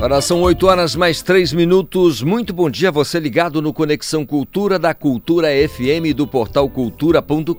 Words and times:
Agora 0.00 0.22
são 0.22 0.40
8 0.40 0.66
horas 0.66 0.96
mais 0.96 1.20
3 1.20 1.52
minutos. 1.52 2.22
Muito 2.22 2.54
bom 2.54 2.70
dia, 2.70 2.90
você 2.90 3.20
ligado 3.20 3.60
no 3.60 3.70
Conexão 3.70 4.24
Cultura 4.24 4.78
da 4.78 4.94
Cultura 4.94 5.48
FM 5.68 6.16
do 6.16 6.26
portal 6.26 6.70
cultura.com.br. 6.70 7.54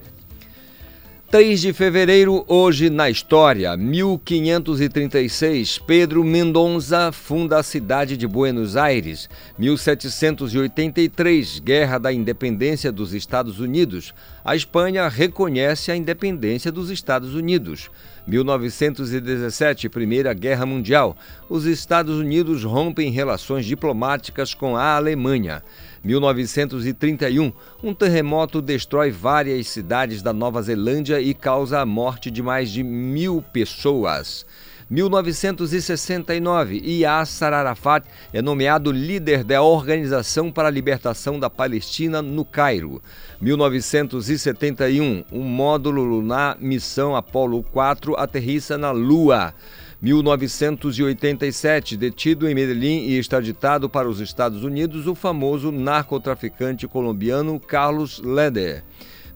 3 1.36 1.59
de 1.59 1.73
fevereiro, 1.73 2.45
hoje 2.47 2.89
na 2.89 3.09
história, 3.09 3.75
1536, 3.75 5.80
Pedro 5.80 6.23
Mendonça 6.23 7.11
funda 7.11 7.59
a 7.59 7.64
cidade 7.64 8.16
de 8.16 8.25
Buenos 8.25 8.78
Aires. 8.78 9.30
1783, 9.59 11.59
Guerra 11.59 11.97
da 11.97 12.13
Independência 12.13 12.89
dos 12.89 13.13
Estados 13.13 13.59
Unidos. 13.59 14.13
A 14.45 14.56
Espanha 14.56 15.09
reconhece 15.09 15.91
a 15.91 15.95
independência 15.97 16.72
dos 16.72 16.89
Estados 16.89 17.36
Unidos. 17.36 17.91
1917, 18.25 19.89
Primeira 19.89 20.33
Guerra 20.33 20.66
Mundial. 20.66 21.17
Os 21.50 21.66
Estados 21.66 22.17
Unidos 22.17 22.63
rompem 22.63 23.11
relações 23.11 23.66
diplomáticas 23.66 24.53
com 24.53 24.78
a 24.78 24.95
Alemanha. 24.95 25.61
1931, 26.06 27.52
um 27.84 27.92
terremoto 27.92 28.62
destrói 28.62 29.09
várias 29.09 29.68
cidades 29.68 30.22
da 30.22 30.31
Nova 30.31 30.62
Zelândia 30.62 31.19
e 31.19 31.34
causa 31.34 31.79
a 31.79 31.85
morte 31.85 32.29
de 32.29 32.44
mais 32.44 32.69
de 32.69 32.84
mil 32.84 33.41
pessoas. 33.41 34.46
1969, 34.88 36.79
Yasser 36.85 37.52
Arafat 37.52 38.06
é 38.31 38.40
nomeado 38.40 38.91
líder 38.91 39.44
da 39.44 39.63
Organização 39.63 40.52
para 40.52 40.68
a 40.68 40.72
Libertação 40.72 41.40
da 41.40 41.50
Palestina 41.50 42.22
no 42.22 42.46
Cairo. 42.46 43.02
1971, 43.41 45.24
um 45.31 45.41
módulo 45.41 46.03
lunar 46.03 46.56
missão 46.59 47.16
Apollo 47.16 47.63
4 47.63 48.16
aterrissa 48.16 48.78
na 48.78 48.91
Lua. 48.91 49.56
1987, 50.05 51.97
detido 51.97 52.47
em 52.47 52.53
Medellín 52.53 53.07
e 53.07 53.17
extraditado 53.17 53.89
para 53.89 54.07
os 54.07 54.19
Estados 54.19 54.63
Unidos, 54.63 55.07
o 55.07 55.16
famoso 55.16 55.71
narcotraficante 55.71 56.88
colombiano 56.88 57.59
Carlos 57.59 58.19
Leder. 58.19 58.83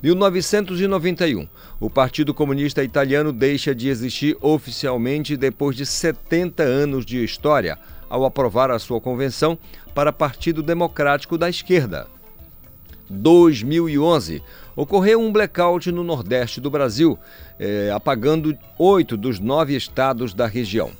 1991. 0.03 1.49
O 1.79 1.89
Partido 1.89 2.35
Comunista 2.35 2.83
Italiano 2.83 3.33
deixa 3.33 3.73
de 3.73 3.89
existir 3.89 4.37
oficialmente 4.41 5.35
depois 5.35 5.75
de 5.75 5.87
70 5.87 6.61
anos 6.61 7.03
de 7.03 7.23
história, 7.23 7.75
ao 8.07 8.23
aprovar 8.23 8.69
a 8.69 8.77
sua 8.77 9.01
convenção 9.01 9.57
para 9.95 10.13
Partido 10.13 10.61
Democrático 10.61 11.35
da 11.35 11.49
Esquerda. 11.49 12.07
2011 13.09 14.43
ocorreu 14.79 15.19
um 15.19 15.29
blackout 15.29 15.91
no 15.91 16.05
Nordeste 16.05 16.61
do 16.61 16.69
Brasil, 16.69 17.19
eh, 17.59 17.91
apagando 17.93 18.57
oito 18.77 19.17
dos 19.17 19.37
nove 19.37 19.75
estados 19.75 20.33
da 20.33 20.47
região. 20.47 20.91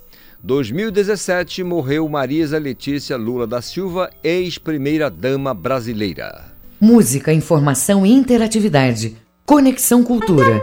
2017 0.44 1.64
morreu 1.64 2.08
Marisa 2.10 2.58
Letícia 2.58 3.16
Lula 3.16 3.48
da 3.48 3.62
Silva, 3.62 4.10
ex-primeira-dama 4.22 5.54
brasileira. 5.54 6.44
Música, 6.80 7.32
informação 7.32 8.06
e 8.06 8.12
interatividade. 8.12 9.16
Conexão 9.46 10.04
Cultura. 10.04 10.62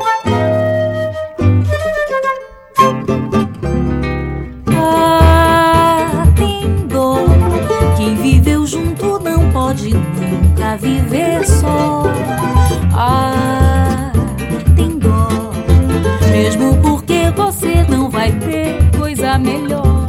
Ah, 4.78 6.24
tem 6.36 6.86
dor. 6.86 7.26
Quem 7.96 8.14
viveu 8.16 8.66
junto 8.66 9.18
não 9.20 9.50
pode 9.52 9.94
nunca 9.94 10.76
viver 10.76 11.46
só. 11.46 12.04
Mesmo 16.46 16.80
porque 16.80 17.28
você 17.34 17.82
não 17.90 18.08
vai 18.08 18.30
ter 18.30 18.78
coisa 18.96 19.36
melhor. 19.36 20.06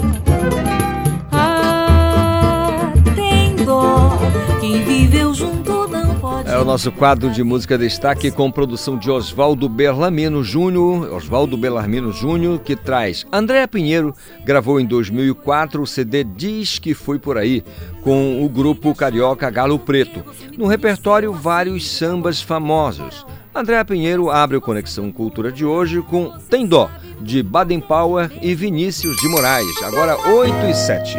Ah, 1.32 2.94
tem 3.16 3.56
dó. 3.56 4.16
Quem 4.60 4.84
viveu 4.84 5.34
junto 5.34 5.88
não 5.88 6.14
pode. 6.20 6.48
É 6.48 6.60
o 6.60 6.64
nosso 6.64 6.92
quadro 6.92 7.32
de 7.32 7.44
música 7.44 7.76
destaque 7.76 8.30
com 8.30 8.52
produção 8.52 9.00
de 9.00 9.10
Oswaldo 9.10 9.68
Berlamino 9.68 10.44
Júnior, 10.44 11.12
Oswaldo 11.12 11.58
Bellarmino 11.58 12.12
Júnior, 12.12 12.60
que 12.60 12.76
traz 12.76 13.26
André 13.34 13.66
Pinheiro, 13.66 14.14
gravou 14.46 14.80
em 14.80 14.86
2004 14.86 15.82
o 15.82 15.88
CD 15.88 16.24
Diz 16.24 16.78
que 16.78 16.94
Foi 16.94 17.18
Por 17.18 17.40
Aí, 17.40 17.64
com 18.04 18.46
o 18.46 18.48
grupo 18.48 18.94
carioca 18.94 19.50
Galo 19.50 19.80
Preto. 19.80 20.24
No 20.56 20.68
repertório, 20.68 21.34
vários 21.34 21.90
sambas 21.90 22.40
famosos. 22.40 23.26
André 23.58 23.84
Pinheiro 23.84 24.30
abre 24.30 24.56
o 24.56 24.62
Conexão 24.62 25.12
Cultura 25.12 25.52
de 25.52 25.66
hoje 25.66 26.00
com 26.04 26.30
Tem 26.48 26.68
Dó, 26.68 26.92
de 27.20 27.42
Baden 27.42 27.80
Powell 27.80 28.30
e 28.40 28.54
Vinícius 28.54 29.18
de 29.18 29.28
Moraes, 29.28 29.82
agora 29.82 30.16
8 30.30 30.54
e 30.70 30.74
7. 30.76 31.18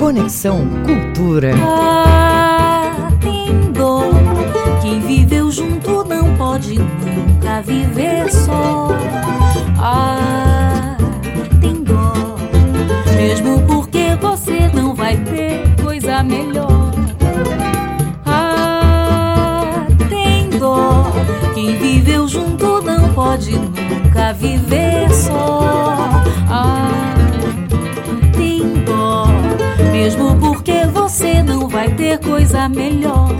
Conexão 0.00 0.66
Cultura. 0.86 1.50
Ah, 1.62 3.10
tem 3.20 3.70
dor. 3.72 4.14
Quem 4.80 5.00
viveu 5.00 5.50
junto 5.50 6.02
não 6.04 6.34
pode 6.38 6.78
nunca 6.78 7.60
viver 7.60 8.32
só. 8.32 8.88
Ah, 9.78 10.96
tem 11.60 11.82
dó. 11.82 12.14
Mesmo 13.14 13.60
porque 13.66 14.16
você 14.18 14.68
não 14.72 14.94
vai 14.94 15.18
ter 15.18 15.60
coisa 15.82 16.22
melhor. 16.22 16.73
Quem 21.64 21.78
viveu 21.78 22.28
junto 22.28 22.82
não 22.82 23.08
pode 23.14 23.52
nunca 23.52 24.34
viver 24.34 25.10
só. 25.10 26.22
Ah, 26.46 27.14
tem 28.36 28.60
dó. 28.84 29.24
Mesmo 29.90 30.36
porque 30.36 30.84
você 30.92 31.42
não 31.42 31.66
vai 31.66 31.88
ter 31.88 32.18
coisa 32.18 32.68
melhor. 32.68 33.30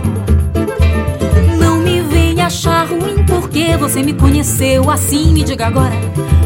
Não 1.59 1.77
me 1.77 2.01
venha 2.01 2.47
achar 2.47 2.87
ruim 2.87 3.23
porque 3.27 3.77
você 3.77 4.01
me 4.01 4.13
conheceu 4.13 4.89
assim. 4.89 5.31
Me 5.31 5.43
diga 5.43 5.67
agora, 5.67 5.93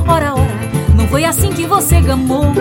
ora, 0.06 0.34
ora. 0.34 0.60
Não 0.98 1.08
foi 1.08 1.24
assim 1.24 1.54
que 1.54 1.66
você 1.66 2.02
gamou. 2.02 2.54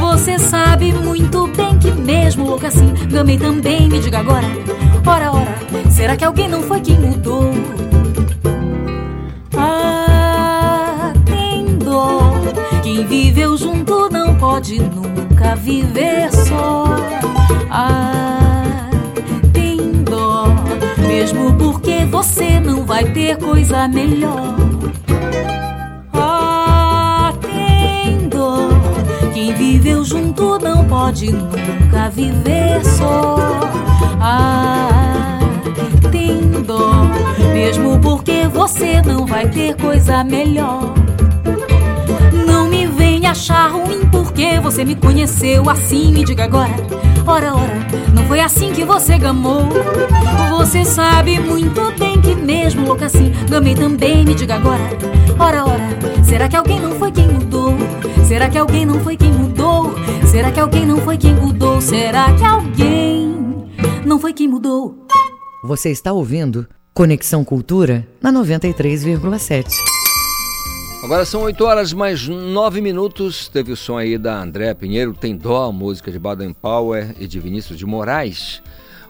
Você 0.00 0.38
sabe 0.38 0.90
muito 0.94 1.48
bem 1.48 1.78
que 1.78 1.90
mesmo 1.92 2.46
louco 2.46 2.64
assim, 2.64 2.94
gamei 3.10 3.36
também. 3.36 3.90
Me 3.90 4.00
diga 4.00 4.20
agora, 4.20 4.46
ora, 5.04 5.32
ora. 5.32 5.90
Será 5.90 6.16
que 6.16 6.24
alguém 6.24 6.48
não 6.48 6.62
foi 6.62 6.80
quem 6.80 6.98
mudou? 6.98 7.52
Quem 12.98 13.06
viveu 13.06 13.56
junto 13.56 14.10
não 14.10 14.34
pode 14.34 14.80
nunca 14.80 15.54
viver 15.54 16.32
só. 16.32 16.84
Ah, 17.70 18.90
tem 19.52 20.02
dó, 20.02 20.46
mesmo 21.06 21.54
porque 21.54 22.04
você 22.06 22.58
não 22.58 22.84
vai 22.84 23.04
ter 23.12 23.36
coisa 23.36 23.86
melhor. 23.86 24.56
Ah, 26.12 27.32
tem 27.40 28.28
dó. 28.28 28.68
Quem 29.32 29.54
viveu 29.54 30.02
junto 30.02 30.58
não 30.58 30.84
pode 30.84 31.30
nunca 31.30 32.10
viver 32.10 32.84
só. 32.84 33.36
Ah, 34.20 35.38
tem 36.10 36.40
dó, 36.64 37.04
mesmo 37.54 37.96
porque 38.00 38.48
você 38.48 39.00
não 39.02 39.24
vai 39.24 39.48
ter 39.48 39.76
coisa 39.76 40.24
melhor 40.24 40.92
achar 43.28 43.70
ruim 43.70 44.06
porque 44.10 44.58
você 44.60 44.84
me 44.84 44.94
conheceu 44.94 45.68
assim. 45.68 46.12
Me 46.12 46.24
diga 46.24 46.44
agora, 46.44 46.72
ora, 47.26 47.54
ora, 47.54 47.86
não 48.14 48.24
foi 48.26 48.40
assim 48.40 48.72
que 48.72 48.84
você 48.84 49.18
gamou. 49.18 49.68
Você 50.56 50.84
sabe 50.84 51.38
muito 51.38 51.92
bem 51.98 52.20
que 52.20 52.34
mesmo 52.34 52.86
louca 52.86 53.06
assim, 53.06 53.32
gamei 53.48 53.74
também. 53.74 54.24
Me 54.24 54.34
diga 54.34 54.54
agora, 54.54 54.82
ora, 55.38 55.64
ora, 55.64 56.24
será 56.24 56.48
que 56.48 56.56
alguém 56.56 56.80
não 56.80 56.92
foi 56.92 57.12
quem 57.12 57.28
mudou? 57.28 57.74
Será 58.26 58.48
que 58.48 58.58
alguém 58.58 58.86
não 58.86 59.00
foi 59.00 59.16
quem 59.16 59.32
mudou? 59.32 59.94
Será 60.26 60.50
que 60.50 60.60
alguém 60.60 60.86
não 60.86 60.98
foi 60.98 61.18
quem 61.18 61.34
mudou? 61.34 61.80
Será 61.80 62.32
que 62.32 62.44
alguém 62.44 63.28
não 64.04 64.18
foi 64.18 64.32
quem 64.32 64.48
mudou? 64.48 65.06
Você 65.64 65.90
está 65.90 66.12
ouvindo 66.12 66.66
Conexão 66.94 67.44
Cultura 67.44 68.06
na 68.22 68.32
93,7. 68.32 69.97
Agora 71.08 71.24
são 71.24 71.40
8 71.40 71.64
horas 71.64 71.94
mais 71.94 72.28
9 72.28 72.82
minutos. 72.82 73.48
Teve 73.48 73.72
o 73.72 73.76
som 73.76 73.96
aí 73.96 74.18
da 74.18 74.42
André 74.42 74.74
Pinheiro, 74.74 75.14
Tem 75.14 75.34
Dó, 75.34 75.72
música 75.72 76.12
de 76.12 76.18
Baden 76.18 76.52
Powell 76.52 77.12
e 77.18 77.26
de 77.26 77.40
Vinícius 77.40 77.78
de 77.78 77.86
Moraes. 77.86 78.62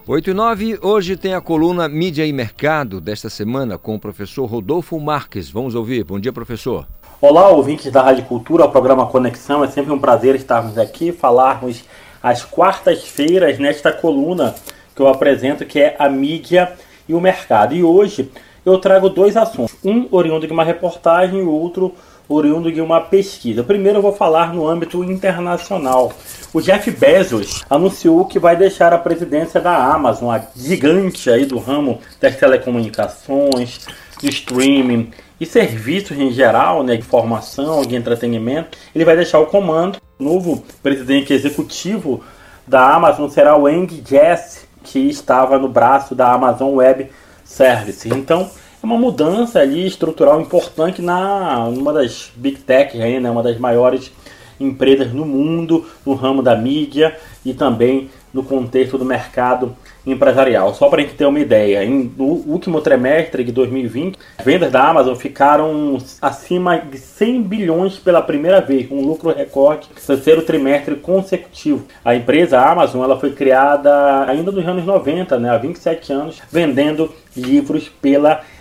8 0.07 0.29
e 0.29 0.33
9, 0.33 0.79
hoje 0.81 1.17
tem 1.17 1.33
a 1.33 1.41
coluna 1.41 1.89
Mídia 1.89 2.25
e 2.25 2.31
Mercado 2.31 3.01
desta 3.01 3.29
semana 3.29 3.77
com 3.77 3.95
o 3.95 3.99
professor 3.99 4.45
Rodolfo 4.45 4.97
Marques. 4.97 5.49
Vamos 5.49 5.75
ouvir. 5.75 6.05
Bom 6.05 6.17
dia, 6.17 6.31
professor. 6.31 6.87
Olá, 7.19 7.49
ouvintes 7.49 7.91
da 7.91 8.01
Rádio 8.01 8.23
Cultura, 8.23 8.63
o 8.63 8.71
programa 8.71 9.05
Conexão. 9.05 9.61
É 9.61 9.67
sempre 9.67 9.91
um 9.91 9.99
prazer 9.99 10.35
estarmos 10.35 10.77
aqui, 10.77 11.11
falarmos 11.11 11.83
às 12.23 12.45
quartas-feiras 12.45 13.59
nesta 13.59 13.91
coluna 13.91 14.55
que 14.95 15.01
eu 15.01 15.09
apresento, 15.09 15.65
que 15.65 15.81
é 15.81 15.97
a 15.99 16.07
mídia 16.07 16.71
e 17.09 17.13
o 17.13 17.19
mercado. 17.19 17.75
E 17.75 17.83
hoje 17.83 18.31
eu 18.71 18.79
trago 18.79 19.09
dois 19.09 19.35
assuntos. 19.37 19.75
Um 19.83 20.07
oriundo 20.11 20.47
de 20.47 20.53
uma 20.53 20.63
reportagem 20.63 21.39
e 21.39 21.43
o 21.43 21.51
outro 21.51 21.93
oriundo 22.29 22.71
de 22.71 22.79
uma 22.79 23.01
pesquisa. 23.01 23.63
Primeiro 23.63 23.97
eu 23.97 24.01
vou 24.03 24.13
falar 24.13 24.53
no 24.53 24.67
âmbito 24.67 25.03
internacional. 25.03 26.13
O 26.53 26.61
Jeff 26.61 26.89
Bezos 26.91 27.65
anunciou 27.69 28.25
que 28.25 28.37
vai 28.37 28.55
deixar 28.55 28.93
a 28.93 28.97
presidência 28.99 29.59
da 29.59 29.75
Amazon, 29.75 30.29
a 30.29 30.41
gigante 30.55 31.29
aí 31.29 31.45
do 31.45 31.57
ramo 31.57 31.99
das 32.21 32.35
telecomunicações, 32.35 33.87
de 34.19 34.29
streaming 34.29 35.11
e 35.39 35.45
serviços 35.45 36.17
em 36.17 36.31
geral, 36.31 36.83
né, 36.83 36.95
de 36.95 37.01
informação, 37.01 37.81
de 37.81 37.95
entretenimento. 37.95 38.77
Ele 38.93 39.05
vai 39.05 39.15
deixar 39.15 39.39
o 39.39 39.47
comando. 39.47 39.97
O 40.19 40.23
novo 40.23 40.63
presidente 40.83 41.33
executivo 41.33 42.23
da 42.67 42.93
Amazon 42.93 43.27
será 43.29 43.57
o 43.57 43.67
Eng 43.67 44.03
Jess, 44.07 44.67
que 44.83 44.99
estava 44.99 45.57
no 45.57 45.67
braço 45.67 46.13
da 46.13 46.31
Amazon 46.31 46.75
Web 46.75 47.09
Service. 47.43 48.07
Então, 48.09 48.49
é 48.81 48.85
uma 48.85 48.97
mudança 48.97 49.59
ali 49.59 49.85
estrutural 49.85 50.39
importante 50.39 51.01
na 51.01 51.67
uma 51.67 51.91
das 51.91 52.31
big 52.35 52.59
techs 52.59 52.99
aí, 52.99 53.19
né, 53.19 53.29
uma 53.29 53.43
das 53.43 53.57
maiores 53.57 54.11
empresas 54.59 55.13
no 55.13 55.25
mundo 55.25 55.85
no 56.05 56.13
ramo 56.13 56.41
da 56.41 56.55
mídia 56.55 57.15
e 57.45 57.53
também 57.53 58.09
no 58.33 58.43
contexto 58.43 58.97
do 58.97 59.05
mercado 59.05 59.75
empresarial. 60.05 60.73
Só 60.73 60.87
para 60.87 61.01
a 61.01 61.03
gente 61.03 61.15
ter 61.15 61.25
uma 61.25 61.39
ideia, 61.39 61.87
no 61.87 62.25
último 62.25 62.79
trimestre 62.81 63.43
de 63.43 63.51
2020, 63.51 64.17
as 64.37 64.45
vendas 64.45 64.71
da 64.71 64.87
Amazon 64.87 65.15
ficaram 65.15 65.97
acima 66.21 66.77
de 66.77 66.97
100 66.97 67.41
bilhões 67.43 67.97
pela 67.97 68.21
primeira 68.21 68.61
vez, 68.61 68.89
um 68.91 69.01
lucro 69.01 69.33
recorde, 69.33 69.89
terceiro 70.05 70.43
trimestre 70.43 70.95
consecutivo. 70.95 71.85
A 72.03 72.15
empresa 72.15 72.59
Amazon 72.59 73.03
ela 73.03 73.19
foi 73.19 73.31
criada 73.31 74.25
ainda 74.25 74.51
nos 74.51 74.67
anos 74.67 74.85
90, 74.85 75.39
né, 75.39 75.49
há 75.49 75.57
27 75.57 76.13
anos, 76.13 76.41
vendendo 76.51 77.11
livros 77.35 77.89
pela 78.01 78.41
internet. 78.41 78.58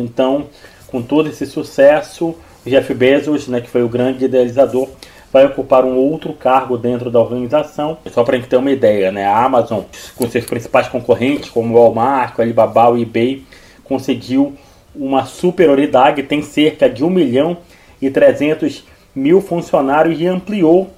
Então, 0.00 0.46
com 0.86 1.02
todo 1.02 1.28
esse 1.28 1.46
sucesso, 1.46 2.34
Jeff 2.64 2.92
Bezos, 2.94 3.48
né, 3.48 3.60
que 3.60 3.70
foi 3.70 3.82
o 3.82 3.88
grande 3.88 4.24
idealizador, 4.24 4.88
vai 5.32 5.44
ocupar 5.44 5.84
um 5.84 5.96
outro 5.96 6.32
cargo 6.32 6.78
dentro 6.78 7.10
da 7.10 7.20
organização. 7.20 7.98
Só 8.12 8.24
para 8.24 8.36
a 8.36 8.38
gente 8.38 8.48
ter 8.48 8.56
uma 8.56 8.70
ideia, 8.70 9.12
né? 9.12 9.26
a 9.26 9.44
Amazon, 9.44 9.82
com 10.16 10.28
seus 10.28 10.44
principais 10.44 10.88
concorrentes, 10.88 11.50
como 11.50 11.74
o 11.74 11.78
Walmart, 11.78 12.38
o 12.38 12.42
Alibaba 12.42 12.90
o 12.90 12.98
eBay, 12.98 13.44
conseguiu 13.84 14.54
uma 14.94 15.26
superioridade, 15.26 16.22
tem 16.22 16.42
cerca 16.42 16.88
de 16.88 17.04
1 17.04 17.10
milhão 17.10 17.58
e 18.00 18.10
300 18.10 18.84
mil 19.14 19.40
funcionários 19.40 20.18
e 20.20 20.26
ampliou 20.26 20.90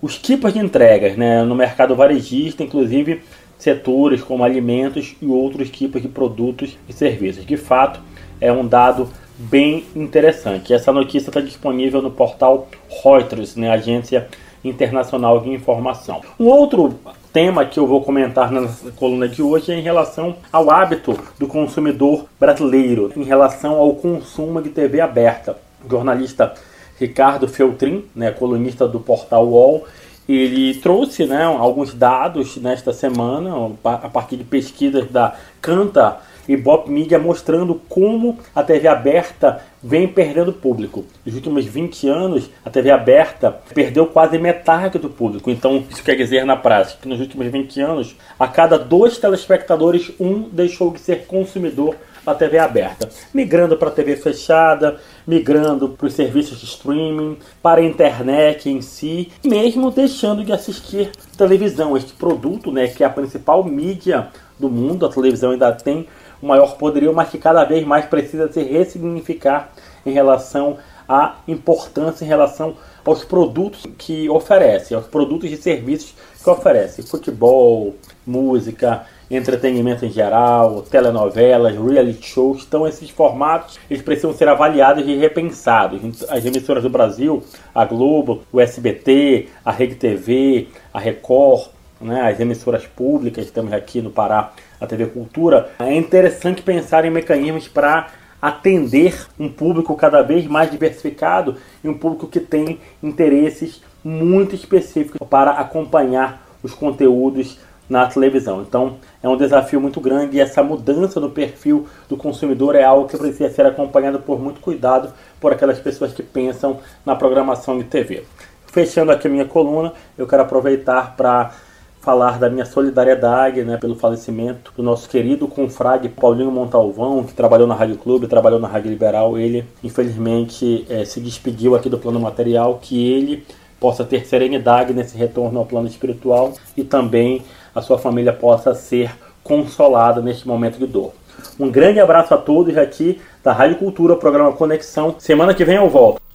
os 0.00 0.18
tipos 0.18 0.52
de 0.52 0.58
entregas 0.58 1.16
né? 1.16 1.42
no 1.42 1.54
mercado 1.54 1.96
varejista, 1.96 2.62
inclusive 2.62 3.22
setores 3.58 4.22
como 4.22 4.44
alimentos 4.44 5.16
e 5.20 5.26
outros 5.26 5.68
tipos 5.70 6.00
de 6.00 6.08
produtos 6.08 6.78
e 6.88 6.92
serviços. 6.92 7.44
De 7.44 7.56
fato, 7.56 8.00
é 8.40 8.52
um 8.52 8.66
dado 8.66 9.08
bem 9.36 9.84
interessante. 9.94 10.72
Essa 10.72 10.92
notícia 10.92 11.30
está 11.30 11.40
disponível 11.40 12.00
no 12.00 12.10
portal 12.10 12.68
Reuters, 13.02 13.56
né, 13.56 13.70
agência 13.70 14.28
internacional 14.64 15.40
de 15.40 15.50
informação. 15.50 16.20
Um 16.38 16.46
outro 16.46 16.98
tema 17.32 17.64
que 17.64 17.78
eu 17.78 17.86
vou 17.86 18.02
comentar 18.02 18.50
na 18.50 18.68
coluna 18.96 19.28
de 19.28 19.42
hoje 19.42 19.72
é 19.72 19.76
em 19.76 19.82
relação 19.82 20.36
ao 20.52 20.70
hábito 20.70 21.18
do 21.38 21.46
consumidor 21.46 22.26
brasileiro, 22.38 23.12
em 23.16 23.22
relação 23.22 23.74
ao 23.74 23.94
consumo 23.94 24.60
de 24.60 24.70
TV 24.70 25.00
aberta. 25.00 25.56
O 25.84 25.88
jornalista 25.88 26.54
Ricardo 26.98 27.46
Feltrin, 27.46 28.04
né, 28.14 28.32
colunista 28.32 28.88
do 28.88 28.98
portal 28.98 29.46
UOL, 29.46 29.84
ele 30.28 30.74
trouxe 30.74 31.24
né, 31.24 31.44
alguns 31.44 31.94
dados 31.94 32.56
nesta 32.58 32.92
semana, 32.92 33.50
a 33.82 34.08
partir 34.10 34.36
de 34.36 34.44
pesquisas 34.44 35.10
da 35.10 35.34
Canta 35.60 36.18
e 36.46 36.56
Bop 36.56 36.90
Media 36.90 37.18
mostrando 37.18 37.80
como 37.88 38.38
a 38.54 38.62
TV 38.62 38.88
aberta 38.88 39.62
vem 39.82 40.08
perdendo 40.08 40.52
público. 40.52 41.04
Nos 41.24 41.34
últimos 41.34 41.64
20 41.64 42.08
anos, 42.08 42.50
a 42.64 42.70
TV 42.70 42.90
aberta 42.90 43.60
perdeu 43.74 44.06
quase 44.06 44.38
metade 44.38 44.98
do 44.98 45.10
público. 45.10 45.50
Então, 45.50 45.84
isso 45.88 46.02
quer 46.02 46.16
dizer 46.16 46.44
na 46.44 46.56
prática 46.56 47.00
que 47.02 47.08
nos 47.08 47.20
últimos 47.20 47.46
20 47.46 47.80
anos, 47.80 48.16
a 48.38 48.48
cada 48.48 48.78
dois 48.78 49.18
telespectadores, 49.18 50.10
um 50.18 50.48
deixou 50.48 50.90
de 50.90 51.00
ser 51.00 51.26
consumidor 51.26 51.96
da 52.24 52.34
TV 52.34 52.58
aberta, 52.58 53.08
migrando 53.32 53.76
para 53.76 53.88
a 53.88 53.92
TV 53.92 54.16
fechada, 54.16 54.98
migrando 55.26 55.88
para 55.88 56.06
os 56.06 56.14
serviços 56.14 56.58
de 56.58 56.66
streaming, 56.66 57.38
para 57.62 57.80
a 57.80 57.84
internet 57.84 58.68
em 58.68 58.80
si, 58.80 59.30
mesmo 59.44 59.90
deixando 59.90 60.44
de 60.44 60.52
assistir 60.52 61.10
televisão, 61.36 61.96
este 61.96 62.12
produto, 62.12 62.70
né, 62.70 62.88
que 62.88 63.02
é 63.02 63.06
a 63.06 63.10
principal 63.10 63.64
mídia 63.64 64.28
do 64.58 64.68
mundo, 64.68 65.06
a 65.06 65.08
televisão 65.08 65.52
ainda 65.52 65.72
tem 65.72 66.06
o 66.42 66.46
maior 66.46 66.76
poderio, 66.76 67.14
mas 67.14 67.30
que 67.30 67.38
cada 67.38 67.64
vez 67.64 67.86
mais 67.86 68.04
precisa 68.06 68.50
se 68.50 68.62
ressignificar 68.62 69.70
em 70.04 70.12
relação 70.12 70.78
à 71.08 71.36
importância 71.46 72.24
em 72.24 72.28
relação 72.28 72.76
aos 73.08 73.24
produtos 73.24 73.86
que 73.96 74.28
oferece, 74.28 74.94
aos 74.94 75.06
produtos 75.06 75.50
e 75.50 75.56
serviços 75.56 76.14
que 76.42 76.50
oferece. 76.50 77.02
Futebol, 77.02 77.94
música, 78.26 79.06
entretenimento 79.30 80.04
em 80.04 80.10
geral, 80.10 80.82
telenovelas, 80.82 81.74
reality 81.74 82.26
shows. 82.26 82.64
Então 82.68 82.86
esses 82.86 83.08
formatos 83.08 83.78
eles 83.90 84.02
precisam 84.02 84.34
ser 84.34 84.46
avaliados 84.48 85.06
e 85.06 85.16
repensados. 85.16 86.22
As 86.28 86.44
emissoras 86.44 86.82
do 86.82 86.90
Brasil, 86.90 87.42
a 87.74 87.86
Globo, 87.86 88.42
o 88.52 88.60
SBT, 88.60 89.48
a 89.64 89.72
Rede 89.72 89.94
TV, 89.94 90.68
a 90.92 90.98
Record, 90.98 91.68
né, 92.00 92.30
as 92.30 92.38
emissoras 92.38 92.86
públicas, 92.86 93.50
temos 93.50 93.72
aqui 93.72 94.02
no 94.02 94.10
Pará 94.10 94.52
a 94.80 94.86
TV 94.86 95.06
Cultura, 95.06 95.70
é 95.80 95.92
interessante 95.96 96.62
pensar 96.62 97.04
em 97.04 97.10
mecanismos 97.10 97.66
para 97.66 98.08
atender 98.40 99.26
um 99.38 99.48
público 99.48 99.94
cada 99.96 100.22
vez 100.22 100.46
mais 100.46 100.70
diversificado 100.70 101.56
e 101.82 101.88
um 101.88 101.94
público 101.94 102.26
que 102.26 102.40
tem 102.40 102.78
interesses 103.02 103.82
muito 104.04 104.54
específicos 104.54 105.18
para 105.28 105.52
acompanhar 105.52 106.46
os 106.62 106.72
conteúdos 106.72 107.58
na 107.88 108.06
televisão. 108.06 108.62
Então 108.62 108.96
é 109.22 109.28
um 109.28 109.36
desafio 109.36 109.80
muito 109.80 110.00
grande 110.00 110.36
e 110.36 110.40
essa 110.40 110.62
mudança 110.62 111.18
no 111.18 111.30
perfil 111.30 111.86
do 112.08 112.16
consumidor 112.16 112.74
é 112.74 112.84
algo 112.84 113.08
que 113.08 113.16
precisa 113.16 113.50
ser 113.50 113.66
acompanhado 113.66 114.20
por 114.20 114.40
muito 114.40 114.60
cuidado 114.60 115.12
por 115.40 115.52
aquelas 115.52 115.78
pessoas 115.78 116.12
que 116.12 116.22
pensam 116.22 116.78
na 117.04 117.16
programação 117.16 117.78
de 117.78 117.84
TV. 117.84 118.24
Fechando 118.66 119.10
aqui 119.10 119.26
a 119.26 119.30
minha 119.30 119.46
coluna, 119.46 119.92
eu 120.16 120.26
quero 120.26 120.42
aproveitar 120.42 121.16
para 121.16 121.52
falar 122.00 122.38
da 122.38 122.48
minha 122.48 122.64
solidariedade 122.64 123.62
né, 123.64 123.76
pelo 123.76 123.94
falecimento 123.94 124.72
do 124.76 124.82
nosso 124.82 125.08
querido 125.08 125.46
confrade 125.46 126.08
Paulinho 126.08 126.50
Montalvão, 126.50 127.24
que 127.24 127.34
trabalhou 127.34 127.66
na 127.66 127.74
Rádio 127.74 127.96
Clube, 127.96 128.26
trabalhou 128.26 128.58
na 128.58 128.68
Rádio 128.68 128.90
Liberal. 128.90 129.38
Ele, 129.38 129.64
infelizmente, 129.82 130.86
é, 130.88 131.04
se 131.04 131.20
despediu 131.20 131.74
aqui 131.74 131.88
do 131.88 131.98
plano 131.98 132.20
material, 132.20 132.78
que 132.80 133.10
ele 133.12 133.44
possa 133.80 134.04
ter 134.04 134.26
serenidade 134.26 134.92
nesse 134.92 135.16
retorno 135.16 135.58
ao 135.58 135.66
plano 135.66 135.86
espiritual 135.86 136.52
e 136.76 136.82
também 136.82 137.42
a 137.74 137.80
sua 137.80 137.98
família 137.98 138.32
possa 138.32 138.74
ser 138.74 139.10
consolada 139.42 140.20
neste 140.20 140.46
momento 140.46 140.78
de 140.78 140.86
dor. 140.86 141.12
Um 141.58 141.70
grande 141.70 142.00
abraço 142.00 142.34
a 142.34 142.36
todos 142.36 142.76
aqui 142.76 143.20
da 143.42 143.52
Rádio 143.52 143.76
Cultura, 143.76 144.16
programa 144.16 144.52
Conexão. 144.52 145.14
Semana 145.18 145.54
que 145.54 145.64
vem 145.64 145.76
eu 145.76 145.88
volto. 145.88 146.27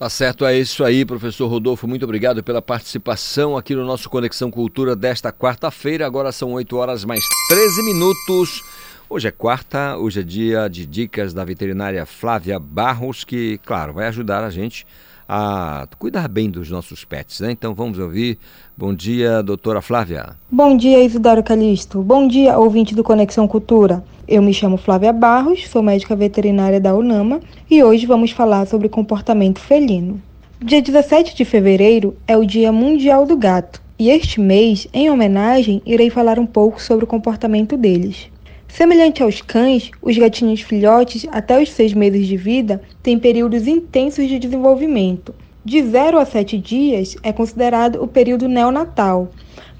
Tá 0.00 0.08
certo, 0.08 0.46
é 0.46 0.58
isso 0.58 0.82
aí, 0.82 1.04
professor 1.04 1.46
Rodolfo. 1.46 1.86
Muito 1.86 2.04
obrigado 2.04 2.42
pela 2.42 2.62
participação 2.62 3.54
aqui 3.54 3.74
no 3.74 3.84
nosso 3.84 4.08
Conexão 4.08 4.50
Cultura 4.50 4.96
desta 4.96 5.30
quarta-feira. 5.30 6.06
Agora 6.06 6.32
são 6.32 6.52
8 6.52 6.74
horas 6.74 7.04
mais 7.04 7.22
13 7.50 7.82
minutos. 7.82 8.62
Hoje 9.10 9.28
é 9.28 9.30
quarta, 9.30 9.98
hoje 9.98 10.20
é 10.20 10.22
dia 10.22 10.70
de 10.70 10.86
dicas 10.86 11.34
da 11.34 11.44
veterinária 11.44 12.06
Flávia 12.06 12.58
Barros, 12.58 13.24
que, 13.24 13.58
claro, 13.58 13.92
vai 13.92 14.06
ajudar 14.06 14.42
a 14.42 14.48
gente 14.48 14.86
cuidar 15.98 16.28
bem 16.28 16.50
dos 16.50 16.70
nossos 16.70 17.04
pets, 17.04 17.40
né? 17.40 17.52
Então 17.52 17.74
vamos 17.74 17.98
ouvir. 17.98 18.38
Bom 18.76 18.94
dia, 18.94 19.42
doutora 19.42 19.80
Flávia. 19.80 20.36
Bom 20.50 20.76
dia, 20.76 21.02
Isidoro 21.04 21.42
Calixto. 21.42 22.02
Bom 22.02 22.26
dia, 22.26 22.58
ouvinte 22.58 22.94
do 22.94 23.04
Conexão 23.04 23.46
Cultura. 23.46 24.02
Eu 24.26 24.42
me 24.42 24.54
chamo 24.54 24.76
Flávia 24.76 25.12
Barros, 25.12 25.68
sou 25.68 25.82
médica 25.82 26.14
veterinária 26.16 26.80
da 26.80 26.94
UNAMA 26.94 27.40
e 27.70 27.82
hoje 27.82 28.06
vamos 28.06 28.30
falar 28.30 28.66
sobre 28.66 28.88
comportamento 28.88 29.60
felino. 29.60 30.20
Dia 30.62 30.82
17 30.82 31.36
de 31.36 31.44
fevereiro 31.44 32.16
é 32.26 32.36
o 32.36 32.44
Dia 32.44 32.70
Mundial 32.70 33.26
do 33.26 33.36
Gato 33.36 33.80
e 34.00 34.08
este 34.08 34.40
mês, 34.40 34.88
em 34.94 35.10
homenagem, 35.10 35.82
irei 35.84 36.08
falar 36.08 36.38
um 36.38 36.46
pouco 36.46 36.80
sobre 36.80 37.04
o 37.04 37.06
comportamento 37.06 37.76
deles. 37.76 38.30
Semelhante 38.72 39.22
aos 39.22 39.40
cães, 39.42 39.90
os 40.00 40.16
gatinhos 40.16 40.60
filhotes, 40.60 41.26
até 41.30 41.60
os 41.60 41.70
seis 41.70 41.92
meses 41.92 42.26
de 42.26 42.36
vida, 42.36 42.80
têm 43.02 43.18
períodos 43.18 43.66
intensos 43.66 44.28
de 44.28 44.38
desenvolvimento. 44.38 45.34
De 45.64 45.82
0 45.82 46.18
a 46.18 46.24
7 46.24 46.56
dias 46.56 47.16
é 47.22 47.32
considerado 47.32 48.02
o 48.02 48.08
período 48.08 48.48
neonatal, 48.48 49.30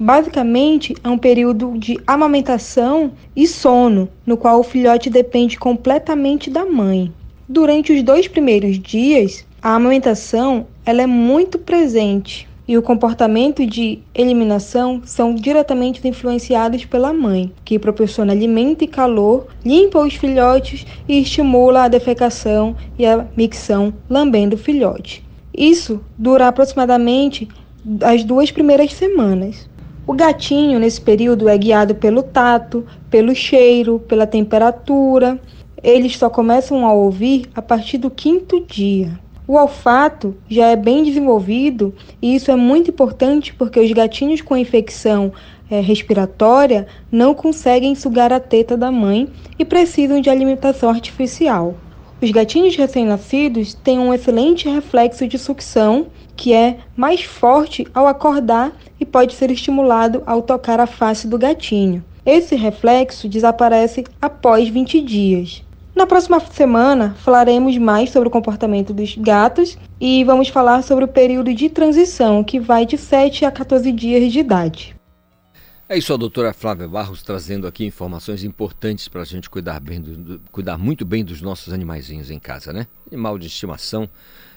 Basicamente, 0.02 0.94
é 1.04 1.09
um 1.11 1.18
período 1.18 1.78
de 1.78 2.00
amamentação 2.06 3.12
e 3.37 3.47
sono, 3.47 4.09
no 4.25 4.35
qual 4.35 4.61
o 4.61 4.62
filhote 4.62 5.11
depende 5.11 5.59
completamente 5.59 6.49
da 6.49 6.64
mãe. 6.64 7.12
Durante 7.47 7.92
os 7.92 8.02
dois 8.02 8.26
primeiros 8.26 8.78
dias, 8.78 9.44
a 9.61 9.75
amamentação 9.75 10.66
ela 10.87 11.02
é 11.02 11.06
muito 11.06 11.59
presente 11.59 12.49
e 12.67 12.79
o 12.79 12.83
comportamento 12.83 13.67
de 13.67 13.99
eliminação 14.14 15.02
são 15.05 15.35
diretamente 15.35 16.07
influenciados 16.07 16.85
pela 16.85 17.12
mãe, 17.12 17.52
que 17.64 17.79
proporciona 17.79 18.33
alimento 18.33 18.85
e 18.85 18.87
calor, 18.87 19.49
limpa 19.64 19.99
os 19.99 20.14
filhotes 20.14 20.87
e 21.09 21.21
estimula 21.21 21.85
a 21.85 21.88
defecação 21.88 22.76
e 22.99 23.05
a 23.07 23.26
micção 23.37 23.93
lambendo 24.09 24.57
o 24.57 24.59
filhote. 24.59 25.25
Isso 25.57 26.00
dura 26.17 26.49
aproximadamente 26.49 27.49
as 28.02 28.23
duas 28.25 28.50
primeiras 28.50 28.93
semanas. 28.93 29.69
O 30.07 30.12
gatinho, 30.12 30.79
nesse 30.79 31.00
período, 31.00 31.49
é 31.49 31.57
guiado 31.57 31.95
pelo 31.95 32.23
tato, 32.23 32.85
pelo 33.09 33.35
cheiro, 33.35 34.00
pela 34.00 34.26
temperatura. 34.26 35.40
Eles 35.83 36.17
só 36.17 36.29
começam 36.29 36.87
a 36.87 36.93
ouvir 36.93 37.49
a 37.55 37.62
partir 37.62 37.99
do 37.99 38.11
quinto 38.11 38.64
dia. 38.67 39.19
O 39.50 39.54
olfato 39.54 40.37
já 40.49 40.69
é 40.69 40.76
bem 40.76 41.02
desenvolvido 41.02 41.92
e 42.23 42.37
isso 42.37 42.52
é 42.52 42.54
muito 42.54 42.92
importante 42.92 43.52
porque 43.52 43.80
os 43.80 43.90
gatinhos 43.90 44.40
com 44.40 44.57
infecção 44.57 45.33
é, 45.69 45.80
respiratória 45.80 46.87
não 47.11 47.35
conseguem 47.35 47.97
sugar 47.97 48.33
a 48.33 48.38
teta 48.38 48.76
da 48.76 48.92
mãe 48.92 49.28
e 49.59 49.64
precisam 49.64 50.21
de 50.21 50.30
alimentação 50.30 50.88
artificial. 50.88 51.75
Os 52.23 52.30
gatinhos 52.30 52.76
recém-nascidos 52.76 53.75
têm 53.75 53.99
um 53.99 54.14
excelente 54.14 54.69
reflexo 54.69 55.26
de 55.26 55.37
sucção 55.37 56.07
que 56.37 56.52
é 56.52 56.76
mais 56.97 57.25
forte 57.25 57.85
ao 57.92 58.07
acordar 58.07 58.71
e 59.00 59.04
pode 59.04 59.35
ser 59.35 59.50
estimulado 59.50 60.23
ao 60.26 60.42
tocar 60.42 60.78
a 60.78 60.87
face 60.87 61.26
do 61.26 61.37
gatinho. 61.37 62.04
Esse 62.25 62.54
reflexo 62.54 63.28
desaparece 63.28 64.04
após 64.23 64.69
20 64.69 65.00
dias. 65.00 65.64
Na 66.00 66.07
próxima 66.07 66.40
semana 66.40 67.14
falaremos 67.19 67.76
mais 67.76 68.09
sobre 68.09 68.26
o 68.26 68.33
comportamento 68.33 68.90
dos 68.90 69.14
gatos 69.19 69.76
e 70.00 70.25
vamos 70.25 70.49
falar 70.49 70.83
sobre 70.83 71.04
o 71.04 71.09
período 71.09 71.52
de 71.52 71.69
transição, 71.69 72.42
que 72.42 72.59
vai 72.59 72.87
de 72.87 72.97
7 72.97 73.45
a 73.45 73.50
14 73.50 73.92
dias 73.92 74.33
de 74.33 74.38
idade. 74.38 74.97
É 75.87 75.99
isso, 75.99 76.14
a 76.14 76.16
doutora 76.16 76.54
Flávia 76.54 76.88
Barros 76.88 77.23
trazendo 77.23 77.66
aqui 77.66 77.85
informações 77.85 78.42
importantes 78.45 79.09
para 79.09 79.21
a 79.21 79.26
gente 79.26 79.50
cuidar, 79.50 79.78
bem 79.78 80.00
do, 80.00 80.40
cuidar 80.50 80.78
muito 80.78 81.04
bem 81.04 81.23
dos 81.23 81.42
nossos 81.42 81.71
animaizinhos 81.71 82.30
em 82.30 82.38
casa, 82.38 82.73
né? 82.73 82.87
Animal 83.12 83.38
de 83.38 83.49
estimação 83.49 84.09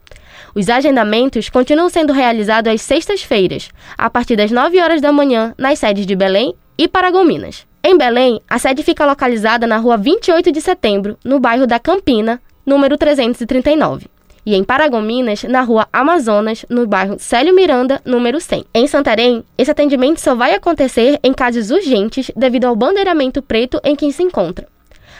Os 0.55 0.69
agendamentos 0.69 1.49
continuam 1.49 1.89
sendo 1.89 2.13
realizados 2.13 2.71
às 2.71 2.83
sextas-feiras, 2.83 3.71
a 3.97 4.11
partir 4.11 4.37
das 4.37 4.51
9 4.51 4.79
horas 4.79 5.01
da 5.01 5.11
manhã, 5.11 5.55
nas 5.57 5.79
sedes 5.79 6.05
de 6.05 6.15
Belém 6.15 6.55
e 6.77 6.87
Paragominas. 6.87 7.67
Em 7.83 7.97
Belém, 7.97 8.39
a 8.47 8.59
sede 8.59 8.83
fica 8.83 9.07
localizada 9.07 9.67
na 9.67 9.79
rua 9.79 9.97
28 9.97 10.53
de 10.53 10.61
setembro, 10.61 11.17
no 11.25 11.41
bairro 11.41 11.67
da 11.67 11.79
Campina, 11.79 12.39
número 12.67 12.99
339 12.99 14.18
e 14.49 14.55
em 14.55 14.65
Paragominas, 14.65 15.43
na 15.43 15.61
rua 15.61 15.87
Amazonas, 15.93 16.65
no 16.71 16.87
bairro 16.87 17.19
Célio 17.19 17.55
Miranda, 17.55 18.01
número 18.03 18.41
100. 18.41 18.65
Em 18.73 18.87
Santarém, 18.87 19.45
esse 19.59 19.71
atendimento 19.71 20.23
só 20.23 20.35
vai 20.35 20.55
acontecer 20.55 21.21
em 21.23 21.35
casos 21.35 21.71
urgentes 21.71 22.31
devido 22.35 22.65
ao 22.65 22.75
bandeiramento 22.75 23.43
preto 23.43 23.79
em 23.85 23.95
que 23.95 24.11
se 24.11 24.23
encontra. 24.23 24.67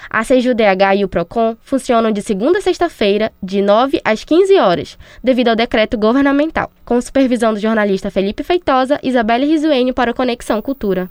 A 0.09 0.25
CJUDH 0.25 0.97
e 0.97 1.05
o 1.05 1.09
PROCON 1.09 1.59
funcionam 1.61 2.11
de 2.11 2.23
segunda 2.23 2.57
a 2.57 2.63
sexta-feira, 2.63 3.31
de 3.43 3.61
9 3.61 4.01
às 4.03 4.25
15 4.25 4.57
horas, 4.57 4.99
devido 5.23 5.49
ao 5.49 5.57
decreto 5.57 5.99
governamental, 5.99 6.71
com 6.83 6.99
supervisão 6.99 7.53
do 7.53 7.61
jornalista 7.61 8.11
Felipe 8.11 8.43
Feitosa 8.43 8.99
e 9.03 9.11
Isabelle 9.11 9.45
Risuênio 9.45 9.93
para 9.93 10.11
o 10.11 10.15
Conexão 10.15 10.63
Cultura. 10.63 11.11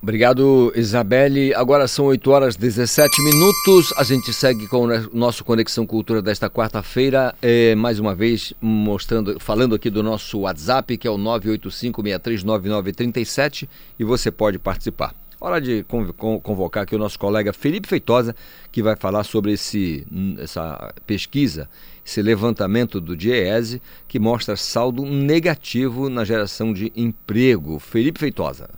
Obrigado, 0.00 0.72
Isabelle. 0.76 1.52
Agora 1.54 1.88
são 1.88 2.04
8 2.06 2.30
horas 2.30 2.54
e 2.54 2.60
17 2.60 3.20
minutos. 3.20 3.92
A 3.96 4.04
gente 4.04 4.32
segue 4.32 4.68
com 4.68 4.86
o 4.86 5.08
nosso 5.12 5.44
Conexão 5.44 5.84
Cultura 5.84 6.22
desta 6.22 6.48
quarta-feira. 6.48 7.34
É, 7.42 7.74
mais 7.74 7.98
uma 7.98 8.14
vez, 8.14 8.54
mostrando, 8.60 9.40
falando 9.40 9.74
aqui 9.74 9.90
do 9.90 10.00
nosso 10.00 10.38
WhatsApp, 10.40 10.96
que 10.96 11.08
é 11.08 11.10
o 11.10 11.18
985639937, 11.18 13.68
e 13.98 14.04
você 14.04 14.30
pode 14.30 14.60
participar. 14.60 15.12
Hora 15.40 15.60
de 15.60 15.84
convocar 15.84 16.84
aqui 16.84 16.96
o 16.96 16.98
nosso 16.98 17.16
colega 17.18 17.52
Felipe 17.52 17.88
Feitosa, 17.88 18.34
que 18.70 18.82
vai 18.82 18.94
falar 18.96 19.24
sobre 19.24 19.52
esse, 19.52 20.06
essa 20.38 20.94
pesquisa, 21.06 21.68
esse 22.04 22.20
levantamento 22.22 23.00
do 23.00 23.16
DIEESE, 23.16 23.80
que 24.06 24.18
mostra 24.18 24.56
saldo 24.56 25.04
negativo 25.04 26.08
na 26.08 26.24
geração 26.24 26.72
de 26.72 26.92
emprego. 26.96 27.80
Felipe 27.80 28.18
Feitosa. 28.18 28.68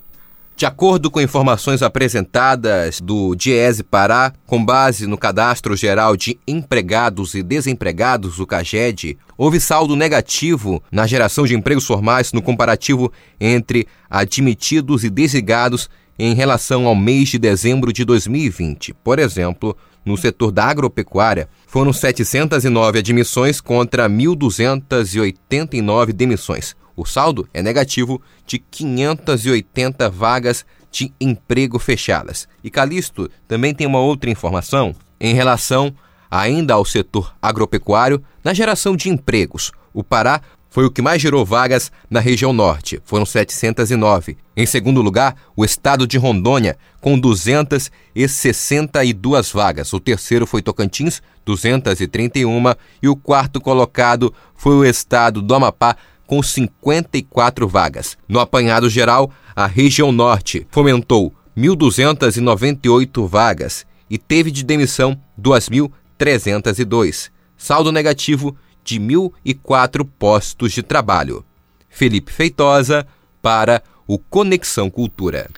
De 0.61 0.67
acordo 0.67 1.11
com 1.11 1.23
informações 1.23 1.81
apresentadas 1.81 3.01
do 3.01 3.35
Diese 3.35 3.83
Pará, 3.83 4.31
com 4.47 4.63
base 4.63 5.07
no 5.07 5.17
Cadastro 5.17 5.75
Geral 5.75 6.19
de 6.19 6.39
Empregados 6.47 7.35
e 7.35 7.43
Desempregados, 7.43 8.39
o 8.39 8.47
CAGED, 8.47 9.17
houve 9.39 9.59
saldo 9.59 9.97
negativo 9.97 10.83
na 10.93 11.07
geração 11.07 11.47
de 11.47 11.57
empregos 11.57 11.87
formais 11.87 12.35
no 12.35 12.43
comparativo 12.43 13.11
entre 13.41 13.89
admitidos 14.11 15.03
e 15.03 15.09
desligados 15.09 15.89
em 16.19 16.35
relação 16.35 16.87
ao 16.87 16.95
mês 16.95 17.31
de 17.31 17.39
dezembro 17.39 17.91
de 17.91 18.05
2020. 18.05 18.93
Por 19.03 19.19
exemplo, 19.19 19.75
no 20.05 20.19
setor 20.19 20.53
da 20.53 20.67
agropecuária, 20.67 21.49
foram 21.67 21.91
709 21.91 22.99
admissões 22.99 23.63
contra 23.63 24.11
1.289 24.11 26.13
demissões. 26.13 26.77
O 27.01 27.05
saldo 27.07 27.49
é 27.55 27.63
negativo 27.63 28.21
de 28.47 28.59
580 28.59 30.11
vagas 30.11 30.67
de 30.93 31.11
emprego 31.19 31.79
fechadas. 31.79 32.47
E 32.63 32.69
Calixto 32.69 33.31
também 33.49 33.75
tem 33.75 33.87
uma 33.87 34.01
outra 34.01 34.29
informação 34.29 34.95
em 35.19 35.33
relação 35.33 35.95
ainda 36.31 36.75
ao 36.75 36.85
setor 36.85 37.35
agropecuário 37.41 38.23
na 38.45 38.53
geração 38.53 38.95
de 38.95 39.09
empregos. 39.09 39.73
O 39.95 40.05
Pará 40.05 40.43
foi 40.69 40.85
o 40.85 40.91
que 40.91 41.01
mais 41.01 41.23
gerou 41.23 41.43
vagas 41.43 41.91
na 42.11 42.21
região 42.21 42.53
norte, 42.53 43.01
foram 43.03 43.25
709. 43.25 44.37
Em 44.55 44.67
segundo 44.67 45.01
lugar, 45.01 45.37
o 45.57 45.65
estado 45.65 46.07
de 46.07 46.19
Rondônia, 46.19 46.77
com 47.01 47.19
262 47.19 49.53
vagas. 49.53 49.91
O 49.95 49.99
terceiro 49.99 50.47
foi 50.47 50.61
Tocantins, 50.61 51.23
231. 51.47 52.75
E 53.03 53.09
o 53.09 53.17
quarto 53.17 53.59
colocado 53.59 54.35
foi 54.55 54.75
o 54.75 54.85
estado 54.85 55.41
do 55.41 55.55
Amapá, 55.55 55.97
com 56.31 56.41
54 56.41 57.67
vagas. 57.67 58.17
No 58.29 58.39
apanhado 58.39 58.89
geral, 58.89 59.33
a 59.57 59.67
região 59.67 60.13
norte 60.13 60.65
fomentou 60.71 61.35
1.298 61.59 63.27
vagas 63.27 63.85
e 64.09 64.17
teve 64.17 64.53
de 64.53 64.63
demissão 64.63 65.21
2.302. 65.37 67.33
Saldo 67.57 67.91
negativo 67.91 68.57
de 68.85 69.01
1.004 69.01 70.07
postos 70.21 70.71
de 70.71 70.85
trabalho. 70.85 71.45
Felipe 71.89 72.33
Feitosa 72.33 73.05
para 73.43 73.83
o 74.07 74.17
Conexão 74.17 74.89
Cultura. 74.89 75.51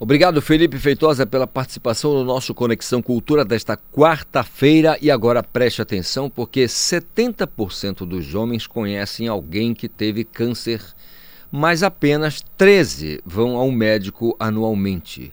Obrigado, 0.00 0.40
Felipe 0.40 0.78
Feitosa, 0.78 1.26
pela 1.26 1.44
participação 1.44 2.12
no 2.12 2.22
nosso 2.22 2.54
Conexão 2.54 3.02
Cultura 3.02 3.44
desta 3.44 3.76
quarta-feira. 3.76 4.96
E 5.02 5.10
agora 5.10 5.42
preste 5.42 5.82
atenção, 5.82 6.30
porque 6.30 6.66
70% 6.66 8.06
dos 8.06 8.32
homens 8.32 8.64
conhecem 8.64 9.26
alguém 9.26 9.74
que 9.74 9.88
teve 9.88 10.22
câncer, 10.22 10.80
mas 11.50 11.82
apenas 11.82 12.44
13 12.56 13.20
vão 13.26 13.56
ao 13.56 13.72
médico 13.72 14.36
anualmente. 14.38 15.32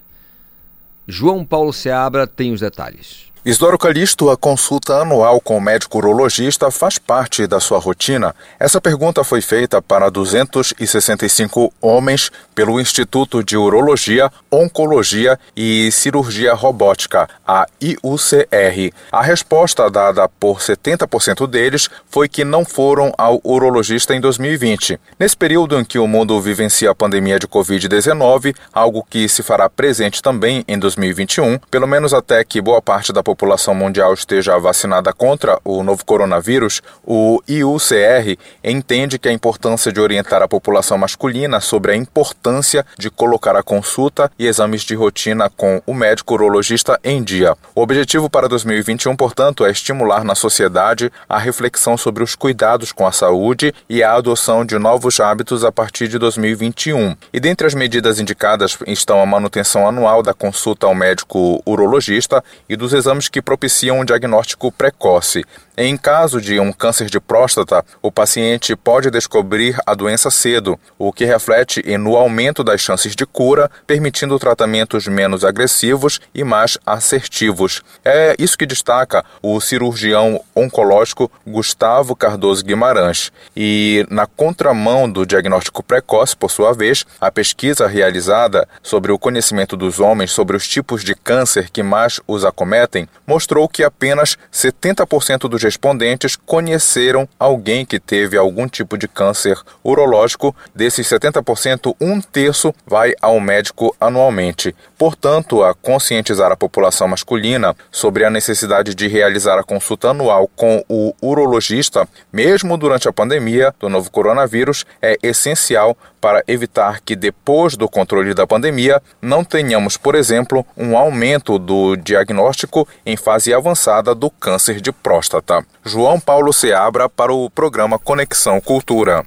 João 1.06 1.44
Paulo 1.44 1.72
Seabra 1.72 2.26
tem 2.26 2.52
os 2.52 2.58
detalhes. 2.58 3.25
Isidoro 3.46 3.78
Calixto, 3.78 4.28
a 4.28 4.36
consulta 4.36 4.94
anual 4.94 5.40
com 5.40 5.56
o 5.56 5.60
médico 5.60 5.98
urologista 5.98 6.68
faz 6.68 6.98
parte 6.98 7.46
da 7.46 7.60
sua 7.60 7.78
rotina? 7.78 8.34
Essa 8.58 8.80
pergunta 8.80 9.22
foi 9.22 9.40
feita 9.40 9.80
para 9.80 10.10
265 10.10 11.72
homens 11.80 12.32
pelo 12.56 12.80
Instituto 12.80 13.44
de 13.44 13.56
Urologia, 13.56 14.32
Oncologia 14.50 15.38
e 15.56 15.92
Cirurgia 15.92 16.54
Robótica, 16.54 17.28
a 17.46 17.68
IUCR. 17.80 18.92
A 19.12 19.22
resposta 19.22 19.88
dada 19.88 20.28
por 20.28 20.58
70% 20.58 21.46
deles 21.46 21.88
foi 22.10 22.28
que 22.28 22.44
não 22.44 22.64
foram 22.64 23.12
ao 23.16 23.40
urologista 23.44 24.12
em 24.12 24.20
2020. 24.20 24.98
Nesse 25.20 25.36
período 25.36 25.78
em 25.78 25.84
que 25.84 26.00
o 26.00 26.08
mundo 26.08 26.40
vivencia 26.40 26.90
a 26.90 26.94
pandemia 26.96 27.38
de 27.38 27.46
Covid-19, 27.46 28.56
algo 28.74 29.06
que 29.08 29.28
se 29.28 29.44
fará 29.44 29.70
presente 29.70 30.20
também 30.20 30.64
em 30.66 30.76
2021, 30.76 31.60
pelo 31.70 31.86
menos 31.86 32.12
até 32.12 32.42
que 32.42 32.60
boa 32.60 32.82
parte 32.82 33.12
da 33.12 33.22
população 33.22 33.35
população 33.36 33.74
mundial 33.74 34.14
esteja 34.14 34.58
vacinada 34.58 35.12
contra 35.12 35.60
o 35.62 35.82
novo 35.82 36.02
coronavírus, 36.06 36.80
o 37.04 37.42
IUCR 37.46 38.38
entende 38.64 39.18
que 39.18 39.28
a 39.28 39.32
importância 39.32 39.92
de 39.92 40.00
orientar 40.00 40.42
a 40.42 40.48
população 40.48 40.96
masculina 40.96 41.60
sobre 41.60 41.92
a 41.92 41.96
importância 41.96 42.84
de 42.98 43.10
colocar 43.10 43.54
a 43.54 43.62
consulta 43.62 44.32
e 44.38 44.46
exames 44.46 44.80
de 44.80 44.94
rotina 44.94 45.50
com 45.50 45.82
o 45.86 45.92
médico 45.92 46.32
urologista 46.32 46.98
em 47.04 47.22
dia. 47.22 47.54
O 47.74 47.82
objetivo 47.82 48.30
para 48.30 48.48
2021, 48.48 49.14
portanto, 49.14 49.66
é 49.66 49.70
estimular 49.70 50.24
na 50.24 50.34
sociedade 50.34 51.12
a 51.28 51.38
reflexão 51.38 51.98
sobre 51.98 52.24
os 52.24 52.34
cuidados 52.34 52.90
com 52.90 53.06
a 53.06 53.12
saúde 53.12 53.74
e 53.86 54.02
a 54.02 54.14
adoção 54.14 54.64
de 54.64 54.78
novos 54.78 55.20
hábitos 55.20 55.62
a 55.62 55.70
partir 55.70 56.08
de 56.08 56.18
2021. 56.18 57.14
E 57.34 57.38
dentre 57.38 57.66
as 57.66 57.74
medidas 57.74 58.18
indicadas 58.18 58.78
estão 58.86 59.20
a 59.20 59.26
manutenção 59.26 59.86
anual 59.86 60.22
da 60.22 60.32
consulta 60.32 60.86
ao 60.86 60.94
médico 60.94 61.62
urologista 61.66 62.42
e 62.66 62.76
dos 62.76 62.94
exames 62.94 63.25
que 63.28 63.42
propiciam 63.42 64.00
um 64.00 64.04
diagnóstico 64.04 64.72
precoce. 64.72 65.44
Em 65.78 65.94
caso 65.94 66.40
de 66.40 66.58
um 66.58 66.72
câncer 66.72 67.10
de 67.10 67.20
próstata, 67.20 67.84
o 68.00 68.10
paciente 68.10 68.74
pode 68.74 69.10
descobrir 69.10 69.76
a 69.84 69.94
doença 69.94 70.30
cedo, 70.30 70.80
o 70.98 71.12
que 71.12 71.26
reflete 71.26 71.82
no 71.98 72.16
aumento 72.16 72.64
das 72.64 72.80
chances 72.80 73.14
de 73.14 73.26
cura, 73.26 73.70
permitindo 73.86 74.38
tratamentos 74.38 75.06
menos 75.06 75.44
agressivos 75.44 76.18
e 76.34 76.42
mais 76.42 76.78
assertivos. 76.86 77.82
É 78.02 78.34
isso 78.38 78.56
que 78.56 78.64
destaca 78.64 79.22
o 79.42 79.60
cirurgião 79.60 80.42
oncológico 80.54 81.30
Gustavo 81.46 82.16
Cardoso 82.16 82.64
Guimarães. 82.64 83.30
E 83.54 84.06
na 84.08 84.26
contramão 84.26 85.10
do 85.10 85.26
diagnóstico 85.26 85.82
precoce, 85.82 86.34
por 86.34 86.50
sua 86.50 86.72
vez, 86.72 87.04
a 87.20 87.30
pesquisa 87.30 87.86
realizada 87.86 88.66
sobre 88.82 89.12
o 89.12 89.18
conhecimento 89.18 89.76
dos 89.76 90.00
homens 90.00 90.30
sobre 90.30 90.56
os 90.56 90.66
tipos 90.66 91.04
de 91.04 91.14
câncer 91.14 91.68
que 91.70 91.82
mais 91.82 92.18
os 92.26 92.46
acometem 92.46 93.06
mostrou 93.26 93.68
que 93.68 93.84
apenas 93.84 94.38
70% 94.50 95.48
dos 95.50 95.65
respondentes 95.66 96.36
conheceram 96.36 97.28
alguém 97.40 97.84
que 97.84 97.98
teve 97.98 98.36
algum 98.36 98.68
tipo 98.68 98.96
de 98.96 99.08
câncer 99.08 99.58
urológico. 99.82 100.54
Desses 100.72 101.08
70%, 101.08 101.92
um 102.00 102.20
terço 102.20 102.72
vai 102.86 103.14
ao 103.20 103.40
médico 103.40 103.92
anualmente. 104.00 104.72
Portanto, 104.96 105.64
a 105.64 105.74
conscientizar 105.74 106.52
a 106.52 106.56
população 106.56 107.08
masculina 107.08 107.74
sobre 107.90 108.24
a 108.24 108.30
necessidade 108.30 108.94
de 108.94 109.08
realizar 109.08 109.58
a 109.58 109.64
consulta 109.64 110.10
anual 110.10 110.48
com 110.54 110.84
o 110.88 111.12
urologista, 111.20 112.08
mesmo 112.32 112.76
durante 112.76 113.08
a 113.08 113.12
pandemia 113.12 113.74
do 113.80 113.88
novo 113.88 114.08
coronavírus, 114.08 114.86
é 115.02 115.18
essencial 115.20 115.96
para 116.20 116.42
evitar 116.46 117.00
que 117.00 117.14
depois 117.14 117.76
do 117.76 117.88
controle 117.88 118.34
da 118.34 118.46
pandemia 118.46 119.02
não 119.20 119.44
tenhamos, 119.44 119.96
por 119.96 120.14
exemplo, 120.14 120.64
um 120.76 120.96
aumento 120.96 121.58
do 121.58 121.96
diagnóstico 121.96 122.86
em 123.04 123.16
fase 123.16 123.52
avançada 123.52 124.14
do 124.14 124.30
câncer 124.30 124.80
de 124.80 124.92
próstata. 124.92 125.55
João 125.84 126.18
Paulo 126.18 126.52
Seabra 126.52 127.08
para 127.08 127.32
o 127.32 127.48
programa 127.50 127.98
Conexão 127.98 128.60
Cultura. 128.60 129.24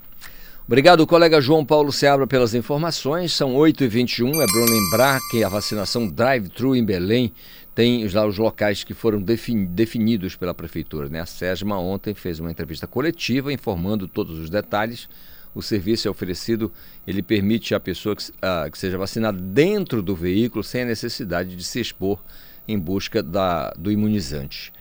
Obrigado, 0.68 1.08
colega 1.08 1.42
João 1.42 1.66
Paulo 1.66 1.92
Seabra, 1.92 2.28
pelas 2.28 2.54
informações. 2.54 3.34
São 3.34 3.56
8h21. 3.56 4.30
É 4.30 4.46
bom 4.46 4.66
lembrar 4.66 5.20
que 5.32 5.44
a 5.44 5.50
vacinação 5.50 6.08
drive-thru 6.08 6.76
em 6.76 6.86
Belém 6.86 7.34
tem 7.74 8.08
lá 8.10 8.26
os 8.26 8.38
locais 8.38 8.84
que 8.84 8.94
foram 8.94 9.20
definidos 9.22 10.36
pela 10.36 10.54
prefeitura. 10.54 11.10
Né? 11.10 11.22
A 11.22 11.26
SESMA 11.26 11.80
ontem 11.80 12.14
fez 12.14 12.40
uma 12.40 12.52
entrevista 12.52 12.86
coletiva 12.86 13.52
informando 13.52 14.08
todos 14.08 14.38
os 14.38 14.50
detalhes. 14.50 15.10
O 15.56 15.62
serviço 15.62 16.08
é 16.08 16.12
oferecido, 16.12 16.72
ele 17.08 17.24
permite 17.24 17.74
a 17.74 17.80
pessoa 17.80 18.16
que, 18.16 18.30
uh, 18.30 18.70
que 18.72 18.78
seja 18.78 18.98
vacinada 18.98 19.40
dentro 19.40 20.02
do 20.02 20.16
veículo 20.16 20.64
sem 20.64 20.84
a 20.84 20.86
necessidade 20.86 21.56
de 21.56 21.64
se 21.64 21.80
expor 21.80 22.20
em 22.68 22.78
busca 22.78 23.24
da, 23.24 23.72
do 23.72 23.92
imunizante. 23.92 24.72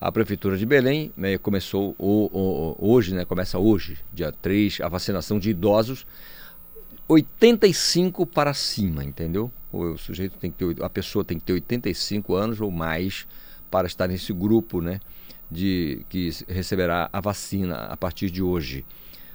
A 0.00 0.12
Prefeitura 0.12 0.56
de 0.56 0.64
Belém 0.64 1.12
né, 1.16 1.38
começou 1.38 1.94
o, 1.98 2.30
o, 2.32 2.76
hoje, 2.78 3.14
né, 3.14 3.24
começa 3.24 3.58
hoje, 3.58 3.98
dia 4.12 4.30
3, 4.30 4.80
a 4.80 4.88
vacinação 4.88 5.38
de 5.38 5.50
idosos 5.50 6.06
85 7.08 8.26
para 8.26 8.52
cima, 8.54 9.02
entendeu? 9.02 9.50
O 9.72 9.96
sujeito 9.96 10.36
tem 10.36 10.50
que 10.50 10.58
ter, 10.58 10.84
a 10.84 10.90
pessoa 10.90 11.24
tem 11.24 11.38
que 11.38 11.44
ter 11.44 11.54
85 11.54 12.34
anos 12.34 12.60
ou 12.60 12.70
mais 12.70 13.26
para 13.70 13.86
estar 13.86 14.06
nesse 14.06 14.32
grupo, 14.32 14.80
né, 14.80 15.00
de 15.50 16.02
que 16.08 16.30
receberá 16.46 17.08
a 17.12 17.20
vacina 17.20 17.86
a 17.86 17.96
partir 17.96 18.30
de 18.30 18.42
hoje 18.42 18.84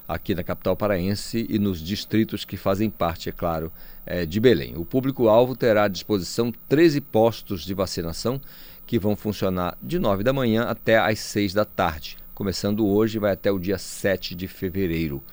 aqui 0.07 0.35
na 0.35 0.43
capital 0.43 0.75
paraense 0.75 1.45
e 1.49 1.57
nos 1.57 1.81
distritos 1.81 2.45
que 2.45 2.57
fazem 2.57 2.89
parte, 2.89 3.29
é 3.29 3.31
claro, 3.31 3.71
é, 4.05 4.25
de 4.25 4.39
Belém. 4.39 4.75
O 4.75 4.85
público-alvo 4.85 5.55
terá 5.55 5.85
à 5.85 5.87
disposição 5.87 6.53
13 6.69 7.01
postos 7.01 7.63
de 7.63 7.73
vacinação 7.73 8.39
que 8.85 8.99
vão 8.99 9.15
funcionar 9.15 9.77
de 9.81 9.99
9 9.99 10.23
da 10.23 10.33
manhã 10.33 10.63
até 10.63 10.97
às 10.97 11.19
6 11.19 11.53
da 11.53 11.65
tarde. 11.65 12.17
Começando 12.33 12.85
hoje, 12.85 13.19
vai 13.19 13.31
até 13.31 13.51
o 13.51 13.59
dia 13.59 13.77
7 13.77 14.35
de 14.35 14.47
fevereiro. 14.47 15.23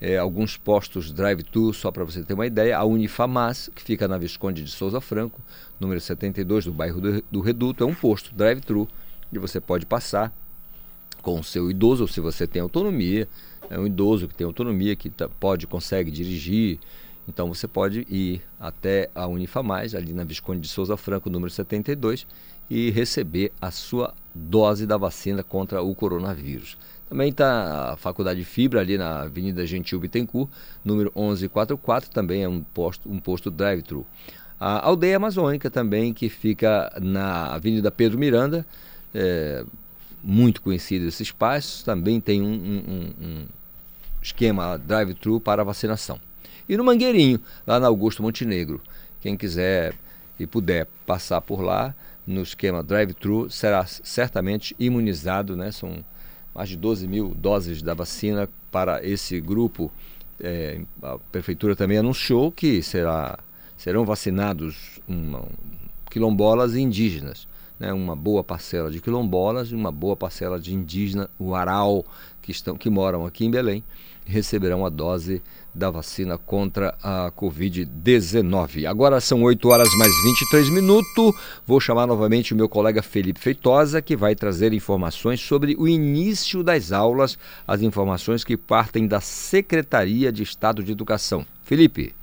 É, 0.00 0.16
alguns 0.16 0.56
postos 0.56 1.12
drive-thru, 1.12 1.74
só 1.74 1.90
para 1.90 2.04
você 2.04 2.24
ter 2.24 2.32
uma 2.32 2.46
ideia, 2.46 2.78
a 2.78 2.84
Unifamas, 2.84 3.68
que 3.74 3.82
fica 3.82 4.08
na 4.08 4.16
Visconde 4.16 4.64
de 4.64 4.70
Souza 4.70 4.98
Franco, 5.00 5.42
número 5.78 6.00
72, 6.00 6.64
do 6.64 6.72
bairro 6.72 7.00
do, 7.30 7.40
Reduto, 7.40 7.84
é 7.84 7.86
um 7.86 7.94
posto 7.94 8.34
drive-thru 8.34 8.88
que 9.30 9.38
você 9.38 9.60
pode 9.60 9.84
passar 9.84 10.32
com 11.20 11.38
o 11.38 11.44
seu 11.44 11.70
idoso, 11.70 12.04
ou 12.04 12.08
se 12.08 12.18
você 12.18 12.46
tem 12.46 12.62
autonomia, 12.62 13.28
é 13.68 13.78
um 13.78 13.86
idoso 13.86 14.26
que 14.26 14.34
tem 14.34 14.46
autonomia, 14.46 14.96
que 14.96 15.10
tá, 15.10 15.28
pode, 15.28 15.66
consegue 15.66 16.10
dirigir, 16.10 16.78
então 17.28 17.46
você 17.46 17.68
pode 17.68 18.06
ir 18.08 18.42
até 18.58 19.10
a 19.14 19.26
Unifamais, 19.26 19.94
ali 19.94 20.14
na 20.14 20.24
Visconde 20.24 20.60
de 20.60 20.68
Souza 20.68 20.96
Franco, 20.96 21.28
número 21.28 21.50
72, 21.50 22.26
e 22.70 22.90
receber 22.90 23.52
a 23.60 23.72
sua 23.72 24.14
dose 24.32 24.86
da 24.86 24.96
vacina 24.96 25.42
contra 25.42 25.82
o 25.82 25.92
coronavírus. 25.94 26.78
Também 27.08 27.30
está 27.30 27.92
a 27.92 27.96
Faculdade 27.96 28.44
Fibra 28.44 28.80
ali 28.80 28.96
na 28.96 29.22
Avenida 29.22 29.66
Gentil 29.66 29.98
Bittencourt, 29.98 30.48
número 30.84 31.10
1144, 31.16 32.08
também 32.10 32.44
é 32.44 32.48
um 32.48 32.62
posto, 32.62 33.10
um 33.10 33.18
posto 33.18 33.50
drive-thru. 33.50 34.06
A 34.60 34.86
Aldeia 34.86 35.16
Amazônica 35.16 35.68
também, 35.68 36.14
que 36.14 36.28
fica 36.28 36.92
na 37.02 37.46
Avenida 37.46 37.90
Pedro 37.90 38.16
Miranda, 38.16 38.64
é, 39.12 39.64
muito 40.22 40.62
conhecido 40.62 41.06
esse 41.06 41.24
espaço, 41.24 41.84
também 41.84 42.20
tem 42.20 42.40
um, 42.40 42.46
um, 42.46 43.26
um 43.26 43.46
esquema 44.22 44.78
drive-thru 44.78 45.40
para 45.40 45.64
vacinação. 45.64 46.20
E 46.68 46.76
no 46.76 46.84
Mangueirinho, 46.84 47.40
lá 47.66 47.80
na 47.80 47.88
Augusto 47.88 48.22
Montenegro, 48.22 48.80
quem 49.20 49.36
quiser 49.36 49.94
e 50.38 50.46
puder 50.46 50.86
passar 51.04 51.40
por 51.40 51.60
lá 51.60 51.92
no 52.30 52.42
esquema 52.42 52.82
drive-thru 52.82 53.50
será 53.50 53.84
certamente 53.84 54.74
imunizado, 54.78 55.56
né? 55.56 55.72
São 55.72 56.04
mais 56.54 56.68
de 56.68 56.76
12 56.76 57.06
mil 57.08 57.34
doses 57.34 57.82
da 57.82 57.92
vacina 57.92 58.48
para 58.70 59.04
esse 59.04 59.40
grupo. 59.40 59.90
É, 60.42 60.80
a 61.02 61.18
prefeitura 61.18 61.76
também 61.76 61.98
anunciou 61.98 62.50
que 62.50 62.82
será, 62.82 63.38
serão 63.76 64.04
vacinados 64.04 65.00
uma, 65.06 65.44
quilombolas 66.10 66.74
e 66.74 66.80
indígenas. 66.80 67.46
Né? 67.78 67.92
Uma 67.92 68.16
boa 68.16 68.42
parcela 68.44 68.90
de 68.90 69.00
quilombolas 69.00 69.70
e 69.70 69.74
uma 69.74 69.90
boa 69.90 70.16
parcela 70.16 70.58
de 70.58 70.74
indígenas, 70.74 71.28
o 71.38 71.54
Aral, 71.54 72.04
que, 72.40 72.52
estão, 72.52 72.76
que 72.76 72.88
moram 72.88 73.26
aqui 73.26 73.44
em 73.44 73.50
Belém, 73.50 73.84
receberão 74.24 74.86
a 74.86 74.88
dose 74.88 75.42
da 75.74 75.90
vacina 75.90 76.36
contra 76.36 76.96
a 77.02 77.32
Covid-19. 77.32 78.86
Agora 78.86 79.20
são 79.20 79.42
8 79.42 79.68
horas 79.68 79.88
mais 79.96 80.12
23 80.24 80.70
minutos. 80.70 81.34
Vou 81.66 81.80
chamar 81.80 82.06
novamente 82.06 82.52
o 82.52 82.56
meu 82.56 82.68
colega 82.68 83.02
Felipe 83.02 83.40
Feitosa, 83.40 84.02
que 84.02 84.16
vai 84.16 84.34
trazer 84.34 84.72
informações 84.72 85.40
sobre 85.40 85.76
o 85.78 85.88
início 85.88 86.62
das 86.62 86.92
aulas, 86.92 87.38
as 87.66 87.82
informações 87.82 88.44
que 88.44 88.56
partem 88.56 89.06
da 89.06 89.20
Secretaria 89.20 90.32
de 90.32 90.42
Estado 90.42 90.82
de 90.82 90.92
Educação. 90.92 91.46
Felipe. 91.62 92.19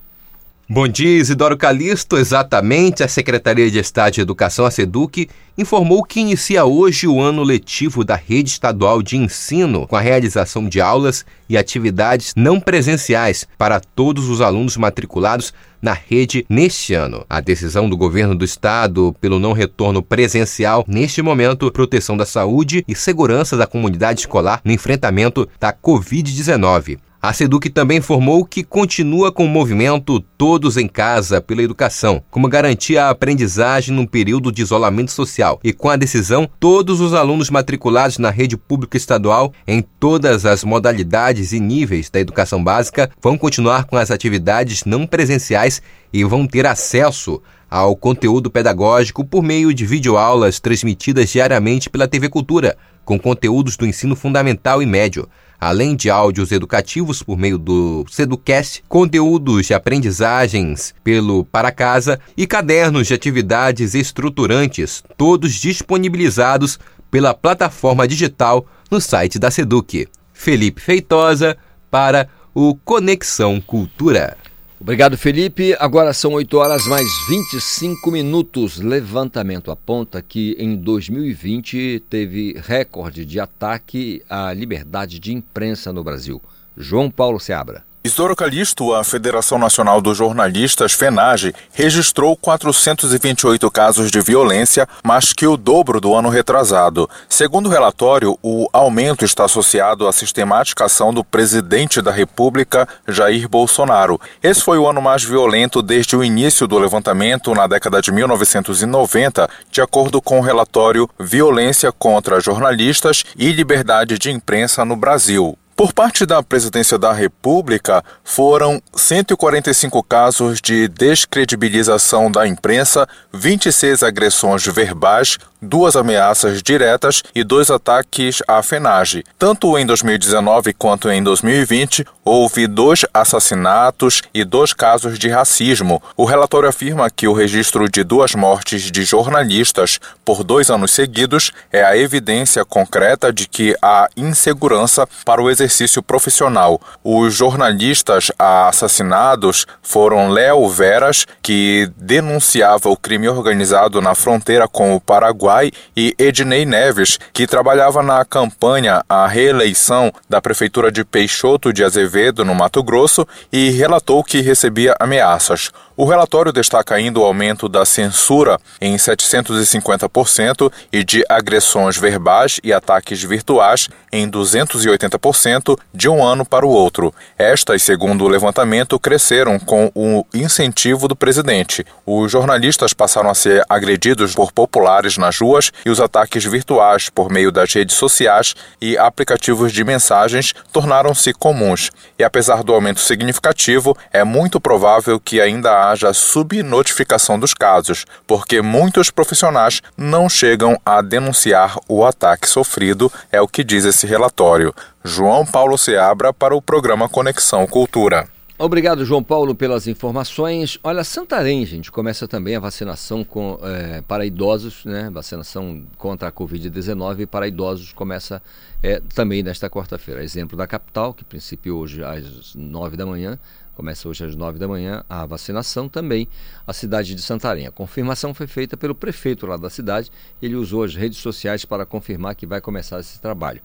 Bom 0.70 0.86
dia, 0.86 1.18
Isidoro 1.18 1.56
Calixto. 1.56 2.18
Exatamente, 2.18 3.02
a 3.02 3.08
Secretaria 3.08 3.72
de 3.72 3.80
Estado 3.80 4.16
de 4.16 4.22
Educação, 4.22 4.66
a 4.66 4.72
SEDUC, 4.72 5.30
informou 5.58 6.04
que 6.04 6.20
inicia 6.20 6.66
hoje 6.66 7.08
o 7.08 7.22
ano 7.22 7.42
letivo 7.42 8.04
da 8.04 8.18
Rede 8.18 8.50
Estadual 8.50 9.02
de 9.02 9.16
Ensino, 9.16 9.88
com 9.88 9.96
a 9.96 10.02
realização 10.02 10.68
de 10.68 10.82
aulas 10.82 11.26
e 11.48 11.58
atividades 11.58 12.34
não 12.36 12.60
presenciais 12.60 13.48
para 13.58 13.80
todos 13.80 14.28
os 14.28 14.42
alunos 14.42 14.76
matriculados 14.76 15.54
na 15.82 15.94
rede 15.94 16.46
neste 16.50 16.94
ano. 16.94 17.26
A 17.30 17.40
decisão 17.40 17.90
do 17.90 17.96
governo 17.96 18.36
do 18.36 18.44
estado 18.44 19.16
pelo 19.22 19.40
não 19.40 19.54
retorno 19.54 20.04
presencial 20.04 20.84
neste 20.86 21.22
momento, 21.22 21.72
proteção 21.72 22.18
da 22.18 22.26
saúde 22.26 22.84
e 22.86 22.94
segurança 22.94 23.56
da 23.56 23.66
comunidade 23.66 24.20
escolar 24.20 24.60
no 24.66 24.74
enfrentamento 24.74 25.48
da 25.62 25.72
Covid-19. 25.72 26.98
A 27.20 27.34
SEDUC 27.34 27.72
também 27.72 27.98
informou 27.98 28.46
que 28.46 28.64
continua 28.64 29.32
com 29.32 29.44
o 29.44 29.50
movimento 29.50 30.20
Todos 30.38 30.78
em 30.78 30.88
Casa 30.88 31.42
pela 31.42 31.64
Educação, 31.64 32.24
como 32.30 32.48
garantia 32.48 33.06
a 33.06 33.10
aprendizagem 33.10 33.94
num 33.94 34.06
período 34.06 34.52
de 34.52 34.62
isolamento 34.62 35.12
social. 35.12 35.60
E 35.64 35.74
com 35.74 35.90
a 35.90 35.96
decisão, 35.96 36.48
todos 36.60 37.02
os 37.02 37.16
alunos 37.16 37.50
matriculados 37.50 38.20
na 38.20 38.30
rede 38.30 38.56
pública 38.56 38.98
estadual, 38.98 39.52
em 39.68 39.82
todas 39.82 40.46
as 40.46 40.64
modalidades 40.64 41.54
e 41.54 41.60
níveis 41.60 42.08
da 42.08 42.20
educação 42.20 42.64
básica, 42.64 43.10
vão 43.20 43.36
continuar 43.36 43.86
com 43.86 43.98
as 43.98 44.12
atividades 44.12 44.86
não 44.86 45.08
presenciais 45.08 45.82
e 46.14 46.24
vão 46.24 46.46
ter 46.46 46.68
acesso 46.68 47.42
ao 47.70 47.96
conteúdo 47.96 48.52
pedagógico 48.52 49.26
por 49.26 49.42
meio 49.42 49.74
de 49.74 49.88
videoaulas 49.88 50.60
transmitidas 50.60 51.32
diariamente 51.32 51.90
pela 51.90 52.08
TV 52.08 52.30
Cultura, 52.30 52.78
com 53.04 53.18
conteúdos 53.18 53.76
do 53.76 53.88
ensino 53.88 54.16
fundamental 54.16 54.84
e 54.84 54.86
médio 54.86 55.28
além 55.60 55.96
de 55.96 56.10
áudios 56.10 56.52
educativos 56.52 57.24
por 57.24 57.38
meio 57.38 57.58
do 57.58 58.06
Seducast, 58.10 58.84
conteúdos 58.88 59.68
de 59.68 59.74
aprendizagens 59.74 60.94
pelo 61.04 61.44
Para 61.46 61.72
Casa 61.72 62.20
e 62.36 62.46
cadernos 62.46 63.08
de 63.08 63.14
atividades 63.14 63.96
estruturantes, 63.96 65.04
todos 65.18 65.54
disponibilizados 65.54 66.80
pela 67.10 67.34
plataforma 67.34 68.08
digital 68.08 68.66
no 68.90 69.02
site 69.02 69.40
da 69.40 69.50
Seduc. 69.50 70.08
Felipe 70.34 70.80
Feitosa 70.80 71.58
para 71.90 72.30
o 72.54 72.76
Conexão 72.76 73.60
Cultura. 73.60 74.38
Obrigado, 74.80 75.18
Felipe. 75.18 75.76
Agora 75.80 76.14
são 76.14 76.34
8 76.34 76.56
horas 76.56 76.86
mais 76.86 77.08
25 77.28 78.12
minutos. 78.12 78.78
Levantamento 78.78 79.72
aponta 79.72 80.22
que 80.22 80.56
em 80.60 80.76
2020 80.76 82.04
teve 82.08 82.56
recorde 82.64 83.26
de 83.26 83.40
ataque 83.40 84.22
à 84.30 84.54
liberdade 84.54 85.20
de 85.20 85.34
imprensa 85.34 85.92
no 85.92 86.04
Brasil. 86.04 86.40
João 86.78 87.10
Paulo 87.10 87.40
Seabra. 87.40 87.87
Isidoro 88.08 88.38
Calixto, 88.38 88.96
a 88.96 89.04
Federação 89.04 89.60
Nacional 89.60 90.00
dos 90.00 90.18
Jornalistas, 90.18 90.94
FENAGE, 90.94 91.54
registrou 91.74 92.38
428 92.38 93.70
casos 93.70 94.10
de 94.10 94.22
violência, 94.22 94.88
mais 95.04 95.34
que 95.34 95.46
o 95.46 95.58
dobro 95.58 96.00
do 96.00 96.16
ano 96.16 96.30
retrasado. 96.30 97.10
Segundo 97.28 97.66
o 97.66 97.70
relatório, 97.70 98.40
o 98.42 98.70
aumento 98.72 99.26
está 99.26 99.44
associado 99.44 100.08
à 100.08 100.14
sistemática 100.14 100.86
ação 100.86 101.14
do 101.14 101.22
presidente 101.22 102.02
da 102.02 102.10
República, 102.10 102.88
Jair 103.06 103.50
Bolsonaro. 103.50 104.22
Esse 104.42 104.64
foi 104.64 104.78
o 104.78 104.88
ano 104.88 105.02
mais 105.02 105.26
violento 105.26 105.82
desde 105.82 106.16
o 106.16 106.24
início 106.24 106.66
do 106.66 106.80
levantamento 106.80 107.54
na 107.54 107.68
década 107.68 108.02
de 108.02 108.10
1990, 108.14 109.50
de 109.70 109.82
acordo 109.82 110.22
com 110.22 110.40
o 110.40 110.44
relatório 110.44 111.10
Violência 111.20 111.92
contra 111.92 112.40
Jornalistas 112.40 113.26
e 113.38 113.52
Liberdade 113.52 114.18
de 114.18 114.32
Imprensa 114.32 114.86
no 114.86 114.96
Brasil. 114.96 115.58
Por 115.78 115.94
parte 115.94 116.26
da 116.26 116.42
Presidência 116.42 116.98
da 116.98 117.14
República, 117.14 118.04
foram 118.24 118.82
145 118.96 120.02
casos 120.02 120.60
de 120.60 120.88
descredibilização 120.88 122.32
da 122.32 122.48
imprensa, 122.48 123.08
26 123.32 124.02
agressões 124.02 124.66
verbais, 124.66 125.38
duas 125.62 125.96
ameaças 125.96 126.62
diretas 126.62 127.24
e 127.34 127.44
dois 127.44 127.70
ataques 127.70 128.42
à 128.48 128.62
FENAGE. 128.62 129.24
Tanto 129.38 129.78
em 129.78 129.86
2019 129.86 130.74
quanto 130.74 131.10
em 131.10 131.24
2020, 131.24 132.06
houve 132.24 132.68
dois 132.68 133.06
assassinatos 133.14 134.22
e 134.34 134.44
dois 134.44 134.74
casos 134.74 135.18
de 135.18 135.30
racismo. 135.30 136.02
O 136.16 136.26
relatório 136.26 136.70
afirma 136.70 137.10
que 137.10 137.28
o 137.28 137.34
registro 137.34 137.90
de 137.90 138.04
duas 138.04 138.36
mortes 138.36 138.92
de 138.92 139.04
jornalistas 139.04 140.00
por 140.24 140.44
dois 140.44 140.70
anos 140.70 140.92
seguidos 140.92 141.52
é 141.72 141.84
a 141.84 141.98
evidência 141.98 142.64
concreta 142.64 143.32
de 143.32 143.48
que 143.48 143.76
há 143.82 144.08
insegurança 144.16 145.08
para 145.26 145.42
o 145.42 145.50
exercício 145.50 146.04
profissional. 146.04 146.80
Os 147.04 147.34
jornalistas 147.34 148.32
assassinados 148.38 149.66
foram 149.82 150.30
Léo 150.30 150.68
Veras, 150.70 151.26
que 151.42 151.90
denunciava 151.96 152.90
o 152.90 152.98
crime 152.98 153.30
organizado 153.30 154.02
na 154.02 154.14
fronteira 154.14 154.68
com 154.68 154.96
o 154.96 155.02
Paraguai 155.02 155.47
Uruguai, 155.48 155.72
e 155.96 156.14
Ednei 156.18 156.66
Neves, 156.66 157.18
que 157.32 157.48
trabalhava 157.48 158.04
na 158.04 158.24
campanha 158.26 159.02
à 159.08 159.26
reeleição 159.26 160.12
da 160.30 160.42
Prefeitura 160.42 160.92
de 160.92 161.06
Peixoto 161.06 161.72
de 161.72 161.84
Azevedo, 161.84 162.44
no 162.44 162.54
Mato 162.54 162.84
Grosso, 162.84 163.26
e 163.52 163.70
relatou 163.70 164.24
que 164.24 164.42
recebia 164.42 164.94
ameaças. 165.00 165.72
O 166.00 166.06
relatório 166.06 166.54
destaca 166.54 166.94
ainda 166.94 167.20
o 167.20 167.24
aumento 167.24 167.68
da 167.68 167.84
censura 167.84 168.60
em 168.80 168.96
750% 168.96 170.72
e 170.94 171.04
de 171.04 171.26
agressões 171.28 171.98
verbais 171.98 172.60
e 172.64 172.72
ataques 172.72 173.24
virtuais 173.24 173.90
em 174.12 174.30
280% 174.30 175.76
de 175.92 176.08
um 176.08 176.24
ano 176.24 176.46
para 176.46 176.68
o 176.68 176.70
outro. 176.70 177.12
Estas, 177.36 177.82
segundo 177.82 178.24
o 178.24 178.28
levantamento, 178.28 179.00
cresceram 179.00 179.58
com 179.58 179.92
o 179.96 180.24
incentivo 180.32 181.08
do 181.08 181.16
presidente. 181.16 181.84
Os 182.06 182.32
jornalistas 182.32 182.94
passaram 182.94 183.32
a 183.32 183.34
ser 183.34 183.64
agredidos 183.68 184.36
por 184.36 184.52
populares 184.52 185.18
nas 185.18 185.40
ruas 185.40 185.72
e 185.84 185.90
os 185.90 186.00
ataques 186.00 186.46
virtuais 186.46 187.10
por 187.10 187.32
meio 187.32 187.52
das 187.52 187.74
redes 187.74 187.96
sociais 187.96 188.56
e 188.80 188.96
aplicativos 189.00 189.74
de 189.74 189.84
mensagens 189.84 190.54
tornaram-se 190.72 191.34
comuns. 191.34 191.90
E 192.20 192.24
apesar 192.24 192.62
do 192.62 192.72
aumento 192.72 193.00
significativo, 193.00 193.98
é 194.14 194.24
muito 194.24 194.62
provável 194.62 195.20
que 195.20 195.42
ainda 195.42 195.87
haja 195.90 196.14
subnotificação 196.14 197.40
dos 197.40 197.54
casos, 197.54 198.06
porque 198.26 198.62
muitos 198.62 199.10
profissionais 199.10 199.82
não 199.98 200.30
chegam 200.30 200.80
a 200.86 201.02
denunciar 201.02 201.78
o 201.88 202.06
ataque 202.06 202.50
sofrido, 202.50 203.12
é 203.32 203.42
o 203.42 203.48
que 203.48 203.64
diz 203.64 203.86
esse 203.86 204.06
relatório. 204.06 204.74
João 205.04 205.46
Paulo 205.46 205.78
Seabra 205.78 206.34
para 206.34 206.56
o 206.56 206.62
programa 206.62 207.08
Conexão 207.08 207.66
Cultura. 207.66 208.28
Obrigado, 208.60 209.06
João 209.06 209.22
Paulo, 209.22 209.54
pelas 209.54 209.86
informações. 209.86 210.80
Olha, 210.84 211.04
Santarém, 211.04 211.64
gente, 211.64 211.92
começa 211.92 212.28
também 212.28 212.56
a 212.56 212.60
vacinação 212.60 213.24
com, 213.24 213.60
é, 213.62 214.02
para 214.02 214.26
idosos, 214.26 214.84
né? 214.84 215.12
Vacinação 215.12 215.84
contra 215.96 216.30
a 216.30 216.32
Covid-19 216.32 217.28
para 217.28 217.48
idosos 217.48 217.94
começa 217.94 218.42
é, 218.82 219.00
também 219.14 219.44
nesta 219.44 219.70
quarta-feira. 219.70 220.24
Exemplo 220.24 220.58
da 220.58 220.66
capital, 220.66 221.14
que 221.14 221.24
princípio 221.24 221.78
hoje 221.78 222.04
às 222.04 222.56
nove 222.56 222.98
da 222.98 223.06
manhã, 223.06 223.38
Começa 223.78 224.10
hoje 224.10 224.26
às 224.26 224.36
9 224.36 224.58
da 224.58 224.68
manhã 224.68 225.04
a 225.08 225.24
vacinação 225.28 225.88
também 225.88 226.28
a 226.66 226.74
cidade 226.74 227.14
de 227.14 227.22
Santarém. 227.22 227.68
A 227.68 227.72
confirmação 227.72 228.34
foi 228.34 228.48
feita 228.48 228.76
pelo 228.76 228.96
prefeito 228.96 229.46
lá 229.46 229.56
da 229.56 229.70
cidade. 229.70 230.12
Ele 230.42 230.56
usou 230.56 230.84
as 230.84 230.96
redes 230.96 231.20
sociais 231.20 231.64
para 231.64 231.86
confirmar 231.86 232.34
que 232.34 232.48
vai 232.48 232.60
começar 232.60 233.00
esse 233.00 233.22
trabalho. 233.22 233.62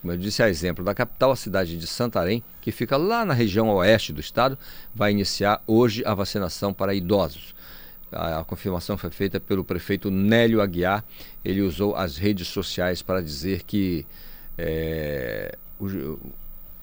Como 0.00 0.12
eu 0.12 0.16
disse, 0.16 0.44
a 0.44 0.48
exemplo 0.48 0.84
da 0.84 0.94
capital, 0.94 1.32
a 1.32 1.36
cidade 1.36 1.76
de 1.76 1.88
Santarém, 1.88 2.40
que 2.60 2.70
fica 2.70 2.96
lá 2.96 3.24
na 3.24 3.34
região 3.34 3.68
oeste 3.70 4.12
do 4.12 4.20
estado, 4.20 4.56
vai 4.94 5.10
iniciar 5.10 5.60
hoje 5.66 6.04
a 6.06 6.14
vacinação 6.14 6.72
para 6.72 6.94
idosos. 6.94 7.52
A, 8.12 8.44
confirmação 8.44 8.96
foi 8.96 9.10
feita 9.10 9.40
pelo 9.40 9.64
prefeito 9.64 10.08
Nélio 10.08 10.60
Aguiar. 10.60 11.04
Ele 11.44 11.62
usou 11.62 11.96
as 11.96 12.16
redes 12.16 12.46
sociais 12.46 13.02
para 13.02 13.20
dizer 13.20 13.64
que 13.64 14.06
é, 14.56 15.58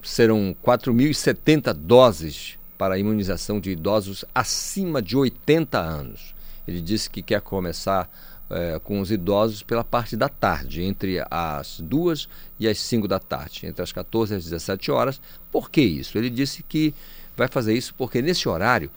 serão 0.02 0.54
4.070 0.62 1.72
doses 1.72 2.58
para 2.76 2.94
a 2.94 2.98
imunização 2.98 3.60
de 3.60 3.70
idosos 3.70 4.24
acima 4.34 5.00
de 5.00 5.16
80 5.16 5.78
anos. 5.78 6.34
Ele 6.66 6.80
disse 6.80 7.08
que 7.08 7.22
quer 7.22 7.40
começar 7.40 8.10
é, 8.48 8.78
com 8.78 9.00
os 9.00 9.10
idosos 9.10 9.62
pela 9.62 9.82
parte 9.82 10.16
da 10.16 10.28
tarde, 10.28 10.82
entre 10.82 11.20
as 11.30 11.80
duas 11.80 12.28
e 12.60 12.68
as 12.68 12.78
5 12.78 13.08
da 13.08 13.18
tarde, 13.18 13.66
entre 13.66 13.82
as 13.82 13.90
14 13.90 14.34
e 14.34 14.36
as 14.36 14.44
17 14.44 14.90
horas. 14.90 15.20
Por 15.50 15.68
que 15.70 15.80
isso? 15.80 16.16
Ele 16.16 16.30
disse 16.30 16.62
que 16.62 16.94
vai 17.36 17.48
fazer 17.48 17.74
isso 17.74 17.94
porque 17.94 18.22
nesse 18.22 18.48
horário, 18.48 18.90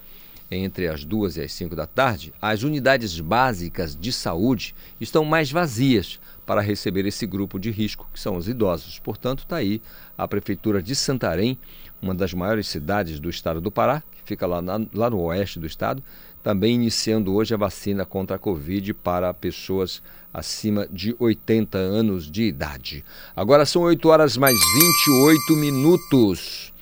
entre 0.51 0.87
as 0.87 1.03
duas 1.03 1.37
e 1.37 1.41
as 1.41 1.51
5 1.53 1.75
da 1.75 1.85
tarde, 1.85 2.33
as 2.41 2.63
unidades 2.63 3.19
básicas 3.19 3.95
de 3.95 4.11
saúde 4.11 4.75
estão 4.99 5.25
mais 5.25 5.51
vazias 5.51 6.19
para 6.45 6.61
receber 6.61 7.05
esse 7.05 7.27
grupo 7.27 7.59
de 7.59 7.69
risco, 7.69 8.09
que 8.11 8.19
são 8.19 8.35
os 8.35 8.47
idosos. 8.47 8.97
Portanto, 8.99 9.43
está 9.43 9.57
aí 9.57 9.81
a 10.17 10.27
Prefeitura 10.27 10.81
de 10.81 10.95
Santarém, 10.95 11.59
uma 12.01 12.13
das 12.13 12.33
maiores 12.33 12.67
cidades 12.67 13.19
do 13.19 13.29
estado 13.29 13.61
do 13.61 13.71
Pará, 13.71 14.01
que 14.11 14.21
fica 14.23 14.45
lá, 14.45 14.61
na, 14.61 14.79
lá 14.93 15.09
no 15.09 15.21
oeste 15.21 15.59
do 15.59 15.65
estado, 15.65 16.03
também 16.41 16.75
iniciando 16.75 17.33
hoje 17.33 17.53
a 17.53 17.57
vacina 17.57 18.05
contra 18.05 18.37
a 18.37 18.39
Covid 18.39 18.93
para 18.93 19.33
pessoas 19.33 20.01
acima 20.33 20.87
de 20.91 21.15
80 21.19 21.77
anos 21.77 22.29
de 22.29 22.43
idade. 22.43 23.03
Agora 23.35 23.65
são 23.65 23.81
8 23.81 24.07
horas 24.07 24.37
mais 24.37 24.57
28 25.05 25.55
minutos. 25.55 26.73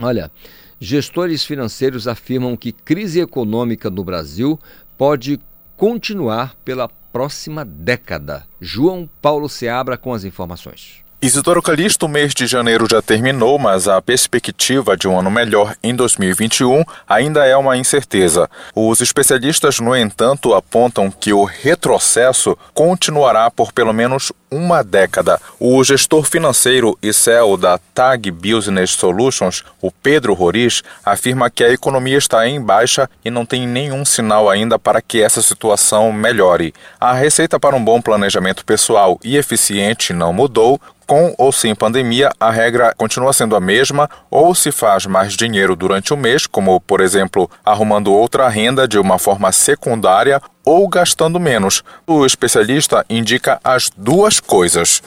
Olha, 0.00 0.30
gestores 0.78 1.44
financeiros 1.44 2.06
afirmam 2.06 2.56
que 2.56 2.72
crise 2.72 3.20
econômica 3.20 3.90
no 3.90 4.04
Brasil 4.04 4.58
pode 4.96 5.40
continuar 5.76 6.54
pela 6.64 6.88
próxima 6.88 7.64
década. 7.64 8.46
João 8.60 9.08
Paulo 9.20 9.48
Seabra 9.48 9.96
com 9.96 10.12
as 10.12 10.24
informações. 10.24 11.02
Isidoro 11.22 11.60
Calixto, 11.60 12.06
o 12.06 12.08
mês 12.08 12.32
de 12.32 12.46
janeiro 12.46 12.86
já 12.90 13.02
terminou, 13.02 13.58
mas 13.58 13.86
a 13.86 14.00
perspectiva 14.00 14.96
de 14.96 15.06
um 15.06 15.18
ano 15.18 15.30
melhor 15.30 15.76
em 15.82 15.94
2021 15.94 16.82
ainda 17.06 17.44
é 17.44 17.54
uma 17.54 17.76
incerteza. 17.76 18.48
Os 18.74 19.02
especialistas, 19.02 19.80
no 19.80 19.94
entanto, 19.94 20.54
apontam 20.54 21.10
que 21.10 21.30
o 21.30 21.44
retrocesso 21.44 22.56
continuará 22.72 23.50
por 23.50 23.70
pelo 23.70 23.92
menos 23.92 24.32
uma 24.50 24.82
década. 24.82 25.40
O 25.58 25.82
gestor 25.84 26.24
financeiro 26.24 26.98
e 27.02 27.12
CEO 27.12 27.56
da 27.56 27.78
TAG 27.94 28.30
Business 28.30 28.90
Solutions, 28.90 29.64
o 29.80 29.90
Pedro 29.90 30.34
Roriz, 30.34 30.82
afirma 31.04 31.50
que 31.50 31.62
a 31.62 31.72
economia 31.72 32.18
está 32.18 32.46
em 32.48 32.60
baixa 32.60 33.08
e 33.24 33.30
não 33.30 33.46
tem 33.46 33.66
nenhum 33.66 34.04
sinal 34.04 34.50
ainda 34.50 34.78
para 34.78 35.00
que 35.00 35.22
essa 35.22 35.40
situação 35.40 36.12
melhore. 36.12 36.74
A 36.98 37.12
receita 37.12 37.60
para 37.60 37.76
um 37.76 37.84
bom 37.84 38.00
planejamento 38.00 38.64
pessoal 38.64 39.18
e 39.22 39.36
eficiente 39.36 40.12
não 40.12 40.32
mudou, 40.32 40.80
com 41.10 41.34
ou 41.36 41.50
sem 41.50 41.74
pandemia, 41.74 42.30
a 42.38 42.52
regra 42.52 42.94
continua 42.96 43.32
sendo 43.32 43.56
a 43.56 43.60
mesma, 43.60 44.08
ou 44.30 44.54
se 44.54 44.70
faz 44.70 45.06
mais 45.06 45.32
dinheiro 45.32 45.74
durante 45.74 46.14
o 46.14 46.16
mês, 46.16 46.46
como, 46.46 46.80
por 46.80 47.00
exemplo, 47.00 47.50
arrumando 47.64 48.12
outra 48.12 48.48
renda 48.48 48.86
de 48.86 48.96
uma 48.96 49.18
forma 49.18 49.50
secundária 49.50 50.40
ou 50.64 50.88
gastando 50.88 51.40
menos. 51.40 51.82
O 52.06 52.24
especialista 52.24 53.04
indica 53.08 53.60
as 53.64 53.90
duas 53.96 54.40
coisas. 54.40 55.02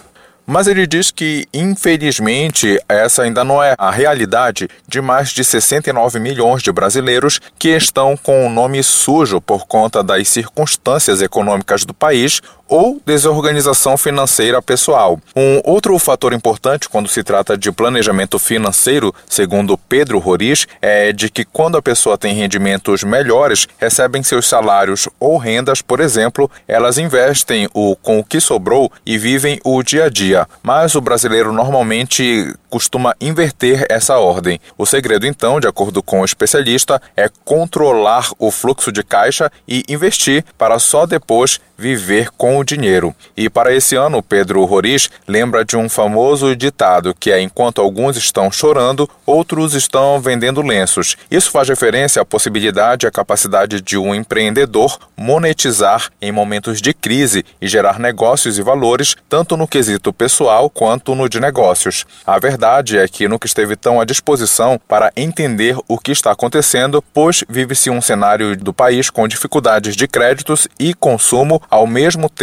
Mas 0.46 0.68
ele 0.68 0.86
diz 0.86 1.10
que, 1.10 1.48
infelizmente, 1.54 2.78
essa 2.89 3.24
ainda 3.24 3.46
não 3.46 3.63
é 3.63 3.76
a 3.78 3.89
realidade 3.89 4.68
de 4.86 5.00
mais 5.00 5.30
de 5.30 5.42
69 5.42 6.20
milhões 6.20 6.62
de 6.62 6.70
brasileiros 6.70 7.39
que 7.58 7.70
estão 7.70 8.18
com 8.18 8.46
o 8.46 8.50
nome 8.50 8.84
sujo 8.84 9.39
por 9.39 9.66
conta 9.66 10.04
das 10.04 10.28
circunstâncias 10.28 11.22
econômicas 11.22 11.86
do 11.86 11.94
país 11.94 12.42
ou 12.67 13.02
desorganização 13.06 13.97
financeira 13.97 14.62
pessoal. 14.62 15.19
Um 15.36 15.62
outro 15.63 15.97
fator 15.99 16.34
importante 16.34 16.89
quando 16.89 17.08
se 17.08 17.23
trata 17.23 17.58
de 17.58 17.71
planejamento 17.71 18.39
financeiro, 18.39 19.13
segundo 19.30 19.78
Pedro 19.78 20.19
Roriz, 20.19 20.67
é 20.82 21.12
de 21.12 21.30
que 21.30 21.45
quando 21.45 21.78
a 21.78 21.82
pessoa 21.82 22.17
tem 22.17 22.34
rendimentos 22.34 23.04
melhores, 23.04 23.67
recebem 23.78 24.23
seus 24.23 24.47
salários 24.47 25.08
ou 25.19 25.38
rendas, 25.38 25.82
por 25.82 25.99
exemplo, 25.99 26.49
elas 26.67 26.97
investem 26.97 27.69
o 27.73 27.95
com 27.95 28.19
o 28.19 28.23
que 28.23 28.39
sobrou 28.39 28.91
e 29.06 29.17
vivem 29.17 29.60
o 29.63 29.82
dia 29.84 30.06
a 30.06 30.10
dia. 30.10 30.47
Mas 30.62 30.95
o 30.95 31.02
brasileiro 31.02 31.52
normalmente 31.52 32.54
costuma 32.69 33.15
inverter 33.21 33.86
essa 33.89 34.17
ordem. 34.17 34.60
O 34.78 34.86
segredo, 34.86 35.28
então, 35.28 35.60
de 35.60 35.67
acordo 35.67 36.02
com 36.02 36.21
o 36.21 36.26
especialista, 36.26 37.02
é 37.15 37.30
controlar 37.45 38.32
o 38.39 38.49
fluxo 38.49 38.91
de 38.91 39.04
caixa 39.04 39.52
e 39.67 39.84
investir 39.88 40.43
para 40.58 40.80
só 40.80 41.06
depois 41.06 41.60
viver 41.78 42.30
com 42.38 42.53
o 42.58 42.63
dinheiro. 42.63 43.16
E 43.36 43.50
para 43.50 43.74
esse 43.74 43.96
ano, 43.96 44.22
Pedro 44.22 44.63
Roriz 44.66 45.10
lembra 45.28 45.63
de 45.63 45.76
um 45.76 45.89
famoso 45.89 46.56
ditado 46.56 47.16
que 47.20 47.32
é 47.32 47.42
enquanto 47.42 47.82
alguns 47.82 48.18
estão 48.18 48.52
chorando, 48.52 49.10
outros 49.26 49.74
estão 49.74 50.20
vendendo 50.20 50.62
lenços. 50.62 51.16
Isso 51.30 51.52
faz 51.52 51.70
referência 51.70 52.22
à 52.22 52.26
possibilidade 52.26 53.06
e 53.06 53.08
à 53.08 53.12
capacidade 53.12 53.82
de 53.82 53.98
um 53.98 54.13
empreendedor 54.13 54.98
monetizar 55.18 56.10
em 56.22 56.32
momentos 56.32 56.82
de 56.82 56.94
crise 56.94 57.46
e 57.62 57.68
gerar 57.68 58.00
negócios 58.00 58.58
e 58.58 58.62
valores, 58.62 59.16
tanto 59.30 59.56
no 59.56 59.68
quesito 59.68 60.12
pessoal 60.12 60.70
quanto 60.70 61.16
no 61.16 61.30
de 61.30 61.39
negócios. 61.39 62.06
A 62.26 62.39
verdade 62.39 62.98
é 62.98 63.08
que 63.08 63.28
nunca 63.28 63.48
esteve 63.48 63.76
tão 63.76 64.02
à 64.02 64.06
disposição 64.06 64.80
para 64.88 65.12
entender 65.16 65.78
o 65.88 65.98
que 65.98 66.12
está 66.12 66.32
acontecendo, 66.32 67.04
pois 67.13 67.44
vive-se 67.48 67.89
um 67.89 68.02
cenário 68.02 68.56
do 68.58 68.74
país 68.74 69.10
com 69.10 69.28
dificuldades 69.28 69.96
de 69.96 70.08
créditos 70.08 70.68
e 70.80 70.94
consumo 70.94 71.62
ao 71.70 71.88
mesmo 71.88 72.30
tempo, 72.30 72.42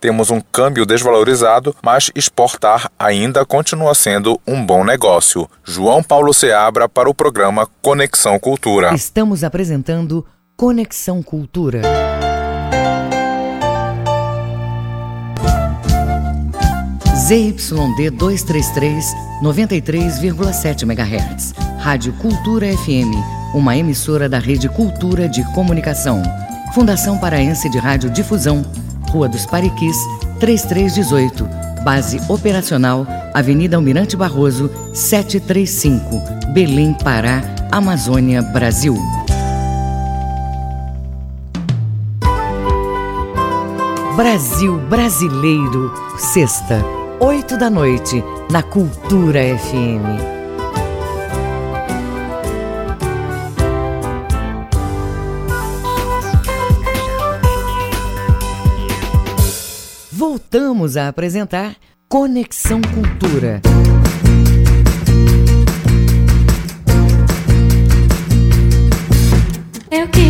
temos 0.00 0.30
um 0.30 0.40
câmbio 0.40 0.84
desvalorizado, 0.84 1.74
mas 1.82 2.10
exportar 2.14 2.90
ainda 2.98 3.44
continua 3.44 3.94
sendo 3.94 4.40
um 4.46 4.64
bom 4.64 4.84
negócio. 4.84 5.48
João 5.64 6.02
Paulo 6.02 6.34
Seabra 6.34 6.88
para 6.88 7.08
o 7.08 7.14
programa 7.14 7.68
Conexão 7.80 8.38
Cultura. 8.38 8.94
Estamos 8.94 9.42
apresentando 9.42 10.26
Conexão 10.56 11.22
Cultura. 11.22 11.82
ZYD 17.28 18.10
233, 18.10 19.04
93,7 19.42 20.82
MHz. 20.82 21.52
Rádio 21.78 22.12
Cultura 22.14 22.66
FM, 22.66 23.12
uma 23.54 23.76
emissora 23.76 24.28
da 24.28 24.38
Rede 24.38 24.68
Cultura 24.68 25.28
de 25.28 25.44
Comunicação. 25.52 26.22
Fundação 26.74 27.18
Paraense 27.18 27.68
de 27.68 27.78
Rádio 27.78 28.08
Difusão, 28.10 28.64
Rua 29.08 29.28
dos 29.28 29.46
Pariquis, 29.46 29.96
3318. 30.40 31.48
Base 31.84 32.20
operacional, 32.28 33.06
Avenida 33.34 33.76
Almirante 33.76 34.16
Barroso, 34.16 34.70
735, 34.92 36.52
Belém, 36.52 36.94
Pará, 37.02 37.42
Amazônia, 37.70 38.42
Brasil. 38.42 38.96
Brasil 44.16 44.78
Brasileiro, 44.88 45.94
sexta, 46.18 46.84
oito 47.20 47.56
da 47.56 47.70
noite, 47.70 48.22
na 48.50 48.62
Cultura 48.62 49.40
FM. 49.56 50.37
Voltamos 60.38 60.96
a 60.96 61.08
apresentar 61.08 61.74
Conexão 62.08 62.80
Cultura. 62.80 63.60
Eu 69.90 70.06
quis 70.08 70.27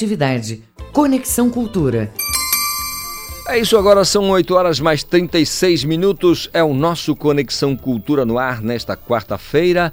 e 0.00 0.06
interatividade. 0.06 0.62
Conexão 0.92 1.50
Cultura. 1.50 2.12
É 3.48 3.58
isso, 3.58 3.76
agora 3.76 4.04
são 4.04 4.30
8 4.30 4.54
horas 4.54 4.80
mais 4.80 5.02
36 5.02 5.84
minutos. 5.84 6.48
É 6.52 6.62
o 6.62 6.72
nosso 6.72 7.16
Conexão 7.16 7.76
Cultura 7.76 8.24
no 8.24 8.38
ar 8.38 8.62
nesta 8.62 8.96
quarta-feira. 8.96 9.92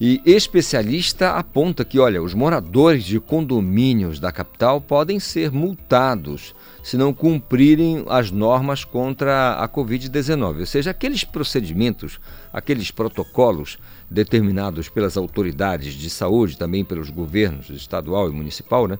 E 0.00 0.22
especialista 0.24 1.32
aponta 1.32 1.84
que, 1.84 1.98
olha, 1.98 2.22
os 2.22 2.32
moradores 2.32 3.04
de 3.04 3.20
condomínios 3.20 4.18
da 4.18 4.32
capital 4.32 4.80
podem 4.80 5.20
ser 5.20 5.50
multados 5.50 6.54
se 6.82 6.96
não 6.96 7.12
cumprirem 7.12 8.04
as 8.08 8.30
normas 8.30 8.82
contra 8.82 9.52
a 9.52 9.68
Covid-19, 9.68 10.60
ou 10.60 10.66
seja, 10.66 10.90
aqueles 10.90 11.22
procedimentos, 11.22 12.18
aqueles 12.50 12.90
protocolos 12.90 13.78
determinados 14.10 14.88
pelas 14.88 15.18
autoridades 15.18 15.92
de 15.92 16.08
saúde, 16.08 16.56
também 16.56 16.82
pelos 16.82 17.10
governos 17.10 17.68
estadual 17.68 18.30
e 18.30 18.32
municipal, 18.32 18.88
né? 18.88 18.98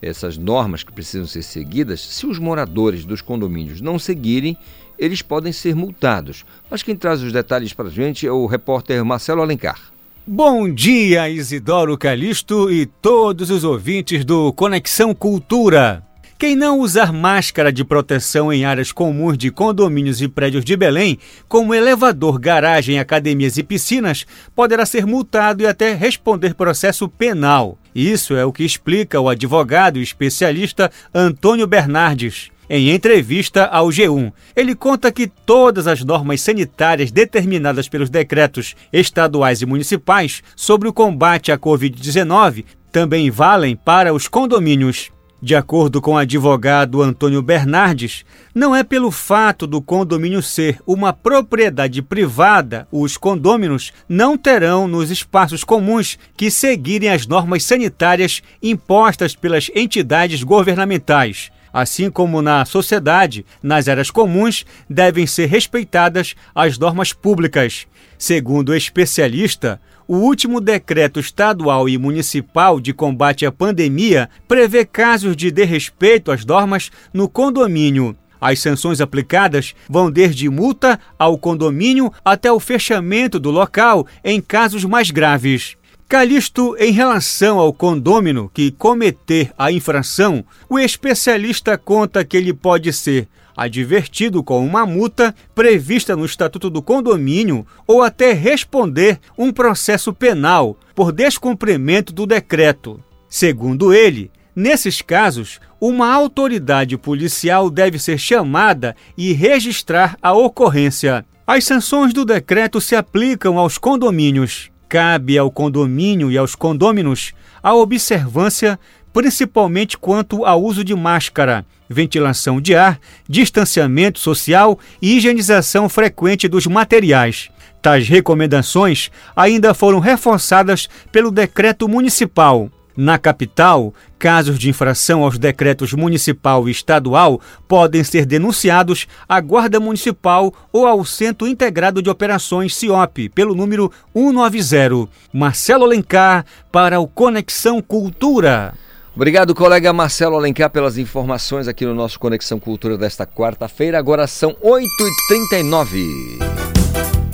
Essas 0.00 0.38
normas 0.38 0.82
que 0.82 0.92
precisam 0.92 1.26
ser 1.26 1.42
seguidas, 1.42 2.00
se 2.00 2.26
os 2.26 2.38
moradores 2.38 3.04
dos 3.04 3.20
condomínios 3.20 3.80
não 3.80 3.98
seguirem, 3.98 4.56
eles 4.98 5.22
podem 5.22 5.52
ser 5.52 5.74
multados. 5.74 6.44
Mas 6.70 6.82
quem 6.82 6.96
traz 6.96 7.22
os 7.22 7.32
detalhes 7.32 7.72
para 7.72 7.88
a 7.88 7.90
gente 7.90 8.26
é 8.26 8.32
o 8.32 8.46
repórter 8.46 9.04
Marcelo 9.04 9.42
Alencar. 9.42 9.92
Bom 10.26 10.68
dia, 10.68 11.28
Isidoro 11.30 11.96
Calixto 11.96 12.70
e 12.70 12.84
todos 12.84 13.48
os 13.48 13.64
ouvintes 13.64 14.24
do 14.24 14.52
Conexão 14.52 15.14
Cultura. 15.14 16.02
Quem 16.38 16.54
não 16.54 16.78
usar 16.78 17.12
máscara 17.12 17.72
de 17.72 17.84
proteção 17.84 18.52
em 18.52 18.64
áreas 18.64 18.92
comuns 18.92 19.36
de 19.36 19.50
condomínios 19.50 20.22
e 20.22 20.28
prédios 20.28 20.64
de 20.64 20.76
Belém, 20.76 21.18
como 21.48 21.74
elevador, 21.74 22.38
garagem, 22.38 23.00
academias 23.00 23.56
e 23.56 23.62
piscinas, 23.64 24.24
poderá 24.54 24.86
ser 24.86 25.04
multado 25.04 25.64
e 25.64 25.66
até 25.66 25.94
responder 25.94 26.54
processo 26.54 27.08
penal. 27.08 27.76
Isso 27.98 28.36
é 28.36 28.44
o 28.44 28.52
que 28.52 28.62
explica 28.62 29.20
o 29.20 29.28
advogado 29.28 29.98
e 29.98 30.02
especialista 30.04 30.88
Antônio 31.12 31.66
Bernardes. 31.66 32.48
Em 32.70 32.90
entrevista 32.90 33.64
ao 33.64 33.88
G1, 33.88 34.32
ele 34.54 34.76
conta 34.76 35.10
que 35.10 35.26
todas 35.26 35.88
as 35.88 36.04
normas 36.04 36.40
sanitárias 36.40 37.10
determinadas 37.10 37.88
pelos 37.88 38.08
decretos 38.08 38.76
estaduais 38.92 39.62
e 39.62 39.66
municipais 39.66 40.44
sobre 40.54 40.86
o 40.86 40.92
combate 40.92 41.50
à 41.50 41.58
Covid-19 41.58 42.64
também 42.92 43.32
valem 43.32 43.74
para 43.74 44.14
os 44.14 44.28
condomínios. 44.28 45.10
De 45.40 45.54
acordo 45.54 46.02
com 46.02 46.14
o 46.14 46.16
advogado 46.16 47.00
Antônio 47.00 47.40
Bernardes, 47.40 48.24
não 48.52 48.74
é 48.74 48.82
pelo 48.82 49.08
fato 49.12 49.68
do 49.68 49.80
condomínio 49.80 50.42
ser 50.42 50.80
uma 50.84 51.12
propriedade 51.12 52.02
privada, 52.02 52.88
os 52.90 53.16
condôminos 53.16 53.92
não 54.08 54.36
terão 54.36 54.88
nos 54.88 55.12
espaços 55.12 55.62
comuns 55.62 56.18
que 56.36 56.50
seguirem 56.50 57.10
as 57.10 57.24
normas 57.24 57.62
sanitárias 57.62 58.42
impostas 58.60 59.36
pelas 59.36 59.70
entidades 59.76 60.42
governamentais. 60.42 61.52
Assim 61.72 62.10
como 62.10 62.42
na 62.42 62.64
sociedade, 62.64 63.46
nas 63.62 63.86
áreas 63.86 64.10
comuns 64.10 64.66
devem 64.90 65.24
ser 65.24 65.46
respeitadas 65.46 66.34
as 66.52 66.76
normas 66.78 67.12
públicas. 67.12 67.86
Segundo 68.18 68.70
o 68.70 68.74
especialista, 68.74 69.80
o 70.08 70.16
último 70.16 70.58
decreto 70.58 71.20
estadual 71.20 71.86
e 71.86 71.98
municipal 71.98 72.80
de 72.80 72.94
combate 72.94 73.44
à 73.44 73.52
pandemia 73.52 74.30
prevê 74.48 74.82
casos 74.82 75.36
de 75.36 75.50
desrespeito 75.50 76.32
às 76.32 76.46
normas 76.46 76.90
no 77.12 77.28
condomínio. 77.28 78.16
As 78.40 78.58
sanções 78.60 79.02
aplicadas 79.02 79.74
vão 79.88 80.10
desde 80.10 80.48
multa 80.48 80.98
ao 81.18 81.36
condomínio 81.36 82.10
até 82.24 82.50
o 82.50 82.58
fechamento 82.58 83.38
do 83.38 83.50
local 83.50 84.06
em 84.24 84.40
casos 84.40 84.84
mais 84.84 85.10
graves. 85.10 85.76
Calixto, 86.08 86.74
em 86.78 86.90
relação 86.90 87.58
ao 87.58 87.70
condômino 87.70 88.50
que 88.54 88.70
cometer 88.70 89.52
a 89.58 89.70
infração, 89.70 90.42
o 90.66 90.78
especialista 90.78 91.76
conta 91.76 92.24
que 92.24 92.34
ele 92.34 92.54
pode 92.54 92.90
ser 92.94 93.28
advertido 93.58 94.40
com 94.44 94.64
uma 94.64 94.86
multa 94.86 95.34
prevista 95.52 96.14
no 96.14 96.24
Estatuto 96.24 96.70
do 96.70 96.80
Condomínio 96.80 97.66
ou 97.88 98.02
até 98.02 98.32
responder 98.32 99.18
um 99.36 99.52
processo 99.52 100.12
penal 100.12 100.78
por 100.94 101.10
descumprimento 101.10 102.12
do 102.12 102.24
decreto. 102.24 103.02
Segundo 103.28 103.92
ele, 103.92 104.30
nesses 104.54 105.02
casos, 105.02 105.58
uma 105.80 106.12
autoridade 106.14 106.96
policial 106.96 107.68
deve 107.68 107.98
ser 107.98 108.16
chamada 108.16 108.94
e 109.16 109.32
registrar 109.32 110.16
a 110.22 110.32
ocorrência. 110.32 111.26
As 111.44 111.64
sanções 111.64 112.14
do 112.14 112.24
decreto 112.24 112.80
se 112.80 112.94
aplicam 112.94 113.58
aos 113.58 113.76
condomínios. 113.76 114.70
Cabe 114.88 115.36
ao 115.36 115.50
condomínio 115.50 116.30
e 116.30 116.38
aos 116.38 116.54
condôminos 116.54 117.32
a 117.62 117.74
observância, 117.74 118.78
principalmente 119.12 119.98
quanto 119.98 120.44
ao 120.44 120.62
uso 120.62 120.84
de 120.84 120.94
máscara, 120.94 121.66
ventilação 121.88 122.60
de 122.60 122.74
ar, 122.74 122.98
distanciamento 123.28 124.18
social 124.18 124.78
e 125.00 125.16
higienização 125.16 125.88
frequente 125.88 126.48
dos 126.48 126.66
materiais. 126.66 127.48
Tais 127.80 128.08
recomendações 128.08 129.10
ainda 129.34 129.72
foram 129.72 130.00
reforçadas 130.00 130.88
pelo 131.12 131.30
decreto 131.30 131.88
municipal. 131.88 132.70
Na 133.00 133.16
capital, 133.16 133.94
casos 134.18 134.58
de 134.58 134.68
infração 134.68 135.22
aos 135.22 135.38
decretos 135.38 135.92
municipal 135.92 136.68
e 136.68 136.72
estadual 136.72 137.40
podem 137.68 138.02
ser 138.02 138.26
denunciados 138.26 139.06
à 139.28 139.40
Guarda 139.40 139.78
Municipal 139.78 140.52
ou 140.72 140.84
ao 140.84 141.04
Centro 141.04 141.46
Integrado 141.46 142.02
de 142.02 142.10
Operações 142.10 142.74
CIOP, 142.74 143.28
pelo 143.28 143.54
número 143.54 143.92
190. 144.12 145.08
Marcelo 145.32 145.84
Alencar 145.84 146.44
para 146.72 146.98
o 146.98 147.06
Conexão 147.06 147.80
Cultura. 147.80 148.74
Obrigado, 149.18 149.52
colega 149.52 149.92
Marcelo 149.92 150.36
Alencar, 150.36 150.70
pelas 150.70 150.96
informações 150.96 151.66
aqui 151.66 151.84
no 151.84 151.92
nosso 151.92 152.20
Conexão 152.20 152.60
Cultura 152.60 152.96
desta 152.96 153.26
quarta-feira. 153.26 153.98
Agora 153.98 154.28
são 154.28 154.54
8h39. 154.62 156.38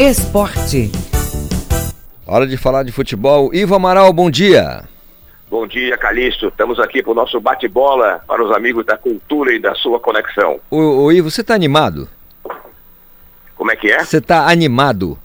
Esporte. 0.00 0.90
Hora 2.26 2.46
de 2.46 2.56
falar 2.56 2.84
de 2.84 2.90
futebol. 2.90 3.54
Ivo 3.54 3.74
Amaral, 3.74 4.10
bom 4.14 4.30
dia. 4.30 4.84
Bom 5.50 5.66
dia, 5.66 5.98
Calixto. 5.98 6.48
Estamos 6.48 6.80
aqui 6.80 7.02
para 7.02 7.12
o 7.12 7.14
nosso 7.14 7.38
bate-bola 7.38 8.22
para 8.26 8.42
os 8.42 8.56
amigos 8.56 8.86
da 8.86 8.96
cultura 8.96 9.52
e 9.52 9.60
da 9.60 9.74
sua 9.74 10.00
conexão. 10.00 10.58
Ô, 10.70 10.78
ô 10.78 11.12
Ivo, 11.12 11.30
você 11.30 11.44
tá 11.44 11.52
animado? 11.52 12.08
Como 13.54 13.70
é 13.70 13.76
que 13.76 13.92
é? 13.92 14.02
Você 14.02 14.22
tá 14.22 14.48
animado? 14.48 15.18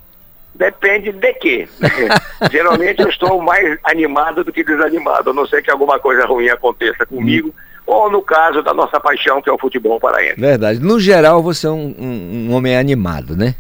Depende 0.59 1.11
de 1.13 1.33
quê. 1.35 1.67
Geralmente 2.51 3.01
eu 3.01 3.07
estou 3.09 3.41
mais 3.41 3.79
animado 3.83 4.43
do 4.43 4.51
que 4.51 4.61
desanimado, 4.63 5.29
a 5.29 5.33
não 5.33 5.47
ser 5.47 5.63
que 5.63 5.71
alguma 5.71 5.97
coisa 5.99 6.25
ruim 6.27 6.49
aconteça 6.49 7.05
comigo, 7.05 7.55
ou 7.87 8.11
no 8.11 8.21
caso 8.21 8.61
da 8.61 8.73
nossa 8.73 8.99
paixão, 8.99 9.41
que 9.41 9.49
é 9.49 9.53
o 9.53 9.57
futebol 9.57 9.99
paraense. 10.01 10.37
Verdade. 10.39 10.79
No 10.79 10.99
geral, 10.99 11.41
você 11.41 11.65
é 11.65 11.69
um, 11.69 11.95
um- 11.97 12.47
um 12.49 12.53
homem 12.53 12.77
animado, 12.77 13.37
né? 13.37 13.55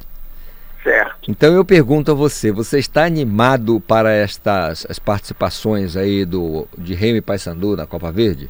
Certo. 0.83 1.31
Então 1.31 1.53
eu 1.53 1.63
pergunto 1.63 2.11
a 2.11 2.15
você, 2.15 2.51
você 2.51 2.79
está 2.79 3.05
animado 3.05 3.79
para 3.79 4.11
estas 4.11 4.85
as 4.89 4.99
participações 4.99 5.95
aí 5.95 6.25
do 6.25 6.67
de 6.77 6.93
Remy 6.93 7.21
Paysandu 7.21 7.77
na 7.77 7.85
Copa 7.87 8.11
Verde? 8.11 8.49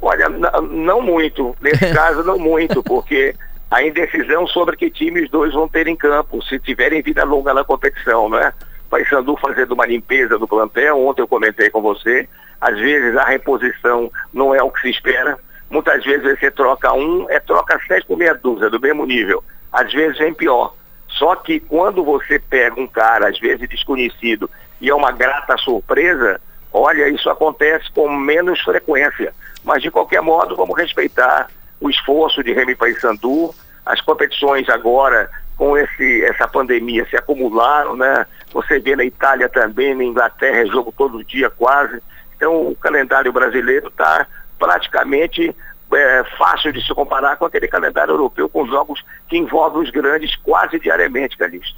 Olha, 0.00 0.28
não 0.62 1.02
muito. 1.02 1.54
Nesse 1.60 1.86
caso, 1.92 2.22
não 2.22 2.38
muito, 2.38 2.82
porque 2.82 3.34
a 3.70 3.82
indecisão 3.82 4.46
sobre 4.46 4.76
que 4.76 4.90
time 4.90 5.22
os 5.22 5.30
dois 5.30 5.52
vão 5.52 5.68
ter 5.68 5.86
em 5.86 5.96
campo, 5.96 6.42
se 6.42 6.58
tiverem 6.58 7.02
vida 7.02 7.24
longa 7.24 7.52
na 7.52 7.64
competição, 7.64 8.28
né? 8.28 8.52
Paysandu 8.88 9.36
fazendo 9.36 9.72
uma 9.72 9.86
limpeza 9.86 10.38
do 10.38 10.48
plantel, 10.48 10.98
ontem 11.06 11.20
eu 11.20 11.28
comentei 11.28 11.68
com 11.68 11.82
você, 11.82 12.26
às 12.60 12.78
vezes 12.78 13.16
a 13.16 13.24
reposição 13.24 14.10
não 14.32 14.54
é 14.54 14.62
o 14.62 14.70
que 14.70 14.80
se 14.80 14.90
espera, 14.90 15.38
muitas 15.70 16.02
vezes 16.02 16.38
você 16.38 16.50
troca 16.50 16.92
um, 16.94 17.28
é 17.28 17.38
troca 17.38 17.78
sete 17.86 18.06
por 18.06 18.16
meia 18.16 18.34
dúzia, 18.34 18.70
do 18.70 18.80
mesmo 18.80 19.04
nível, 19.04 19.44
às 19.70 19.92
vezes 19.92 20.16
vem 20.18 20.32
pior. 20.32 20.74
Só 21.08 21.34
que 21.36 21.60
quando 21.60 22.02
você 22.02 22.38
pega 22.38 22.80
um 22.80 22.86
cara, 22.86 23.28
às 23.28 23.38
vezes 23.38 23.68
desconhecido, 23.68 24.48
e 24.80 24.88
é 24.88 24.94
uma 24.94 25.12
grata 25.12 25.56
surpresa, 25.58 26.40
olha, 26.72 27.08
isso 27.08 27.28
acontece 27.28 27.90
com 27.92 28.08
menos 28.08 28.60
frequência. 28.60 29.34
Mas 29.64 29.82
de 29.82 29.90
qualquer 29.90 30.22
modo, 30.22 30.56
vamos 30.56 30.76
respeitar 30.76 31.48
o 31.80 31.88
esforço 31.90 32.42
de 32.42 32.52
Remy 32.52 32.74
Paysandu. 32.74 33.54
As 33.84 34.00
competições 34.00 34.68
agora, 34.68 35.30
com 35.56 35.76
esse, 35.76 36.24
essa 36.24 36.46
pandemia, 36.46 37.06
se 37.08 37.16
acumularam, 37.16 37.96
né? 37.96 38.26
Você 38.52 38.78
vê 38.78 38.96
na 38.96 39.04
Itália 39.04 39.48
também, 39.48 39.94
na 39.94 40.04
Inglaterra, 40.04 40.58
é 40.58 40.66
jogo 40.66 40.92
todo 40.96 41.24
dia 41.24 41.50
quase. 41.50 42.02
Então 42.36 42.68
o 42.68 42.76
calendário 42.76 43.32
brasileiro 43.32 43.88
está 43.88 44.26
praticamente 44.58 45.54
é, 45.92 46.24
fácil 46.36 46.72
de 46.72 46.84
se 46.84 46.94
comparar 46.94 47.36
com 47.36 47.44
aquele 47.44 47.68
calendário 47.68 48.12
europeu 48.12 48.48
com 48.48 48.66
jogos 48.66 49.02
que 49.28 49.36
envolvem 49.38 49.82
os 49.82 49.90
grandes 49.90 50.36
quase 50.36 50.78
diariamente, 50.78 51.36
Calixto. 51.36 51.76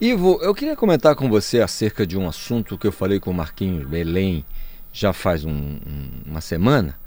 Ivo, 0.00 0.38
eu 0.42 0.54
queria 0.54 0.76
comentar 0.76 1.14
com 1.14 1.28
você 1.28 1.60
acerca 1.60 2.06
de 2.06 2.16
um 2.16 2.26
assunto 2.26 2.78
que 2.78 2.86
eu 2.86 2.92
falei 2.92 3.20
com 3.20 3.30
o 3.30 3.34
Marquinhos 3.34 3.86
Belém 3.86 4.44
já 4.92 5.12
faz 5.12 5.44
um, 5.44 5.50
um, 5.50 6.10
uma 6.26 6.40
semana. 6.40 6.98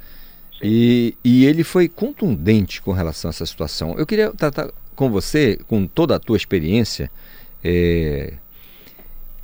E, 0.64 1.18
e 1.24 1.45
ele 1.45 1.64
foi 1.64 1.89
contundente 1.89 2.82
com 2.82 2.93
relação 2.93 3.30
a 3.30 3.32
essa 3.32 3.45
situação. 3.45 3.95
Eu 3.97 4.05
queria 4.05 4.32
tratar 4.32 4.72
com 4.95 5.11
você, 5.11 5.59
com 5.68 5.86
toda 5.86 6.16
a 6.16 6.20
tua 6.20 6.38
experiência, 6.38 7.11
é, 7.64 8.34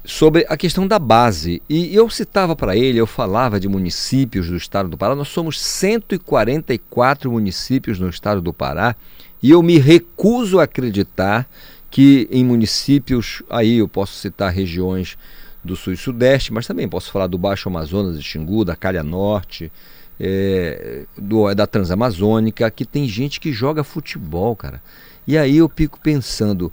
sobre 0.05 0.45
a 0.47 0.55
questão 0.55 0.87
da 0.87 0.97
base. 0.97 1.61
E 1.69 1.93
eu 1.93 2.09
citava 2.09 2.55
para 2.55 2.75
ele, 2.75 2.97
eu 2.97 3.07
falava 3.07 3.59
de 3.59 3.67
municípios 3.67 4.47
do 4.47 4.55
estado 4.55 4.87
do 4.87 4.97
Pará. 4.97 5.13
Nós 5.13 5.27
somos 5.27 5.59
144 5.59 7.31
municípios 7.31 7.99
no 7.99 8.09
estado 8.09 8.41
do 8.41 8.53
Pará 8.53 8.95
e 9.41 9.51
eu 9.51 9.61
me 9.61 9.77
recuso 9.77 10.59
a 10.59 10.63
acreditar 10.63 11.47
que 11.89 12.27
em 12.31 12.43
municípios, 12.43 13.41
aí 13.49 13.77
eu 13.77 13.87
posso 13.87 14.13
citar 14.13 14.53
regiões 14.53 15.17
do 15.63 15.75
sul 15.75 15.93
e 15.93 15.97
sudeste, 15.97 16.53
mas 16.53 16.67
também 16.67 16.87
posso 16.87 17.11
falar 17.11 17.27
do 17.27 17.37
Baixo 17.37 17.67
Amazonas 17.67 18.17
de 18.17 18.23
Xingu, 18.23 18.63
da 18.63 18.75
Calha 18.75 19.03
Norte, 19.03 19.71
é, 20.19 21.05
do, 21.17 21.53
da 21.53 21.65
Transamazônica, 21.65 22.69
que 22.71 22.85
tem 22.85 23.07
gente 23.07 23.39
que 23.39 23.53
joga 23.53 23.83
futebol, 23.83 24.55
cara. 24.55 24.81
E 25.25 25.37
aí 25.37 25.57
eu 25.57 25.71
fico 25.73 25.99
pensando, 25.99 26.71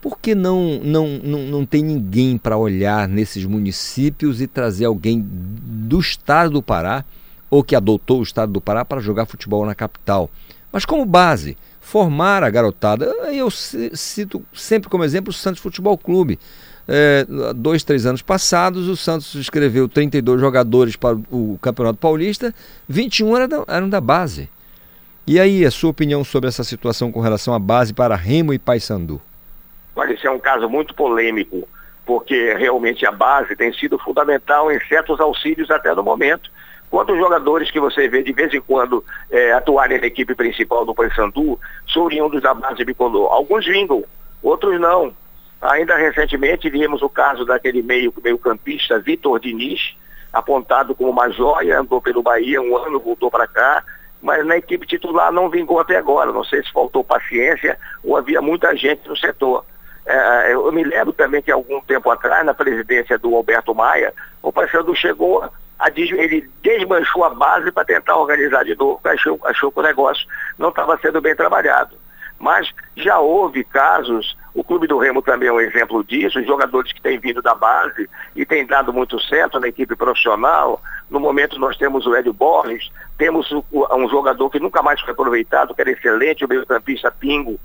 por 0.00 0.18
que 0.18 0.34
não, 0.34 0.78
não, 0.82 1.18
não, 1.22 1.38
não 1.44 1.66
tem 1.66 1.82
ninguém 1.82 2.36
para 2.38 2.56
olhar 2.56 3.08
nesses 3.08 3.44
municípios 3.44 4.40
e 4.40 4.46
trazer 4.46 4.84
alguém 4.84 5.24
do 5.26 5.98
estado 5.98 6.52
do 6.52 6.62
Pará, 6.62 7.04
ou 7.50 7.64
que 7.64 7.74
adotou 7.74 8.20
o 8.20 8.22
estado 8.22 8.52
do 8.52 8.60
Pará, 8.60 8.84
para 8.84 9.00
jogar 9.00 9.26
futebol 9.26 9.64
na 9.64 9.74
capital? 9.74 10.30
Mas 10.70 10.84
como 10.84 11.06
base, 11.06 11.56
formar 11.84 12.42
a 12.42 12.50
garotada. 12.50 13.04
Eu 13.32 13.48
cito 13.50 14.42
sempre 14.52 14.88
como 14.88 15.04
exemplo 15.04 15.30
o 15.30 15.34
Santos 15.34 15.60
Futebol 15.60 15.96
Clube. 15.96 16.38
É, 16.86 17.26
dois, 17.54 17.82
três 17.82 18.04
anos 18.04 18.20
passados, 18.20 18.88
o 18.88 18.96
Santos 18.96 19.34
escreveu 19.34 19.88
32 19.88 20.40
jogadores 20.40 20.96
para 20.96 21.16
o 21.30 21.58
Campeonato 21.60 21.98
Paulista, 21.98 22.54
21 22.88 23.36
eram 23.36 23.48
da, 23.48 23.64
eram 23.68 23.88
da 23.88 24.00
base. 24.00 24.50
E 25.26 25.40
aí, 25.40 25.64
a 25.64 25.70
sua 25.70 25.90
opinião 25.90 26.22
sobre 26.22 26.48
essa 26.48 26.62
situação 26.62 27.10
com 27.10 27.20
relação 27.20 27.54
à 27.54 27.58
base 27.58 27.94
para 27.94 28.14
Remo 28.14 28.52
e 28.52 28.58
Paysandu? 28.58 29.20
Olha, 29.96 30.12
esse 30.12 30.26
é 30.26 30.30
um 30.30 30.38
caso 30.38 30.68
muito 30.68 30.94
polêmico, 30.94 31.66
porque 32.04 32.54
realmente 32.54 33.06
a 33.06 33.12
base 33.12 33.56
tem 33.56 33.72
sido 33.72 33.98
fundamental 33.98 34.70
em 34.70 34.78
certos 34.80 35.18
auxílios 35.20 35.70
até 35.70 35.94
no 35.94 36.02
momento. 36.02 36.50
Quantos 36.90 37.16
jogadores 37.16 37.70
que 37.70 37.80
você 37.80 38.06
vê 38.06 38.22
de 38.22 38.32
vez 38.32 38.52
em 38.52 38.60
quando 38.60 39.02
é, 39.30 39.52
atuarem 39.52 39.98
na 39.98 40.06
equipe 40.06 40.34
principal 40.34 40.84
do 40.84 40.94
Paysandu 40.94 41.58
são 41.92 42.02
oriundos 42.02 42.42
da 42.42 42.52
base 42.52 42.84
bicolor? 42.84 43.32
Alguns 43.32 43.64
vingam, 43.64 44.04
outros 44.42 44.78
não. 44.78 45.14
Ainda 45.60 45.96
recentemente 45.96 46.68
vimos 46.68 47.02
o 47.02 47.08
caso 47.08 47.44
daquele 47.44 47.82
meio, 47.82 48.12
meio 48.22 48.38
campista 48.38 48.98
Vitor 48.98 49.40
Diniz, 49.40 49.96
apontado 50.32 50.94
como 50.94 51.10
uma 51.10 51.30
joia, 51.30 51.80
andou 51.80 52.00
pelo 52.02 52.22
Bahia 52.22 52.60
um 52.60 52.76
ano, 52.76 53.00
voltou 53.00 53.30
para 53.30 53.46
cá, 53.46 53.82
mas 54.20 54.44
na 54.44 54.56
equipe 54.56 54.86
titular 54.86 55.32
não 55.32 55.48
vingou 55.48 55.78
até 55.78 55.96
agora. 55.96 56.32
Não 56.32 56.44
sei 56.44 56.62
se 56.62 56.72
faltou 56.72 57.04
paciência 57.04 57.78
ou 58.02 58.16
havia 58.16 58.42
muita 58.42 58.74
gente 58.76 59.08
no 59.08 59.16
setor. 59.16 59.64
É, 60.06 60.52
eu 60.52 60.70
me 60.70 60.84
lembro 60.84 61.12
também 61.12 61.40
que 61.40 61.50
algum 61.50 61.80
tempo 61.80 62.10
atrás, 62.10 62.44
na 62.44 62.52
presidência 62.52 63.18
do 63.18 63.34
Alberto 63.34 63.74
Maia, 63.74 64.12
o 64.42 64.52
Paysandu 64.52 64.94
chegou 64.94 65.42
a, 65.78 65.88
ele 65.96 66.50
desmanchou 66.62 67.24
a 67.24 67.30
base 67.30 67.72
para 67.72 67.84
tentar 67.84 68.16
organizar 68.16 68.64
de 68.64 68.76
novo, 68.76 69.00
achou, 69.04 69.40
achou 69.44 69.72
que 69.72 69.80
o 69.80 69.82
negócio 69.82 70.26
não 70.58 70.68
estava 70.68 70.98
sendo 70.98 71.20
bem 71.20 71.34
trabalhado. 71.34 71.96
Mas 72.44 72.68
já 72.94 73.18
houve 73.20 73.64
casos, 73.64 74.36
o 74.52 74.62
Clube 74.62 74.86
do 74.86 74.98
Remo 74.98 75.22
também 75.22 75.48
é 75.48 75.52
um 75.52 75.62
exemplo 75.62 76.04
disso, 76.04 76.44
jogadores 76.44 76.92
que 76.92 77.00
têm 77.00 77.18
vindo 77.18 77.40
da 77.40 77.54
base 77.54 78.06
e 78.36 78.44
têm 78.44 78.66
dado 78.66 78.92
muito 78.92 79.18
certo 79.18 79.58
na 79.58 79.66
equipe 79.66 79.96
profissional. 79.96 80.78
No 81.08 81.18
momento 81.18 81.58
nós 81.58 81.74
temos 81.78 82.06
o 82.06 82.14
Hélio 82.14 82.34
Borges, 82.34 82.92
temos 83.16 83.50
um 83.50 84.08
jogador 84.10 84.50
que 84.50 84.60
nunca 84.60 84.82
mais 84.82 85.00
foi 85.00 85.12
aproveitado, 85.12 85.74
que 85.74 85.80
era 85.80 85.90
excelente, 85.90 86.44
o 86.44 86.48
meio-campista 86.48 87.10
Pingo. 87.10 87.58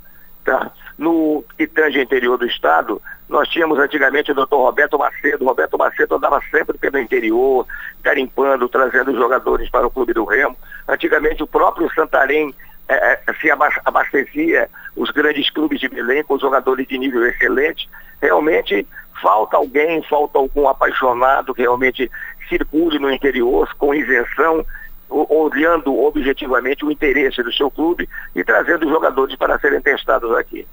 Tá? 0.45 0.71
No 0.97 1.43
que 1.57 1.69
interior 2.01 2.37
do 2.37 2.45
estado, 2.45 3.01
nós 3.27 3.49
tínhamos 3.49 3.77
antigamente 3.79 4.31
o 4.31 4.35
doutor 4.35 4.61
Roberto 4.61 4.97
Macedo. 4.97 5.43
Roberto 5.43 5.77
Macedo 5.77 6.15
andava 6.15 6.41
sempre 6.49 6.77
pelo 6.77 6.97
interior, 6.97 7.67
garimpando, 8.01 8.69
trazendo 8.69 9.13
jogadores 9.13 9.69
para 9.69 9.85
o 9.85 9.91
Clube 9.91 10.13
do 10.13 10.23
Remo. 10.23 10.55
Antigamente 10.87 11.43
o 11.43 11.47
próprio 11.47 11.93
Santarém 11.93 12.55
é, 12.89 13.19
é, 13.27 13.33
se 13.39 13.49
abastecia 13.85 14.67
os 14.95 15.11
grandes 15.11 15.49
clubes 15.51 15.79
de 15.79 15.87
Belém 15.87 16.23
com 16.23 16.39
jogadores 16.39 16.87
de 16.87 16.97
nível 16.97 17.23
excelente. 17.25 17.87
Realmente 18.19 18.85
falta 19.21 19.57
alguém, 19.57 20.01
falta 20.03 20.39
algum 20.39 20.67
apaixonado 20.67 21.53
que 21.53 21.61
realmente 21.61 22.09
circule 22.49 22.97
no 22.97 23.11
interior 23.11 23.69
com 23.77 23.93
isenção, 23.93 24.65
olhando 25.07 25.95
objetivamente 25.95 26.83
o 26.83 26.91
interesse 26.91 27.43
do 27.43 27.53
seu 27.53 27.69
clube 27.69 28.09
e 28.35 28.43
trazendo 28.43 28.89
jogadores 28.89 29.35
para 29.35 29.59
serem 29.59 29.81
testados 29.81 30.35
aqui. 30.35 30.67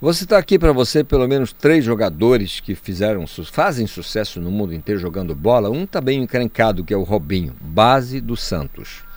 Você 0.00 0.22
está 0.22 0.38
aqui 0.38 0.60
para 0.60 0.70
você 0.70 1.02
pelo 1.02 1.26
menos 1.26 1.52
três 1.52 1.84
jogadores 1.84 2.60
que 2.60 2.76
fizeram 2.76 3.24
fazem 3.26 3.84
sucesso 3.88 4.40
no 4.40 4.50
mundo 4.50 4.72
inteiro 4.72 5.00
jogando 5.00 5.34
bola. 5.34 5.70
Um 5.70 5.82
está 5.82 6.00
bem 6.00 6.22
encrencado, 6.22 6.84
que 6.84 6.94
é 6.94 6.96
o 6.96 7.02
Robinho, 7.02 7.52
base 7.60 8.20
do 8.20 8.36
Santos. 8.36 9.07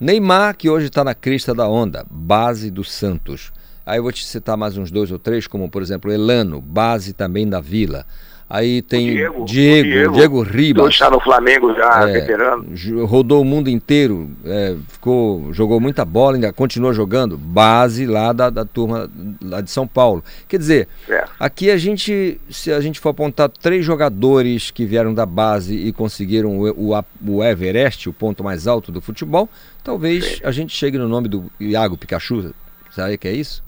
Neymar, 0.00 0.56
que 0.56 0.70
hoje 0.70 0.86
está 0.86 1.04
na 1.04 1.14
crista 1.14 1.54
da 1.54 1.68
onda, 1.68 2.06
base 2.10 2.70
do 2.70 2.82
Santos. 2.82 3.52
Aí 3.84 3.98
eu 3.98 4.02
vou 4.02 4.10
te 4.10 4.24
citar 4.24 4.56
mais 4.56 4.78
uns 4.78 4.90
dois 4.90 5.12
ou 5.12 5.18
três, 5.18 5.46
como 5.46 5.68
por 5.68 5.82
exemplo 5.82 6.10
Elano, 6.10 6.58
base 6.58 7.12
também 7.12 7.46
da 7.46 7.60
Vila. 7.60 8.06
Aí 8.50 8.82
tem 8.82 9.06
Diego, 9.12 9.44
Diego, 9.44 9.88
Diego, 9.88 10.12
Diego 10.12 10.42
Ribas. 10.42 10.88
está 10.88 11.08
no 11.08 11.20
Flamengo 11.20 11.72
já, 11.72 12.08
é, 12.08 12.12
veterano. 12.14 12.66
Rodou 13.06 13.42
o 13.42 13.44
mundo 13.44 13.70
inteiro, 13.70 14.28
é, 14.44 14.74
ficou, 14.88 15.52
jogou 15.52 15.78
muita 15.78 16.04
bola, 16.04 16.34
ainda 16.34 16.52
continua 16.52 16.92
jogando. 16.92 17.38
Base 17.38 18.06
lá 18.06 18.32
da, 18.32 18.50
da 18.50 18.64
turma 18.64 19.08
lá 19.40 19.60
de 19.60 19.70
São 19.70 19.86
Paulo. 19.86 20.24
Quer 20.48 20.58
dizer, 20.58 20.88
é. 21.08 21.24
aqui 21.38 21.70
a 21.70 21.76
gente, 21.76 22.40
se 22.50 22.72
a 22.72 22.80
gente 22.80 22.98
for 22.98 23.10
apontar 23.10 23.48
três 23.48 23.84
jogadores 23.84 24.72
que 24.72 24.84
vieram 24.84 25.14
da 25.14 25.24
base 25.24 25.76
e 25.76 25.92
conseguiram 25.92 26.58
o, 26.58 26.92
o, 26.92 27.04
o 27.28 27.44
Everest, 27.44 28.08
o 28.08 28.12
ponto 28.12 28.42
mais 28.42 28.66
alto 28.66 28.90
do 28.90 29.00
futebol, 29.00 29.48
talvez 29.84 30.24
Sim. 30.24 30.40
a 30.42 30.50
gente 30.50 30.76
chegue 30.76 30.98
no 30.98 31.06
nome 31.06 31.28
do 31.28 31.48
Iago 31.60 31.96
Pikachu. 31.96 32.52
Sabe 32.90 33.16
que 33.16 33.28
é 33.28 33.32
isso? 33.32 33.62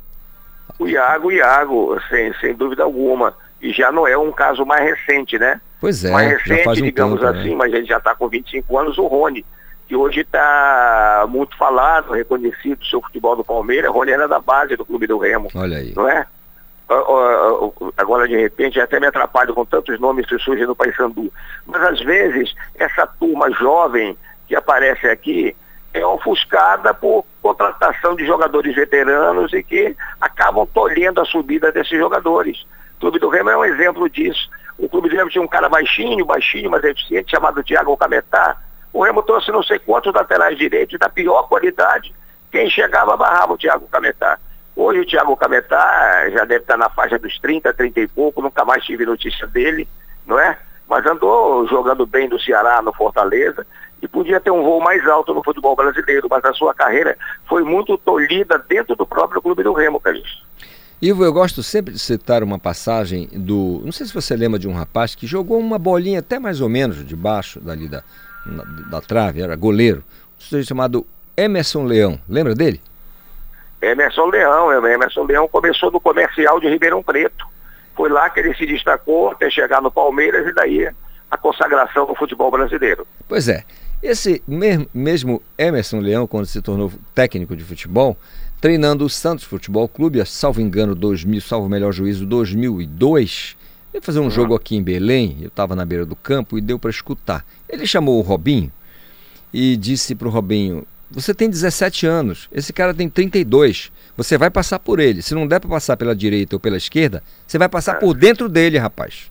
O 0.77 0.89
Iago, 0.89 1.31
Iago, 1.31 2.01
sem, 2.11 2.35
sem 2.41 2.53
dúvida 2.53 2.83
alguma 2.83 3.33
e 3.63 3.73
já 3.73 3.93
não 3.93 4.07
é 4.07 4.19
um 4.19 4.33
caso 4.33 4.67
mais 4.67 4.83
recente, 4.83 5.39
né? 5.39 5.61
Pois 5.81 6.05
é. 6.05 6.11
Mais 6.11 6.43
recente, 6.43 6.83
um 6.83 6.85
digamos 6.85 7.21
tempo, 7.21 7.33
assim, 7.33 7.51
né? 7.51 7.57
mas 7.57 7.73
ele 7.73 7.87
já 7.87 7.99
está 7.99 8.15
com 8.15 8.29
25 8.29 8.79
anos, 8.79 8.99
o 8.99 9.07
Rony, 9.07 9.47
que 9.87 9.95
hoje 9.95 10.21
está 10.21 11.25
muito 11.29 11.57
falado, 11.57 12.13
reconhecido, 12.13 12.85
seu 12.85 13.01
futebol 13.01 13.37
do 13.37 13.45
Palmeiras, 13.45 13.93
Rony 13.93 14.11
era 14.11 14.27
da 14.27 14.41
base 14.41 14.77
do 14.77 14.85
Clube 14.85 15.07
do 15.07 15.19
Remo. 15.19 15.49
Olha 15.55 15.79
aí. 15.79 15.93
Não 15.95 16.09
é? 16.09 16.27
Agora, 17.97 18.29
de 18.29 18.37
repente, 18.37 18.81
até 18.81 19.01
me 19.01 19.07
atrapalho 19.07 19.55
com 19.55 19.65
tantos 19.65 19.99
nomes 19.99 20.27
que 20.27 20.39
surgem 20.39 20.67
no 20.67 20.77
Paysandu. 20.77 21.33
Mas, 21.65 21.83
às 21.83 22.01
vezes, 22.01 22.55
essa 22.75 23.07
turma 23.07 23.51
jovem 23.53 24.17
que 24.47 24.55
aparece 24.55 25.07
aqui 25.07 25.57
é 25.95 26.05
ofuscada 26.05 26.93
por 26.93 27.25
contratação 27.41 28.15
de 28.15 28.27
jogadores 28.27 28.75
veteranos 28.75 29.53
e 29.53 29.63
que 29.63 29.97
acabam 30.21 30.67
tolhendo 30.67 31.21
a 31.21 31.25
subida 31.25 31.71
desses 31.71 31.99
jogadores. 31.99 32.67
Clube 33.03 33.19
do 33.19 33.29
Remo 33.29 33.51
é 33.51 33.57
um 33.57 33.65
exemplo 33.65 34.09
disso. 34.09 34.49
O 34.79 34.89
Clube 34.89 35.09
do 35.09 35.17
Remo 35.17 35.29
tinha 35.29 35.43
um 35.43 35.49
cara 35.49 35.69
baixinho, 35.69 36.25
baixinho, 36.25 36.71
mas 36.71 36.85
eficiente, 36.85 37.33
chamado 37.33 37.61
Thiago 37.61 37.97
Cametá. 37.97 38.57
O 38.93 39.03
Remo 39.03 39.25
trouxe 39.25 39.51
não 39.51 39.61
sei 39.61 39.81
quantos 39.81 40.15
laterais 40.15 40.57
direitos 40.57 41.01
da 41.01 41.09
pior 41.09 41.49
qualidade. 41.49 42.15
Quem 42.53 42.71
chegava 42.71 43.17
barrava 43.17 43.55
o 43.55 43.59
Thiago 43.59 43.89
Cametá. 43.89 44.39
Hoje 44.77 45.01
o 45.01 45.05
Thiago 45.05 45.37
Cametá 45.37 46.31
já 46.31 46.45
deve 46.45 46.63
estar 46.63 46.77
na 46.77 46.89
faixa 46.91 47.19
dos 47.19 47.37
30, 47.41 47.75
30 47.75 48.01
e 48.03 48.07
pouco, 48.07 48.41
nunca 48.41 48.65
mais 48.65 48.85
tive 48.85 49.05
notícia 49.05 49.49
dele, 49.49 49.89
não 50.25 50.39
é? 50.39 50.57
Mas 50.89 51.05
andou 51.05 51.67
jogando 51.67 52.07
bem 52.07 52.29
no 52.29 52.39
Ceará, 52.39 52.81
no 52.83 52.93
Fortaleza, 52.93 53.67
e 54.01 54.07
podia 54.07 54.39
ter 54.39 54.53
um 54.53 54.63
voo 54.63 54.81
mais 54.81 55.05
alto 55.09 55.35
no 55.35 55.43
futebol 55.43 55.75
brasileiro, 55.75 56.29
mas 56.31 56.45
a 56.45 56.53
sua 56.53 56.73
carreira 56.73 57.19
foi 57.49 57.65
muito 57.65 57.99
tolhida 57.99 58.65
dentro 58.69 58.95
do 58.95 59.05
próprio 59.05 59.43
clube 59.43 59.65
do 59.65 59.73
Remo, 59.73 59.99
Carlos. 59.99 60.45
Ivo, 61.05 61.25
eu 61.25 61.33
gosto 61.33 61.65
sempre 61.65 61.93
de 61.93 61.99
citar 61.99 62.45
uma 62.45 62.61
passagem 62.61 63.29
do. 63.33 63.83
Não 63.85 63.91
sei 63.91 64.07
se 64.07 64.15
você 64.15 64.37
lembra 64.37 64.57
de 64.57 64.69
um 64.69 64.73
rapaz 64.73 65.17
que 65.17 65.27
jogou 65.27 65.59
uma 65.59 65.77
bolinha 65.77 66.21
até 66.21 66.39
mais 66.39 66.61
ou 66.61 66.69
menos 66.69 67.05
debaixo 67.05 67.59
dali 67.59 67.89
da, 67.89 68.05
na, 68.47 68.63
da 68.89 69.01
trave, 69.01 69.43
era 69.43 69.57
goleiro, 69.57 70.05
um 70.39 70.41
sujeito 70.41 70.69
chamado 70.69 71.05
Emerson 71.37 71.83
Leão. 71.83 72.21
Lembra 72.29 72.55
dele? 72.55 72.81
Emerson 73.83 74.27
Leão, 74.27 74.87
Emerson 74.87 75.25
Leão 75.25 75.49
começou 75.49 75.91
no 75.91 76.01
comercial 76.01 76.61
de 76.61 76.69
Ribeirão 76.69 77.03
Preto. 77.03 77.47
Foi 77.97 78.09
lá 78.09 78.31
que 78.31 78.39
ele 78.39 78.55
se 78.55 78.65
destacou 78.65 79.33
até 79.33 79.51
chegar 79.51 79.83
no 79.83 79.91
Palmeiras 79.91 80.47
e 80.47 80.55
daí 80.55 80.89
a 81.29 81.37
consagração 81.37 82.07
do 82.07 82.15
futebol 82.15 82.49
brasileiro. 82.49 83.05
Pois 83.27 83.49
é. 83.49 83.65
Esse 84.01 84.43
mesmo 84.47 85.43
Emerson 85.59 85.99
Leão, 85.99 86.29
quando 86.29 86.47
se 86.47 86.63
tornou 86.63 86.93
técnico 87.13 87.57
de 87.57 87.63
futebol, 87.65 88.17
treinando 88.63 89.05
o 89.05 89.11
Santos 89.11 89.43
Futebol 89.43 89.89
Clube, 89.89 90.25
salvo 90.25 90.61
engano, 90.61 90.95
2000, 90.95 91.41
salvo 91.41 91.69
melhor 91.69 91.93
juízo, 91.93 92.25
2002, 92.25 93.57
ele 93.93 94.01
fazer 94.01 94.21
um 94.21 94.25
uhum. 94.25 94.31
jogo 94.31 94.55
aqui 94.55 94.77
em 94.77 94.83
Belém, 94.83 95.37
eu 95.41 95.49
estava 95.49 95.75
na 95.75 95.85
beira 95.85 96.07
do 96.07 96.15
campo 96.15 96.57
e 96.57 96.61
deu 96.61 96.79
para 96.79 96.89
escutar. 96.89 97.45
Ele 97.69 97.85
chamou 97.89 98.21
o 98.21 98.23
Robinho 98.23 98.71
e 99.53 99.77
disse 99.77 100.15
para 100.15 100.29
o 100.29 100.31
Robinho: 100.31 100.87
Você 101.11 101.35
tem 101.35 101.51
17 101.51 102.07
anos, 102.07 102.49
esse 102.53 102.73
cara 102.73 102.95
tem 102.95 103.09
32, 103.09 103.91
você 104.17 104.39
vai 104.39 104.49
passar 104.49 104.79
por 104.79 105.01
ele. 105.01 105.23
Se 105.23 105.35
não 105.35 105.45
der 105.45 105.59
para 105.59 105.69
passar 105.69 105.97
pela 105.97 106.15
direita 106.15 106.55
ou 106.55 106.61
pela 106.61 106.77
esquerda, 106.77 107.21
você 107.45 107.59
vai 107.59 107.69
passar 107.69 107.99
por 107.99 108.15
dentro 108.15 108.49
dele, 108.49 108.79
rapaz. 108.79 109.29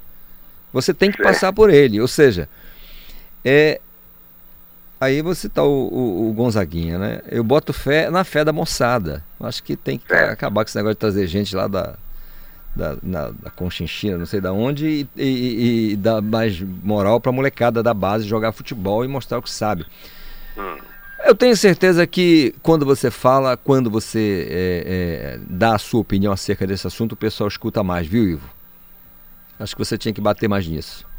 Você 0.74 0.94
tem 0.94 1.10
que 1.10 1.24
passar 1.24 1.54
por 1.54 1.70
ele. 1.70 2.02
Ou 2.02 2.08
seja, 2.08 2.50
é, 3.46 3.80
Aí 5.02 5.24
você 5.24 5.50
tá 5.50 5.64
o, 5.64 5.88
o, 5.88 6.30
o, 6.30 6.34
Gonzaguinha, 6.34 7.00
né? 7.00 7.22
Eu 7.28 7.44
boto 7.44 7.74
fé 7.74 8.12
na 8.12 8.24
fé 8.24 8.46
da 8.46 8.54
moçada. 8.54 9.26
Acho 9.40 9.64
que 9.64 9.76
tem 9.76 9.98
que 9.98 10.14
é. 10.14 10.30
acabar 10.30 10.64
com 10.64 10.70
esse 10.70 10.78
negócio 10.78 10.94
de 10.94 11.00
trazer 11.00 11.26
gente 11.26 11.56
lá 11.56 11.68
da, 11.68 11.96
da, 12.76 12.96
na, 13.02 13.30
da 13.30 13.50
Conchinchina, 13.50 14.16
não 14.16 14.28
sei 14.28 14.40
da 14.40 14.54
onde, 14.54 15.08
e, 15.18 15.24
e, 15.24 15.92
e 15.94 15.96
dar 15.96 16.22
mais 16.22 16.62
moral 16.62 17.20
pra 17.20 17.32
molecada 17.32 17.82
da 17.82 17.96
base 17.96 18.28
jogar 18.28 18.52
futebol 18.52 19.04
e 19.04 19.08
mostrar 19.08 19.40
o 19.40 19.42
que 19.42 19.50
sabe. 19.50 19.88
Hum. 20.56 20.78
Eu 21.26 21.34
tenho 21.34 21.58
certeza 21.58 22.06
que 22.06 22.54
quando 22.62 22.86
você 22.86 23.10
fala, 23.10 23.58
quando 23.58 23.90
você 23.90 24.48
é, 24.52 24.84
é, 24.86 25.40
dá 25.50 25.74
a 25.74 25.80
sua 25.80 26.02
opinião 26.02 26.32
acerca 26.32 26.68
desse 26.68 26.86
assunto, 26.86 27.14
o 27.14 27.16
pessoal 27.18 27.48
escuta 27.48 27.82
mais, 27.82 28.06
viu, 28.06 28.24
Ivo? 28.24 28.50
Acho 29.60 29.76
que 29.76 29.84
você 29.84 29.98
tinha 29.98 30.14
que 30.14 30.22
bater 30.22 30.48
mais 30.48 30.68
nisso. 30.68 31.10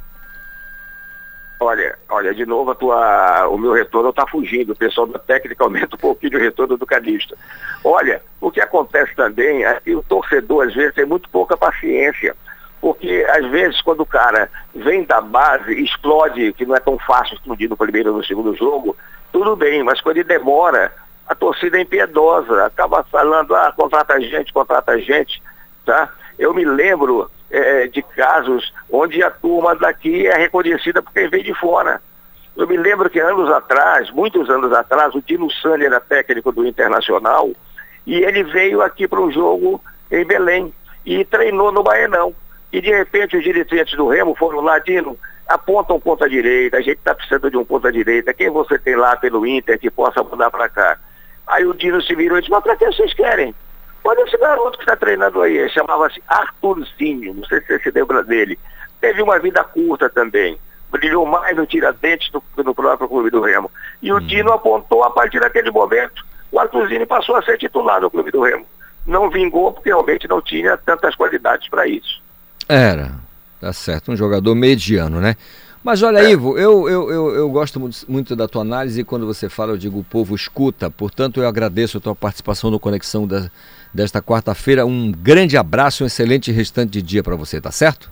Olha, 1.63 1.97
olha, 2.09 2.35
de 2.35 2.45
novo 2.45 2.75
tua, 2.75 3.47
o 3.47 3.57
meu 3.57 3.73
retorno 3.73 4.11
está 4.11 4.27
fugindo, 4.27 4.73
o 4.73 4.77
pessoal 4.77 5.07
da 5.07 5.21
técnica 5.21 5.63
aumenta 5.63 5.95
um 5.95 5.99
pouquinho 5.99 6.37
o 6.37 6.41
retorno 6.41 6.77
do 6.77 6.85
cadista. 6.85 7.39
Olha, 7.85 8.21
o 8.41 8.51
que 8.51 8.61
acontece 8.61 9.15
também 9.15 9.65
é 9.65 9.79
que 9.79 9.95
o 9.95 10.03
torcedor 10.03 10.67
às 10.67 10.75
vezes 10.75 10.93
tem 10.93 11.05
muito 11.05 11.31
pouca 11.31 11.57
paciência, 11.57 12.35
porque 12.81 13.25
às 13.31 13.49
vezes 13.49 13.81
quando 13.81 14.01
o 14.01 14.07
cara 14.07 14.51
vem 14.75 15.05
da 15.05 15.21
base, 15.21 15.73
explode, 15.81 16.53
que 16.55 16.67
não 16.67 16.75
é 16.75 16.81
tão 16.81 16.99
fácil 16.99 17.37
explodir 17.37 17.71
no 17.71 17.77
primeiro 17.77 18.11
ou 18.11 18.17
no 18.17 18.25
segundo 18.25 18.57
jogo, 18.57 18.97
tudo 19.33 19.55
bem, 19.55 19.85
mas 19.85 20.01
quando 20.01 20.17
ele 20.17 20.25
demora, 20.25 20.93
a 21.29 21.35
torcida 21.37 21.79
é 21.79 21.83
impiedosa, 21.83 22.67
acaba 22.67 23.05
falando, 23.05 23.55
ah, 23.55 23.73
contrata 23.77 24.21
gente, 24.21 24.53
contrata 24.53 24.99
gente, 25.01 25.41
tá? 25.87 26.13
Eu 26.37 26.53
me 26.53 26.65
lembro 26.65 27.31
é, 27.53 27.87
de 27.87 28.03
casos 28.03 28.73
onde 28.91 29.23
a 29.23 29.31
turma 29.31 29.77
daqui 29.77 30.27
é 30.27 30.37
reconhecida 30.37 31.03
por 31.03 31.13
quem 31.13 31.29
vem 31.29 31.45
de 31.45 31.55
fora. 31.55 32.01
Eu 32.57 32.67
me 32.67 32.77
lembro 32.77 33.11
que 33.11 33.21
anos 33.21 33.51
atrás, 33.51 34.11
muitos 34.11 34.49
anos 34.49 34.73
atrás, 34.73 35.15
o 35.15 35.23
Dino 35.23 35.51
Sani 35.51 35.85
era 35.85 36.01
técnico 36.01 36.51
do 36.51 36.67
Internacional 36.67 37.51
e 38.07 38.23
ele 38.23 38.43
veio 38.43 38.81
aqui 38.81 39.07
para 39.07 39.21
um 39.21 39.31
jogo 39.31 39.81
em 40.11 40.25
Belém 40.25 40.73
e 41.05 41.25
treinou 41.25 41.71
no 41.71 41.83
Baenão. 41.83 42.35
E 42.73 42.81
de 42.81 42.91
repente 42.91 43.37
os 43.37 43.45
dirigentes 43.45 43.97
do 43.97 44.09
Remo 44.09 44.35
foram 44.35 44.61
lá, 44.61 44.79
Dino, 44.79 45.19
aponta 45.47 45.93
um 45.93 46.01
ponta 46.01 46.29
direita, 46.29 46.79
a 46.79 46.81
gente 46.81 46.99
está 46.99 47.15
precisando 47.15 47.51
de 47.51 47.57
um 47.59 47.65
ponta 47.65 47.93
direita, 47.93 48.33
quem 48.33 48.49
você 48.49 48.79
tem 48.79 48.97
lá 48.97 49.15
pelo 49.17 49.47
Inter 49.47 49.79
que 49.79 49.91
possa 49.91 50.23
mudar 50.23 50.51
para 50.51 50.71
cá? 50.71 50.99
Aí 51.47 51.67
o 51.67 51.75
Dino 51.75 52.01
se 52.01 52.15
virou 52.15 52.39
e 52.39 52.41
disse, 52.41 52.51
mas 52.51 52.63
para 52.63 52.77
que 52.77 52.87
vocês 52.87 53.13
querem? 53.13 53.55
Olha 54.05 54.23
esse 54.23 54.37
garoto 54.37 54.79
que 54.79 54.85
está 54.85 54.97
treinando 54.97 55.41
aí, 55.41 55.69
chamava-se 55.71 56.23
Arthurzinho, 56.27 57.35
não 57.35 57.45
sei 57.45 57.61
se 57.61 57.67
você 57.67 57.79
se 57.81 57.91
lembra 57.91 58.25
dele. 58.25 58.59
Teve 59.01 59.23
uma 59.23 59.39
vida 59.39 59.63
curta 59.63 60.09
também. 60.09 60.59
Brilhou 60.91 61.25
mais 61.25 61.57
no 61.57 61.67
Tiradentes 61.67 62.31
do 62.31 62.41
que 62.41 62.63
no 62.63 62.75
próprio 62.75 63.09
Clube 63.09 63.31
do 63.31 63.41
Remo. 63.41 63.71
E 64.03 64.13
o 64.13 64.17
hum. 64.17 64.27
Dino 64.27 64.53
apontou 64.53 65.05
a 65.05 65.11
partir 65.11 65.41
daquele 65.41 65.71
momento, 65.71 66.25
o 66.51 66.59
Arthurzinho 66.59 67.07
passou 67.07 67.37
a 67.37 67.43
ser 67.43 67.59
titular 67.59 68.01
do 68.01 68.11
Clube 68.11 68.31
do 68.31 68.43
Remo. 68.43 68.67
Não 69.07 69.31
vingou 69.31 69.73
porque 69.73 69.89
realmente 69.89 70.29
não 70.29 70.41
tinha 70.41 70.77
tantas 70.77 71.15
qualidades 71.15 71.69
para 71.69 71.87
isso. 71.87 72.21
Era, 72.69 73.13
tá 73.61 73.73
certo, 73.73 74.13
um 74.13 74.17
jogador 74.17 74.55
mediano, 74.55 75.21
né? 75.21 75.37
Mas 75.83 76.03
olha, 76.03 76.19
é. 76.19 76.31
Ivo, 76.31 76.57
eu, 76.57 76.89
eu, 76.89 77.11
eu, 77.11 77.35
eu 77.35 77.51
gosto 77.51 77.81
muito 78.09 78.37
da 78.37 78.47
tua 78.47 78.63
análise 78.63 79.01
e 79.01 79.05
quando 79.05 79.27
você 79.27 79.49
fala, 79.49 79.73
eu 79.73 79.77
digo 79.77 79.99
o 79.99 80.05
povo 80.05 80.35
escuta. 80.35 80.89
Portanto, 80.89 81.41
eu 81.41 81.49
agradeço 81.49 81.99
a 81.99 82.01
tua 82.01 82.15
participação 82.15 82.71
no 82.71 82.79
Conexão 82.79 83.27
da, 83.27 83.51
desta 83.93 84.23
quarta-feira. 84.23 84.87
Um 84.87 85.13
grande 85.13 85.57
abraço, 85.57 86.05
um 86.05 86.07
excelente 86.07 86.51
restante 86.51 86.91
de 86.91 87.03
dia 87.03 87.23
para 87.23 87.37
você, 87.37 87.61
tá 87.61 87.71
certo? 87.71 88.11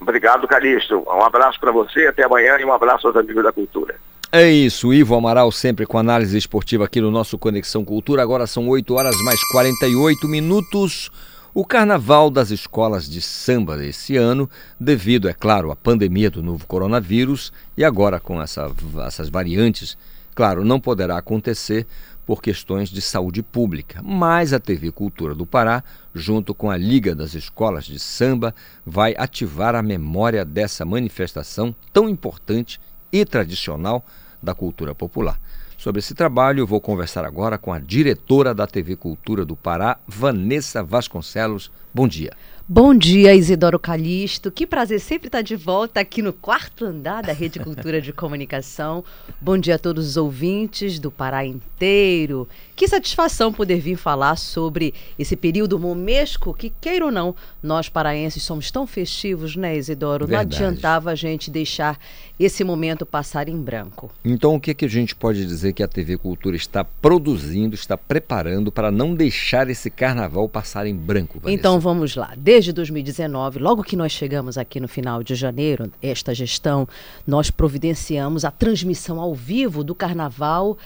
Obrigado, 0.00 0.46
Calixto. 0.46 1.02
Um 1.06 1.22
abraço 1.22 1.58
para 1.58 1.72
você, 1.72 2.06
até 2.06 2.24
amanhã 2.24 2.56
e 2.60 2.64
um 2.64 2.72
abraço 2.72 3.06
aos 3.06 3.16
amigos 3.16 3.42
da 3.42 3.52
cultura. 3.52 3.96
É 4.30 4.50
isso, 4.50 4.92
Ivo 4.92 5.14
Amaral 5.14 5.50
sempre 5.52 5.86
com 5.86 5.98
análise 5.98 6.36
esportiva 6.36 6.84
aqui 6.84 7.00
no 7.00 7.10
nosso 7.10 7.38
Conexão 7.38 7.84
Cultura. 7.84 8.22
Agora 8.22 8.46
são 8.46 8.68
8 8.68 8.94
horas 8.94 9.14
mais 9.22 9.40
48 9.50 10.28
minutos. 10.28 11.10
O 11.54 11.64
carnaval 11.64 12.28
das 12.28 12.50
escolas 12.50 13.08
de 13.08 13.22
samba 13.22 13.82
esse 13.82 14.14
ano, 14.16 14.50
devido, 14.78 15.26
é 15.26 15.32
claro, 15.32 15.70
à 15.70 15.76
pandemia 15.76 16.30
do 16.30 16.42
novo 16.42 16.66
coronavírus 16.66 17.50
e 17.78 17.82
agora 17.82 18.20
com 18.20 18.42
essa, 18.42 18.70
essas 19.06 19.30
variantes, 19.30 19.96
claro, 20.34 20.66
não 20.66 20.78
poderá 20.78 21.16
acontecer 21.16 21.86
por 22.26 22.42
questões 22.42 22.90
de 22.90 23.00
saúde 23.00 23.42
pública. 23.42 24.02
Mas 24.02 24.52
a 24.52 24.58
TV 24.58 24.90
Cultura 24.90 25.34
do 25.34 25.46
Pará, 25.46 25.82
junto 26.12 26.52
com 26.52 26.68
a 26.68 26.76
Liga 26.76 27.14
das 27.14 27.34
Escolas 27.34 27.84
de 27.84 28.00
Samba, 28.00 28.52
vai 28.84 29.14
ativar 29.16 29.76
a 29.76 29.82
memória 29.82 30.44
dessa 30.44 30.84
manifestação 30.84 31.74
tão 31.92 32.08
importante 32.08 32.80
e 33.12 33.24
tradicional 33.24 34.04
da 34.42 34.54
cultura 34.54 34.94
popular. 34.94 35.40
Sobre 35.78 36.00
esse 36.00 36.14
trabalho, 36.14 36.60
eu 36.60 36.66
vou 36.66 36.80
conversar 36.80 37.24
agora 37.24 37.58
com 37.58 37.72
a 37.72 37.78
diretora 37.78 38.54
da 38.54 38.66
TV 38.66 38.96
Cultura 38.96 39.44
do 39.44 39.54
Pará, 39.54 39.98
Vanessa 40.06 40.82
Vasconcelos. 40.82 41.70
Bom 41.94 42.08
dia. 42.08 42.32
Bom 42.68 42.92
dia, 42.92 43.32
Isidoro 43.32 43.78
Calixto. 43.78 44.50
Que 44.50 44.66
prazer 44.66 44.98
sempre 44.98 45.28
estar 45.28 45.40
de 45.40 45.54
volta 45.54 46.00
aqui 46.00 46.20
no 46.20 46.32
quarto 46.32 46.84
andar 46.84 47.22
da 47.22 47.32
Rede 47.32 47.60
Cultura 47.60 48.00
de 48.00 48.12
Comunicação. 48.12 49.04
Bom 49.40 49.56
dia 49.56 49.76
a 49.76 49.78
todos 49.78 50.04
os 50.04 50.16
ouvintes 50.16 50.98
do 50.98 51.08
Pará 51.08 51.46
inteiro. 51.46 52.48
Que 52.74 52.88
satisfação 52.88 53.52
poder 53.52 53.78
vir 53.78 53.96
falar 53.96 54.34
sobre 54.34 54.92
esse 55.16 55.36
período 55.36 55.78
momesco 55.78 56.52
que, 56.52 56.68
queira 56.80 57.04
ou 57.04 57.12
não, 57.12 57.36
nós 57.62 57.88
paraenses 57.88 58.42
somos 58.42 58.68
tão 58.68 58.84
festivos, 58.84 59.54
né, 59.54 59.76
Isidoro? 59.76 60.26
Verdade. 60.26 60.60
Não 60.60 60.66
adiantava 60.68 61.12
a 61.12 61.14
gente 61.14 61.52
deixar 61.52 61.96
esse 62.38 62.64
momento 62.64 63.06
passar 63.06 63.48
em 63.48 63.56
branco. 63.56 64.10
Então, 64.24 64.56
o 64.56 64.60
que, 64.60 64.74
que 64.74 64.84
a 64.84 64.88
gente 64.88 65.14
pode 65.14 65.46
dizer 65.46 65.72
que 65.72 65.84
a 65.84 65.88
TV 65.88 66.18
Cultura 66.18 66.56
está 66.56 66.84
produzindo, 66.84 67.76
está 67.76 67.96
preparando 67.96 68.72
para 68.72 68.90
não 68.90 69.14
deixar 69.14 69.70
esse 69.70 69.88
carnaval 69.88 70.48
passar 70.48 70.84
em 70.84 70.96
branco? 70.96 71.38
Vanessa? 71.38 71.58
Então, 71.58 71.78
vamos 71.78 72.16
lá. 72.16 72.34
De 72.36 72.55
desde 72.56 72.72
2019, 72.72 73.58
logo 73.58 73.82
que 73.82 73.94
nós 73.94 74.12
chegamos 74.12 74.56
aqui 74.56 74.80
no 74.80 74.88
final 74.88 75.22
de 75.22 75.34
janeiro, 75.34 75.92
esta 76.00 76.34
gestão, 76.34 76.88
nós 77.26 77.50
providenciamos 77.50 78.46
a 78.46 78.50
transmissão 78.50 79.20
ao 79.20 79.34
vivo 79.34 79.84
do 79.84 79.94
carnaval 79.94 80.78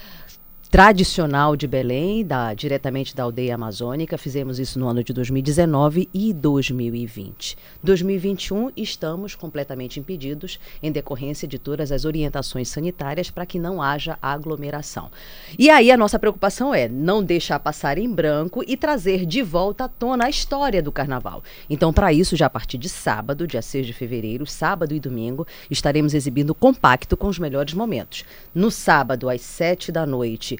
tradicional 0.70 1.56
de 1.56 1.66
Belém, 1.66 2.24
da, 2.24 2.54
diretamente 2.54 3.14
da 3.14 3.24
aldeia 3.24 3.56
amazônica. 3.56 4.16
Fizemos 4.16 4.60
isso 4.60 4.78
no 4.78 4.86
ano 4.86 5.02
de 5.02 5.12
2019 5.12 6.08
e 6.14 6.32
2020. 6.32 7.58
2021 7.82 8.70
estamos 8.76 9.34
completamente 9.34 9.98
impedidos 9.98 10.60
em 10.80 10.92
decorrência 10.92 11.48
de 11.48 11.58
todas 11.58 11.90
as 11.90 12.04
orientações 12.04 12.68
sanitárias 12.68 13.32
para 13.32 13.44
que 13.44 13.58
não 13.58 13.82
haja 13.82 14.16
aglomeração. 14.22 15.10
E 15.58 15.68
aí 15.68 15.90
a 15.90 15.96
nossa 15.96 16.20
preocupação 16.20 16.72
é 16.72 16.88
não 16.88 17.20
deixar 17.20 17.58
passar 17.58 17.98
em 17.98 18.08
branco 18.08 18.62
e 18.64 18.76
trazer 18.76 19.26
de 19.26 19.42
volta 19.42 19.84
à 19.84 19.88
tona 19.88 20.26
a 20.26 20.30
história 20.30 20.80
do 20.80 20.92
carnaval. 20.92 21.42
Então, 21.68 21.92
para 21.92 22.12
isso, 22.12 22.36
já 22.36 22.46
a 22.46 22.50
partir 22.50 22.78
de 22.78 22.88
sábado, 22.88 23.44
dia 23.44 23.60
6 23.60 23.88
de 23.88 23.92
fevereiro, 23.92 24.46
sábado 24.46 24.94
e 24.94 25.00
domingo, 25.00 25.44
estaremos 25.68 26.14
exibindo 26.14 26.54
compacto 26.54 27.16
com 27.16 27.26
os 27.26 27.40
melhores 27.40 27.74
momentos. 27.74 28.24
No 28.54 28.70
sábado, 28.70 29.28
às 29.28 29.40
7 29.40 29.90
da 29.90 30.06
noite, 30.06 30.59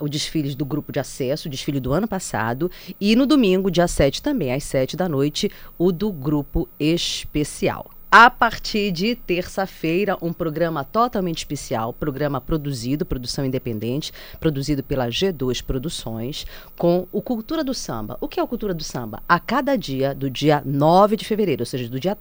o 0.00 0.08
desfile 0.08 0.54
do 0.54 0.64
grupo 0.64 0.92
de 0.92 1.00
acesso, 1.00 1.48
o 1.48 1.50
desfile 1.50 1.80
do 1.80 1.92
ano 1.92 2.08
passado, 2.08 2.70
e 3.00 3.14
no 3.16 3.26
domingo, 3.26 3.70
dia 3.70 3.88
7 3.88 4.22
também, 4.22 4.52
às 4.52 4.64
7 4.64 4.96
da 4.96 5.08
noite, 5.08 5.50
o 5.78 5.92
do 5.92 6.12
grupo 6.12 6.68
especial. 6.78 7.90
A 8.10 8.30
partir 8.30 8.92
de 8.92 9.16
terça-feira, 9.16 10.16
um 10.22 10.32
programa 10.32 10.84
totalmente 10.84 11.38
especial, 11.38 11.92
programa 11.92 12.40
produzido, 12.40 13.04
produção 13.04 13.44
independente, 13.44 14.12
produzido 14.38 14.82
pela 14.82 15.08
G2 15.08 15.62
Produções, 15.62 16.46
com 16.78 17.06
o 17.10 17.20
Cultura 17.20 17.64
do 17.64 17.74
Samba. 17.74 18.16
O 18.20 18.28
que 18.28 18.38
é 18.38 18.42
o 18.42 18.46
Cultura 18.46 18.72
do 18.72 18.84
Samba? 18.84 19.22
A 19.28 19.40
cada 19.40 19.76
dia, 19.76 20.14
do 20.14 20.30
dia 20.30 20.62
9 20.64 21.16
de 21.16 21.24
fevereiro, 21.24 21.62
ou 21.62 21.66
seja, 21.66 21.88
do 21.88 22.00
dia 22.00 22.16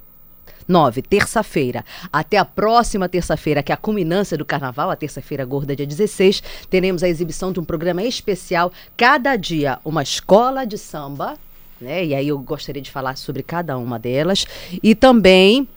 9, 0.68 1.02
terça-feira, 1.02 1.86
até 2.12 2.38
a 2.38 2.46
próxima 2.46 3.08
terça-feira, 3.08 3.62
que 3.62 3.72
é 3.72 3.76
a 3.76 3.78
culminância 3.78 4.38
do 4.38 4.46
carnaval, 4.46 4.90
a 4.90 4.96
terça-feira 4.96 5.46
gorda, 5.46 5.76
dia 5.76 5.86
16, 5.86 6.42
teremos 6.70 7.04
a 7.04 7.10
exibição 7.10 7.52
de 7.52 7.60
um 7.60 7.66
programa 7.66 8.04
especial, 8.04 8.72
cada 8.98 9.36
dia 9.36 9.80
uma 9.84 10.04
escola 10.04 10.66
de 10.66 10.78
samba, 10.78 11.38
né? 11.80 12.06
E 12.06 12.16
aí 12.16 12.28
eu 12.28 12.40
gostaria 12.40 12.82
de 12.82 12.90
falar 12.90 13.18
sobre 13.18 13.44
cada 13.44 13.78
uma 13.78 14.00
delas. 14.00 14.46
E 14.82 14.96
também 14.96 15.68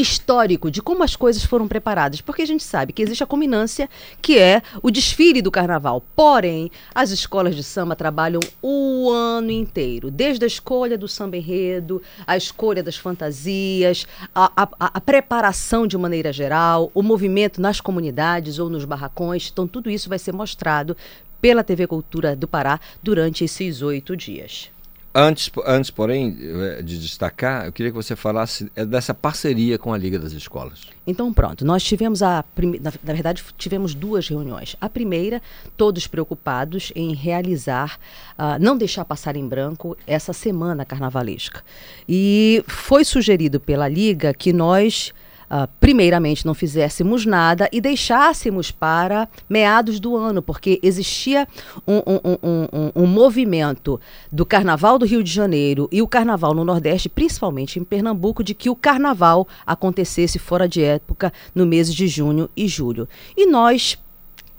histórico 0.00 0.70
de 0.70 0.82
como 0.82 1.02
as 1.02 1.16
coisas 1.16 1.44
foram 1.44 1.68
preparadas, 1.68 2.20
porque 2.20 2.42
a 2.42 2.46
gente 2.46 2.62
sabe 2.62 2.92
que 2.92 3.02
existe 3.02 3.22
a 3.22 3.26
culminância, 3.26 3.88
que 4.20 4.38
é 4.38 4.62
o 4.82 4.90
desfile 4.90 5.40
do 5.40 5.50
carnaval. 5.50 6.02
Porém, 6.14 6.70
as 6.94 7.10
escolas 7.10 7.54
de 7.54 7.62
samba 7.62 7.96
trabalham 7.96 8.40
o 8.62 9.10
ano 9.10 9.50
inteiro, 9.50 10.10
desde 10.10 10.44
a 10.44 10.48
escolha 10.48 10.98
do 10.98 11.08
samba 11.08 11.36
enredo, 11.36 12.02
a 12.26 12.36
escolha 12.36 12.82
das 12.82 12.96
fantasias, 12.96 14.06
a, 14.34 14.50
a, 14.56 14.68
a 14.78 15.00
preparação 15.00 15.86
de 15.86 15.96
maneira 15.96 16.32
geral, 16.32 16.90
o 16.94 17.02
movimento 17.02 17.60
nas 17.60 17.80
comunidades 17.80 18.58
ou 18.58 18.68
nos 18.68 18.84
barracões. 18.84 19.50
Então, 19.52 19.66
tudo 19.66 19.90
isso 19.90 20.08
vai 20.08 20.18
ser 20.18 20.32
mostrado 20.32 20.96
pela 21.40 21.62
TV 21.62 21.86
Cultura 21.86 22.34
do 22.34 22.48
Pará 22.48 22.80
durante 23.02 23.44
esses 23.44 23.82
oito 23.82 24.16
dias. 24.16 24.70
Antes, 25.16 25.48
antes, 25.64 25.92
porém, 25.92 26.36
eh, 26.40 26.82
de 26.82 26.98
destacar, 26.98 27.66
eu 27.66 27.72
queria 27.72 27.92
que 27.92 27.96
você 27.96 28.16
falasse 28.16 28.68
eh, 28.74 28.84
dessa 28.84 29.14
parceria 29.14 29.78
com 29.78 29.92
a 29.92 29.96
Liga 29.96 30.18
das 30.18 30.32
Escolas. 30.32 30.88
Então, 31.06 31.32
pronto, 31.32 31.64
nós 31.64 31.84
tivemos 31.84 32.20
a. 32.20 32.44
Na, 32.80 32.92
na 33.00 33.12
verdade, 33.12 33.44
tivemos 33.56 33.94
duas 33.94 34.26
reuniões. 34.26 34.74
A 34.80 34.88
primeira, 34.88 35.40
todos 35.76 36.08
preocupados 36.08 36.90
em 36.96 37.14
realizar, 37.14 37.96
uh, 38.36 38.60
não 38.60 38.76
deixar 38.76 39.04
passar 39.04 39.36
em 39.36 39.46
branco 39.46 39.96
essa 40.04 40.32
semana 40.32 40.84
carnavalesca. 40.84 41.62
E 42.08 42.64
foi 42.66 43.04
sugerido 43.04 43.60
pela 43.60 43.86
Liga 43.86 44.34
que 44.34 44.52
nós 44.52 45.14
uh, 45.54 45.68
primeiramente 45.78 46.44
não 46.44 46.52
fizéssemos 46.52 47.24
nada 47.24 47.68
e 47.72 47.80
deixássemos 47.80 48.72
para 48.72 49.28
meados 49.48 50.00
do 50.00 50.16
ano, 50.16 50.42
porque 50.42 50.80
existia 50.82 51.46
um, 51.86 51.98
um, 51.98 52.38
um, 52.42 53.02
um, 53.02 53.06
movimento 53.06 54.00
do 54.32 54.44
Carnaval 54.44 54.98
do 54.98 55.06
Rio 55.06 55.22
de 55.22 55.30
Janeiro 55.30 55.88
e 55.92 56.02
o 56.02 56.08
Carnaval 56.08 56.52
no 56.52 56.64
Nordeste, 56.64 57.08
principalmente 57.08 57.78
em 57.78 57.84
Pernambuco, 57.84 58.42
de 58.42 58.54
que 58.54 58.68
o 58.68 58.74
Carnaval 58.74 59.46
acontecesse 59.64 60.38
fora 60.38 60.68
de 60.68 60.82
época 60.82 61.32
no 61.54 61.64
mês 61.64 61.94
de 61.94 62.08
junho 62.08 62.50
e 62.56 62.66
julho. 62.66 63.08
E 63.36 63.46
nós 63.46 63.96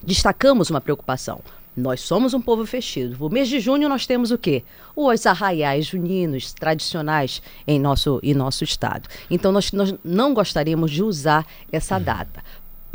destacamos 0.02 0.70
uma 0.70 0.80
preocupação. 0.80 1.42
Nós 1.76 2.00
somos 2.00 2.34
um 2.34 2.42
povo 2.42 2.66
festivo. 2.66 3.26
No 3.26 3.34
mês 3.34 3.50
de 3.50 3.60
junho 3.60 3.90
nós 3.90 4.08
temos 4.08 4.32
o 4.32 4.38
quê? 4.38 4.64
Os 4.96 5.26
arraiais 5.26 5.88
juninos 5.88 6.54
tradicionais 6.54 7.42
em 7.68 7.80
nosso, 7.80 8.20
em 8.24 8.34
nosso 8.34 8.64
estado. 8.64 9.10
Então 9.30 9.52
nós, 9.52 9.72
nós 9.74 9.94
não 10.04 10.34
gostaríamos 10.34 10.90
de 10.90 11.04
usar 11.04 11.46
essa 11.72 12.00
data. 12.00 12.42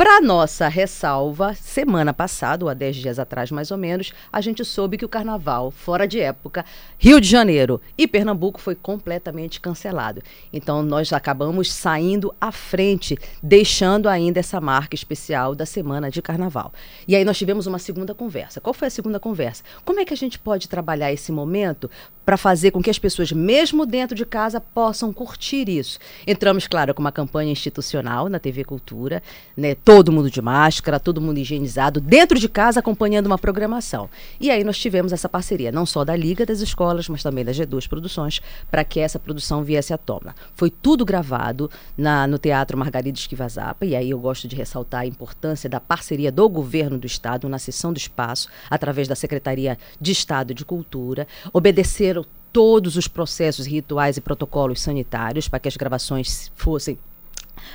Para 0.00 0.18
nossa 0.22 0.66
ressalva, 0.66 1.52
semana 1.52 2.14
passada, 2.14 2.64
ou 2.64 2.70
há 2.70 2.72
10 2.72 2.96
dias 2.96 3.18
atrás 3.18 3.50
mais 3.50 3.70
ou 3.70 3.76
menos, 3.76 4.14
a 4.32 4.40
gente 4.40 4.64
soube 4.64 4.96
que 4.96 5.04
o 5.04 5.08
carnaval, 5.10 5.70
fora 5.70 6.08
de 6.08 6.18
época, 6.18 6.64
Rio 6.96 7.20
de 7.20 7.28
Janeiro 7.28 7.78
e 7.98 8.08
Pernambuco 8.08 8.58
foi 8.62 8.74
completamente 8.74 9.60
cancelado. 9.60 10.22
Então 10.50 10.82
nós 10.82 11.12
acabamos 11.12 11.70
saindo 11.70 12.34
à 12.40 12.50
frente, 12.50 13.14
deixando 13.42 14.08
ainda 14.08 14.40
essa 14.40 14.58
marca 14.58 14.94
especial 14.94 15.54
da 15.54 15.66
semana 15.66 16.10
de 16.10 16.22
carnaval. 16.22 16.72
E 17.06 17.14
aí 17.14 17.22
nós 17.22 17.36
tivemos 17.36 17.66
uma 17.66 17.78
segunda 17.78 18.14
conversa. 18.14 18.58
Qual 18.58 18.72
foi 18.72 18.88
a 18.88 18.90
segunda 18.90 19.20
conversa? 19.20 19.62
Como 19.84 20.00
é 20.00 20.06
que 20.06 20.14
a 20.14 20.16
gente 20.16 20.38
pode 20.38 20.66
trabalhar 20.66 21.12
esse 21.12 21.30
momento 21.30 21.90
para 22.30 22.36
fazer 22.36 22.70
com 22.70 22.80
que 22.80 22.88
as 22.88 22.96
pessoas, 22.96 23.32
mesmo 23.32 23.84
dentro 23.84 24.14
de 24.14 24.24
casa, 24.24 24.60
possam 24.60 25.12
curtir 25.12 25.68
isso? 25.68 25.98
Entramos, 26.24 26.68
claro, 26.68 26.94
com 26.94 27.00
uma 27.00 27.10
campanha 27.10 27.50
institucional 27.50 28.28
na 28.28 28.38
TV 28.38 28.62
Cultura, 28.62 29.20
né? 29.56 29.74
todo 29.74 30.12
mundo 30.12 30.30
de 30.30 30.40
máscara, 30.40 31.00
todo 31.00 31.20
mundo 31.20 31.38
higienizado, 31.38 32.00
dentro 32.00 32.38
de 32.38 32.48
casa 32.48 32.78
acompanhando 32.78 33.26
uma 33.26 33.36
programação. 33.36 34.08
E 34.38 34.48
aí 34.48 34.62
nós 34.62 34.78
tivemos 34.78 35.12
essa 35.12 35.28
parceria, 35.28 35.72
não 35.72 35.84
só 35.84 36.04
da 36.04 36.14
Liga 36.14 36.46
das 36.46 36.60
Escolas, 36.60 37.08
mas 37.08 37.20
também 37.20 37.44
da 37.44 37.50
G2 37.50 37.88
Produções, 37.88 38.40
para 38.70 38.84
que 38.84 39.00
essa 39.00 39.18
produção 39.18 39.64
viesse 39.64 39.92
à 39.92 39.98
tona. 39.98 40.32
Foi 40.54 40.70
tudo 40.70 41.04
gravado 41.04 41.68
na, 41.98 42.28
no 42.28 42.38
Teatro 42.38 42.78
Margarida 42.78 43.18
Esquivazapa, 43.18 43.84
e 43.84 43.96
aí 43.96 44.10
eu 44.10 44.20
gosto 44.20 44.46
de 44.46 44.54
ressaltar 44.54 45.00
a 45.00 45.06
importância 45.06 45.68
da 45.68 45.80
parceria 45.80 46.30
do 46.30 46.48
governo 46.48 46.96
do 46.96 47.08
Estado 47.08 47.48
na 47.48 47.58
sessão 47.58 47.92
do 47.92 47.98
espaço, 47.98 48.48
através 48.70 49.08
da 49.08 49.16
Secretaria 49.16 49.76
de 50.00 50.12
Estado 50.12 50.54
de 50.54 50.64
Cultura, 50.64 51.26
obedeceram 51.52 52.19
todos 52.52 52.96
os 52.96 53.08
processos 53.08 53.66
rituais 53.66 54.16
e 54.16 54.20
protocolos 54.20 54.80
sanitários 54.80 55.48
para 55.48 55.60
que 55.60 55.68
as 55.68 55.76
gravações 55.76 56.50
fossem 56.54 56.98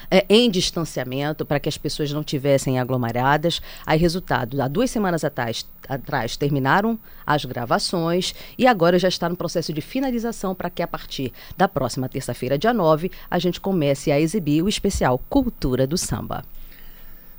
é, 0.10 0.26
em 0.30 0.50
distanciamento 0.50 1.46
para 1.46 1.60
que 1.60 1.70
as 1.70 1.78
pessoas 1.78 2.12
não 2.12 2.24
tivessem 2.24 2.80
aglomeradas. 2.80 3.62
Aí, 3.86 4.00
resultado, 4.00 4.62
há 4.62 4.68
duas 4.68 4.90
semanas 4.90 5.24
atrás, 5.24 5.66
atrás 5.88 6.38
terminaram 6.38 7.00
as 7.26 7.46
gravações 7.46 8.34
e 8.58 8.68
agora 8.68 9.00
já 9.00 9.08
está 9.08 9.30
no 9.30 9.36
processo 9.36 9.74
de 9.74 9.82
finalização 9.82 10.56
para 10.56 10.70
que 10.70 10.82
a 10.82 10.88
partir 10.88 11.32
da 11.58 11.68
próxima 11.68 12.10
terça-feira, 12.10 12.58
dia 12.58 12.74
9, 12.74 13.12
a 13.30 13.40
gente 13.40 13.60
comece 13.60 14.12
a 14.12 14.20
exibir 14.20 14.64
o 14.64 14.70
especial 14.70 15.20
Cultura 15.30 15.86
do 15.88 15.98
Samba. 15.98 16.44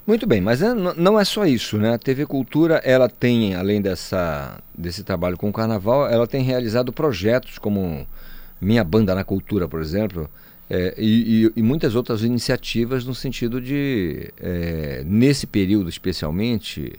Muito 0.07 0.25
bem, 0.27 0.41
mas 0.41 0.63
é, 0.63 0.73
não 0.73 1.19
é 1.19 1.25
só 1.25 1.45
isso, 1.45 1.77
né? 1.79 1.95
A 1.95 1.99
TV 1.99 2.27
Cultura, 2.27 2.77
ela 2.85 3.09
tem, 3.09 3.55
além 3.57 3.83
dessa, 3.83 4.63
desse 4.73 5.03
trabalho 5.03 5.37
com 5.37 5.49
o 5.49 5.53
carnaval, 5.53 6.09
ela 6.09 6.29
tem 6.29 6.43
realizado 6.43 6.93
projetos 6.93 7.59
como 7.59 8.07
Minha 8.61 8.85
Banda 8.85 9.15
na 9.17 9.25
Cultura, 9.25 9.67
por 9.67 9.81
exemplo, 9.81 10.31
é, 10.71 10.95
e, 10.97 11.53
e, 11.57 11.63
muitas 11.63 11.95
outras 11.95 12.23
iniciativas 12.23 13.05
no 13.05 13.15
sentido 13.15 13.61
de, 13.61 14.33
é, 14.39 15.03
nesse 15.05 15.47
período 15.47 15.89
especialmente, 15.89 16.93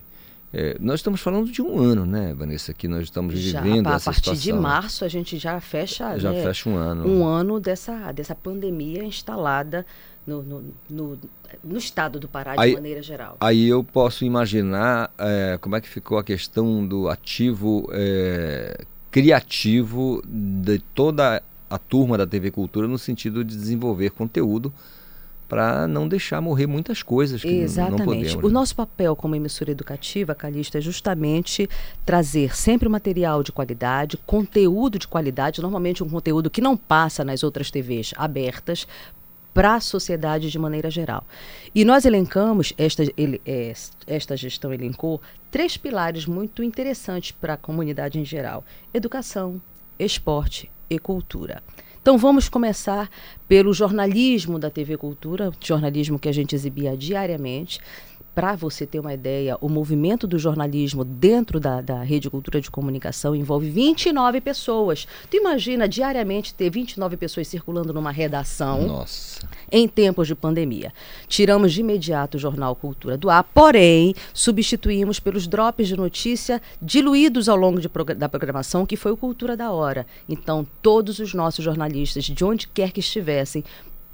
é, 0.53 0.78
nós 0.80 0.99
estamos 1.01 1.20
falando 1.20 1.51
de 1.51 1.62
um 1.62 1.78
ano, 1.78 2.05
né, 2.05 2.34
Vanessa, 2.34 2.74
que 2.74 2.88
nós 2.88 3.03
estamos 3.03 3.38
já, 3.38 3.62
vivendo 3.62 3.88
essa 3.88 4.14
situação. 4.14 4.34
A 4.34 4.36
partir 4.36 4.43
de 4.43 4.53
março 4.53 5.03
a 5.03 5.08
gente 5.10 5.38
já 5.38 5.60
fecha, 5.60 6.18
já 6.18 6.32
né, 6.32 6.41
fecha 6.41 6.70
um 6.70 6.78
ano, 6.78 7.08
um 7.08 7.26
ano 7.26 7.60
dessa 7.60 8.12
dessa 8.14 8.34
pandemia 8.34 9.03
instalada 9.03 9.86
no, 10.26 10.41
no, 10.41 10.74
no, 10.89 11.20
no 11.64 11.78
estado 11.78 12.20
do 12.20 12.28
Pará 12.28 12.56
de 12.56 12.62
aí, 12.62 12.74
maneira 12.74 13.02
geral. 13.02 13.38
Aí 13.39 13.68
eu 13.68 13.84
posso 13.84 14.26
imaginar 14.26 15.12
é, 15.18 15.58
como 15.60 15.76
é 15.76 15.82
que 15.82 15.89
ficou 15.89 16.18
a 16.18 16.24
questão 16.24 16.86
do 16.86 17.10
ativo 17.10 17.89
é, 17.91 18.86
criativo 19.12 20.22
de 20.26 20.80
toda 20.93 21.41
a 21.70 21.78
turma 21.78 22.18
da 22.18 22.26
TV 22.26 22.52
Cultura 22.52 22.88
no 22.88 22.98
sentido 22.98 23.43
de 23.43 23.56
desenvolver 23.56 24.12
conteúdo 24.12 24.74
para 25.48 25.88
não 25.88 26.08
deixar 26.08 26.41
morrer 26.41 26.68
muitas 26.68 27.02
coisas 27.02 27.41
que 27.41 27.48
Exatamente. 27.48 28.00
não 28.00 28.06
podemos. 28.06 28.43
O 28.43 28.48
né? 28.48 28.54
nosso 28.54 28.76
papel 28.76 29.16
como 29.16 29.36
emissora 29.36 29.72
educativa, 29.72 30.36
Calista, 30.36 30.78
é 30.78 30.82
justamente 30.82 31.70
trazer 32.06 32.56
sempre 32.56 32.89
material 32.89 33.41
de 33.41 33.52
qualidade, 33.52 34.18
conteúdo 34.26 35.00
de 35.00 35.08
qualidade, 35.08 35.62
normalmente 35.62 36.04
um 36.04 36.10
conteúdo 36.10 36.50
que 36.50 36.62
não 36.62 36.76
passa 36.76 37.24
nas 37.24 37.43
outras 37.43 37.72
TVs 37.72 38.14
abertas, 38.18 38.86
para 39.58 39.74
a 39.74 39.80
sociedade 39.80 40.51
de 40.51 40.60
maneira 40.60 40.88
geral. 40.88 41.26
E 41.74 41.84
nós 41.84 42.05
elencamos, 42.05 42.74
esta, 42.78 43.01
ele, 43.18 43.41
é, 43.43 43.74
esta 44.05 44.38
gestão 44.38 44.72
elencou, 44.72 45.20
três 45.49 45.76
pilares 45.76 46.28
muito 46.28 46.62
interessantes 46.62 47.32
para 47.32 47.53
a 47.53 47.58
comunidade 47.58 48.20
em 48.20 48.24
geral: 48.24 48.64
educação, 48.93 49.60
esporte 49.97 50.70
e 50.88 50.99
cultura. 50.99 51.64
Então 51.99 52.20
vamos 52.20 52.47
começar 52.47 53.10
pelo 53.47 53.74
jornalismo 53.74 54.60
da 54.60 54.70
TV 54.70 54.95
Cultura, 54.95 55.51
jornalismo 55.60 56.20
que 56.20 56.30
a 56.30 56.32
gente 56.32 56.53
exibia 56.53 56.95
diariamente, 56.95 57.80
para 58.38 58.56
você 58.56 58.86
ter 58.86 59.00
uma 59.00 59.16
ideia, 59.16 59.58
o 59.60 59.68
movimento 59.68 60.28
do 60.28 60.38
jornalismo 60.38 61.04
dentro 61.04 61.60
da, 61.60 61.82
da 61.82 62.04
Rede 62.04 62.30
Cultura 62.30 62.62
de 62.62 62.70
Comunicação 62.70 63.36
envolve 63.36 63.68
29 63.68 64.42
pessoas. 64.42 65.08
Tu 65.28 65.38
imagina 65.38 65.90
diariamente 65.90 66.54
ter 66.54 66.70
29 66.70 67.18
pessoas 67.18 67.48
circulando 67.48 67.92
numa 67.92 68.12
redação 68.12 68.84
Nossa. 68.86 69.40
em 69.72 69.88
tempos 69.88 70.28
de 70.28 70.36
pandemia. 70.36 70.94
Tiramos 71.28 71.74
de 71.74 71.82
imediato 71.82 72.38
o 72.38 72.40
jornal 72.40 72.76
Cultura 72.76 73.18
do 73.18 73.28
ar, 73.28 73.44
porém 73.44 74.14
substituímos 74.36 75.20
pelos 75.20 75.48
drops 75.48 75.88
de 75.88 75.98
notícia 75.98 76.62
diluídos 76.80 77.50
ao 77.50 77.58
longo 77.58 77.80
da 78.16 78.30
programação, 78.30 78.86
que 78.86 78.96
foi 78.96 79.12
o 79.12 79.18
Cultura 79.18 79.58
da 79.58 79.72
Hora. 79.72 80.06
Então, 80.30 80.64
todos 80.80 81.18
os 81.18 81.34
nossos 81.34 81.66
jornalistas, 81.66 82.26
de 82.26 82.46
onde 82.46 82.68
quer 82.68 82.92
que 82.92 83.00
estivessem, 83.00 83.64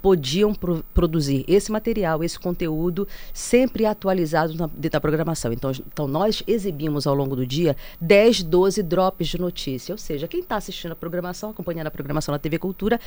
podiam 0.04 0.54
pro 0.54 0.84
produzir 0.94 1.46
esse 1.48 1.72
material, 1.72 2.22
esse 2.22 2.38
conteúdo, 2.38 3.08
sempre 3.34 3.86
atualizado 3.86 4.54
na, 4.54 4.70
da 4.76 5.00
programação. 5.00 5.54
Então, 5.54 5.72
então, 5.72 6.08
nós 6.10 6.44
exibimos 6.46 7.08
ao 7.08 7.16
longo 7.16 7.38
do 7.38 7.48
dia 7.48 7.78
10, 8.02 8.44
12 8.44 8.84
drops 8.84 9.30
de 9.30 9.40
notícia. 9.40 9.94
Ou 9.94 9.98
seja, 9.98 10.28
quem 10.28 10.42
está 10.42 10.58
assistindo 10.58 10.92
a 10.92 10.96
programação, 10.96 11.52
acompanhando 11.52 11.88
a 11.88 11.92
programação 11.92 12.34
na 12.34 12.38
TV 12.38 12.60
Cultura, 12.60 13.00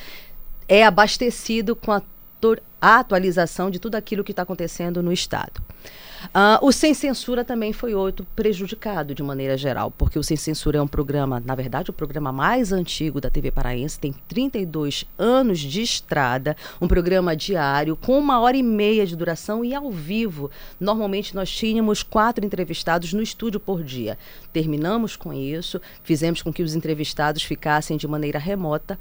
é 0.66 0.84
abastecido 0.84 1.76
com 1.76 1.92
a 1.92 2.00
atualização 2.80 3.70
de 3.70 3.78
tudo 3.78 3.96
aquilo 3.96 4.22
que 4.22 4.32
está 4.32 4.42
acontecendo 4.42 5.02
no 5.02 5.12
Estado. 5.12 5.62
Uh, 6.26 6.58
o 6.66 6.72
Sem 6.72 6.94
Censura 6.94 7.44
também 7.44 7.72
foi 7.72 7.94
outro 7.94 8.26
prejudicado 8.34 9.14
de 9.14 9.22
maneira 9.22 9.56
geral, 9.56 9.90
porque 9.90 10.18
o 10.18 10.22
Sem 10.22 10.36
Censura 10.36 10.78
é 10.78 10.82
um 10.82 10.88
programa, 10.88 11.40
na 11.44 11.54
verdade, 11.54 11.90
o 11.90 11.92
programa 11.92 12.32
mais 12.32 12.72
antigo 12.72 13.20
da 13.20 13.30
TV 13.30 13.50
Paraense, 13.50 13.98
tem 13.98 14.14
32 14.28 15.04
anos 15.18 15.60
de 15.60 15.82
estrada, 15.82 16.56
um 16.80 16.88
programa 16.88 17.36
diário 17.36 17.96
com 17.96 18.18
uma 18.18 18.40
hora 18.40 18.56
e 18.56 18.62
meia 18.62 19.06
de 19.06 19.14
duração 19.14 19.64
e 19.64 19.74
ao 19.74 19.90
vivo. 19.90 20.50
Normalmente 20.80 21.34
nós 21.34 21.50
tínhamos 21.50 22.02
quatro 22.02 22.44
entrevistados 22.44 23.12
no 23.12 23.22
estúdio 23.22 23.60
por 23.60 23.82
dia. 23.84 24.18
Terminamos 24.52 25.16
com 25.16 25.32
isso, 25.32 25.80
fizemos 26.02 26.42
com 26.42 26.52
que 26.52 26.62
os 26.62 26.74
entrevistados 26.74 27.42
ficassem 27.42 27.96
de 27.96 28.08
maneira 28.08 28.38
remota 28.38 28.98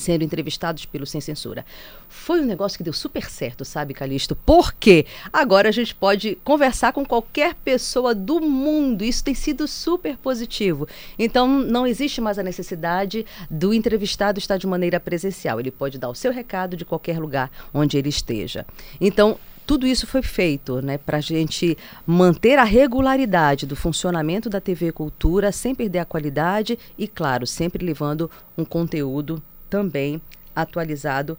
sendo 0.00 0.24
entrevistados 0.24 0.84
pelo 0.84 1.06
Sem 1.06 1.20
Censura. 1.20 1.64
Foi 2.08 2.40
um 2.40 2.44
negócio 2.44 2.76
que 2.76 2.82
deu 2.82 2.92
super 2.92 3.30
certo, 3.30 3.64
sabe, 3.64 3.94
Calixto? 3.94 4.34
Porque 4.34 5.06
agora 5.32 5.68
a 5.68 5.72
gente 5.72 5.94
pode 5.94 6.36
conversar 6.42 6.92
com 6.92 7.04
qualquer 7.04 7.54
pessoa 7.54 8.14
do 8.14 8.40
mundo. 8.40 9.04
Isso 9.04 9.22
tem 9.22 9.34
sido 9.34 9.68
super 9.68 10.16
positivo. 10.16 10.88
Então, 11.18 11.46
não 11.46 11.86
existe 11.86 12.20
mais 12.20 12.38
a 12.38 12.42
necessidade 12.42 13.24
do 13.48 13.72
entrevistado 13.72 14.38
estar 14.38 14.56
de 14.56 14.66
maneira 14.66 14.98
presencial. 14.98 15.60
Ele 15.60 15.70
pode 15.70 15.98
dar 15.98 16.08
o 16.08 16.14
seu 16.14 16.32
recado 16.32 16.76
de 16.76 16.84
qualquer 16.84 17.20
lugar 17.20 17.50
onde 17.72 17.96
ele 17.96 18.08
esteja. 18.08 18.66
Então, 19.00 19.38
tudo 19.70 19.86
isso 19.86 20.04
foi 20.04 20.20
feito 20.20 20.82
né, 20.82 20.98
para 20.98 21.18
a 21.18 21.20
gente 21.20 21.78
manter 22.04 22.58
a 22.58 22.64
regularidade 22.64 23.66
do 23.66 23.76
funcionamento 23.76 24.50
da 24.50 24.60
TV 24.60 24.90
Cultura, 24.90 25.52
sem 25.52 25.76
perder 25.76 26.00
a 26.00 26.04
qualidade 26.04 26.76
e, 26.98 27.06
claro, 27.06 27.46
sempre 27.46 27.86
levando 27.86 28.28
um 28.58 28.64
conteúdo 28.64 29.40
também 29.70 30.20
atualizado 30.54 31.38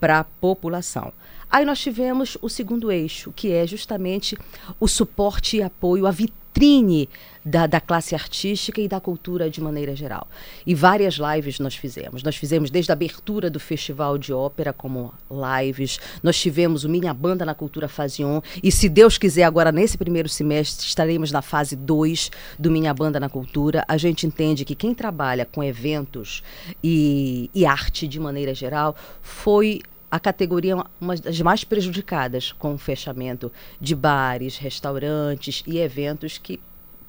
para 0.00 0.20
a 0.20 0.24
população. 0.24 1.12
Aí 1.50 1.64
nós 1.64 1.80
tivemos 1.80 2.38
o 2.40 2.48
segundo 2.48 2.90
eixo, 2.90 3.32
que 3.32 3.52
é 3.52 3.66
justamente 3.66 4.36
o 4.80 4.88
suporte 4.88 5.58
e 5.58 5.62
apoio 5.62 6.06
à 6.06 6.10
vitrine 6.54 7.08
da, 7.44 7.66
da, 7.66 7.78
classe 7.78 8.14
artística 8.14 8.80
e 8.80 8.88
da 8.88 8.98
cultura 8.98 9.50
de 9.50 9.60
maneira 9.60 9.94
geral. 9.94 10.26
E 10.66 10.74
várias 10.74 11.16
lives 11.16 11.58
nós 11.58 11.74
fizemos. 11.74 12.22
Nós 12.22 12.36
fizemos 12.36 12.70
desde 12.70 12.90
a 12.90 12.94
abertura 12.94 13.50
do 13.50 13.60
Festival 13.60 14.16
de 14.16 14.32
Ópera 14.32 14.72
como 14.72 15.12
lives, 15.30 15.98
nós 16.22 16.38
tivemos 16.38 16.84
o 16.84 16.88
Minha 16.88 17.12
Banda 17.12 17.44
na 17.44 17.54
Cultura 17.54 17.86
Fase 17.86 18.24
1, 18.24 18.40
e 18.62 18.72
se 18.72 18.88
Deus 18.88 19.18
quiser, 19.18 19.42
agora 19.42 19.70
nesse 19.70 19.98
primeiro 19.98 20.28
semestre 20.28 20.86
estaremos 20.86 21.30
na 21.30 21.42
fase 21.42 21.76
2 21.76 22.30
do 22.58 22.70
Minha 22.70 22.94
Banda 22.94 23.20
na 23.20 23.28
Cultura. 23.28 23.84
A 23.86 23.98
gente 23.98 24.26
entende 24.26 24.64
que 24.64 24.74
quem 24.74 24.94
trabalha 24.94 25.44
com 25.44 25.62
eventos 25.62 26.42
e, 26.82 27.50
e 27.54 27.66
arte 27.66 28.08
de 28.08 28.18
maneira 28.18 28.54
geral 28.54 28.96
foi 29.20 29.82
a 30.10 30.20
categoria 30.20 30.76
uma 31.00 31.16
das 31.16 31.40
mais 31.40 31.64
prejudicadas 31.64 32.52
com 32.52 32.74
o 32.74 32.78
fechamento 32.78 33.50
de 33.80 33.94
bares, 33.94 34.56
restaurantes 34.56 35.62
e 35.66 35.78
eventos 35.78 36.38
que 36.38 36.60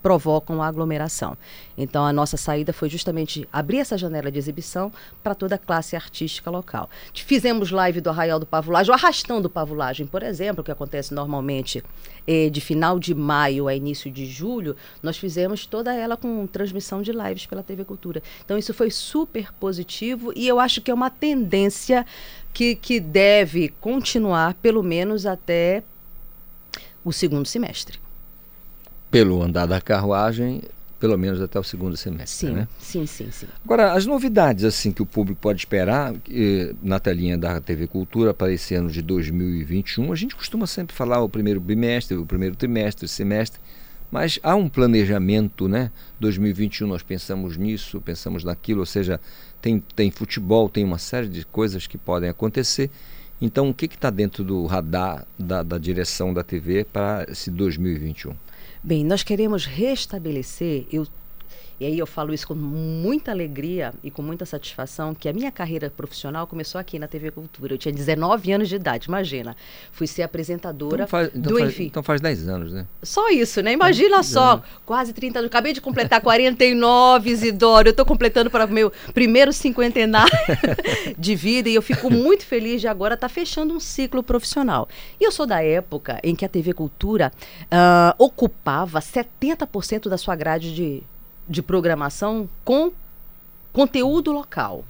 provocam 0.05 0.61
a 0.61 0.67
aglomeração. 0.67 1.35
Então, 1.75 2.05
a 2.05 2.13
nossa 2.13 2.37
saída 2.37 2.71
foi 2.71 2.87
justamente 2.87 3.49
abrir 3.51 3.79
essa 3.79 3.97
janela 3.97 4.31
de 4.31 4.37
exibição 4.37 4.93
para 5.23 5.33
toda 5.33 5.55
a 5.55 5.57
classe 5.57 5.95
artística 5.95 6.51
local. 6.51 6.87
Fizemos 7.11 7.71
live 7.71 8.01
do 8.01 8.11
Arraial 8.11 8.39
do 8.39 8.45
Pavulagem, 8.45 8.91
o 8.91 8.93
Arrastão 8.93 9.41
do 9.41 9.49
Pavulagem, 9.49 10.05
por 10.05 10.21
exemplo, 10.21 10.63
que 10.63 10.71
acontece 10.71 11.11
normalmente 11.11 11.83
eh, 12.27 12.51
de 12.51 12.61
final 12.61 12.99
de 12.99 13.15
maio 13.15 13.67
a 13.67 13.73
início 13.73 14.11
de 14.11 14.27
julho, 14.27 14.75
nós 15.01 15.17
fizemos 15.17 15.65
toda 15.65 15.91
ela 15.91 16.15
com 16.15 16.45
transmissão 16.45 17.01
de 17.01 17.11
lives 17.11 17.47
pela 17.47 17.63
TV 17.63 17.83
Cultura. 17.83 18.21
Então, 18.45 18.59
isso 18.59 18.75
foi 18.75 18.91
super 18.91 19.51
positivo 19.53 20.31
e 20.35 20.47
eu 20.47 20.59
acho 20.59 20.81
que 20.81 20.91
é 20.91 20.93
uma 20.93 21.09
tendência 21.09 22.05
que, 22.55 22.75
que 22.75 22.99
deve 22.99 23.69
continuar, 23.79 24.55
pelo 24.55 24.81
menos 24.81 25.27
até 25.27 25.83
o 27.03 27.13
segundo 27.13 27.45
semestre 27.45 27.99
pelo 29.15 29.41
andar 29.41 29.65
da 29.65 29.79
carruagem, 29.79 30.61
pelo 30.99 31.17
menos 31.17 31.39
até 31.41 31.57
o 31.57 31.63
segundo 31.63 31.95
semestre. 31.95 32.49
Sim, 32.49 32.53
né? 32.53 32.67
sim, 32.77 33.05
sim, 33.05 33.31
sim. 33.31 33.47
Agora, 33.63 33.93
as 33.93 34.05
novidades 34.05 34.65
assim 34.65 34.91
que 34.91 35.01
o 35.01 35.05
público 35.05 35.39
pode 35.39 35.59
esperar 35.59 36.13
eh, 36.29 36.73
na 36.83 36.99
telinha 36.99 37.37
da 37.37 37.61
TV 37.61 37.87
Cultura 37.87 38.33
para 38.33 38.51
esse 38.51 38.75
ano 38.75 38.89
de 38.89 39.01
2021, 39.01 40.11
a 40.11 40.15
gente 40.17 40.35
costuma 40.35 40.67
sempre 40.67 40.93
falar 40.93 41.21
o 41.21 41.29
primeiro 41.29 41.61
bimestre, 41.61 42.17
o 42.17 42.25
primeiro 42.25 42.57
trimestre, 42.57 43.07
semestre, 43.07 43.61
mas 44.11 44.37
há 44.43 44.53
um 44.53 44.67
planejamento, 44.67 45.69
né? 45.69 45.91
2021 46.19 46.85
nós 46.85 47.01
pensamos 47.01 47.55
nisso, 47.55 48.01
pensamos 48.01 48.43
naquilo, 48.43 48.81
ou 48.81 48.85
seja, 48.85 49.17
tem, 49.65 49.83
tem 49.95 50.11
futebol, 50.11 50.69
tem 50.69 50.83
uma 50.83 50.99
série 50.99 51.27
de 51.27 51.43
coisas 51.43 51.87
que 51.87 51.97
podem 51.97 52.29
acontecer. 52.29 52.91
Então, 53.41 53.67
o 53.67 53.73
que 53.73 53.85
está 53.85 54.11
dentro 54.11 54.43
do 54.43 54.63
radar 54.67 55.25
da, 55.39 55.63
da 55.63 55.79
direção 55.79 56.31
da 56.31 56.43
TV 56.43 56.83
para 56.83 57.25
esse 57.27 57.49
2021? 57.49 58.35
Bem, 58.83 59.03
nós 59.03 59.23
queremos 59.23 59.65
restabelecer, 59.65 60.85
eu 60.91 61.07
e 61.79 61.85
aí 61.85 61.99
eu 61.99 62.07
falo 62.07 62.33
isso 62.33 62.47
com 62.47 62.55
muita 62.55 63.31
alegria 63.31 63.93
e 64.01 64.09
com 64.09 64.21
muita 64.21 64.45
satisfação, 64.45 65.13
que 65.13 65.27
a 65.27 65.33
minha 65.33 65.51
carreira 65.51 65.89
profissional 65.89 66.47
começou 66.47 66.79
aqui 66.79 66.97
na 66.97 67.07
TV 67.07 67.31
Cultura. 67.31 67.73
Eu 67.73 67.77
tinha 67.77 67.93
19 67.93 68.51
anos 68.53 68.69
de 68.69 68.75
idade, 68.75 69.07
imagina. 69.07 69.55
Fui 69.91 70.07
ser 70.07 70.23
apresentadora 70.23 71.03
então 71.03 71.07
faz, 71.07 71.27
então 71.35 71.53
do 71.53 71.59
faz, 71.59 71.71
Enfim. 71.71 71.83
Então 71.85 72.01
faz 72.01 72.21
10 72.21 72.47
anos, 72.47 72.71
né? 72.71 72.87
Só 73.03 73.29
isso, 73.29 73.61
né? 73.61 73.73
Imagina 73.73 74.23
só, 74.23 74.63
quase 74.85 75.11
30 75.11 75.39
anos. 75.39 75.49
Acabei 75.49 75.73
de 75.73 75.81
completar 75.81 76.21
49, 76.21 77.29
Isidoro. 77.29 77.89
Eu 77.89 77.91
estou 77.91 78.05
completando 78.05 78.49
para 78.49 78.65
o 78.65 78.71
meu 78.71 78.91
primeiro 79.13 79.51
cinquentenário 79.51 80.31
de 81.17 81.35
vida 81.35 81.67
e 81.67 81.75
eu 81.75 81.81
fico 81.81 82.09
muito 82.09 82.45
feliz 82.45 82.79
de 82.79 82.87
agora 82.87 83.15
estar 83.15 83.27
tá 83.27 83.33
fechando 83.33 83.73
um 83.73 83.79
ciclo 83.81 84.23
profissional. 84.23 84.87
E 85.19 85.25
eu 85.25 85.31
sou 85.31 85.45
da 85.45 85.61
época 85.61 86.19
em 86.23 86.33
que 86.35 86.45
a 86.45 86.49
TV 86.49 86.73
Cultura 86.73 87.33
uh, 87.63 88.15
ocupava 88.17 88.99
70% 88.99 90.07
da 90.07 90.17
sua 90.17 90.35
grade 90.35 90.73
de 90.73 91.03
de 91.47 91.61
programação 91.61 92.49
com 92.63 92.91
conteúdo 93.71 94.31
local. 94.31 94.83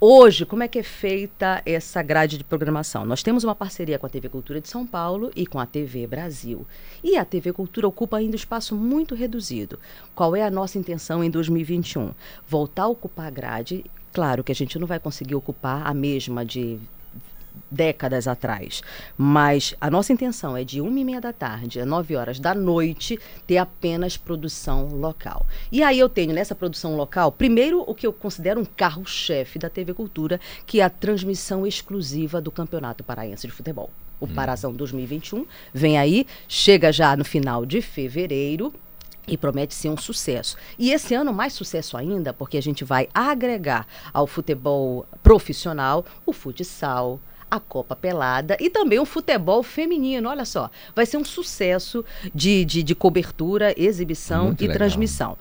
Hoje, 0.00 0.44
como 0.44 0.62
é 0.62 0.68
que 0.68 0.78
é 0.78 0.82
feita 0.82 1.62
essa 1.64 2.02
grade 2.02 2.36
de 2.36 2.44
programação? 2.44 3.06
Nós 3.06 3.22
temos 3.22 3.42
uma 3.42 3.54
parceria 3.54 3.98
com 3.98 4.04
a 4.04 4.08
TV 4.08 4.28
Cultura 4.28 4.60
de 4.60 4.68
São 4.68 4.86
Paulo 4.86 5.30
e 5.34 5.46
com 5.46 5.58
a 5.58 5.64
TV 5.64 6.06
Brasil. 6.06 6.66
E 7.02 7.16
a 7.16 7.24
TV 7.24 7.52
Cultura 7.52 7.88
ocupa 7.88 8.18
ainda 8.18 8.32
um 8.32 8.36
espaço 8.36 8.74
muito 8.76 9.14
reduzido. 9.14 9.78
Qual 10.14 10.36
é 10.36 10.42
a 10.42 10.50
nossa 10.50 10.78
intenção 10.78 11.24
em 11.24 11.30
2021? 11.30 12.12
Voltar 12.46 12.82
a 12.82 12.88
ocupar 12.88 13.28
a 13.28 13.30
grade. 13.30 13.84
Claro 14.12 14.44
que 14.44 14.52
a 14.52 14.54
gente 14.54 14.78
não 14.78 14.86
vai 14.86 14.98
conseguir 15.00 15.36
ocupar 15.36 15.86
a 15.86 15.94
mesma 15.94 16.44
de 16.44 16.78
décadas 17.70 18.28
atrás. 18.28 18.82
Mas 19.16 19.74
a 19.80 19.90
nossa 19.90 20.12
intenção 20.12 20.56
é 20.56 20.64
de 20.64 20.80
uma 20.80 20.98
e 20.98 21.04
meia 21.04 21.20
da 21.20 21.32
tarde 21.32 21.80
a 21.80 21.86
nove 21.86 22.16
horas 22.16 22.38
da 22.38 22.54
noite 22.54 23.18
ter 23.46 23.58
apenas 23.58 24.16
produção 24.16 24.88
local. 24.88 25.46
E 25.70 25.82
aí 25.82 25.98
eu 25.98 26.08
tenho 26.08 26.32
nessa 26.32 26.54
produção 26.54 26.96
local, 26.96 27.32
primeiro 27.32 27.82
o 27.86 27.94
que 27.94 28.06
eu 28.06 28.12
considero 28.12 28.60
um 28.60 28.64
carro-chefe 28.64 29.58
da 29.58 29.68
TV 29.68 29.94
Cultura, 29.94 30.40
que 30.66 30.80
é 30.80 30.84
a 30.84 30.90
transmissão 30.90 31.66
exclusiva 31.66 32.40
do 32.40 32.50
Campeonato 32.50 33.02
Paraense 33.02 33.46
de 33.46 33.52
Futebol. 33.52 33.90
O 34.20 34.26
hum. 34.26 34.34
Parazão 34.34 34.72
2021 34.72 35.44
vem 35.72 35.98
aí, 35.98 36.26
chega 36.48 36.92
já 36.92 37.16
no 37.16 37.24
final 37.24 37.66
de 37.66 37.82
fevereiro, 37.82 38.72
e 39.26 39.36
promete 39.36 39.74
ser 39.74 39.88
um 39.88 39.96
sucesso. 39.96 40.56
E 40.78 40.90
esse 40.90 41.14
ano 41.14 41.32
mais 41.32 41.52
sucesso 41.52 41.96
ainda, 41.96 42.32
porque 42.32 42.58
a 42.58 42.62
gente 42.62 42.84
vai 42.84 43.08
agregar 43.14 43.86
ao 44.12 44.26
futebol 44.26 45.06
profissional 45.22 46.04
o 46.26 46.32
futsal, 46.32 47.18
a 47.54 47.60
Copa 47.60 47.94
Pelada 47.94 48.56
e 48.60 48.68
também 48.68 48.98
o 48.98 49.04
futebol 49.04 49.62
feminino. 49.62 50.28
Olha 50.28 50.44
só, 50.44 50.70
vai 50.94 51.06
ser 51.06 51.16
um 51.16 51.24
sucesso 51.24 52.04
de, 52.34 52.64
de, 52.64 52.82
de 52.82 52.94
cobertura, 52.94 53.74
exibição 53.76 54.46
Muito 54.46 54.62
e 54.62 54.66
legal. 54.66 54.78
transmissão. 54.78 55.38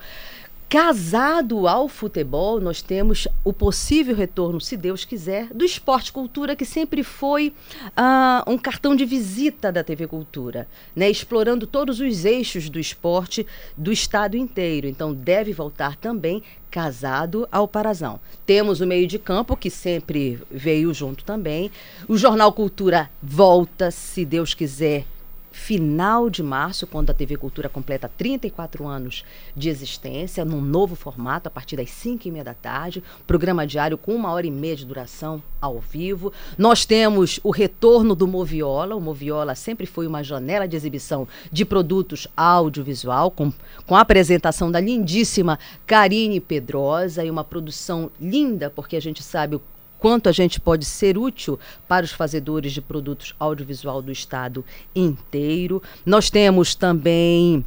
Casado 0.73 1.67
ao 1.67 1.87
futebol, 1.87 2.59
nós 2.59 2.81
temos 2.81 3.27
o 3.43 3.53
possível 3.53 4.15
retorno, 4.15 4.59
se 4.59 4.75
Deus 4.75 5.05
quiser, 5.05 5.53
do 5.53 5.63
esporte 5.63 6.11
cultura, 6.11 6.55
que 6.55 6.65
sempre 6.65 7.03
foi 7.03 7.53
uh, 7.89 8.51
um 8.51 8.57
cartão 8.57 8.95
de 8.95 9.05
visita 9.05 9.71
da 9.71 9.83
TV 9.83 10.07
Cultura, 10.07 10.67
né? 10.95 11.11
explorando 11.11 11.67
todos 11.67 11.99
os 11.99 12.25
eixos 12.25 12.71
do 12.71 12.79
esporte 12.79 13.45
do 13.77 13.91
estado 13.91 14.35
inteiro. 14.35 14.87
Então, 14.87 15.13
deve 15.13 15.53
voltar 15.53 15.95
também 15.95 16.41
casado 16.71 17.47
ao 17.51 17.67
Parazão. 17.67 18.19
Temos 18.43 18.81
o 18.81 18.87
meio 18.87 19.05
de 19.05 19.19
campo, 19.19 19.55
que 19.55 19.69
sempre 19.69 20.39
veio 20.49 20.91
junto 20.91 21.23
também. 21.23 21.69
O 22.07 22.17
Jornal 22.17 22.51
Cultura 22.51 23.11
volta, 23.21 23.91
se 23.91 24.25
Deus 24.25 24.55
quiser, 24.55 25.05
final 25.53 26.31
de 26.31 26.41
março, 26.41 26.87
quando 26.87 27.11
a 27.11 27.13
TV 27.13 27.37
Cultura 27.37 27.69
completa 27.69 28.09
34 28.17 28.87
anos 28.87 29.23
de 29.55 29.69
existência, 29.69 30.43
num 30.43 30.59
novo 30.59 30.95
formato, 30.95 31.47
a 31.47 31.51
partir 31.51 31.77
das 31.77 31.91
5 31.91 32.27
e 32.27 32.31
meia 32.31 32.43
da 32.43 32.55
tarde, 32.55 33.03
programa 33.27 33.65
diário 33.65 33.97
com 33.97 34.15
uma 34.15 34.31
hora 34.31 34.47
e 34.47 34.51
meia 34.51 34.75
de 34.75 34.83
duração 34.83 35.41
ao 35.61 35.79
vivo. 35.79 36.33
Nós 36.57 36.85
temos 36.85 37.39
o 37.43 37.51
retorno 37.51 38.15
do 38.15 38.27
Moviola. 38.27 38.95
O 38.95 38.99
Moviola 38.99 39.53
sempre 39.53 39.85
foi 39.85 40.07
uma 40.07 40.23
janela 40.23 40.67
de 40.67 40.75
exibição 40.75 41.27
de 41.51 41.63
produtos 41.63 42.27
audiovisual, 42.35 43.29
com, 43.29 43.53
com 43.85 43.95
a 43.95 44.01
apresentação 44.01 44.71
da 44.71 44.79
lindíssima 44.79 45.59
Karine 45.85 46.39
Pedrosa 46.39 47.23
e 47.23 47.29
uma 47.29 47.43
produção 47.43 48.09
linda, 48.19 48.71
porque 48.71 48.95
a 48.95 49.01
gente 49.01 49.21
sabe 49.21 49.55
o 49.55 49.61
quanto 50.03 50.27
a 50.27 50.33
gente 50.33 50.59
pode 50.59 50.83
ser 50.83 51.17
útil 51.17 51.57
para 51.87 52.03
os 52.03 52.11
fazedores 52.11 52.73
de 52.73 52.81
produtos 52.81 53.33
audiovisual 53.39 54.01
do 54.01 54.11
estado 54.11 54.65
inteiro. 54.93 55.81
Nós 56.05 56.29
temos 56.29 56.75
também 56.75 57.63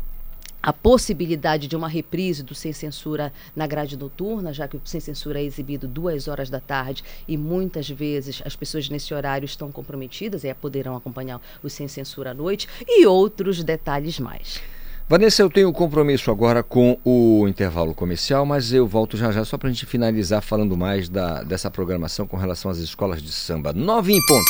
a 0.63 0.71
possibilidade 0.71 1.67
de 1.67 1.75
uma 1.75 1.89
reprise 1.89 2.43
do 2.43 2.55
Sem 2.55 2.75
Censura 2.75 3.33
na 3.55 3.67
grade 3.67 3.97
noturna, 3.97 4.53
já 4.53 4.69
que 4.69 4.77
o 4.77 4.83
Sem 4.85 5.01
Censura 5.01 5.41
é 5.41 5.45
exibido 5.45 5.89
duas 5.89 6.29
horas 6.29 6.51
da 6.51 6.61
tarde 6.61 7.03
e 7.27 7.39
muitas 7.39 7.89
vezes 7.89 8.43
as 8.45 8.55
pessoas 8.55 8.91
nesse 8.91 9.15
horário 9.15 9.47
estão 9.47 9.73
comprometidas 9.73 10.45
e 10.45 10.53
poderão 10.53 10.95
acompanhar 10.95 11.41
o 11.63 11.71
Sem 11.71 11.89
Censura 11.89 12.33
à 12.33 12.35
noite 12.35 12.69
e 12.87 13.07
outros 13.07 13.65
detalhes 13.65 14.21
mais. 14.21 14.61
Vanessa, 15.09 15.41
eu 15.41 15.49
tenho 15.49 15.69
um 15.69 15.73
compromisso 15.73 16.33
agora 16.33 16.65
com 16.65 16.99
o 17.05 17.47
intervalo 17.47 17.95
comercial, 17.95 18.45
mas 18.45 18.73
eu 18.73 18.89
volto 18.89 19.17
já 19.17 19.31
já 19.31 19.45
só 19.45 19.57
para 19.57 19.69
a 19.69 19.73
gente 19.73 19.87
finalizar 19.87 20.43
falando 20.43 20.77
mais 20.77 21.09
da, 21.09 21.45
dessa 21.45 21.71
programação 21.71 22.27
com 22.27 22.37
relação 22.37 22.73
às 22.73 22.79
escolas 22.79 23.23
de 23.23 23.31
samba. 23.31 23.73
Nove 23.73 24.13
em 24.13 24.27
ponto. 24.27 24.43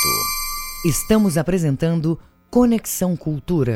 Estamos 0.86 1.36
apresentando 1.36 2.18
Conexão 2.50 3.14
Cultura. 3.14 3.74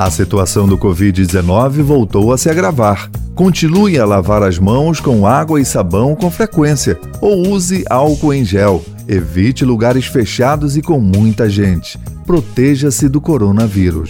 A 0.00 0.10
situação 0.10 0.66
do 0.66 0.78
Covid-19 0.78 1.82
voltou 1.82 2.32
a 2.32 2.38
se 2.38 2.48
agravar. 2.48 3.10
Continue 3.34 3.98
a 3.98 4.06
lavar 4.06 4.42
as 4.42 4.58
mãos 4.58 4.98
com 4.98 5.26
água 5.26 5.60
e 5.60 5.64
sabão 5.66 6.16
com 6.16 6.30
frequência 6.30 6.98
ou 7.20 7.46
use 7.50 7.84
álcool 7.90 8.32
em 8.32 8.42
gel. 8.42 8.82
Evite 9.06 9.62
lugares 9.62 10.06
fechados 10.06 10.74
e 10.74 10.80
com 10.80 10.98
muita 10.98 11.50
gente. 11.50 11.98
Proteja-se 12.24 13.10
do 13.10 13.20
coronavírus. 13.20 14.08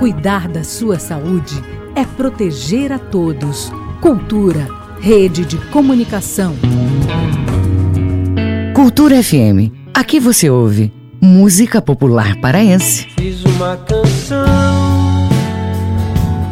Cuidar 0.00 0.48
da 0.48 0.64
sua 0.64 0.98
saúde 0.98 1.54
é 1.94 2.04
proteger 2.04 2.90
a 2.90 2.98
todos. 2.98 3.70
Cultura, 4.00 4.66
rede 4.98 5.44
de 5.44 5.58
comunicação. 5.70 6.56
Cultura 8.74 9.22
FM. 9.22 9.70
Aqui 9.94 10.18
você 10.18 10.50
ouve 10.50 10.92
música 11.20 11.82
popular 11.82 12.36
paraense. 12.40 13.06
Fiz 13.16 13.44
uma 13.44 13.76
canção 13.76 14.07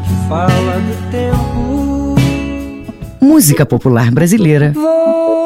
que 0.04 0.28
fala 0.28 0.80
do 0.80 1.10
tempo. 1.10 2.14
Música 3.20 3.66
popular 3.66 4.10
brasileira. 4.10 4.72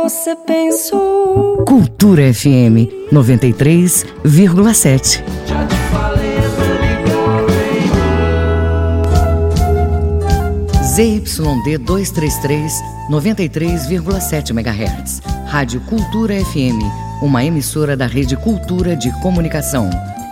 Você 0.02 0.34
pensou. 0.36 1.64
Cultura 1.64 2.32
FM 2.32 2.88
93,7. 3.12 5.22
Já 5.46 5.66
te 5.66 5.74
falei, 5.90 6.30
ZYD 11.00 11.78
233, 11.78 12.82
93,7 13.10 14.50
MHz. 14.50 15.22
Rádio 15.46 15.80
Cultura 15.82 16.34
FM, 16.44 16.82
uma 17.22 17.44
emissora 17.44 17.96
da 17.96 18.06
Rede 18.06 18.36
Cultura 18.36 18.96
de 18.96 19.12
Comunicação. 19.20 19.88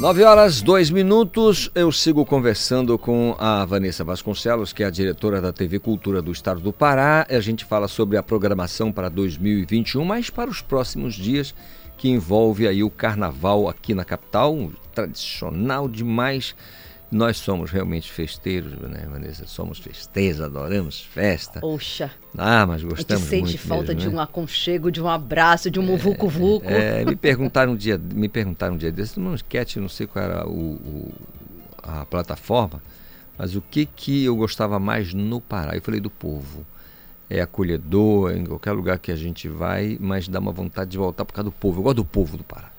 9 0.00 0.22
horas, 0.22 0.62
2 0.62 0.90
minutos. 0.90 1.72
Eu 1.74 1.90
sigo 1.90 2.24
conversando 2.24 2.96
com 2.96 3.34
a 3.36 3.64
Vanessa 3.64 4.04
Vasconcelos, 4.04 4.72
que 4.72 4.84
é 4.84 4.86
a 4.86 4.90
diretora 4.90 5.40
da 5.40 5.52
TV 5.52 5.80
Cultura 5.80 6.22
do 6.22 6.30
Estado 6.30 6.60
do 6.60 6.72
Pará. 6.72 7.26
A 7.28 7.40
gente 7.40 7.64
fala 7.64 7.88
sobre 7.88 8.16
a 8.16 8.22
programação 8.22 8.92
para 8.92 9.08
2021, 9.08 10.04
mas 10.04 10.30
para 10.30 10.48
os 10.48 10.62
próximos 10.62 11.16
dias, 11.16 11.52
que 11.96 12.08
envolve 12.08 12.68
aí 12.68 12.84
o 12.84 12.90
carnaval 12.90 13.68
aqui 13.68 13.92
na 13.92 14.04
capital, 14.04 14.70
tradicional 14.94 15.88
demais. 15.88 16.54
Nós 17.10 17.38
somos 17.38 17.70
realmente 17.70 18.12
festeiros, 18.12 18.72
né, 18.72 19.06
Vanessa? 19.10 19.46
Somos 19.46 19.78
festeiros, 19.78 20.42
adoramos 20.42 21.00
festa. 21.00 21.64
Oxa. 21.64 22.10
Ah, 22.36 22.66
mas 22.66 22.82
gostamos 22.82 23.30
muito 23.30 23.46
sente 23.46 23.58
falta 23.58 23.94
mesmo, 23.94 24.00
de 24.02 24.08
né? 24.10 24.16
um 24.16 24.20
aconchego, 24.20 24.90
de 24.92 25.00
um 25.00 25.08
abraço, 25.08 25.70
de 25.70 25.80
um 25.80 25.82
muvuco-vuco. 25.84 26.66
É, 26.68 27.06
me 27.06 27.16
perguntaram 27.16 27.72
um 27.72 27.76
dia, 27.76 27.96
me 27.96 28.28
perguntaram 28.28 28.74
um 28.74 28.76
dia 28.78 28.92
desse, 28.92 29.18
num 29.18 29.34
sketch, 29.34 29.76
não 29.76 29.88
sei 29.88 30.06
qual 30.06 30.22
era 30.22 30.46
o, 30.46 30.52
o- 30.74 31.12
a 31.82 32.04
plataforma, 32.04 32.82
mas 33.38 33.56
o 33.56 33.62
que 33.62 33.86
que 33.86 34.24
eu 34.24 34.36
gostava 34.36 34.78
mais 34.78 35.14
no 35.14 35.40
Pará? 35.40 35.74
Eu 35.74 35.80
falei 35.82 36.00
do 36.00 36.10
povo. 36.10 36.66
É 37.30 37.40
acolhedor, 37.40 38.32
em 38.32 38.44
qualquer 38.44 38.72
lugar 38.72 38.98
que 38.98 39.12
a 39.12 39.16
gente 39.16 39.48
vai, 39.48 39.96
mas 40.00 40.28
dá 40.28 40.38
uma 40.38 40.52
vontade 40.52 40.90
de 40.90 40.98
voltar 40.98 41.24
por 41.24 41.32
causa 41.32 41.50
do 41.50 41.52
povo. 41.56 41.78
Eu 41.80 41.84
gosto 41.84 41.96
do 41.96 42.04
povo 42.04 42.36
do 42.36 42.44
Pará. 42.44 42.70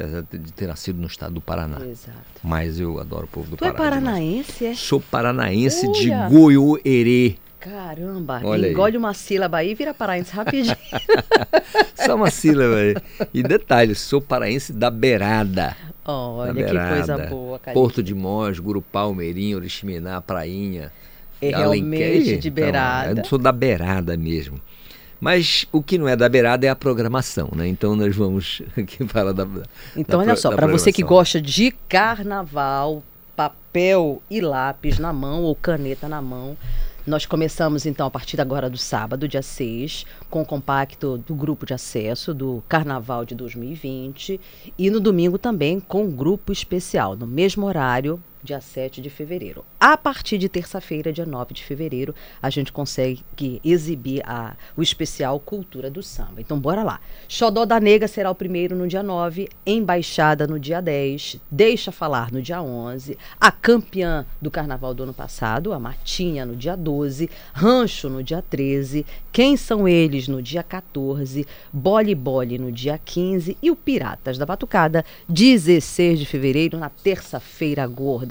Apesar 0.00 0.22
de 0.30 0.52
ter 0.52 0.66
nascido 0.66 0.98
no 1.00 1.06
estado 1.06 1.34
do 1.34 1.40
Paraná. 1.40 1.78
Exato. 1.84 2.18
Mas 2.42 2.80
eu 2.80 2.98
adoro 3.00 3.24
o 3.24 3.28
povo 3.28 3.50
do 3.50 3.56
Tu 3.56 3.64
é 3.64 3.72
Pará. 3.72 3.96
demais. 3.96 4.04
paranaense, 4.14 4.66
é? 4.66 4.74
Sou 4.74 5.00
paranaense 5.00 5.90
de. 5.92 6.10
Goiôerê. 6.30 7.36
Caramba, 7.60 8.40
Olha 8.42 8.66
aí. 8.68 8.72
engole 8.72 8.96
uma 8.96 9.12
sílaba 9.12 9.58
aí 9.58 9.72
e 9.72 9.74
vira 9.74 9.92
paraense 9.92 10.32
rapidinho. 10.32 10.74
Só 11.94 12.14
uma 12.16 12.30
sílaba 12.30 12.76
aí. 12.76 12.94
E 13.34 13.42
detalhe, 13.42 13.94
sou 13.94 14.20
paraense 14.20 14.72
da 14.72 14.90
Beirada. 14.90 15.76
Olha, 16.04 16.54
da 16.54 16.58
que 16.58 16.64
Beirada. 16.64 16.94
coisa 16.96 17.18
boa, 17.28 17.58
cara. 17.58 17.74
Porto 17.74 18.02
de 18.02 18.14
Mós, 18.14 18.58
Gurupá, 18.58 19.00
Almeirinho, 19.00 19.58
Oriximiná, 19.58 20.22
Prainha. 20.22 20.90
É 21.42 21.52
Alenquer. 21.52 21.98
realmente 21.98 22.36
de 22.38 22.48
Então, 22.48 22.52
beirada. 22.64 23.20
eu 23.20 23.24
sou 23.26 23.38
da 23.38 23.52
Beirada 23.52 24.16
mesmo. 24.16 24.58
Mas 25.20 25.66
o 25.70 25.82
que 25.82 25.98
não 25.98 26.08
é 26.08 26.16
da 26.16 26.28
beirada 26.28 26.66
é 26.66 26.70
a 26.70 26.76
programação, 26.76 27.50
né? 27.54 27.68
Então 27.68 27.94
nós 27.94 28.16
vamos 28.16 28.62
aqui 28.76 29.06
falar 29.06 29.32
da. 29.32 29.46
Então, 29.94 30.18
da 30.20 30.26
olha 30.26 30.36
só, 30.36 30.50
para 30.50 30.66
você 30.66 30.92
que 30.92 31.02
gosta 31.02 31.40
de 31.40 31.70
carnaval, 31.88 33.02
papel 33.36 34.22
e 34.30 34.40
lápis 34.40 34.98
na 34.98 35.12
mão 35.12 35.42
ou 35.42 35.54
caneta 35.54 36.08
na 36.08 36.22
mão, 36.22 36.56
nós 37.06 37.26
começamos 37.26 37.86
então 37.86 38.06
a 38.06 38.10
partir 38.10 38.40
agora 38.40 38.68
do 38.68 38.78
sábado, 38.78 39.26
dia 39.26 39.42
6, 39.42 40.04
com 40.28 40.42
o 40.42 40.46
compacto 40.46 41.18
do 41.18 41.34
grupo 41.34 41.66
de 41.66 41.74
acesso 41.74 42.32
do 42.32 42.62
Carnaval 42.68 43.24
de 43.24 43.34
2020 43.34 44.40
e 44.78 44.90
no 44.90 45.00
domingo 45.00 45.38
também 45.38 45.80
com 45.80 46.04
um 46.04 46.10
grupo 46.10 46.52
especial, 46.52 47.16
no 47.16 47.26
mesmo 47.26 47.66
horário, 47.66 48.22
dia 48.42 48.60
7 48.60 49.00
de 49.00 49.10
fevereiro. 49.10 49.64
A 49.78 49.96
partir 49.96 50.38
de 50.38 50.48
terça-feira, 50.48 51.12
dia 51.12 51.26
9 51.26 51.54
de 51.54 51.64
fevereiro, 51.64 52.14
a 52.42 52.50
gente 52.50 52.72
consegue 52.72 53.22
exibir 53.64 54.22
a, 54.26 54.54
o 54.76 54.82
especial 54.82 55.40
Cultura 55.40 55.90
do 55.90 56.02
Samba. 56.02 56.40
Então, 56.40 56.58
bora 56.58 56.82
lá. 56.82 57.00
Xodó 57.28 57.64
da 57.64 57.80
Nega 57.80 58.06
será 58.06 58.30
o 58.30 58.34
primeiro 58.34 58.76
no 58.76 58.86
dia 58.86 59.02
9, 59.02 59.48
Embaixada 59.66 60.46
no 60.46 60.58
dia 60.58 60.80
10, 60.80 61.40
Deixa 61.50 61.90
Falar 61.90 62.30
no 62.30 62.42
dia 62.42 62.62
11, 62.62 63.16
a 63.40 63.50
campeã 63.50 64.26
do 64.40 64.50
carnaval 64.50 64.92
do 64.92 65.02
ano 65.02 65.14
passado, 65.14 65.72
a 65.72 65.80
Matinha, 65.80 66.44
no 66.44 66.54
dia 66.54 66.76
12, 66.76 67.30
Rancho 67.52 68.08
no 68.08 68.22
dia 68.22 68.42
13, 68.42 69.06
Quem 69.32 69.56
São 69.56 69.88
Eles 69.88 70.28
no 70.28 70.42
dia 70.42 70.62
14, 70.62 71.46
Bole 71.72 72.14
Bole 72.14 72.58
no 72.58 72.70
dia 72.70 72.98
15 72.98 73.56
e 73.62 73.70
o 73.70 73.76
Piratas 73.76 74.36
da 74.36 74.46
Batucada, 74.46 75.04
16 75.28 76.18
de 76.18 76.26
fevereiro, 76.26 76.78
na 76.78 76.90
terça-feira 76.90 77.86
gorda. 77.86 78.29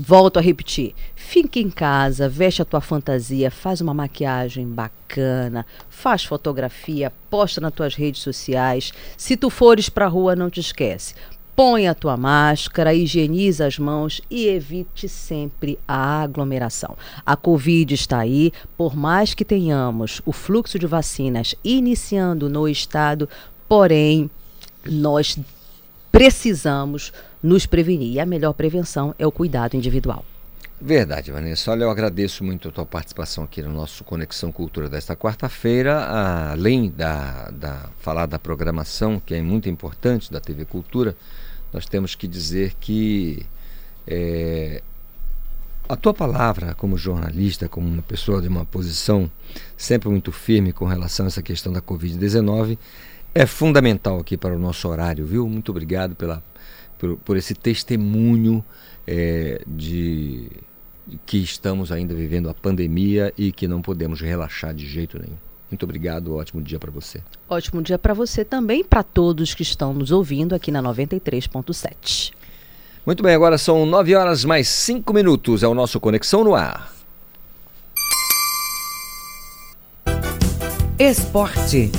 Volto 0.00 0.38
a 0.38 0.40
repetir. 0.40 0.94
Fica 1.16 1.58
em 1.58 1.68
casa, 1.68 2.28
veste 2.28 2.62
a 2.62 2.64
tua 2.64 2.80
fantasia, 2.80 3.50
faz 3.50 3.80
uma 3.80 3.92
maquiagem 3.92 4.64
bacana, 4.64 5.66
faz 5.90 6.24
fotografia, 6.24 7.12
posta 7.28 7.60
nas 7.60 7.74
tuas 7.74 7.96
redes 7.96 8.22
sociais. 8.22 8.92
Se 9.16 9.36
tu 9.36 9.50
fores 9.50 9.88
pra 9.88 10.06
rua, 10.06 10.36
não 10.36 10.48
te 10.48 10.60
esquece. 10.60 11.14
Põe 11.56 11.88
a 11.88 11.94
tua 11.96 12.16
máscara, 12.16 12.94
higieniza 12.94 13.66
as 13.66 13.76
mãos 13.76 14.20
e 14.30 14.46
evite 14.46 15.08
sempre 15.08 15.76
a 15.88 16.22
aglomeração. 16.22 16.96
A 17.26 17.34
Covid 17.34 17.92
está 17.92 18.20
aí, 18.20 18.52
por 18.76 18.94
mais 18.94 19.34
que 19.34 19.44
tenhamos 19.44 20.22
o 20.24 20.30
fluxo 20.30 20.78
de 20.78 20.86
vacinas 20.86 21.56
iniciando 21.64 22.48
no 22.48 22.68
estado, 22.68 23.28
porém, 23.68 24.30
nós 24.86 25.36
precisamos 26.10 27.12
nos 27.42 27.66
prevenir. 27.66 28.14
E 28.14 28.20
a 28.20 28.26
melhor 28.26 28.52
prevenção 28.52 29.14
é 29.18 29.26
o 29.26 29.32
cuidado 29.32 29.76
individual. 29.76 30.24
Verdade, 30.80 31.32
Vanessa. 31.32 31.72
Olha, 31.72 31.84
eu 31.84 31.90
agradeço 31.90 32.44
muito 32.44 32.68
a 32.68 32.70
tua 32.70 32.86
participação 32.86 33.42
aqui 33.42 33.60
no 33.60 33.72
nosso 33.72 34.04
Conexão 34.04 34.52
Cultura 34.52 34.88
desta 34.88 35.16
quarta-feira. 35.16 36.04
Além 36.52 36.88
da, 36.88 37.50
da 37.50 37.90
falar 37.98 38.26
da 38.26 38.38
programação, 38.38 39.18
que 39.18 39.34
é 39.34 39.42
muito 39.42 39.68
importante 39.68 40.30
da 40.30 40.40
TV 40.40 40.64
Cultura, 40.64 41.16
nós 41.72 41.84
temos 41.84 42.14
que 42.14 42.28
dizer 42.28 42.74
que 42.78 43.44
é, 44.06 44.80
a 45.88 45.96
tua 45.96 46.14
palavra 46.14 46.74
como 46.74 46.96
jornalista, 46.96 47.68
como 47.68 47.88
uma 47.88 48.02
pessoa 48.02 48.40
de 48.40 48.46
uma 48.46 48.64
posição 48.64 49.30
sempre 49.76 50.08
muito 50.08 50.30
firme 50.30 50.72
com 50.72 50.84
relação 50.84 51.26
a 51.26 51.28
essa 51.28 51.42
questão 51.42 51.72
da 51.72 51.80
Covid-19, 51.80 52.78
é 53.38 53.46
fundamental 53.46 54.18
aqui 54.18 54.36
para 54.36 54.52
o 54.52 54.58
nosso 54.58 54.88
horário, 54.88 55.24
viu? 55.24 55.48
Muito 55.48 55.70
obrigado 55.70 56.16
pela, 56.16 56.42
por, 56.98 57.16
por 57.18 57.36
esse 57.36 57.54
testemunho 57.54 58.64
é, 59.06 59.62
de, 59.64 60.48
de 61.06 61.20
que 61.24 61.38
estamos 61.38 61.92
ainda 61.92 62.12
vivendo 62.16 62.50
a 62.50 62.54
pandemia 62.54 63.32
e 63.38 63.52
que 63.52 63.68
não 63.68 63.80
podemos 63.80 64.20
relaxar 64.20 64.74
de 64.74 64.84
jeito 64.88 65.20
nenhum. 65.20 65.36
Muito 65.70 65.84
obrigado, 65.84 66.34
ótimo 66.34 66.60
dia 66.60 66.80
para 66.80 66.90
você. 66.90 67.22
Ótimo 67.48 67.80
dia 67.80 67.96
para 67.96 68.12
você 68.12 68.44
também, 68.44 68.82
para 68.82 69.04
todos 69.04 69.54
que 69.54 69.62
estão 69.62 69.94
nos 69.94 70.10
ouvindo 70.10 70.52
aqui 70.52 70.72
na 70.72 70.82
93.7. 70.82 72.32
Muito 73.06 73.22
bem, 73.22 73.36
agora 73.36 73.56
são 73.56 73.86
9 73.86 74.16
horas 74.16 74.44
mais 74.44 74.66
5 74.66 75.12
minutos. 75.12 75.62
É 75.62 75.68
o 75.68 75.74
nosso 75.74 76.00
Conexão 76.00 76.42
no 76.42 76.56
Ar. 76.56 76.92
Esporte. 80.98 81.92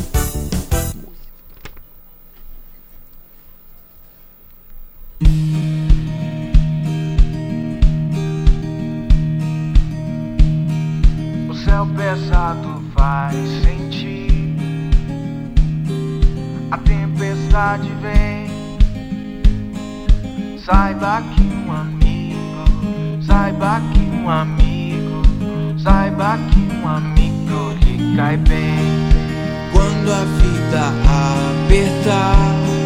O 11.49 11.53
céu 11.53 11.86
pesado 11.97 12.82
faz 12.95 13.36
sentir. 13.63 14.55
A 16.72 16.78
tempestade 16.78 17.89
vem. 18.01 18.47
Saiba 20.65 21.22
que 21.36 21.41
um 21.41 21.72
amigo, 21.72 23.24
saiba 23.26 23.82
que 23.91 23.99
um 23.99 24.30
amigo, 24.30 25.24
saiba 25.80 26.38
que 26.51 26.59
um 26.59 26.88
amigo 26.88 27.74
lhe 27.84 28.15
cai 28.15 28.38
bem. 28.38 29.09
Quando 29.74 30.11
a 30.11 30.26
vida 30.26 30.93
apertar, 31.65 32.78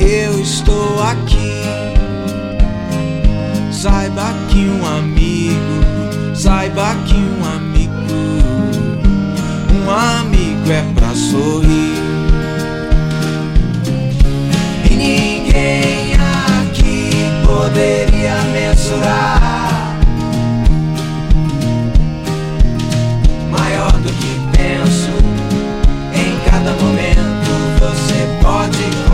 eu 0.00 0.40
estou 0.40 1.02
aqui. 1.02 1.62
Saiba 3.70 4.34
que 4.48 4.58
um 4.68 4.84
amigo, 4.84 6.34
saiba 6.34 6.94
que 7.06 7.14
um 7.14 7.44
amigo, 7.44 7.92
um 9.72 9.90
amigo 9.90 10.70
é 10.70 10.82
pra 10.94 11.14
sorrir. 11.14 11.98
E 14.90 14.96
ninguém 14.96 16.14
aqui 16.14 17.12
poderia 17.46 18.42
mensurar 18.52 19.96
maior 23.50 23.92
do 23.92 24.08
que 24.08 24.40
penso. 24.56 25.10
Em 26.14 26.50
cada 26.50 26.72
momento 26.72 27.50
você 27.78 28.26
pode 28.42 29.07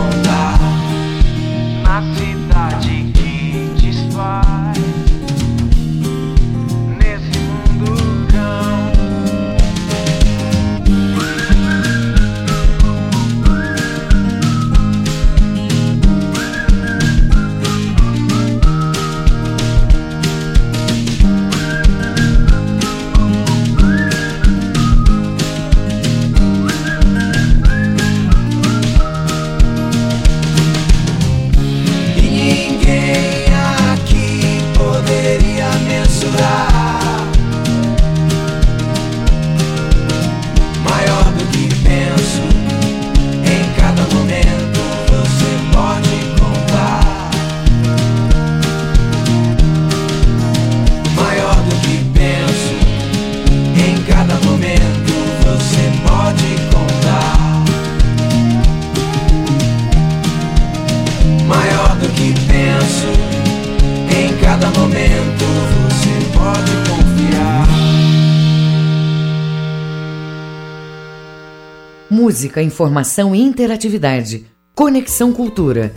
Música, 72.45 72.61
informação 72.61 73.33
e 73.33 73.41
interatividade. 73.41 74.45
Conexão 74.75 75.33
Cultura. 75.33 75.91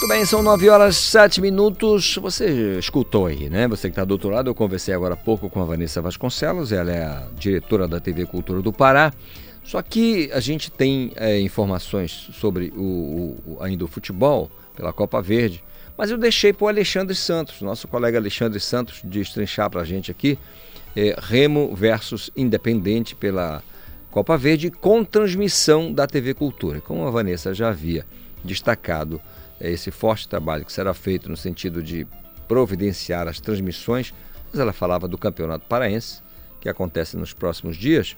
Muito 0.00 0.08
bem, 0.08 0.24
são 0.24 0.40
9 0.40 0.68
horas 0.68 0.96
7 0.96 1.40
minutos. 1.40 2.16
Você 2.22 2.78
escutou 2.78 3.26
aí, 3.26 3.50
né? 3.50 3.66
Você 3.66 3.88
que 3.88 3.92
está 3.92 4.04
do 4.04 4.12
outro 4.12 4.28
lado, 4.30 4.48
eu 4.48 4.54
conversei 4.54 4.94
agora 4.94 5.14
há 5.14 5.16
pouco 5.16 5.50
com 5.50 5.60
a 5.60 5.64
Vanessa 5.64 6.00
Vasconcelos, 6.00 6.70
ela 6.70 6.92
é 6.92 7.02
a 7.02 7.26
diretora 7.36 7.88
da 7.88 7.98
TV 7.98 8.24
Cultura 8.24 8.62
do 8.62 8.72
Pará. 8.72 9.12
Só 9.64 9.82
que 9.82 10.30
a 10.32 10.38
gente 10.38 10.70
tem 10.70 11.10
é, 11.16 11.40
informações 11.40 12.28
sobre 12.34 12.72
o, 12.76 13.36
o- 13.44 13.58
ainda 13.60 13.84
o 13.84 13.88
futebol 13.88 14.48
pela 14.76 14.92
Copa 14.92 15.20
Verde, 15.20 15.64
mas 15.98 16.08
eu 16.08 16.16
deixei 16.16 16.52
para 16.52 16.66
o 16.66 16.68
Alexandre 16.68 17.16
Santos, 17.16 17.60
nosso 17.62 17.88
colega 17.88 18.16
Alexandre 18.16 18.60
Santos, 18.60 19.00
destrinchar 19.02 19.68
para 19.70 19.80
a 19.80 19.84
gente 19.84 20.08
aqui 20.08 20.38
é, 20.94 21.16
Remo 21.18 21.74
versus 21.74 22.30
Independente 22.36 23.16
pela 23.16 23.60
Copa 24.14 24.38
Verde 24.38 24.70
com 24.70 25.04
transmissão 25.04 25.92
da 25.92 26.06
TV 26.06 26.34
Cultura. 26.34 26.80
Como 26.80 27.04
a 27.04 27.10
Vanessa 27.10 27.52
já 27.52 27.70
havia 27.70 28.06
destacado 28.44 29.20
é, 29.60 29.72
esse 29.72 29.90
forte 29.90 30.28
trabalho 30.28 30.64
que 30.64 30.72
será 30.72 30.94
feito 30.94 31.28
no 31.28 31.36
sentido 31.36 31.82
de 31.82 32.06
providenciar 32.46 33.26
as 33.26 33.40
transmissões, 33.40 34.14
mas 34.52 34.60
ela 34.60 34.72
falava 34.72 35.08
do 35.08 35.18
Campeonato 35.18 35.66
Paraense, 35.66 36.22
que 36.60 36.68
acontece 36.68 37.16
nos 37.16 37.32
próximos 37.32 37.76
dias. 37.76 38.16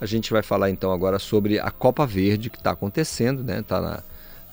A 0.00 0.06
gente 0.06 0.32
vai 0.32 0.42
falar 0.42 0.70
então 0.70 0.90
agora 0.90 1.20
sobre 1.20 1.60
a 1.60 1.70
Copa 1.70 2.04
Verde 2.04 2.50
que 2.50 2.58
está 2.58 2.72
acontecendo, 2.72 3.44
né? 3.44 3.60
Está 3.60 4.02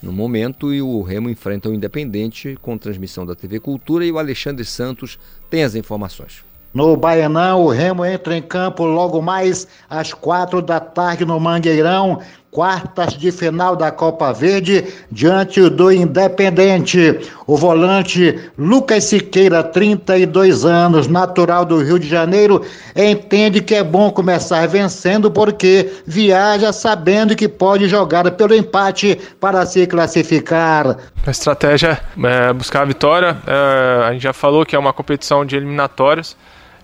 no 0.04 0.12
momento 0.12 0.72
e 0.72 0.84
o 0.84 1.02
Remo 1.02 1.32
enfrenta 1.32 1.68
o 1.68 1.74
Independente 1.74 2.60
com 2.62 2.78
transmissão 2.78 3.26
da 3.26 3.34
TV 3.34 3.60
Cultura 3.60 4.06
e 4.06 4.12
o 4.12 4.20
Alexandre 4.20 4.64
Santos 4.64 5.18
tem 5.50 5.64
as 5.64 5.74
informações. 5.74 6.46
No 6.76 6.98
Baianão, 6.98 7.64
o 7.64 7.70
Remo 7.70 8.04
entra 8.06 8.36
em 8.36 8.42
campo 8.42 8.84
logo 8.84 9.22
mais 9.22 9.66
às 9.90 10.14
quatro 10.14 10.62
da 10.62 10.78
tarde 10.78 11.24
no 11.24 11.40
Mangueirão 11.40 12.20
quartas 12.56 13.14
de 13.14 13.34
final 13.34 13.76
da 13.76 13.92
Copa 13.92 14.32
Verde 14.32 14.86
diante 15.12 15.70
do 15.70 15.92
Independente. 15.92 17.20
O 17.46 17.58
volante 17.58 18.50
Lucas 18.58 19.04
Siqueira, 19.04 19.62
32 19.62 20.64
anos, 20.64 21.06
natural 21.06 21.66
do 21.66 21.84
Rio 21.84 22.00
de 22.00 22.08
Janeiro, 22.08 22.62
entende 22.96 23.62
que 23.62 23.76
é 23.76 23.84
bom 23.84 24.10
começar 24.10 24.66
vencendo 24.70 25.30
porque 25.30 25.92
viaja 26.08 26.72
sabendo 26.72 27.36
que 27.36 27.50
pode 27.50 27.90
jogar 27.90 28.32
pelo 28.32 28.56
empate 28.56 29.20
para 29.38 29.66
se 29.66 29.86
classificar. 29.86 30.98
A 31.28 31.32
estratégia 31.32 32.00
é 32.24 32.54
buscar 32.54 32.84
a 32.84 32.86
vitória. 32.86 33.38
É, 33.46 34.08
a 34.08 34.14
gente 34.14 34.24
já 34.24 34.34
falou 34.34 34.66
que 34.66 34.78
é 34.78 34.80
uma 34.80 34.94
competição 34.94 35.46
de 35.46 35.58
eliminatórias. 35.58 36.38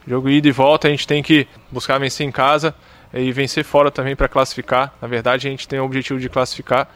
Jogo 0.08 0.30
ida 0.30 0.48
e 0.48 0.52
volta, 0.52 0.88
a 0.88 0.92
gente 0.92 1.08
tem 1.08 1.22
que 1.22 1.48
buscar 1.72 1.98
vencer 2.00 2.26
em 2.26 2.32
casa 2.32 2.74
e 3.14 3.32
vencer 3.32 3.64
fora 3.64 3.92
também 3.92 4.16
para 4.16 4.28
classificar. 4.28 4.94
Na 5.02 5.08
verdade, 5.08 5.48
a 5.48 5.52
gente 5.52 5.68
tem 5.68 5.80
o 5.80 5.86
objetivo 5.86 6.20
de 6.20 6.30
classificar 6.30 6.88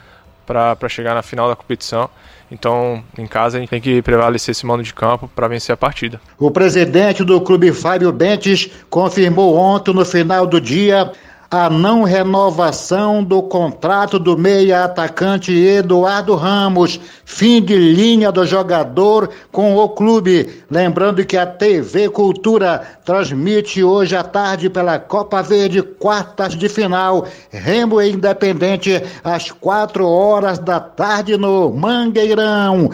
para 0.45 0.87
chegar 0.87 1.13
na 1.15 1.21
final 1.21 1.49
da 1.49 1.55
competição. 1.55 2.09
Então, 2.51 3.03
em 3.17 3.25
casa, 3.25 3.57
a 3.57 3.59
gente 3.59 3.69
tem 3.69 3.81
que 3.81 4.01
prevalecer 4.01 4.51
esse 4.51 4.65
mano 4.65 4.83
de 4.83 4.93
campo 4.93 5.27
para 5.35 5.47
vencer 5.47 5.73
a 5.73 5.77
partida. 5.77 6.21
O 6.37 6.51
presidente 6.51 7.23
do 7.23 7.41
clube, 7.41 7.73
Fábio 7.73 8.11
Bentes, 8.11 8.69
confirmou 8.89 9.55
ontem, 9.55 9.93
no 9.93 10.05
final 10.05 10.45
do 10.45 10.61
dia, 10.61 11.11
a 11.49 11.69
não 11.69 12.03
renovação 12.03 13.23
do 13.23 13.41
contrato 13.43 14.17
do 14.17 14.37
meia 14.37 14.85
atacante 14.85 15.51
Eduardo 15.53 16.35
Ramos, 16.35 16.99
fim 17.23 17.61
de 17.61 17.75
linha 17.75 18.31
do 18.31 18.45
jogador 18.45 19.29
com 19.51 19.75
o 19.75 19.89
clube. 19.89 20.63
Lembrando 20.69 21.25
que 21.25 21.37
a 21.37 21.45
TV 21.45 22.09
Cultura 22.09 22.81
transmite 23.05 23.83
hoje 23.83 24.15
à 24.15 24.23
tarde 24.23 24.69
pela 24.69 24.99
Copa 24.99 25.41
Verde, 25.41 25.81
quartas 25.81 26.55
de 26.55 26.67
final, 26.67 27.25
Remo 27.49 28.01
Independente, 28.01 29.01
às 29.23 29.51
quatro 29.51 30.07
horas 30.07 30.59
da 30.59 30.79
tarde 30.79 31.37
no 31.37 31.71
Mangueirão. 31.71 32.89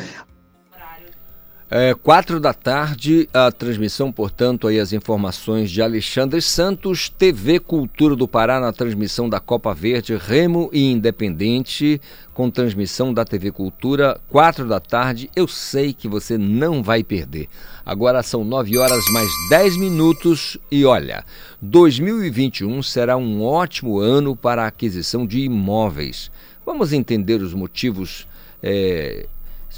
É, 1.73 1.93
quatro 1.93 2.37
da 2.37 2.53
tarde, 2.53 3.29
a 3.33 3.49
transmissão, 3.49 4.11
portanto, 4.11 4.67
aí 4.67 4.77
as 4.77 4.91
informações 4.91 5.71
de 5.71 5.81
Alexandre 5.81 6.41
Santos, 6.41 7.07
TV 7.07 7.61
Cultura 7.61 8.13
do 8.13 8.27
Pará 8.27 8.59
na 8.59 8.73
transmissão 8.73 9.29
da 9.29 9.39
Copa 9.39 9.73
Verde, 9.73 10.17
Remo 10.17 10.69
e 10.73 10.91
Independente, 10.91 12.01
com 12.33 12.51
transmissão 12.51 13.13
da 13.13 13.23
TV 13.23 13.53
Cultura, 13.53 14.19
quatro 14.27 14.67
da 14.67 14.81
tarde. 14.81 15.31
Eu 15.33 15.47
sei 15.47 15.93
que 15.93 16.09
você 16.09 16.37
não 16.37 16.83
vai 16.83 17.05
perder. 17.05 17.47
Agora 17.85 18.21
são 18.21 18.43
nove 18.43 18.77
horas 18.77 19.05
mais 19.13 19.29
dez 19.49 19.77
minutos 19.77 20.57
e 20.69 20.83
olha, 20.83 21.23
2021 21.61 22.83
será 22.83 23.15
um 23.15 23.41
ótimo 23.45 23.97
ano 23.97 24.35
para 24.35 24.65
a 24.65 24.67
aquisição 24.67 25.25
de 25.25 25.39
imóveis. 25.39 26.29
Vamos 26.65 26.91
entender 26.91 27.41
os 27.41 27.53
motivos. 27.53 28.27
É, 28.61 29.25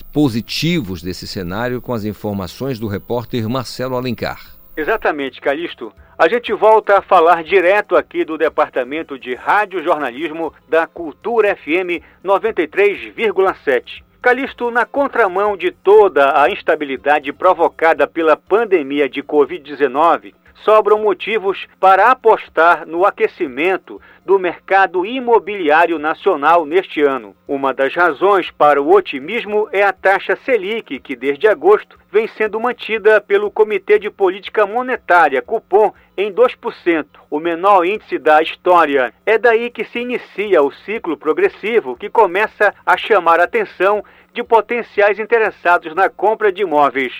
positivos 0.01 1.01
desse 1.01 1.27
cenário 1.27 1.81
com 1.81 1.93
as 1.93 2.05
informações 2.05 2.79
do 2.79 2.87
repórter 2.87 3.47
Marcelo 3.47 3.95
Alencar. 3.95 4.55
Exatamente, 4.75 5.39
Calixto. 5.39 5.93
A 6.17 6.27
gente 6.27 6.53
volta 6.53 6.97
a 6.97 7.01
falar 7.01 7.43
direto 7.43 7.95
aqui 7.95 8.23
do 8.23 8.37
Departamento 8.37 9.19
de 9.19 9.35
Rádio 9.35 9.83
Jornalismo 9.83 10.53
da 10.69 10.87
Cultura 10.87 11.55
FM 11.55 12.01
93,7. 12.23 14.03
Calixto, 14.21 14.71
na 14.71 14.85
contramão 14.85 15.57
de 15.57 15.69
toda 15.69 16.41
a 16.41 16.49
instabilidade 16.49 17.33
provocada 17.33 18.07
pela 18.07 18.37
pandemia 18.37 19.09
de 19.09 19.21
Covid-19, 19.21 20.33
sobram 20.55 20.99
motivos 20.99 21.67
para 21.79 22.11
apostar 22.11 22.85
no 22.85 23.05
aquecimento 23.05 24.01
do 24.25 24.39
mercado 24.39 25.05
imobiliário 25.05 25.99
nacional 25.99 26.65
neste 26.65 27.01
ano. 27.01 27.35
Uma 27.47 27.73
das 27.73 27.93
razões 27.93 28.49
para 28.51 28.81
o 28.81 28.93
otimismo 28.93 29.67
é 29.71 29.83
a 29.83 29.91
taxa 29.91 30.35
Selic, 30.45 30.99
que 30.99 31.15
desde 31.15 31.47
agosto 31.47 31.99
vem 32.11 32.27
sendo 32.27 32.59
mantida 32.59 33.19
pelo 33.19 33.51
Comitê 33.51 33.99
de 33.99 34.09
Política 34.09 34.65
Monetária, 34.65 35.41
Cupom, 35.41 35.91
em 36.15 36.31
2%, 36.31 37.05
o 37.29 37.39
menor 37.39 37.85
índice 37.85 38.17
da 38.17 38.41
história. 38.41 39.13
É 39.25 39.37
daí 39.37 39.69
que 39.69 39.83
se 39.83 39.99
inicia 39.99 40.61
o 40.61 40.71
ciclo 40.71 41.17
progressivo 41.17 41.97
que 41.97 42.09
começa 42.09 42.73
a 42.85 42.95
chamar 42.95 43.39
a 43.39 43.45
atenção 43.45 44.03
de 44.31 44.43
potenciais 44.43 45.19
interessados 45.19 45.93
na 45.93 46.09
compra 46.09 46.51
de 46.51 46.61
imóveis. 46.61 47.13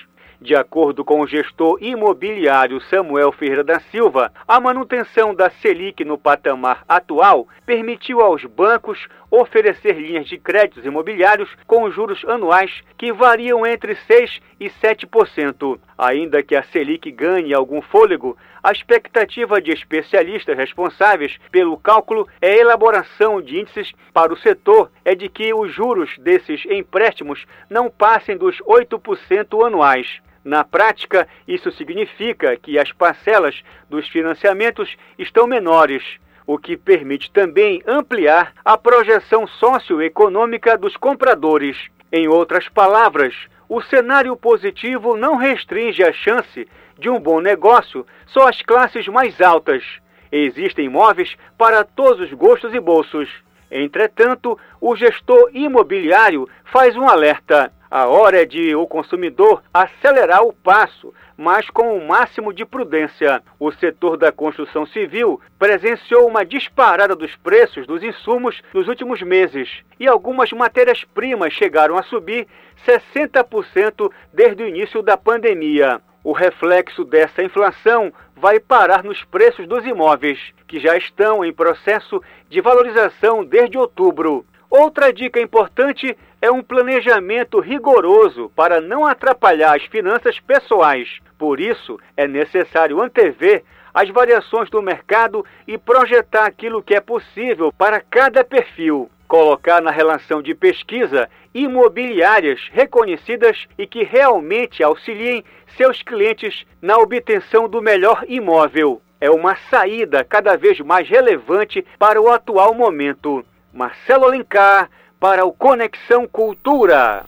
De 0.44 0.58
acordo 0.58 1.06
com 1.06 1.22
o 1.22 1.26
gestor 1.26 1.78
imobiliário 1.80 2.82
Samuel 2.82 3.32
Ferreira 3.32 3.64
da 3.64 3.80
Silva, 3.80 4.30
a 4.46 4.60
manutenção 4.60 5.34
da 5.34 5.50
Selic 5.50 6.04
no 6.04 6.18
patamar 6.18 6.84
atual 6.86 7.48
permitiu 7.66 8.20
aos 8.20 8.44
bancos 8.44 9.08
oferecer 9.32 9.94
linhas 9.94 10.28
de 10.28 10.38
créditos 10.38 10.86
imobiliários 10.86 11.50
com 11.66 11.90
juros 11.90 12.26
anuais 12.26 12.84
que 12.98 13.14
variam 13.14 13.66
entre 13.66 13.96
6% 13.96 14.42
e 14.60 14.70
7%. 14.70 15.80
Ainda 15.98 16.44
que 16.44 16.58
a 16.58 16.64
Selic 16.64 17.10
ganhe 17.10 17.54
algum 17.54 17.82
fôlego, 17.82 18.36
a 18.62 18.74
expectativa 18.74 19.62
de 19.62 19.72
especialistas 19.72 20.58
responsáveis 20.58 21.38
pelo 21.54 21.78
cálculo 21.78 22.28
e 22.42 22.48
elaboração 22.48 23.42
de 23.42 23.62
índices 23.62 23.94
para 24.12 24.34
o 24.34 24.38
setor 24.38 24.92
é 25.06 25.16
de 25.16 25.30
que 25.30 25.54
os 25.54 25.74
juros 25.74 26.18
desses 26.18 26.66
empréstimos 26.66 27.46
não 27.70 27.90
passem 27.90 28.36
dos 28.36 28.58
8% 28.64 29.66
anuais. 29.66 30.22
Na 30.44 30.64
prática, 30.64 31.28
isso 31.48 31.72
significa 31.72 32.58
que 32.58 32.78
as 32.78 32.92
parcelas 32.92 33.64
dos 33.90 34.08
financiamentos 34.10 34.96
estão 35.18 35.48
menores, 35.48 36.04
o 36.46 36.58
que 36.58 36.76
permite 36.76 37.32
também 37.32 37.82
ampliar 37.88 38.54
a 38.66 38.78
projeção 38.78 39.48
socioeconômica 39.48 40.78
dos 40.78 40.98
compradores. 40.98 41.78
Em 42.12 42.28
outras 42.28 42.68
palavras, 42.68 43.34
o 43.70 43.82
cenário 43.82 44.36
positivo 44.36 45.16
não 45.16 45.36
restringe 45.36 46.04
a 46.04 46.12
chance 46.12 46.68
de 47.00 47.10
um 47.10 47.20
bom 47.20 47.40
negócio 47.40 48.06
só 48.28 48.48
às 48.48 48.62
classes 48.62 49.08
mais 49.08 49.42
altas. 49.42 49.84
Existem 50.32 50.86
imóveis 50.86 51.36
para 51.58 51.84
todos 51.84 52.20
os 52.28 52.34
gostos 52.34 52.74
e 52.74 52.80
bolsos. 52.80 53.30
Entretanto, 53.74 54.58
o 54.80 54.96
gestor 54.96 55.50
imobiliário 55.52 56.48
faz 56.66 56.96
um 56.96 57.10
alerta. 57.10 57.74
A 57.90 58.08
hora 58.08 58.42
é 58.42 58.46
de 58.46 58.76
o 58.76 58.86
consumidor 58.86 59.64
acelerar 59.74 60.44
o 60.44 60.54
passo, 60.54 61.12
mas 61.36 61.70
com 61.72 61.98
o 61.98 62.08
máximo 62.08 62.54
de 62.54 62.66
prudência. 62.66 63.42
O 63.60 63.72
setor 63.72 64.16
da 64.16 64.32
construção 64.32 64.86
civil 64.86 65.42
presenciou 65.58 66.28
uma 66.28 66.46
disparada 66.46 67.16
dos 67.16 67.36
preços 67.38 67.88
dos 67.88 68.04
insumos 68.04 68.62
nos 68.74 68.88
últimos 68.88 69.24
meses 69.24 69.82
e 70.00 70.08
algumas 70.08 70.52
matérias-primas 70.52 71.52
chegaram 71.54 71.98
a 71.98 72.04
subir 72.04 72.48
60% 72.86 74.12
desde 74.32 74.64
o 74.64 74.68
início 74.68 75.02
da 75.02 75.18
pandemia. 75.18 76.00
O 76.24 76.32
reflexo 76.32 77.04
dessa 77.04 77.44
inflação 77.44 78.14
vai 78.36 78.58
parar 78.58 79.04
nos 79.04 79.24
preços 79.26 79.68
dos 79.68 79.86
imóveis, 79.86 80.40
que 80.66 80.80
já 80.80 80.96
estão 80.96 81.44
em 81.44 81.52
processo 81.52 82.24
de 82.50 82.62
valorização 82.62 83.44
desde 83.44 83.78
outubro. 83.78 84.46
Outra 84.70 85.12
dica 85.12 85.40
importante 85.40 86.18
é 86.42 86.50
um 86.50 86.64
planejamento 86.64 87.60
rigoroso 87.60 88.50
para 88.56 88.80
não 88.80 89.06
atrapalhar 89.06 89.76
as 89.76 89.84
finanças 89.84 90.40
pessoais. 90.40 91.20
Por 91.38 91.60
isso, 91.60 92.00
é 92.16 92.26
necessário 92.26 93.02
antever 93.02 93.64
as 93.94 94.10
variações 94.10 94.70
do 94.70 94.82
mercado 94.82 95.46
e 95.68 95.78
projetar 95.78 96.46
aquilo 96.46 96.82
que 96.82 96.96
é 96.96 97.02
possível 97.02 97.72
para 97.78 98.00
cada 98.00 98.44
perfil. 98.44 99.12
Colocar 99.28 99.82
na 99.82 99.92
relação 99.92 100.42
de 100.42 100.56
pesquisa 100.56 101.30
imobiliárias 101.54 102.60
reconhecidas 102.72 103.68
e 103.78 103.86
que 103.86 104.04
realmente 104.04 104.84
auxiliem 104.84 105.44
seus 105.78 106.02
clientes 106.02 106.66
na 106.82 106.98
obtenção 106.98 107.68
do 107.70 107.82
melhor 107.82 108.24
imóvel. 108.28 109.02
É 109.20 109.30
uma 109.30 109.56
saída 109.70 110.24
cada 110.24 110.56
vez 110.56 110.80
mais 110.80 111.08
relevante 111.08 111.86
para 111.98 112.22
o 112.22 112.30
atual 112.30 112.74
momento. 112.74 113.46
Marcelo 113.72 114.26
Alencar, 114.26 114.90
para 115.20 115.46
o 115.46 115.54
Conexão 115.54 116.28
Cultura. 116.28 117.24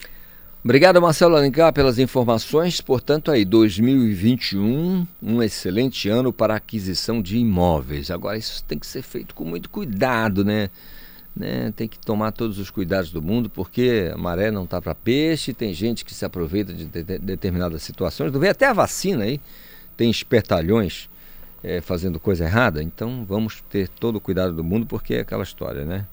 Obrigado, 0.66 1.00
Marcelo 1.00 1.36
Alencar, 1.36 1.72
pelas 1.72 2.00
informações. 2.00 2.82
Portanto, 2.82 3.32
aí, 3.32 3.46
2021, 3.46 5.08
um 5.22 5.44
excelente 5.44 6.10
ano 6.10 6.34
para 6.34 6.56
a 6.56 6.58
aquisição 6.58 7.22
de 7.22 7.38
imóveis. 7.38 8.10
Agora, 8.10 8.36
isso 8.36 8.64
tem 8.66 8.78
que 8.78 8.88
ser 8.88 9.04
feito 9.04 9.36
com 9.36 9.46
muito 9.46 9.70
cuidado, 9.70 10.44
né? 10.44 10.72
Né? 11.36 11.74
Tem 11.76 11.88
que 11.88 12.00
tomar 12.00 12.32
todos 12.32 12.58
os 12.60 12.70
cuidados 12.70 13.12
do 13.12 13.22
mundo, 13.22 13.50
porque 13.50 14.10
a 14.14 14.18
maré 14.18 14.50
não 14.52 14.64
está 14.64 14.82
para 14.82 14.96
peixe, 14.96 15.54
tem 15.54 15.74
gente 15.74 16.06
que 16.06 16.14
se 16.14 16.24
aproveita 16.24 16.74
de, 16.74 16.86
de, 16.86 17.04
de 17.04 17.20
determinadas 17.20 17.84
situações. 17.84 18.32
Não 18.32 18.40
vê 18.40 18.50
até 18.50 18.66
a 18.66 18.74
vacina 18.74 19.24
aí, 19.26 19.42
tem 19.98 20.10
espertalhões 20.10 21.10
é, 21.64 21.82
fazendo 21.82 22.20
coisa 22.20 22.46
errada. 22.46 22.82
Então, 22.82 23.26
vamos 23.28 23.62
ter 23.70 23.90
todo 23.90 24.16
o 24.16 24.22
cuidado 24.22 24.54
do 24.54 24.64
mundo, 24.64 24.86
porque 24.86 25.16
é 25.16 25.20
aquela 25.22 25.44
história, 25.44 25.84
né? 25.84 26.06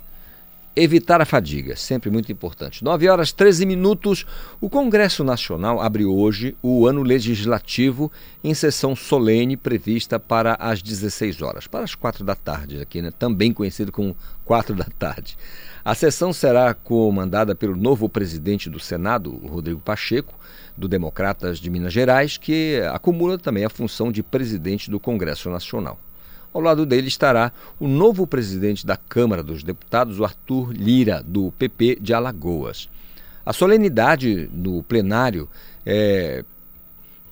Evitar 0.75 1.21
a 1.21 1.27
fadiga, 1.27 1.77
sempre 1.77 2.11
muito 2.11 2.33
importante. 2.33 2.83
9 2.83 3.07
horas 3.07 3.31
13 3.31 3.67
minutos. 3.67 4.25
O 4.59 4.71
Congresso 4.71 5.23
Nacional 5.23 5.79
abre 5.83 6.07
hoje 6.07 6.57
o 6.63 6.87
ano 6.87 7.03
legislativo 7.03 8.11
em 8.43 8.55
sessão 8.55 8.97
solene 8.97 9.55
prevista 9.55 10.19
para 10.19 10.55
as 10.59 10.81
16 10.81 11.43
horas, 11.43 11.67
para 11.67 11.85
as 11.85 11.95
4 11.95 12.25
da 12.25 12.35
tarde, 12.35 12.81
aqui, 12.81 13.03
né? 13.03 13.11
também 13.11 13.53
conhecido 13.53 13.93
como 13.93 14.17
4 14.47 14.75
da 14.75 14.87
tarde. 14.99 15.37
A 15.85 15.95
sessão 15.95 16.33
será 16.33 16.73
comandada 16.73 17.55
pelo 17.55 17.77
novo 17.77 18.09
presidente 18.09 18.71
do 18.71 18.81
Senado, 18.81 19.31
Rodrigo 19.47 19.81
Pacheco, 19.81 20.35
do 20.75 20.89
Democratas 20.89 21.59
de 21.59 21.69
Minas 21.69 21.93
Gerais, 21.93 22.39
que 22.39 22.81
acumula 22.91 23.37
também 23.37 23.67
a 23.67 23.71
função 23.71 24.11
de 24.11 24.23
presidente 24.23 24.91
do 24.91 24.99
Congresso 24.99 25.51
Nacional. 25.51 25.99
Ao 26.53 26.61
lado 26.61 26.85
dele 26.85 27.09
estará 27.09 27.51
o 27.81 27.89
novo 27.89 28.27
presidente 28.27 28.87
da 28.87 28.97
Câmara 28.97 29.43
dos 29.43 29.63
Deputados, 29.63 30.21
o 30.21 30.25
Arthur 30.25 30.73
Lira, 30.73 31.23
do 31.27 31.51
PP 31.53 31.99
de 32.01 32.13
Alagoas. 32.13 32.91
A 33.45 33.53
solenidade 33.53 34.51
no 34.53 34.83
plenário 34.83 35.49
é 35.85 36.45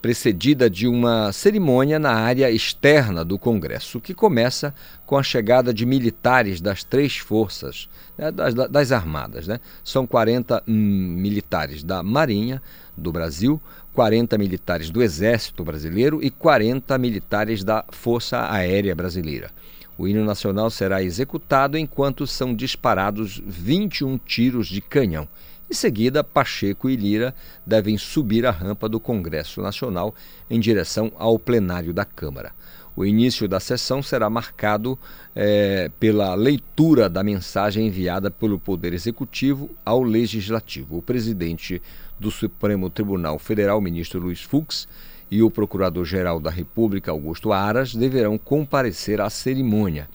precedida 0.00 0.68
de 0.70 0.88
uma 0.88 1.32
cerimônia 1.32 1.98
na 1.98 2.12
área 2.12 2.50
externa 2.50 3.24
do 3.24 3.38
Congresso, 3.38 4.00
que 4.00 4.14
começa 4.14 4.74
com 5.06 5.16
a 5.16 5.22
chegada 5.22 5.74
de 5.74 5.84
militares 5.84 6.60
das 6.60 6.82
três 6.82 7.18
forças 7.18 7.88
né, 8.16 8.30
das, 8.30 8.54
das, 8.54 8.92
Armadas. 8.92 9.46
Né? 9.46 9.60
São 9.84 10.06
40 10.06 10.62
hum, 10.66 10.72
militares 10.72 11.82
da 11.82 12.02
Marinha 12.02 12.62
do 12.96 13.12
Brasil, 13.12 13.60
40 13.94 14.38
militares 14.38 14.90
do 14.90 15.02
Exército 15.02 15.64
Brasileiro 15.64 16.20
e 16.22 16.30
40 16.30 16.96
militares 16.98 17.62
da 17.62 17.84
Força 17.90 18.50
Aérea 18.50 18.94
Brasileira. 18.94 19.50
O 19.98 20.08
hino 20.08 20.24
nacional 20.24 20.70
será 20.70 21.02
executado 21.02 21.76
enquanto 21.76 22.26
são 22.26 22.54
disparados 22.54 23.42
21 23.46 24.16
tiros 24.16 24.66
de 24.68 24.80
canhão. 24.80 25.28
Em 25.70 25.74
seguida, 25.74 26.24
Pacheco 26.24 26.90
e 26.90 26.96
Lira 26.96 27.32
devem 27.64 27.96
subir 27.96 28.44
a 28.44 28.50
rampa 28.50 28.88
do 28.88 28.98
Congresso 28.98 29.62
Nacional 29.62 30.12
em 30.50 30.58
direção 30.58 31.12
ao 31.16 31.38
plenário 31.38 31.94
da 31.94 32.04
Câmara. 32.04 32.50
O 32.96 33.06
início 33.06 33.46
da 33.46 33.60
sessão 33.60 34.02
será 34.02 34.28
marcado 34.28 34.98
é, 35.32 35.88
pela 36.00 36.34
leitura 36.34 37.08
da 37.08 37.22
mensagem 37.22 37.86
enviada 37.86 38.32
pelo 38.32 38.58
Poder 38.58 38.92
Executivo 38.92 39.70
ao 39.84 40.02
Legislativo. 40.02 40.98
O 40.98 41.02
presidente 41.02 41.80
do 42.18 42.32
Supremo 42.32 42.90
Tribunal 42.90 43.38
Federal, 43.38 43.80
ministro 43.80 44.18
Luiz 44.18 44.42
Fux, 44.42 44.88
e 45.30 45.40
o 45.40 45.52
Procurador-Geral 45.52 46.40
da 46.40 46.50
República, 46.50 47.12
Augusto 47.12 47.52
Aras, 47.52 47.94
deverão 47.94 48.36
comparecer 48.36 49.20
à 49.20 49.30
cerimônia. 49.30 50.08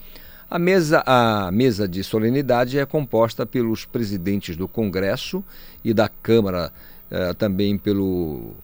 A 0.48 0.60
mesa, 0.60 1.02
a 1.04 1.50
mesa 1.50 1.88
de 1.88 2.04
solenidade 2.04 2.78
é 2.78 2.86
composta 2.86 3.44
pelos 3.44 3.84
presidentes 3.84 4.56
do 4.56 4.68
Congresso 4.68 5.44
e 5.84 5.92
da 5.92 6.08
Câmara, 6.08 6.72
eh, 7.10 7.34
também 7.34 7.76
pelo 7.76 8.54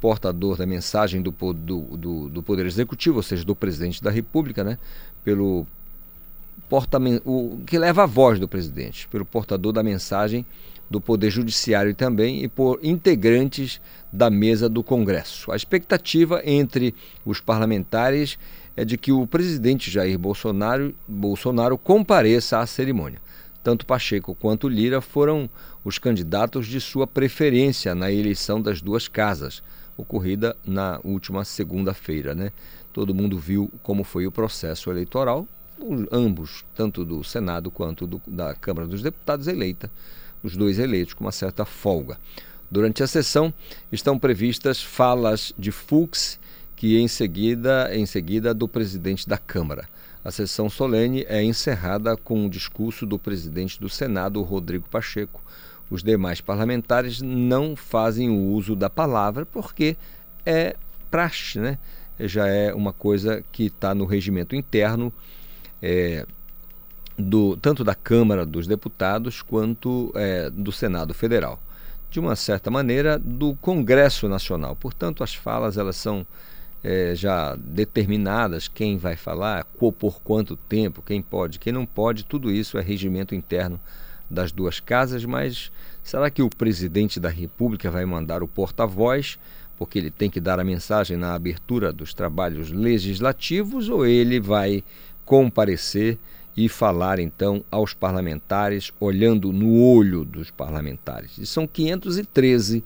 portador 0.00 0.56
da 0.56 0.64
mensagem 0.64 1.20
do, 1.20 1.30
do, 1.30 1.52
do, 1.96 2.28
do, 2.30 2.42
Poder 2.42 2.64
Executivo, 2.64 3.16
ou 3.16 3.22
seja, 3.22 3.44
do 3.44 3.54
presidente 3.54 4.02
da 4.02 4.10
República, 4.10 4.64
né? 4.64 4.78
pelo 5.22 5.66
porta, 6.70 6.98
o 7.24 7.58
que 7.66 7.78
leva 7.78 8.04
a 8.04 8.06
voz 8.06 8.40
do 8.40 8.48
presidente, 8.48 9.06
pelo 9.08 9.24
portador 9.24 9.72
da 9.72 9.82
mensagem 9.82 10.44
do 10.88 11.00
Poder 11.00 11.30
Judiciário 11.30 11.94
também 11.94 12.44
e 12.44 12.48
por 12.48 12.78
integrantes 12.82 13.80
da 14.10 14.30
mesa 14.30 14.68
do 14.68 14.82
Congresso. 14.82 15.52
A 15.52 15.56
expectativa 15.56 16.40
entre 16.44 16.94
os 17.24 17.40
parlamentares 17.40 18.38
é 18.76 18.84
de 18.84 18.98
que 18.98 19.10
o 19.10 19.26
presidente 19.26 19.90
Jair 19.90 20.18
Bolsonaro, 20.18 20.94
Bolsonaro 21.08 21.78
compareça 21.78 22.58
à 22.58 22.66
cerimônia. 22.66 23.20
Tanto 23.64 23.86
Pacheco 23.86 24.34
quanto 24.34 24.68
Lira 24.68 25.00
foram 25.00 25.50
os 25.82 25.98
candidatos 25.98 26.66
de 26.66 26.80
sua 26.80 27.06
preferência 27.06 27.94
na 27.94 28.12
eleição 28.12 28.60
das 28.60 28.80
duas 28.80 29.08
casas, 29.08 29.62
ocorrida 29.96 30.56
na 30.64 31.00
última 31.02 31.44
segunda-feira. 31.44 32.34
Né? 32.34 32.52
Todo 32.92 33.14
mundo 33.14 33.38
viu 33.38 33.72
como 33.82 34.04
foi 34.04 34.26
o 34.26 34.30
processo 34.32 34.90
eleitoral, 34.90 35.48
ambos, 36.12 36.64
tanto 36.74 37.04
do 37.04 37.24
Senado 37.24 37.70
quanto 37.70 38.06
do, 38.06 38.20
da 38.26 38.54
Câmara 38.54 38.86
dos 38.86 39.02
Deputados 39.02 39.46
eleita 39.46 39.90
os 40.42 40.56
dois 40.56 40.78
eleitos 40.78 41.14
com 41.14 41.24
uma 41.24 41.32
certa 41.32 41.64
folga. 41.64 42.18
Durante 42.70 43.02
a 43.02 43.06
sessão 43.06 43.52
estão 43.90 44.18
previstas 44.18 44.82
falas 44.82 45.52
de 45.58 45.70
Fux, 45.70 46.38
que 46.76 46.98
em 46.98 47.08
seguida, 47.08 47.90
em 47.92 48.04
seguida 48.06 48.52
do 48.52 48.68
presidente 48.68 49.28
da 49.28 49.38
Câmara. 49.38 49.88
A 50.22 50.30
sessão 50.30 50.68
solene 50.68 51.24
é 51.28 51.42
encerrada 51.42 52.16
com 52.16 52.44
um 52.44 52.48
discurso 52.48 53.06
do 53.06 53.18
presidente 53.18 53.80
do 53.80 53.88
Senado, 53.88 54.42
Rodrigo 54.42 54.88
Pacheco. 54.88 55.40
Os 55.88 56.02
demais 56.02 56.40
parlamentares 56.40 57.22
não 57.22 57.74
fazem 57.74 58.28
o 58.28 58.52
uso 58.52 58.76
da 58.76 58.90
palavra 58.90 59.46
porque 59.46 59.96
é 60.44 60.76
praxe, 61.10 61.58
né? 61.58 61.78
Já 62.18 62.46
é 62.46 62.74
uma 62.74 62.92
coisa 62.92 63.42
que 63.52 63.64
está 63.64 63.94
no 63.94 64.04
regimento 64.04 64.54
interno. 64.54 65.12
É, 65.80 66.26
do, 67.18 67.56
tanto 67.56 67.82
da 67.82 67.94
Câmara 67.94 68.44
dos 68.44 68.66
Deputados 68.66 69.42
quanto 69.42 70.12
é, 70.14 70.50
do 70.50 70.70
Senado 70.70 71.14
Federal. 71.14 71.60
De 72.10 72.20
uma 72.20 72.36
certa 72.36 72.70
maneira, 72.70 73.18
do 73.18 73.54
Congresso 73.56 74.28
Nacional. 74.28 74.76
Portanto, 74.76 75.24
as 75.24 75.34
falas 75.34 75.76
elas 75.76 75.96
são 75.96 76.26
é, 76.88 77.16
já 77.16 77.56
determinadas, 77.56 78.68
quem 78.68 78.96
vai 78.96 79.16
falar, 79.16 79.64
por 79.64 80.20
quanto 80.22 80.54
tempo, 80.54 81.02
quem 81.02 81.20
pode, 81.20 81.58
quem 81.58 81.72
não 81.72 81.84
pode, 81.84 82.24
tudo 82.24 82.48
isso 82.48 82.78
é 82.78 82.80
regimento 82.80 83.34
interno 83.34 83.80
das 84.30 84.52
duas 84.52 84.78
casas, 84.78 85.24
mas 85.24 85.72
será 86.00 86.30
que 86.30 86.42
o 86.42 86.48
presidente 86.48 87.18
da 87.18 87.28
República 87.28 87.90
vai 87.90 88.04
mandar 88.04 88.40
o 88.40 88.46
porta-voz, 88.46 89.36
porque 89.76 89.98
ele 89.98 90.12
tem 90.12 90.30
que 90.30 90.40
dar 90.40 90.60
a 90.60 90.64
mensagem 90.64 91.16
na 91.16 91.34
abertura 91.34 91.92
dos 91.92 92.14
trabalhos 92.14 92.70
legislativos, 92.70 93.88
ou 93.88 94.06
ele 94.06 94.38
vai 94.38 94.84
comparecer 95.24 96.16
e 96.56 96.68
falar 96.68 97.18
então 97.18 97.64
aos 97.68 97.94
parlamentares, 97.94 98.92
olhando 99.00 99.52
no 99.52 99.82
olho 99.82 100.24
dos 100.24 100.52
parlamentares. 100.52 101.36
E 101.36 101.46
são 101.46 101.66
513 101.66 102.84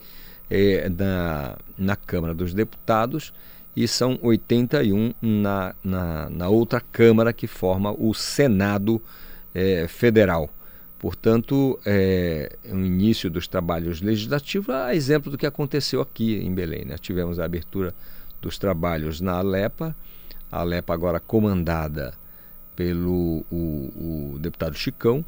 é, 0.48 0.88
na, 0.88 1.58
na 1.76 1.96
Câmara 1.96 2.34
dos 2.34 2.54
Deputados 2.54 3.30
e 3.76 3.86
são 3.86 4.18
81 4.22 5.14
na, 5.20 5.74
na, 5.82 6.30
na 6.30 6.48
outra 6.48 6.80
Câmara 6.80 7.32
que 7.32 7.46
forma 7.46 7.92
o 7.92 8.12
Senado 8.12 9.00
é, 9.54 9.86
Federal. 9.88 10.50
Portanto, 10.98 11.80
é 11.86 12.58
o 12.70 12.76
início 12.76 13.30
dos 13.30 13.48
trabalhos 13.48 14.02
legislativos, 14.02 14.68
a 14.68 14.94
exemplo 14.94 15.30
do 15.30 15.38
que 15.38 15.46
aconteceu 15.46 16.00
aqui 16.00 16.36
em 16.36 16.52
Belém. 16.52 16.84
Né? 16.84 16.96
Tivemos 16.98 17.38
a 17.38 17.44
abertura 17.44 17.94
dos 18.40 18.58
trabalhos 18.58 19.20
na 19.20 19.38
Alepa, 19.38 19.96
a 20.52 20.60
Alepa 20.60 20.92
agora 20.92 21.18
comandada 21.18 22.12
pelo 22.76 23.44
o, 23.50 24.34
o 24.34 24.38
deputado 24.38 24.76
Chicão 24.76 25.24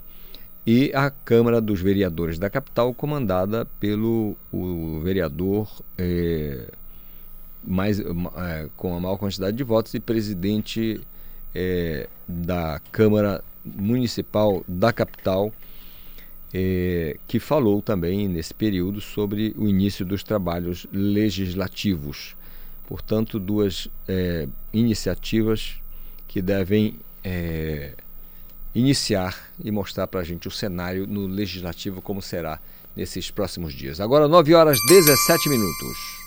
e 0.67 0.93
a 0.95 1.11
Câmara 1.11 1.61
dos 1.61 1.81
Vereadores 1.81 2.39
da 2.39 2.49
capital, 2.49 2.95
comandada 2.95 3.65
pelo 3.81 4.37
o 4.53 5.01
vereador 5.01 5.69
é, 5.99 6.69
mais, 7.65 8.01
é, 8.01 8.69
com 8.77 8.97
a 8.97 9.01
maior 9.01 9.17
quantidade 9.17 9.57
de 9.57 9.65
votos 9.65 9.95
e 9.95 10.01
presidente 10.01 11.01
é, 11.55 12.09
da 12.27 12.81
Câmara 12.91 13.43
Municipal 13.65 14.65
da 14.67 14.93
capital, 14.93 15.53
é, 16.53 17.17
que 17.27 17.39
falou 17.39 17.81
também 17.81 18.29
nesse 18.29 18.53
período 18.53 19.01
sobre 19.01 19.55
o 19.57 19.69
início 19.69 20.05
dos 20.05 20.23
trabalhos 20.23 20.87
legislativos. 20.93 22.37
Portanto, 22.87 23.39
duas 23.39 23.89
é, 24.07 24.47
iniciativas 24.73 25.77
que 26.29 26.43
devem 26.43 26.99
é, 27.25 27.95
iniciar 28.75 29.51
e 29.63 29.71
mostrar 29.71 30.07
para 30.07 30.21
a 30.21 30.25
gente 30.25 30.49
o 30.49 30.51
cenário 30.51 31.07
no 31.07 31.27
legislativo 31.27 32.03
como 32.03 32.21
será 32.21 32.61
nesses 32.95 33.31
próximos 33.31 33.73
dias. 33.73 34.01
Agora 34.01 34.29
9 34.29 34.55
horas 34.55 34.79
17 34.89 35.49
minutos. 35.49 36.22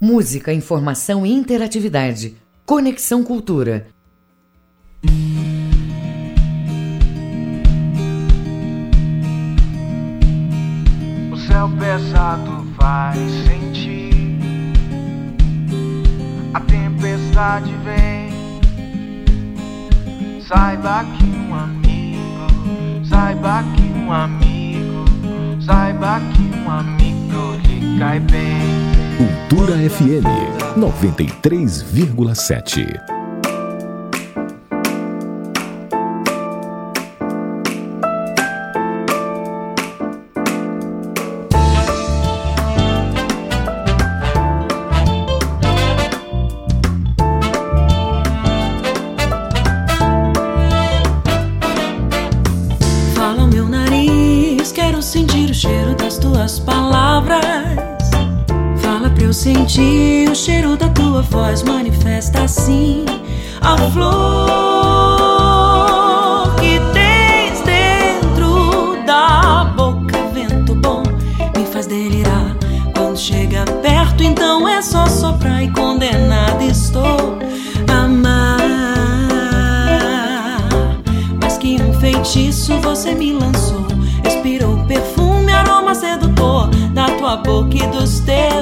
Música, 0.00 0.52
informação 0.52 1.24
e 1.24 1.32
interatividade. 1.32 2.36
Conexão 2.64 3.24
Cultura. 3.24 3.86
O 11.32 11.36
céu 11.36 11.70
pesado 11.78 12.66
faz 12.76 13.18
sentir. 13.46 14.12
A 16.52 16.60
tempestade 16.60 17.72
vem 17.84 18.26
Saiba 20.46 21.04
que 21.18 21.24
um 21.24 21.54
amigo, 21.56 23.04
saiba 23.04 23.64
que 23.74 23.82
um 23.98 24.12
amigo, 24.12 25.04
saiba 25.60 26.20
que 26.20 26.56
um 26.56 26.70
amigo 26.70 27.56
lhe 27.66 27.98
cai 27.98 28.20
bem. 28.20 28.95
Cultura 29.16 29.80
FM 29.80 30.28
93,7 30.76 33.15
é 74.76 74.82
só 74.82 75.06
soprar 75.06 75.62
e 75.62 75.70
condenado 75.70 76.60
estou 76.62 77.38
a 77.90 78.04
amar. 78.04 78.58
Mas 81.40 81.56
que 81.56 81.80
um 81.80 81.94
feitiço 81.94 82.78
você 82.80 83.14
me 83.14 83.32
lançou, 83.32 83.86
expirou 84.26 84.76
perfume, 84.84 85.50
aroma 85.50 85.94
sedutor 85.94 86.68
da 86.92 87.06
tua 87.16 87.38
boca 87.38 87.74
e 87.74 87.86
dos 87.86 88.20
teus. 88.20 88.55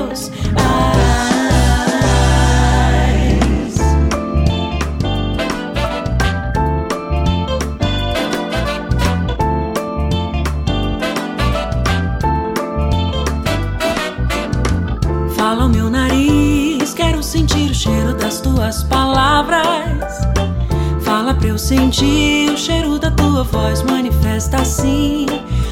Sentir 21.65 22.51
o 22.51 22.59
cheiro 22.59 22.99
da 22.99 23.11
tua 23.11 23.43
voz, 23.43 23.82
manifesta 23.82 24.59
assim 24.59 25.24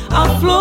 a 0.08 0.24
flor 0.40 0.56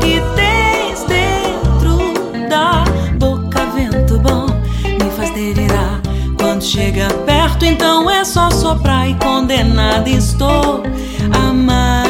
que 0.00 0.22
tens 0.34 1.04
dentro 1.04 2.14
da 2.48 2.84
boca. 3.18 3.66
Vento 3.74 4.18
bom 4.20 4.46
me 4.84 5.10
faz 5.10 5.28
delirar. 5.34 6.00
Quando 6.40 6.64
chega 6.64 7.10
perto, 7.26 7.66
então 7.66 8.08
é 8.08 8.24
só 8.24 8.50
soprar 8.50 9.06
e 9.06 9.14
condenada 9.16 10.08
estou 10.08 10.82
a 11.30 11.48
amar. 11.50 12.06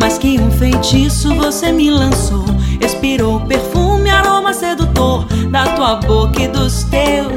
Mas 0.00 0.18
que 0.18 0.40
um 0.40 0.50
feitiço 0.50 1.32
você 1.36 1.70
me 1.70 1.88
lançou. 1.88 2.46
Expirou 2.80 3.38
perfume, 3.42 4.10
aroma 4.10 4.52
sedutor 4.52 5.24
da 5.52 5.66
tua 5.76 5.94
boca 5.96 6.42
e 6.42 6.48
dos 6.48 6.82
teus 6.84 7.31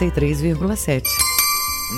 93,7. 0.00 1.04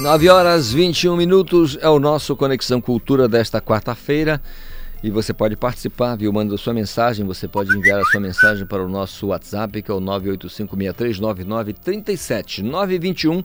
9 0.02 0.28
horas 0.28 0.72
21 0.72 1.16
minutos 1.16 1.78
é 1.80 1.88
o 1.88 2.00
nosso 2.00 2.34
Conexão 2.34 2.80
Cultura 2.80 3.28
desta 3.28 3.60
quarta-feira. 3.60 4.42
E 5.04 5.10
você 5.10 5.32
pode 5.32 5.54
participar, 5.54 6.16
viu? 6.16 6.32
Manda 6.32 6.56
sua 6.56 6.74
mensagem. 6.74 7.24
Você 7.24 7.46
pode 7.46 7.70
enviar 7.70 8.00
a 8.00 8.04
sua 8.06 8.20
mensagem 8.20 8.66
para 8.66 8.84
o 8.84 8.88
nosso 8.88 9.28
WhatsApp, 9.28 9.80
que 9.82 9.88
é 9.88 9.94
o 9.94 10.00
985639937 10.00 12.62
921. 12.62 13.44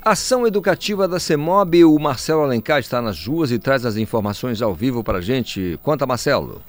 Ação 0.00 0.46
Educativa 0.46 1.06
da 1.06 1.20
CEMOB. 1.20 1.84
O 1.84 1.98
Marcelo 1.98 2.40
Alencar 2.40 2.78
está 2.78 3.02
nas 3.02 3.26
ruas 3.26 3.52
e 3.52 3.58
traz 3.58 3.84
as 3.84 3.98
informações 3.98 4.62
ao 4.62 4.74
vivo 4.74 5.04
para 5.04 5.18
a 5.18 5.22
gente. 5.22 5.78
Conta, 5.82 6.06
Marcelo. 6.06 6.62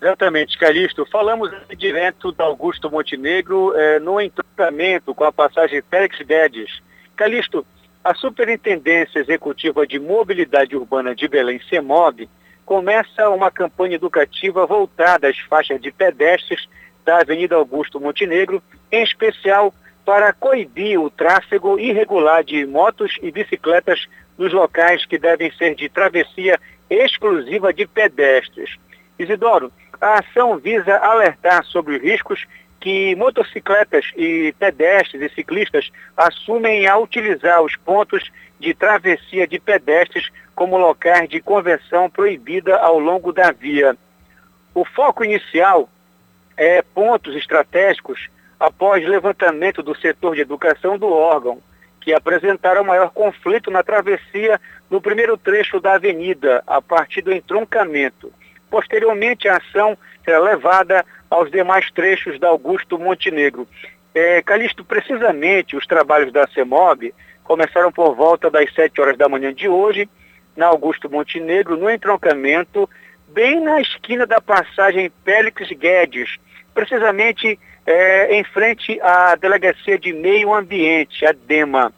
Exatamente, 0.00 0.58
Calixto. 0.58 1.06
Falamos 1.06 1.50
direto 1.76 2.30
da 2.32 2.44
Augusto 2.44 2.90
Montenegro 2.90 3.74
eh, 3.74 3.98
no 3.98 4.20
entroncamento 4.20 5.14
com 5.14 5.24
a 5.24 5.32
passagem 5.32 5.82
Félix 5.90 6.20
Guedes. 6.20 6.82
Calixto, 7.16 7.66
a 8.04 8.14
Superintendência 8.14 9.18
Executiva 9.18 9.86
de 9.86 9.98
Mobilidade 9.98 10.76
Urbana 10.76 11.14
de 11.14 11.26
Belém, 11.26 11.60
CEMOB, 11.68 12.28
começa 12.64 13.28
uma 13.30 13.50
campanha 13.50 13.94
educativa 13.94 14.66
voltada 14.66 15.28
às 15.28 15.38
faixas 15.38 15.80
de 15.80 15.90
pedestres 15.90 16.68
da 17.04 17.20
Avenida 17.20 17.56
Augusto 17.56 18.00
Montenegro, 18.00 18.62
em 18.92 19.02
especial 19.02 19.72
para 20.04 20.32
coibir 20.32 21.00
o 21.00 21.10
tráfego 21.10 21.78
irregular 21.78 22.44
de 22.44 22.66
motos 22.66 23.16
e 23.22 23.30
bicicletas 23.32 24.06
nos 24.36 24.52
locais 24.52 25.06
que 25.06 25.18
devem 25.18 25.50
ser 25.52 25.74
de 25.74 25.88
travessia 25.88 26.60
exclusiva 26.90 27.72
de 27.72 27.86
pedestres. 27.86 28.76
Isidoro, 29.18 29.72
a 30.00 30.18
ação 30.18 30.58
visa 30.58 30.96
alertar 30.96 31.64
sobre 31.64 31.96
os 31.96 32.02
riscos 32.02 32.46
que 32.80 33.16
motocicletas 33.16 34.12
e 34.16 34.54
pedestres 34.58 35.22
e 35.22 35.34
ciclistas 35.34 35.90
assumem 36.16 36.86
ao 36.86 37.02
utilizar 37.02 37.62
os 37.62 37.74
pontos 37.76 38.30
de 38.60 38.74
travessia 38.74 39.46
de 39.46 39.58
pedestres 39.58 40.30
como 40.54 40.78
locais 40.78 41.28
de 41.28 41.40
conversão 41.40 42.08
proibida 42.08 42.76
ao 42.76 42.98
longo 42.98 43.32
da 43.32 43.50
via. 43.50 43.96
O 44.74 44.84
foco 44.84 45.24
inicial 45.24 45.88
é 46.56 46.82
pontos 46.82 47.34
estratégicos 47.34 48.28
após 48.58 49.06
levantamento 49.06 49.82
do 49.82 49.94
setor 49.96 50.34
de 50.34 50.40
educação 50.40 50.96
do 50.96 51.08
órgão, 51.08 51.60
que 52.00 52.14
apresentaram 52.14 52.84
maior 52.84 53.10
conflito 53.10 53.70
na 53.70 53.82
travessia 53.82 54.60
no 54.88 55.00
primeiro 55.00 55.36
trecho 55.36 55.80
da 55.80 55.94
avenida, 55.94 56.62
a 56.66 56.80
partir 56.80 57.20
do 57.20 57.32
entroncamento. 57.32 58.32
Posteriormente, 58.70 59.48
a 59.48 59.56
ação 59.56 59.96
será 60.24 60.38
levada 60.40 61.04
aos 61.30 61.50
demais 61.50 61.90
trechos 61.90 62.38
da 62.38 62.48
Augusto 62.48 62.98
Montenegro. 62.98 63.66
É, 64.14 64.42
Calixto, 64.42 64.84
precisamente, 64.84 65.76
os 65.76 65.86
trabalhos 65.86 66.32
da 66.32 66.46
CEMOB 66.48 67.14
começaram 67.44 67.92
por 67.92 68.14
volta 68.14 68.50
das 68.50 68.72
7 68.74 69.00
horas 69.00 69.16
da 69.16 69.28
manhã 69.28 69.52
de 69.52 69.68
hoje, 69.68 70.08
na 70.56 70.66
Augusto 70.66 71.10
Montenegro, 71.10 71.76
no 71.76 71.90
entroncamento, 71.90 72.88
bem 73.28 73.60
na 73.60 73.80
esquina 73.80 74.26
da 74.26 74.40
passagem 74.40 75.12
Félix 75.24 75.68
Guedes, 75.70 76.36
precisamente 76.74 77.58
é, 77.86 78.34
em 78.36 78.42
frente 78.42 79.00
à 79.00 79.36
Delegacia 79.36 79.98
de 79.98 80.12
Meio 80.12 80.52
Ambiente, 80.54 81.24
a 81.24 81.32
DEMA. 81.32 81.92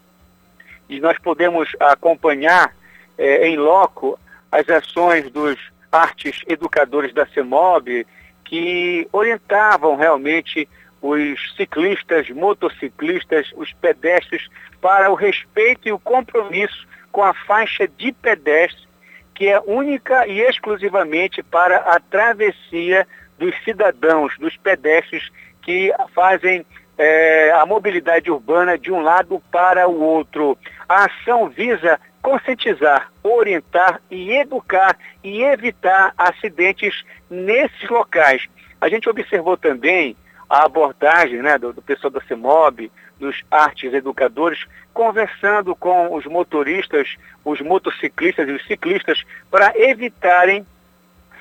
E 0.88 1.00
nós 1.00 1.18
podemos 1.18 1.68
acompanhar 1.80 2.74
é, 3.16 3.48
em 3.48 3.56
loco 3.56 4.18
as 4.50 4.68
ações 4.68 5.30
dos 5.30 5.56
artes 5.90 6.42
educadores 6.46 7.12
da 7.12 7.26
CEMOB, 7.26 8.06
que 8.44 9.08
orientavam 9.12 9.96
realmente 9.96 10.68
os 11.00 11.54
ciclistas, 11.56 12.28
motociclistas, 12.30 13.52
os 13.56 13.72
pedestres 13.74 14.48
para 14.80 15.10
o 15.10 15.14
respeito 15.14 15.88
e 15.88 15.92
o 15.92 15.98
compromisso 15.98 16.86
com 17.12 17.22
a 17.22 17.34
faixa 17.34 17.86
de 17.86 18.12
pedestre, 18.12 18.88
que 19.34 19.46
é 19.46 19.60
única 19.60 20.26
e 20.26 20.40
exclusivamente 20.40 21.42
para 21.42 21.76
a 21.76 22.00
travessia 22.00 23.06
dos 23.38 23.54
cidadãos, 23.64 24.36
dos 24.38 24.56
pedestres 24.56 25.30
que 25.62 25.92
fazem 26.14 26.66
eh, 26.96 27.52
a 27.54 27.64
mobilidade 27.64 28.30
urbana 28.30 28.76
de 28.76 28.90
um 28.90 29.00
lado 29.00 29.40
para 29.52 29.88
o 29.88 30.00
outro. 30.00 30.58
A 30.88 31.04
ação 31.04 31.48
visa 31.48 32.00
conscientizar, 32.22 33.10
orientar 33.22 34.00
e 34.10 34.32
educar 34.32 34.96
e 35.22 35.42
evitar 35.42 36.12
acidentes 36.16 37.04
nesses 37.30 37.88
locais. 37.88 38.46
A 38.80 38.88
gente 38.88 39.08
observou 39.08 39.56
também 39.56 40.16
a 40.48 40.64
abordagem 40.64 41.42
né, 41.42 41.58
do, 41.58 41.72
do 41.72 41.82
pessoal 41.82 42.10
da 42.10 42.20
CEMOB, 42.22 42.90
dos 43.18 43.42
artes 43.50 43.92
educadores, 43.92 44.64
conversando 44.94 45.74
com 45.74 46.14
os 46.14 46.24
motoristas, 46.24 47.16
os 47.44 47.60
motociclistas 47.60 48.48
e 48.48 48.52
os 48.52 48.64
ciclistas 48.66 49.24
para 49.50 49.72
evitarem 49.76 50.64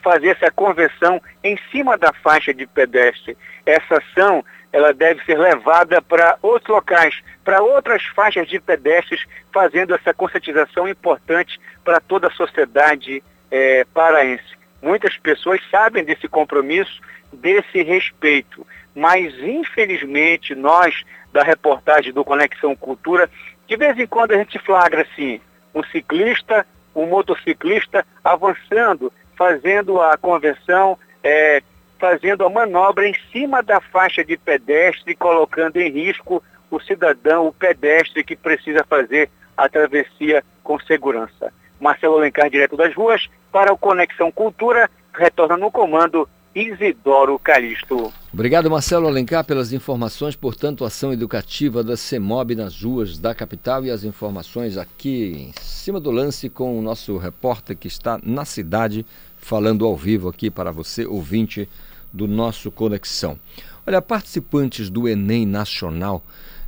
fazer 0.01 0.29
essa 0.29 0.51
conversão 0.51 1.21
em 1.43 1.57
cima 1.71 1.97
da 1.97 2.13
faixa 2.13 2.53
de 2.53 2.65
pedestre. 2.65 3.37
Essa 3.65 3.97
ação 3.97 4.43
ela 4.77 4.93
deve 4.93 5.25
ser 5.25 5.39
levada 5.39 5.99
para 6.03 6.37
outros 6.39 6.69
locais, 6.69 7.19
para 7.43 7.63
outras 7.63 8.03
faixas 8.15 8.47
de 8.47 8.59
pedestres, 8.59 9.25
fazendo 9.51 9.95
essa 9.95 10.13
conscientização 10.13 10.87
importante 10.87 11.59
para 11.83 11.99
toda 11.99 12.27
a 12.27 12.31
sociedade 12.31 13.23
é, 13.49 13.83
paraense. 13.91 14.55
Muitas 14.79 15.17
pessoas 15.17 15.59
sabem 15.71 16.03
desse 16.03 16.27
compromisso, 16.27 17.01
desse 17.33 17.81
respeito, 17.81 18.67
mas 18.93 19.33
infelizmente 19.39 20.53
nós, 20.53 21.03
da 21.33 21.41
reportagem 21.41 22.13
do 22.13 22.23
Conexão 22.23 22.75
Cultura, 22.75 23.27
de 23.67 23.75
vez 23.75 23.97
em 23.97 24.05
quando 24.05 24.33
a 24.33 24.37
gente 24.37 24.59
flagra 24.59 25.01
assim, 25.01 25.41
um 25.73 25.83
ciclista, 25.85 26.67
um 26.95 27.07
motociclista 27.07 28.05
avançando, 28.23 29.11
fazendo 29.35 29.99
a 29.99 30.15
conversão, 30.17 30.99
é, 31.23 31.63
fazendo 31.99 32.45
a 32.45 32.49
manobra 32.49 33.07
em 33.07 33.15
cima 33.31 33.61
da 33.61 33.79
faixa 33.81 34.23
de 34.23 34.37
pedestre, 34.37 35.15
colocando 35.15 35.77
em 35.77 35.89
risco 35.89 36.43
o 36.69 36.79
cidadão, 36.79 37.47
o 37.47 37.53
pedestre 37.53 38.23
que 38.23 38.35
precisa 38.35 38.83
fazer 38.87 39.29
a 39.55 39.67
travessia 39.67 40.43
com 40.63 40.79
segurança. 40.79 41.51
Marcelo 41.79 42.17
Alencar, 42.17 42.49
direto 42.49 42.75
das 42.75 42.93
ruas, 42.93 43.27
para 43.51 43.73
o 43.73 43.77
Conexão 43.77 44.31
Cultura, 44.31 44.89
retorna 45.13 45.57
no 45.57 45.71
comando 45.71 46.27
Isidoro 46.57 47.37
Calixto. 47.37 48.11
Obrigado, 48.33 48.67
Marcelo 48.67 49.05
Alencar, 49.05 49.43
pelas 49.43 49.71
informações. 49.71 50.35
Portanto, 50.35 50.83
ação 50.83 51.13
educativa 51.13 51.83
da 51.83 51.95
CEMOB 51.95 52.55
nas 52.55 52.81
ruas 52.81 53.19
da 53.19 53.35
capital 53.35 53.85
e 53.85 53.91
as 53.91 54.03
informações 54.03 54.75
aqui 54.75 55.51
em 55.55 55.61
cima 55.61 55.99
do 55.99 56.09
lance 56.09 56.49
com 56.49 56.77
o 56.77 56.81
nosso 56.81 57.15
repórter 57.17 57.77
que 57.77 57.87
está 57.87 58.19
na 58.23 58.43
cidade, 58.43 59.05
falando 59.37 59.85
ao 59.85 59.95
vivo 59.95 60.29
aqui 60.29 60.49
para 60.49 60.71
você, 60.71 61.05
ouvinte 61.05 61.69
do 62.11 62.27
nosso 62.27 62.71
Conexão. 62.71 63.39
Olha, 63.85 64.01
participantes 64.01 64.89
do 64.89 65.07
Enem 65.07 65.45
Nacional, 65.45 66.23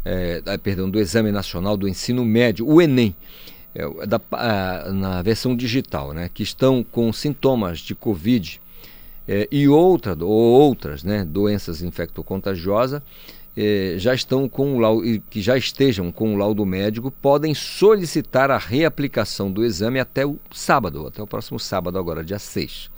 é, 0.06 0.40
perdão, 0.60 0.88
do 0.88 1.00
Exame 1.00 1.32
Nacional 1.32 1.76
do 1.76 1.88
Ensino 1.88 2.24
Médio, 2.24 2.68
o 2.68 2.80
Enem, 2.80 3.16
é, 3.74 4.06
da, 4.06 4.22
a, 4.34 4.92
na 4.92 5.22
versão 5.24 5.56
digital, 5.56 6.14
né, 6.14 6.30
que 6.32 6.44
estão 6.44 6.84
com 6.84 7.12
sintomas 7.12 7.80
de 7.80 7.96
Covid 7.96 8.62
é, 9.32 9.48
e 9.52 9.68
outra, 9.68 10.18
ou 10.20 10.28
outras 10.28 11.04
né, 11.04 11.24
doenças 11.24 11.84
infectocontagiosas, 11.84 13.00
é, 13.56 13.94
já 14.00 14.12
estão 14.12 14.50
com 14.50 14.76
o 14.76 14.80
laudo, 14.80 15.22
que 15.30 15.40
já 15.40 15.56
estejam 15.56 16.12
com 16.12 16.34
o 16.34 16.38
laudo 16.38 16.66
médico 16.66 17.12
podem 17.12 17.54
solicitar 17.54 18.50
a 18.50 18.58
reaplicação 18.58 19.52
do 19.52 19.64
exame 19.64 20.00
até 20.00 20.26
o 20.26 20.40
sábado, 20.52 21.06
até 21.06 21.22
o 21.22 21.28
próximo 21.28 21.60
sábado, 21.60 22.00
agora, 22.00 22.24
dia 22.24 22.40
6 22.40 22.90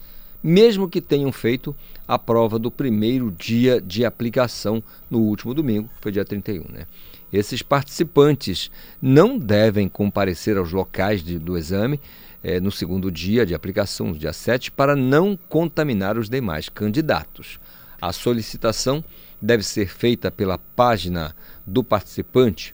mesmo 0.44 0.90
que 0.90 1.02
tenham 1.02 1.32
feito 1.32 1.76
a 2.08 2.18
prova 2.18 2.58
do 2.58 2.72
primeiro 2.72 3.32
dia 3.32 3.80
de 3.80 4.04
aplicação 4.04 4.84
no 5.10 5.20
último 5.20 5.54
domingo, 5.54 5.88
que 5.96 6.02
foi 6.02 6.12
dia 6.12 6.26
31. 6.26 6.66
Né? 6.70 6.88
Esses 7.32 7.62
participantes 7.62 8.72
não 9.02 9.38
devem 9.38 9.88
comparecer 9.88 10.58
aos 10.58 10.72
locais 10.72 11.24
de, 11.24 11.38
do 11.38 11.58
exame 11.58 12.00
eh, 12.44 12.60
no 12.60 12.72
segundo 12.72 13.12
dia 13.12 13.46
de 13.46 13.54
aplicação, 13.54 14.08
no 14.08 14.18
dia 14.18 14.34
7, 14.34 14.72
para 14.72 14.96
não 14.96 15.38
contaminar 15.50 16.18
os 16.18 16.30
demais 16.30 16.70
candidatos. 16.70 17.60
A 18.02 18.12
solicitação 18.12 19.04
deve 19.42 19.64
ser 19.64 19.88
feita 19.88 20.32
pela 20.32 20.58
página 20.58 21.36
do 21.66 21.84
participante. 21.84 22.74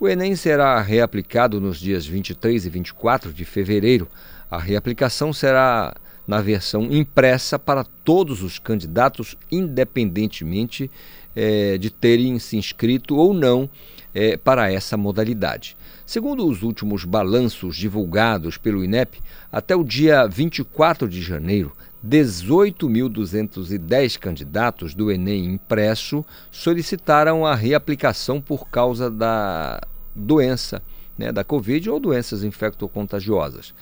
O 0.00 0.08
Enem 0.08 0.36
será 0.36 0.80
reaplicado 0.80 1.60
nos 1.60 1.80
dias 1.80 2.06
23 2.06 2.66
e 2.66 2.70
24 2.70 3.32
de 3.32 3.44
fevereiro. 3.44 4.06
A 4.48 4.58
reaplicação 4.58 5.32
será 5.32 5.94
na 6.26 6.40
versão 6.40 6.84
impressa 6.92 7.58
para 7.58 7.82
todos 7.82 8.42
os 8.42 8.58
candidatos, 8.58 9.34
independentemente 9.50 10.90
é, 11.34 11.78
de 11.78 11.88
terem 11.88 12.38
se 12.38 12.56
inscrito 12.56 13.16
ou 13.16 13.32
não 13.32 13.68
é, 14.14 14.36
para 14.36 14.70
essa 14.70 14.96
modalidade. 14.96 15.76
Segundo 16.08 16.44
os 16.46 16.62
últimos 16.62 17.04
balanços 17.04 17.76
divulgados 17.76 18.56
pelo 18.56 18.82
INEP, 18.82 19.20
até 19.52 19.76
o 19.76 19.84
dia 19.84 20.26
24 20.26 21.06
de 21.06 21.20
janeiro, 21.20 21.70
18.210 22.02 24.18
candidatos 24.18 24.94
do 24.94 25.12
Enem 25.12 25.44
impresso 25.44 26.24
solicitaram 26.50 27.44
a 27.44 27.54
reaplicação 27.54 28.40
por 28.40 28.70
causa 28.70 29.10
da 29.10 29.82
doença, 30.14 30.82
né, 31.18 31.30
da 31.30 31.44
Covid 31.44 31.90
ou 31.90 32.00
doenças 32.00 32.42
infectocontagiosas. 32.42 33.74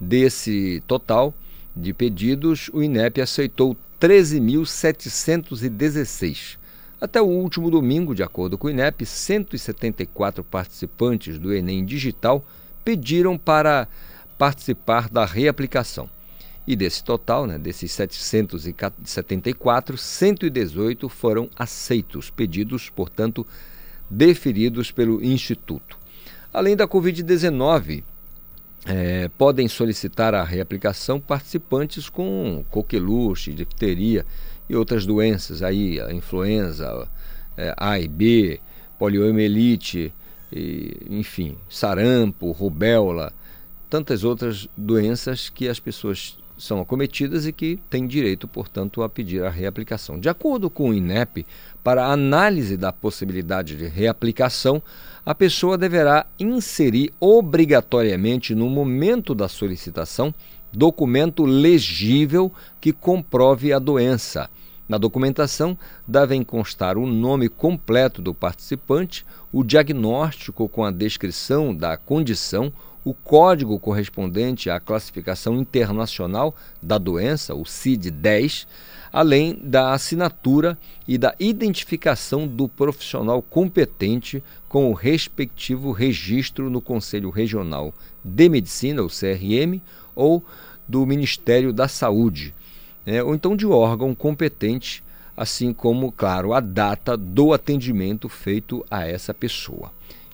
Desse 0.00 0.82
total, 0.86 1.34
de 1.76 1.92
pedidos, 1.92 2.70
o 2.72 2.82
INEP 2.82 3.20
aceitou 3.20 3.76
13.716. 4.00 6.56
Até 7.04 7.20
o 7.20 7.26
último 7.26 7.70
domingo, 7.70 8.14
de 8.14 8.22
acordo 8.22 8.56
com 8.56 8.66
o 8.66 8.70
INEP, 8.70 9.04
174 9.04 10.42
participantes 10.42 11.38
do 11.38 11.52
Enem 11.52 11.84
Digital 11.84 12.42
pediram 12.82 13.36
para 13.36 13.86
participar 14.38 15.10
da 15.10 15.26
reaplicação. 15.26 16.08
E 16.66 16.74
desse 16.74 17.04
total, 17.04 17.46
né, 17.46 17.58
desses 17.58 17.92
774, 17.92 19.98
118 19.98 21.06
foram 21.10 21.50
aceitos, 21.54 22.30
pedidos, 22.30 22.88
portanto, 22.88 23.46
deferidos 24.08 24.90
pelo 24.90 25.22
Instituto. 25.22 25.98
Além 26.54 26.74
da 26.74 26.88
Covid-19, 26.88 28.02
é, 28.86 29.28
podem 29.36 29.68
solicitar 29.68 30.34
a 30.34 30.42
reaplicação 30.42 31.20
participantes 31.20 32.08
com 32.08 32.64
coqueluche, 32.70 33.52
difteria 33.52 34.24
e 34.68 34.76
outras 34.76 35.04
doenças, 35.04 35.62
aí, 35.62 36.00
a 36.00 36.12
influenza 36.12 37.08
é, 37.56 37.74
A 37.76 37.98
e 37.98 38.08
B, 38.08 38.60
poliomielite, 38.98 40.12
e, 40.52 40.96
enfim, 41.10 41.56
sarampo, 41.68 42.52
rubéola, 42.52 43.32
tantas 43.90 44.24
outras 44.24 44.68
doenças 44.76 45.48
que 45.48 45.68
as 45.68 45.80
pessoas 45.80 46.38
são 46.56 46.80
acometidas 46.80 47.46
e 47.46 47.52
que 47.52 47.80
têm 47.90 48.06
direito, 48.06 48.46
portanto, 48.46 49.02
a 49.02 49.08
pedir 49.08 49.42
a 49.42 49.50
reaplicação. 49.50 50.18
De 50.18 50.28
acordo 50.28 50.70
com 50.70 50.90
o 50.90 50.94
INEP, 50.94 51.44
para 51.82 52.06
análise 52.06 52.76
da 52.76 52.92
possibilidade 52.92 53.76
de 53.76 53.86
reaplicação, 53.86 54.80
a 55.26 55.34
pessoa 55.34 55.76
deverá 55.76 56.26
inserir 56.38 57.12
obrigatoriamente 57.18 58.54
no 58.54 58.68
momento 58.68 59.34
da 59.34 59.48
solicitação 59.48 60.32
documento 60.74 61.44
legível 61.44 62.52
que 62.80 62.92
comprove 62.92 63.72
a 63.72 63.78
doença. 63.78 64.50
Na 64.86 64.98
documentação 64.98 65.78
devem 66.06 66.42
constar 66.42 66.98
o 66.98 67.06
nome 67.06 67.48
completo 67.48 68.20
do 68.20 68.34
participante, 68.34 69.24
o 69.50 69.64
diagnóstico 69.64 70.68
com 70.68 70.84
a 70.84 70.90
descrição 70.90 71.74
da 71.74 71.96
condição, 71.96 72.70
o 73.02 73.14
código 73.14 73.78
correspondente 73.78 74.68
à 74.68 74.80
classificação 74.80 75.56
internacional 75.58 76.54
da 76.82 76.98
doença, 76.98 77.54
o 77.54 77.64
CID-10, 77.64 78.66
além 79.12 79.58
da 79.62 79.92
assinatura 79.92 80.76
e 81.06 81.16
da 81.16 81.34
identificação 81.38 82.48
do 82.48 82.68
profissional 82.68 83.40
competente 83.40 84.42
com 84.68 84.90
o 84.90 84.94
respectivo 84.94 85.92
registro 85.92 86.68
no 86.68 86.80
Conselho 86.80 87.30
Regional 87.30 87.94
de 88.24 88.48
Medicina, 88.48 89.02
o 89.02 89.08
CRM, 89.08 89.80
ou 90.14 90.44
do 90.88 91.04
Ministério 91.06 91.72
da 91.72 91.88
Saúde, 91.88 92.54
né, 93.04 93.22
ou 93.22 93.34
então 93.34 93.56
de 93.56 93.66
órgão 93.66 94.14
competente, 94.14 95.02
assim 95.36 95.72
como, 95.72 96.12
claro, 96.12 96.52
a 96.52 96.60
data 96.60 97.16
do 97.16 97.52
atendimento 97.52 98.28
feito 98.28 98.84
a 98.90 99.06
essa 99.06 99.34
pessoa. 99.34 99.90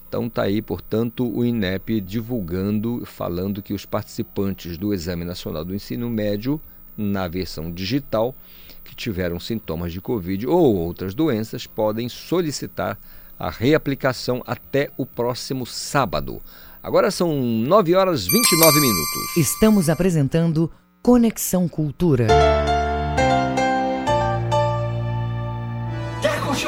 Então 0.09 0.27
está 0.27 0.43
aí, 0.43 0.61
portanto, 0.61 1.25
o 1.25 1.45
INEP 1.45 2.01
divulgando, 2.01 3.07
falando 3.07 3.63
que 3.63 3.73
os 3.73 3.87
participantes 3.87 4.77
do 4.77 4.93
Exame 4.93 5.25
Nacional 5.25 5.65
do 5.65 5.75
Ensino 5.75 6.11
Médio, 6.11 6.61
na 6.97 7.29
versão 7.29 7.71
digital, 7.71 8.35
que 8.83 8.95
tiveram 8.95 9.39
sintomas 9.39 9.93
de 9.93 10.01
Covid 10.01 10.49
ou 10.49 10.75
outras 10.75 11.15
doenças, 11.15 11.67
podem 11.67 12.09
solicitar 12.09 12.99
a 13.39 13.49
reaplicação 13.49 14.43
até 14.47 14.91
o 14.97 15.07
próximo 15.07 15.65
sábado. 15.65 16.43
Agora 16.83 17.11
são 17.11 17.35
9 17.43 17.95
horas 17.95 18.27
29 18.27 18.81
minutos. 18.81 19.37
Estamos 19.37 19.91
apresentando 19.91 20.71
Conexão 21.03 21.69
Cultura. 21.69 22.27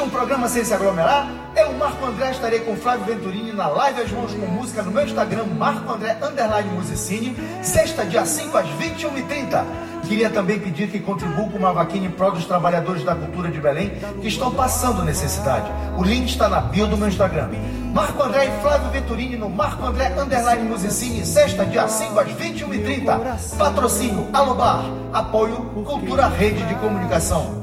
Um 0.01 0.09
programa 0.09 0.47
Sem 0.47 0.65
Se 0.65 0.73
Aglomerar? 0.73 1.27
Eu, 1.55 1.71
Marco 1.73 2.05
André, 2.05 2.31
estarei 2.31 2.59
com 2.59 2.75
Flávio 2.75 3.05
Venturini 3.05 3.53
na 3.53 3.67
live 3.67 4.01
As 4.01 4.11
Mãos 4.11 4.33
com 4.33 4.45
Música 4.47 4.81
no 4.81 4.91
meu 4.91 5.03
Instagram, 5.05 5.45
Marco 5.57 5.91
André 5.93 6.17
Underline 6.21 6.69
Musicine, 6.71 7.35
sexta, 7.61 8.03
dia 8.03 8.25
5 8.25 8.57
às 8.57 8.65
21h30. 8.67 9.63
Queria 10.07 10.29
também 10.29 10.59
pedir 10.59 10.89
que 10.89 10.99
contribua 10.99 11.47
com 11.47 11.57
uma 11.57 11.71
vaquinha 11.71 12.07
em 12.07 12.11
prol 12.11 12.31
dos 12.31 12.45
trabalhadores 12.45 13.03
da 13.03 13.15
cultura 13.15 13.49
de 13.49 13.61
Belém 13.61 13.91
que 14.19 14.27
estão 14.27 14.51
passando 14.51 15.03
necessidade. 15.03 15.71
O 15.97 16.03
link 16.03 16.27
está 16.27 16.49
na 16.49 16.59
bio 16.59 16.87
do 16.87 16.97
meu 16.97 17.07
Instagram. 17.07 17.49
Marco 17.93 18.21
André 18.23 18.47
e 18.47 18.61
Flávio 18.61 18.89
Venturini 18.89 19.37
no 19.37 19.49
Marco 19.49 19.85
André 19.85 20.11
Underline 20.19 20.67
Musicine, 20.67 21.25
sexta, 21.25 21.65
dia 21.65 21.87
5 21.87 22.19
às 22.19 22.27
21h30. 22.29 23.57
Patrocínio 23.57 24.27
Alobar. 24.33 24.83
Apoio 25.13 25.57
Cultura 25.85 26.27
Rede 26.27 26.63
de 26.63 26.75
Comunicação. 26.75 27.62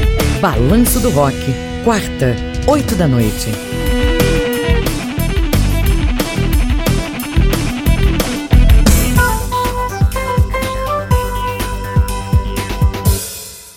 Balanço 0.41 0.99
do 0.99 1.11
Rock, 1.11 1.35
quarta, 1.83 2.35
oito 2.67 2.95
da 2.95 3.07
noite. 3.07 3.51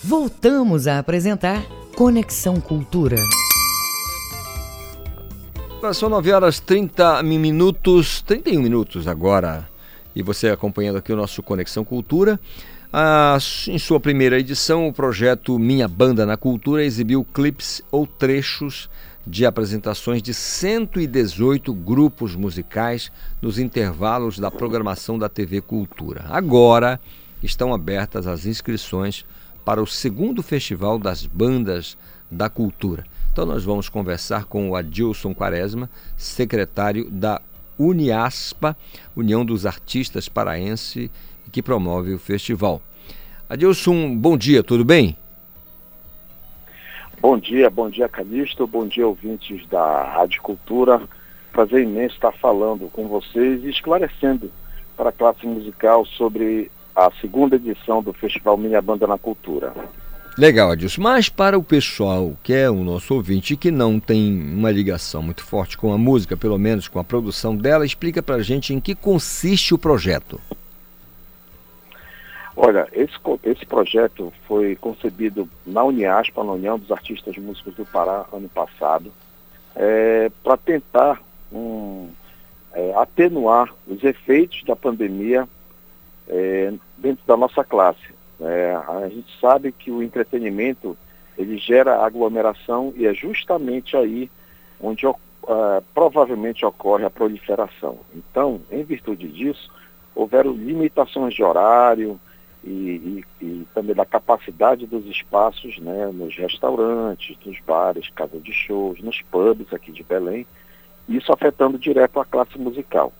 Voltamos 0.03 0.87
a 0.87 0.97
apresentar 0.97 1.63
Conexão 1.95 2.59
Cultura. 2.59 3.17
São 5.93 6.09
9 6.09 6.31
horas 6.31 6.59
30 6.59 7.21
minutos, 7.21 8.23
31 8.23 8.59
minutos 8.59 9.07
agora. 9.07 9.69
E 10.15 10.23
você 10.23 10.49
acompanhando 10.49 10.97
aqui 10.97 11.13
o 11.13 11.15
nosso 11.15 11.43
Conexão 11.43 11.85
Cultura. 11.85 12.39
Em 13.67 13.77
sua 13.77 13.99
primeira 13.99 14.39
edição, 14.39 14.87
o 14.87 14.93
projeto 14.93 15.59
Minha 15.59 15.85
Banda 15.85 16.25
na 16.25 16.37
Cultura 16.37 16.81
exibiu 16.81 17.25
clipes 17.25 17.81
ou 17.91 18.07
trechos 18.07 18.89
de 19.27 19.45
apresentações 19.45 20.21
de 20.23 20.33
118 20.33 21.73
grupos 21.73 22.37
musicais 22.37 23.11
nos 23.41 23.59
intervalos 23.59 24.39
da 24.39 24.49
programação 24.49 25.19
da 25.19 25.27
TV 25.27 25.59
Cultura. 25.59 26.23
Agora 26.29 26.97
estão 27.43 27.73
abertas 27.73 28.27
as 28.27 28.45
inscrições 28.45 29.25
para 29.65 29.83
o 29.83 29.87
segundo 29.87 30.41
Festival 30.41 30.97
das 30.97 31.25
Bandas 31.25 31.97
da 32.31 32.49
Cultura. 32.49 33.03
Então 33.29 33.45
nós 33.45 33.65
vamos 33.65 33.89
conversar 33.89 34.45
com 34.45 34.69
o 34.69 34.75
Adilson 34.75 35.33
Quaresma, 35.35 35.89
secretário 36.15 37.09
da 37.11 37.41
Uniaspa, 37.77 38.73
União 39.13 39.43
dos 39.43 39.65
Artistas 39.65 40.29
Paraense 40.29 41.11
que 41.55 41.61
promove 41.61 42.13
o 42.13 42.19
festival. 42.19 42.81
Adilson, 43.49 44.13
bom 44.17 44.37
dia, 44.37 44.61
tudo 44.61 44.83
bem? 44.83 45.15
Bom 47.21 47.39
dia, 47.39 47.69
bom 47.69 47.89
dia 47.89 48.09
Calixto, 48.09 48.67
bom 48.67 48.85
dia 48.85 49.07
ouvintes 49.07 49.65
da 49.69 50.03
Rádio 50.03 50.41
Cultura. 50.41 51.01
Prazer 51.53 51.83
imenso 51.83 52.15
estar 52.15 52.33
falando 52.33 52.89
com 52.91 53.07
vocês 53.07 53.63
e 53.63 53.69
esclarecendo 53.69 54.51
para 54.97 55.11
a 55.11 55.13
classe 55.13 55.47
musical 55.47 56.05
sobre 56.05 56.69
a 56.93 57.09
segunda 57.21 57.55
edição 57.55 58.03
do 58.03 58.11
Festival 58.11 58.57
Minha 58.57 58.81
Banda 58.81 59.07
na 59.07 59.17
Cultura. 59.17 59.71
Legal, 60.37 60.71
Adilson. 60.71 61.01
Mas 61.01 61.29
para 61.29 61.57
o 61.57 61.63
pessoal 61.63 62.33
que 62.43 62.51
é 62.51 62.69
o 62.69 62.83
nosso 62.83 63.13
ouvinte 63.13 63.55
que 63.55 63.71
não 63.71 63.97
tem 63.97 64.29
uma 64.53 64.71
ligação 64.71 65.21
muito 65.21 65.41
forte 65.41 65.77
com 65.77 65.93
a 65.93 65.97
música, 65.97 66.35
pelo 66.35 66.57
menos 66.57 66.89
com 66.89 66.99
a 66.99 67.03
produção 67.05 67.55
dela, 67.55 67.85
explica 67.85 68.21
para 68.21 68.35
a 68.35 68.43
gente 68.43 68.73
em 68.73 68.81
que 68.81 68.93
consiste 68.93 69.73
o 69.73 69.77
projeto. 69.77 70.37
Olha, 72.55 72.87
esse, 72.93 73.15
esse 73.43 73.65
projeto 73.65 74.31
foi 74.47 74.75
concebido 74.77 75.49
na 75.65 75.83
Uniaspa, 75.83 76.43
na 76.43 76.53
União 76.53 76.79
dos 76.79 76.91
Artistas 76.91 77.37
Músicos 77.37 77.75
do 77.75 77.85
Pará, 77.85 78.25
ano 78.31 78.47
passado, 78.47 79.11
é, 79.75 80.31
para 80.41 80.55
tentar 80.55 81.21
um, 81.51 82.09
é, 82.73 82.93
atenuar 82.95 83.73
os 83.87 84.01
efeitos 84.03 84.63
da 84.63 84.75
pandemia 84.75 85.47
é, 86.29 86.73
dentro 86.97 87.25
da 87.25 87.35
nossa 87.35 87.63
classe. 87.63 88.15
É, 88.39 88.73
a 88.87 89.09
gente 89.09 89.37
sabe 89.39 89.71
que 89.71 89.91
o 89.91 90.01
entretenimento 90.01 90.97
ele 91.37 91.57
gera 91.57 92.05
aglomeração 92.05 92.93
e 92.95 93.05
é 93.05 93.13
justamente 93.13 93.95
aí 93.97 94.29
onde 94.79 95.05
uh, 95.05 95.15
provavelmente 95.93 96.65
ocorre 96.65 97.05
a 97.05 97.09
proliferação. 97.09 97.99
Então, 98.13 98.61
em 98.71 98.83
virtude 98.83 99.27
disso, 99.27 99.71
houveram 100.13 100.51
limitações 100.51 101.33
de 101.33 101.43
horário, 101.43 102.19
e, 102.65 103.23
e, 103.39 103.45
e, 103.45 103.67
também 103.75 103.95
da 103.95 104.05
capacidade 104.05 104.87
dos 104.87 105.05
espaços 105.05 105.77
né, 105.77 106.07
nos 106.11 106.35
restaurantes, 106.35 107.37
nos 107.45 107.59
bares, 107.59 108.09
casas 108.09 108.43
de 108.43 108.51
shows, 108.51 108.99
nos 109.01 109.21
pubs 109.21 109.71
aqui 109.71 109.91
de 109.91 110.03
Belém, 110.03 110.47
isso 111.07 111.31
afetando 111.31 111.77
direto 111.77 112.19
a 112.19 112.25
classe 112.25 112.57
musical. 112.57 113.13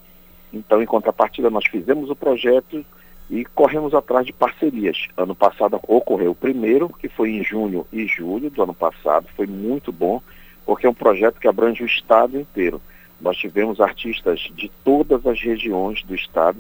Então, 0.51 0.81
em 0.81 0.85
contrapartida, 0.85 1.49
nós 1.49 1.65
fizemos 1.67 2.09
o 2.09 2.15
projeto 2.15 2.83
e 3.29 3.45
corremos 3.45 3.93
atrás 3.93 4.25
de 4.25 4.33
parcerias. 4.33 5.07
Ano 5.15 5.35
passado 5.35 5.79
ocorreu 5.87 6.31
o 6.31 6.35
primeiro, 6.35 6.89
que 6.89 7.07
foi 7.07 7.31
em 7.31 7.43
junho 7.43 7.85
e 7.93 8.07
julho 8.07 8.49
do 8.49 8.63
ano 8.63 8.73
passado, 8.73 9.27
foi 9.35 9.45
muito 9.45 9.91
bom, 9.91 10.21
porque 10.65 10.87
é 10.87 10.89
um 10.89 10.93
projeto 10.93 11.39
que 11.39 11.47
abrange 11.47 11.83
o 11.83 11.87
estado 11.87 12.39
inteiro. 12.39 12.81
Nós 13.21 13.37
tivemos 13.37 13.79
artistas 13.79 14.39
de 14.55 14.71
todas 14.83 15.25
as 15.27 15.39
regiões 15.39 16.03
do 16.03 16.15
estado, 16.15 16.57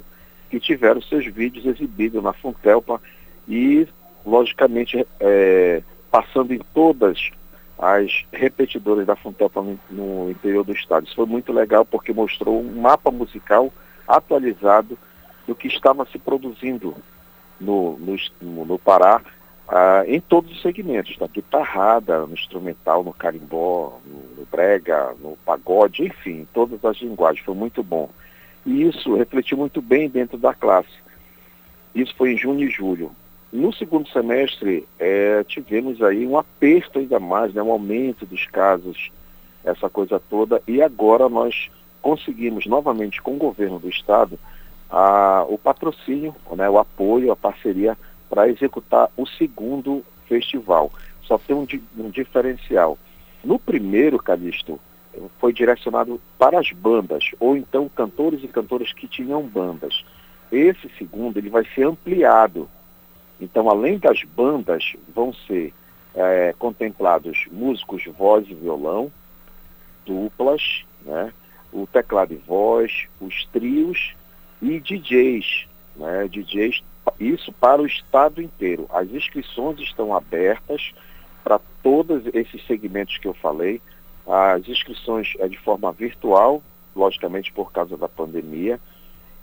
que 0.55 0.59
tiveram 0.67 1.01
seus 1.01 1.25
vídeos 1.25 1.65
exibidos 1.65 2.23
na 2.23 2.31
Funtelpa 2.31 3.01
e, 3.45 3.85
logicamente, 4.25 5.05
é, 5.19 5.83
passando 6.09 6.53
em 6.53 6.59
todas 6.73 7.29
as 7.77 8.23
repetidoras 8.31 9.05
da 9.05 9.17
Funtelpa 9.17 9.61
no, 9.89 10.31
interior 10.31 10.63
do 10.63 10.71
estado. 10.71 11.05
Isso 11.05 11.15
foi 11.15 11.25
muito 11.25 11.51
legal 11.51 11.83
porque 11.83 12.13
mostrou 12.13 12.61
um 12.61 12.81
mapa 12.81 13.11
musical 13.11 13.71
atualizado 14.07 14.97
do 15.45 15.53
que 15.53 15.67
estava 15.67 16.05
se 16.05 16.17
produzindo 16.17 16.95
no, 17.59 17.99
no, 17.99 18.65
no 18.65 18.79
Pará 18.79 19.21
ah, 19.67 20.03
em 20.07 20.21
todos 20.21 20.51
os 20.53 20.61
segmentos, 20.61 21.17
na 21.17 21.27
guitarrada, 21.27 22.25
no 22.25 22.33
instrumental, 22.33 23.03
no 23.03 23.11
carimbó, 23.11 23.99
no, 24.05 24.39
no 24.39 24.45
brega, 24.49 25.13
no 25.19 25.37
pagode, 25.45 26.05
enfim, 26.05 26.47
todas 26.53 26.83
as 26.85 26.95
linguagens. 27.01 27.43
Foi 27.43 27.55
muito 27.55 27.83
bom. 27.83 28.09
E 28.65 28.83
isso 28.83 29.15
refletiu 29.15 29.57
muito 29.57 29.81
bem 29.81 30.09
dentro 30.09 30.37
da 30.37 30.53
classe. 30.53 30.89
Isso 31.93 32.13
foi 32.15 32.33
em 32.33 32.37
junho 32.37 32.67
e 32.67 32.69
julho. 32.69 33.11
No 33.53 33.73
segundo 33.73 34.09
semestre, 34.09 34.85
é, 34.99 35.43
tivemos 35.45 36.01
aí 36.01 36.27
um 36.27 36.37
aperto 36.37 36.99
ainda 36.99 37.19
mais, 37.19 37.53
né, 37.53 37.63
um 37.63 37.71
aumento 37.71 38.25
dos 38.25 38.45
casos, 38.47 39.11
essa 39.63 39.89
coisa 39.89 40.19
toda, 40.19 40.61
e 40.67 40.81
agora 40.81 41.29
nós 41.29 41.69
conseguimos 42.01 42.65
novamente 42.65 43.21
com 43.21 43.35
o 43.35 43.37
governo 43.37 43.79
do 43.79 43.89
estado 43.89 44.37
a, 44.89 45.45
o 45.47 45.57
patrocínio, 45.57 46.35
né, 46.51 46.69
o 46.69 46.77
apoio, 46.77 47.31
a 47.31 47.35
parceria 47.35 47.97
para 48.29 48.49
executar 48.49 49.09
o 49.15 49.25
segundo 49.25 50.03
festival. 50.27 50.91
Só 51.23 51.37
tem 51.37 51.55
um, 51.55 51.65
um 51.97 52.09
diferencial. 52.09 52.97
No 53.43 53.57
primeiro, 53.57 54.17
Calixto, 54.19 54.79
foi 55.39 55.53
direcionado 55.53 56.19
para 56.37 56.59
as 56.59 56.71
bandas, 56.71 57.31
ou 57.39 57.55
então 57.55 57.89
cantores 57.89 58.43
e 58.43 58.47
cantoras 58.47 58.91
que 58.93 59.07
tinham 59.07 59.41
bandas. 59.43 60.03
Esse 60.51 60.89
segundo 60.97 61.37
ele 61.37 61.49
vai 61.49 61.65
ser 61.73 61.83
ampliado. 61.87 62.69
Então, 63.39 63.69
além 63.69 63.97
das 63.97 64.23
bandas, 64.23 64.95
vão 65.13 65.33
ser 65.33 65.73
é, 66.13 66.53
contemplados 66.57 67.45
músicos 67.51 68.03
voz 68.17 68.47
e 68.49 68.53
violão, 68.53 69.11
duplas, 70.05 70.83
né? 71.03 71.33
o 71.71 71.85
teclado 71.85 72.33
e 72.33 72.37
voz, 72.37 73.07
os 73.19 73.45
trios 73.51 74.13
e 74.61 74.79
DJs, 74.79 75.67
né? 75.97 76.27
DJs, 76.29 76.81
isso 77.19 77.51
para 77.51 77.81
o 77.81 77.85
estado 77.85 78.41
inteiro. 78.41 78.87
As 78.91 79.09
inscrições 79.11 79.79
estão 79.79 80.15
abertas 80.15 80.93
para 81.43 81.59
todos 81.83 82.23
esses 82.33 82.65
segmentos 82.65 83.17
que 83.17 83.27
eu 83.27 83.33
falei. 83.33 83.81
As 84.27 84.67
inscrições 84.67 85.33
é 85.39 85.47
de 85.47 85.57
forma 85.57 85.91
virtual, 85.91 86.61
logicamente 86.95 87.51
por 87.51 87.71
causa 87.71 87.95
da 87.95 88.07
pandemia, 88.07 88.79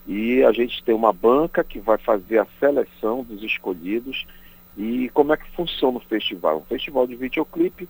e 0.07 0.43
a 0.43 0.51
gente 0.53 0.83
tem 0.83 0.95
uma 0.95 1.13
banca 1.13 1.63
que 1.63 1.79
vai 1.79 1.99
fazer 1.99 2.39
a 2.39 2.47
seleção 2.59 3.23
dos 3.23 3.43
escolhidos 3.43 4.27
E 4.77 5.11
como 5.11 5.33
é 5.33 5.37
que 5.37 5.51
funciona 5.51 5.99
o 5.99 6.01
festival? 6.01 6.59
Um 6.59 6.65
festival 6.65 7.07
de 7.07 7.15
videoclipe, 7.15 7.89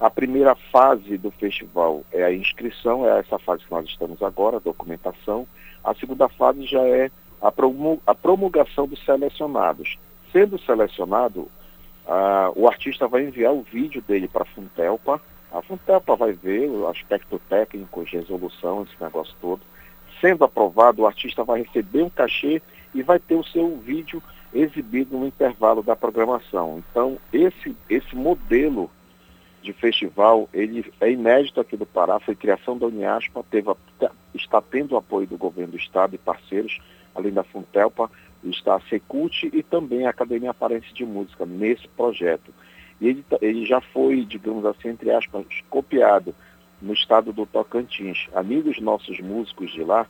a 0.00 0.10
primeira 0.10 0.54
fase 0.54 1.16
do 1.16 1.30
festival 1.30 2.02
é 2.10 2.24
a 2.24 2.32
inscrição, 2.32 3.06
é 3.06 3.20
essa 3.20 3.38
fase 3.38 3.64
que 3.64 3.70
nós 3.70 3.86
estamos 3.86 4.22
agora, 4.22 4.56
a 4.56 4.60
documentação. 4.60 5.46
A 5.84 5.94
segunda 5.94 6.28
fase 6.28 6.66
já 6.66 6.80
é 6.80 7.10
a 7.40 8.14
promulgação 8.14 8.88
dos 8.88 9.04
selecionados. 9.04 9.96
Sendo 10.32 10.58
selecionado, 10.58 11.42
uh, 12.06 12.52
o 12.56 12.66
artista 12.66 13.06
vai 13.06 13.22
enviar 13.22 13.52
o 13.52 13.62
vídeo 13.62 14.02
dele 14.02 14.26
para 14.26 14.42
a 14.42 14.46
Funtelpa. 14.46 15.20
A 15.52 15.60
Funtelpa 15.60 16.16
vai 16.16 16.32
ver 16.32 16.68
o 16.68 16.88
aspecto 16.88 17.38
técnico, 17.48 18.02
resolução, 18.02 18.84
esse 18.84 19.02
negócio 19.02 19.34
todo. 19.40 19.60
Sendo 20.20 20.44
aprovado, 20.44 21.02
o 21.02 21.06
artista 21.06 21.44
vai 21.44 21.62
receber 21.62 22.02
um 22.02 22.08
cachê 22.08 22.62
e 22.94 23.02
vai 23.02 23.18
ter 23.18 23.34
o 23.34 23.44
seu 23.44 23.76
vídeo 23.76 24.22
exibido 24.54 25.16
no 25.18 25.26
intervalo 25.26 25.82
da 25.82 25.94
programação. 25.94 26.82
Então, 26.90 27.18
esse, 27.32 27.76
esse 27.88 28.16
modelo 28.16 28.90
de 29.62 29.72
festival, 29.72 30.48
ele 30.54 30.90
é 31.00 31.10
inédito 31.10 31.60
aqui 31.60 31.76
do 31.76 31.86
Pará, 31.86 32.18
foi 32.18 32.34
criação 32.34 32.76
da 32.76 32.86
Uniaspa, 32.86 33.44
teve, 33.50 33.70
está 34.34 34.60
tendo 34.60 34.92
o 34.92 34.96
apoio 34.96 35.26
do 35.26 35.36
governo 35.36 35.72
do 35.72 35.78
estado 35.78 36.14
e 36.14 36.18
parceiros, 36.18 36.80
além 37.14 37.32
da 37.32 37.44
Funtelpa, 37.44 38.10
está 38.42 38.76
a 38.76 38.80
Secult 38.80 39.44
e 39.52 39.62
também 39.62 40.06
a 40.06 40.10
Academia 40.10 40.50
Aparência 40.50 40.92
de 40.92 41.04
Música 41.04 41.46
nesse 41.46 41.86
projeto. 41.88 42.52
E 43.02 43.08
ele, 43.08 43.24
ele 43.40 43.66
já 43.66 43.80
foi, 43.80 44.24
digamos 44.24 44.64
assim, 44.64 44.90
entre 44.90 45.10
aspas, 45.10 45.44
copiado 45.68 46.32
no 46.80 46.94
estado 46.94 47.32
do 47.32 47.44
Tocantins. 47.44 48.28
Amigos 48.32 48.80
nossos 48.80 49.18
músicos 49.18 49.72
de 49.72 49.82
lá 49.82 50.06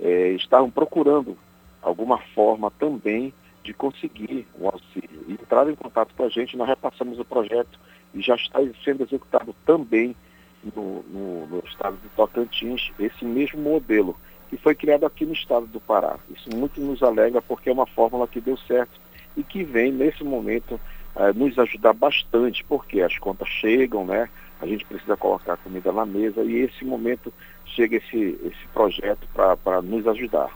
eh, 0.00 0.30
estavam 0.30 0.70
procurando 0.70 1.36
alguma 1.82 2.16
forma 2.34 2.70
também 2.70 3.34
de 3.62 3.74
conseguir 3.74 4.46
um 4.58 4.68
auxílio. 4.68 5.26
Entraram 5.28 5.70
em 5.70 5.74
contato 5.74 6.14
com 6.16 6.24
a 6.24 6.30
gente, 6.30 6.56
nós 6.56 6.66
repassamos 6.66 7.18
o 7.18 7.24
projeto 7.26 7.78
e 8.14 8.22
já 8.22 8.36
está 8.36 8.58
sendo 8.82 9.02
executado 9.02 9.54
também 9.66 10.16
no, 10.74 11.02
no, 11.02 11.46
no 11.46 11.62
estado 11.66 11.98
do 11.98 12.08
Tocantins 12.16 12.90
esse 12.98 13.22
mesmo 13.22 13.60
modelo 13.60 14.16
que 14.48 14.56
foi 14.56 14.74
criado 14.74 15.04
aqui 15.04 15.26
no 15.26 15.34
estado 15.34 15.66
do 15.66 15.78
Pará. 15.78 16.18
Isso 16.34 16.48
muito 16.56 16.80
nos 16.80 17.02
alegra 17.02 17.42
porque 17.42 17.68
é 17.68 17.72
uma 17.72 17.86
fórmula 17.86 18.26
que 18.26 18.40
deu 18.40 18.56
certo 18.56 18.98
e 19.36 19.42
que 19.42 19.62
vem 19.62 19.92
nesse 19.92 20.24
momento 20.24 20.80
eh, 21.16 21.32
nos 21.34 21.58
ajudar 21.58 21.92
bastante, 21.92 22.64
porque 22.64 23.00
as 23.00 23.18
contas 23.18 23.48
chegam, 23.48 24.04
né? 24.04 24.28
A 24.60 24.66
gente 24.66 24.84
precisa 24.84 25.16
colocar 25.16 25.56
comida 25.56 25.90
na 25.90 26.04
mesa 26.04 26.42
e 26.42 26.56
esse 26.56 26.84
momento 26.84 27.32
chega 27.64 27.96
esse, 27.96 28.38
esse 28.44 28.66
projeto 28.72 29.26
para 29.32 29.80
nos 29.80 30.06
ajudar. 30.06 30.50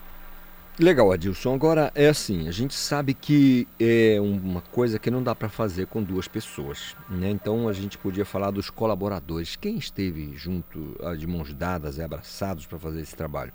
Legal, 0.79 1.13
Adilson. 1.13 1.55
Agora 1.55 1.93
é 1.95 2.09
assim, 2.09 2.49
a 2.49 2.51
gente 2.51 2.75
sabe 2.75 3.15
que 3.15 3.69
é 3.79 4.19
uma 4.21 4.61
coisa 4.61 4.99
que 4.99 5.09
não 5.09 5.23
dá 5.23 5.33
para 5.33 5.49
fazer 5.49 5.87
com 5.87 6.03
duas 6.03 6.27
pessoas, 6.27 6.97
né? 7.09 7.31
Então 7.31 7.69
a 7.69 7.73
gente 7.73 7.97
podia 7.97 8.25
falar 8.25 8.51
dos 8.51 8.71
colaboradores. 8.71 9.55
Quem 9.55 9.77
esteve 9.77 10.33
junto, 10.35 10.97
ah, 11.01 11.15
de 11.15 11.29
mãos 11.29 11.55
dadas 11.55 11.99
e 11.99 12.03
abraçados 12.03 12.67
para 12.67 12.79
fazer 12.79 13.03
esse 13.03 13.15
trabalho? 13.15 13.53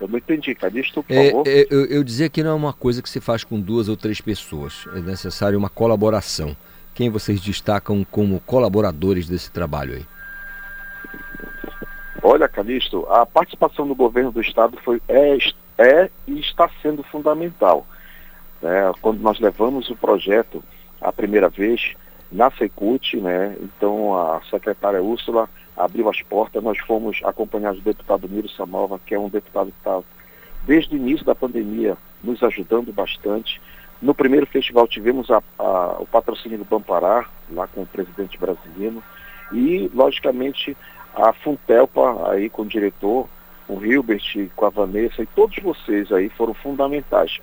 Eu 0.00 0.06
não 0.06 0.18
entendi, 0.18 0.54
Calixto, 0.54 1.02
por 1.02 1.12
é, 1.12 1.30
favor. 1.30 1.46
É, 1.46 1.66
eu, 1.70 1.84
eu 1.86 2.04
dizia 2.04 2.28
que 2.28 2.42
não 2.42 2.50
é 2.50 2.54
uma 2.54 2.72
coisa 2.72 3.02
que 3.02 3.10
se 3.10 3.20
faz 3.20 3.42
com 3.42 3.60
duas 3.60 3.88
ou 3.88 3.96
três 3.96 4.20
pessoas. 4.20 4.86
É 4.94 5.00
necessário 5.00 5.58
uma 5.58 5.68
colaboração. 5.68 6.56
Quem 6.94 7.10
vocês 7.10 7.40
destacam 7.40 8.04
como 8.10 8.40
colaboradores 8.40 9.28
desse 9.28 9.50
trabalho 9.50 9.94
aí? 9.94 10.06
Olha, 12.22 12.48
Calixto, 12.48 13.06
a 13.10 13.24
participação 13.24 13.86
do 13.86 13.94
governo 13.94 14.30
do 14.30 14.40
Estado 14.40 14.76
foi, 14.84 15.00
é, 15.08 15.38
é 15.78 16.10
e 16.26 16.40
está 16.40 16.68
sendo 16.82 17.02
fundamental. 17.02 17.86
Né? 18.62 18.92
Quando 19.00 19.20
nós 19.20 19.38
levamos 19.40 19.88
o 19.90 19.96
projeto 19.96 20.62
a 21.00 21.12
primeira 21.12 21.48
vez 21.48 21.94
na 22.30 22.50
Secult, 22.50 23.16
né? 23.16 23.56
então 23.62 24.14
a 24.16 24.40
secretária 24.50 25.02
Úrsula 25.02 25.48
abriu 25.78 26.08
as 26.08 26.20
portas, 26.22 26.62
nós 26.62 26.78
fomos 26.78 27.20
acompanhados 27.24 27.80
do 27.80 27.84
deputado 27.84 28.28
Miro 28.28 28.48
Samova, 28.48 29.00
que 29.06 29.14
é 29.14 29.18
um 29.18 29.28
deputado 29.28 29.70
que 29.70 29.78
está 29.78 30.00
desde 30.66 30.94
o 30.94 30.98
início 30.98 31.24
da 31.24 31.34
pandemia 31.34 31.96
nos 32.22 32.42
ajudando 32.42 32.92
bastante. 32.92 33.60
No 34.02 34.14
primeiro 34.14 34.46
festival 34.46 34.86
tivemos 34.88 35.30
a, 35.30 35.42
a, 35.58 35.96
o 36.00 36.06
patrocínio 36.06 36.58
do 36.58 36.64
Bampará, 36.64 37.26
lá 37.50 37.66
com 37.68 37.82
o 37.82 37.86
presidente 37.86 38.36
brasileiro, 38.38 39.02
e, 39.52 39.90
logicamente, 39.94 40.76
a 41.14 41.32
Funtelpa 41.32 42.30
aí 42.30 42.50
com 42.50 42.62
o 42.62 42.66
diretor, 42.66 43.28
o 43.68 43.84
Hilbert, 43.84 44.50
com 44.56 44.66
a 44.66 44.70
Vanessa 44.70 45.22
e 45.22 45.26
todos 45.26 45.56
vocês 45.58 46.10
aí 46.12 46.28
foram 46.30 46.54
fundamentais. 46.54 47.38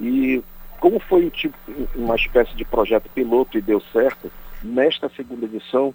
E 0.00 0.42
como 0.80 0.98
foi 1.00 1.30
tipo, 1.30 1.56
uma 1.94 2.16
espécie 2.16 2.54
de 2.54 2.64
projeto 2.64 3.08
piloto 3.10 3.56
e 3.56 3.62
deu 3.62 3.80
certo, 3.92 4.30
nesta 4.62 5.08
segunda 5.10 5.46
edição 5.46 5.94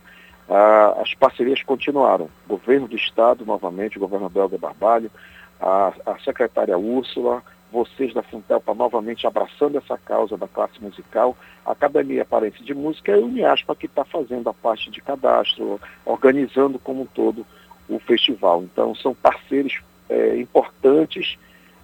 ah, 0.49 0.95
as 1.01 1.13
parcerias 1.13 1.61
continuaram. 1.63 2.29
Governo 2.47 2.87
do 2.87 2.95
Estado, 2.95 3.45
novamente, 3.45 3.97
o 3.97 3.99
governo 3.99 4.29
belga 4.29 4.57
Barbalho, 4.57 5.11
a, 5.59 5.93
a 6.05 6.19
secretária 6.19 6.77
Úrsula, 6.77 7.43
vocês 7.71 8.13
da 8.13 8.23
Funtelpa 8.23 8.73
novamente 8.73 9.27
abraçando 9.27 9.77
essa 9.77 9.97
causa 9.97 10.35
da 10.35 10.47
classe 10.47 10.81
musical, 10.81 11.37
a 11.65 11.71
Academia 11.73 12.23
Aparência 12.23 12.63
de 12.63 12.73
Música 12.73 13.11
e 13.15 13.19
o 13.19 13.25
Uniaspa 13.25 13.75
que 13.75 13.85
está 13.85 14.03
fazendo 14.03 14.49
a 14.49 14.53
parte 14.53 14.89
de 14.89 15.01
cadastro, 15.01 15.79
organizando 16.03 16.79
como 16.79 17.03
um 17.03 17.05
todo 17.05 17.45
o 17.87 17.99
festival. 17.99 18.63
Então 18.63 18.95
são 18.95 19.13
parceiros 19.13 19.81
é, 20.09 20.37
importantes 20.37 21.37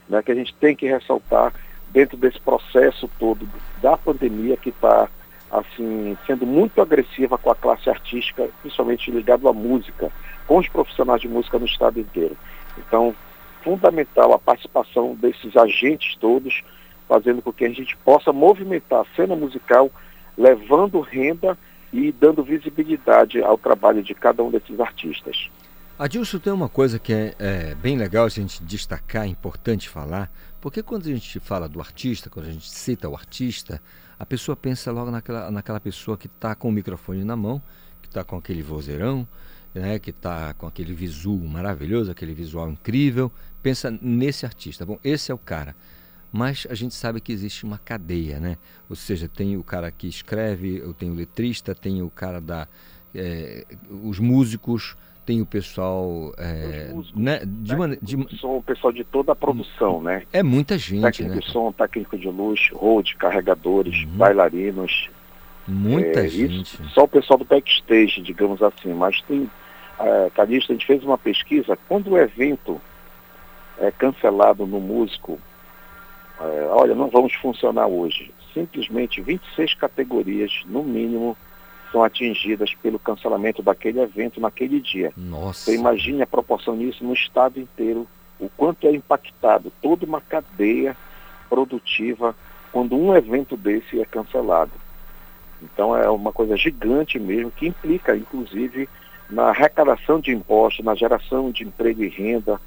né, 0.10 0.24
que 0.24 0.32
a 0.32 0.36
gente 0.36 0.54
tem 0.56 0.76
que 0.76 0.88
ressaltar 0.88 1.54
dentro 1.90 2.18
desse 2.18 2.40
processo 2.40 3.10
todo 3.20 3.48
da 3.82 3.96
pandemia 3.96 4.58
que 4.58 4.70
está 4.70 5.08
assim 5.52 6.18
sendo 6.26 6.46
muito 6.46 6.82
agressiva 6.82 7.38
com 7.38 7.52
a 7.52 7.56
classe 7.56 7.90
artística, 7.90 8.50
principalmente 8.62 9.12
ligado 9.12 9.48
à 9.48 9.54
música, 9.54 10.12
com 10.48 10.58
os 10.58 10.68
profissionais 10.68 11.22
de 11.22 11.28
música 11.28 11.60
no 11.60 11.66
estado 11.66 12.00
inteiro. 12.00 12.36
Então 12.78 13.16
fundamental 13.66 14.32
a 14.32 14.40
participação 14.40 15.16
desses 15.16 15.58
agentes 15.58 16.16
todos, 16.18 16.64
fazendo 17.10 17.42
com 17.42 17.52
que 17.52 17.66
a 17.66 17.70
gente 17.70 17.98
possa 17.98 18.32
movimentar 18.32 19.02
a 19.02 19.16
cena 19.16 19.36
musical, 19.36 19.92
levando 20.38 21.00
renda 21.00 21.58
e 21.92 22.12
dando 22.12 22.44
visibilidade 22.44 23.42
ao 23.42 23.58
trabalho 23.58 24.04
de 24.04 24.14
cada 24.14 24.44
um 24.44 24.52
desses 24.52 24.80
artistas. 24.80 25.50
Adilson, 25.98 26.40
tem 26.40 26.54
uma 26.54 26.70
coisa 26.70 27.00
que 27.00 27.14
é, 27.14 27.34
é, 27.40 27.76
bem 27.76 27.98
legal 27.98 28.26
a 28.26 28.30
gente 28.30 28.62
destacar, 28.64 29.24
é 29.24 29.28
importante 29.28 29.90
falar, 29.90 30.30
porque 30.66 30.82
quando 30.82 31.06
a 31.06 31.14
gente 31.14 31.40
fala 31.40 31.70
do 31.70 31.80
artista, 31.80 32.28
quando 32.28 32.48
a 32.48 32.52
gente 32.52 32.68
cita 32.68 33.08
o 33.08 33.14
artista, 33.14 33.80
a 34.18 34.26
pessoa 34.26 34.56
pensa 34.56 34.92
logo 34.92 35.12
naquela, 35.12 35.52
naquela 35.52 35.80
pessoa 35.80 36.18
que 36.18 36.26
está 36.26 36.56
com 36.56 36.70
o 36.70 36.72
microfone 36.72 37.24
na 37.24 37.36
mão, 37.36 37.62
que 38.02 38.08
está 38.08 38.24
com 38.24 38.36
aquele 38.36 38.64
vozeirão, 38.64 39.28
né, 39.76 40.00
que 40.00 40.10
está 40.10 40.56
com 40.56 40.66
aquele 40.66 40.96
visual 40.96 41.38
maravilhoso, 41.38 42.10
aquele 42.10 42.34
visual 42.34 42.68
incrível, 42.72 43.32
pensa 43.62 43.96
nesse 44.02 44.44
artista. 44.44 44.84
Bom, 44.88 44.98
esse 45.04 45.32
é 45.32 45.36
o 45.36 45.38
cara. 45.38 45.76
Mas 46.32 46.66
a 46.68 46.74
gente 46.74 46.96
sabe 46.96 47.22
que 47.22 47.32
existe 47.32 47.64
uma 47.64 47.78
cadeia, 47.78 48.40
né? 48.40 48.58
Ou 48.90 48.96
seja, 48.96 49.30
tem 49.30 49.56
o 49.58 49.64
cara 49.64 49.92
que 49.92 50.08
escreve, 50.08 50.78
eu 50.80 50.96
tenho 50.96 51.14
o 51.14 51.16
letrista, 51.16 51.76
tem 51.76 52.02
o 52.02 52.10
cara 52.10 52.42
da. 52.42 52.68
É, 53.14 53.68
os 54.04 54.18
músicos, 54.18 54.98
tem 55.26 55.42
o 55.42 55.46
pessoal. 55.46 56.34
É, 56.38 56.92
músicos, 56.94 57.22
né, 57.22 57.40
de, 57.46 57.76
de... 58.02 58.40
São 58.40 58.58
o 58.58 58.64
pessoal 58.64 58.94
de 58.94 59.04
toda 59.04 59.32
a 59.32 59.36
produção, 59.36 60.02
né? 60.02 60.24
É 60.32 60.44
muita 60.44 60.78
gente. 60.78 61.02
Técnico 61.02 61.36
né? 61.36 61.42
de 61.42 61.52
som, 61.52 61.72
técnico 61.72 62.18
de 62.18 62.30
luz, 62.30 62.70
road, 62.74 63.16
carregadores, 63.16 64.04
uhum. 64.04 64.18
bailarinos. 64.18 65.10
Muita 65.68 66.26
é, 66.26 66.28
gente. 66.28 66.76
Isso, 66.76 66.90
só 66.90 67.04
o 67.04 67.08
pessoal 67.08 67.40
do 67.40 67.46
backstage, 67.46 68.22
digamos 68.22 68.62
assim. 68.62 68.94
Mas 68.94 69.20
tem 69.22 69.50
é, 70.00 70.30
Calixto, 70.36 70.72
a 70.72 70.76
gente 70.76 70.86
fez 70.86 71.04
uma 71.04 71.18
pesquisa, 71.18 71.78
quando 71.88 72.12
o 72.12 72.18
evento 72.18 72.82
é 73.78 73.92
cancelado 73.92 74.66
no 74.66 74.80
músico, 74.80 75.40
é, 76.40 76.68
olha, 76.70 76.94
não 76.94 77.10
vamos 77.10 77.34
funcionar 77.36 77.88
hoje. 77.88 78.32
Simplesmente 78.54 79.22
26 79.22 79.74
categorias, 79.76 80.64
no 80.66 80.84
mínimo, 80.84 81.38
são 81.96 82.04
atingidas 82.04 82.74
pelo 82.84 83.00
cancelamento 83.00 83.64
daquele 83.64 84.02
evento 84.02 84.42
naquele 84.42 84.82
dia. 84.82 85.14
Nossa. 85.16 85.72
Então 85.72 85.82
imagine 85.82 86.22
a 86.22 86.28
proporção 86.28 86.78
disso 86.78 87.06
no 87.06 87.14
estado 87.14 87.58
inteiro, 87.58 88.06
o 88.38 88.50
quanto 88.50 88.86
é 88.86 88.92
impactado 88.92 89.72
toda 89.82 90.06
uma 90.06 90.20
cadeia 90.20 90.98
produtiva 91.50 92.36
quando 92.74 92.98
um 92.98 93.16
evento 93.16 93.56
desse 93.56 94.02
é 94.02 94.04
cancelado. 94.04 94.74
Então 95.62 95.96
é 95.96 96.10
uma 96.10 96.34
coisa 96.34 96.58
gigante 96.58 97.18
mesmo, 97.18 97.50
que 97.50 97.66
implica, 97.66 98.14
inclusive, 98.14 98.90
na 99.30 99.44
arrecadação 99.44 100.20
de 100.20 100.32
impostos, 100.32 100.84
na 100.84 100.96
geração 100.96 101.50
de 101.50 101.64
emprego 101.64 102.04
e 102.04 102.10
renda. 102.10 102.60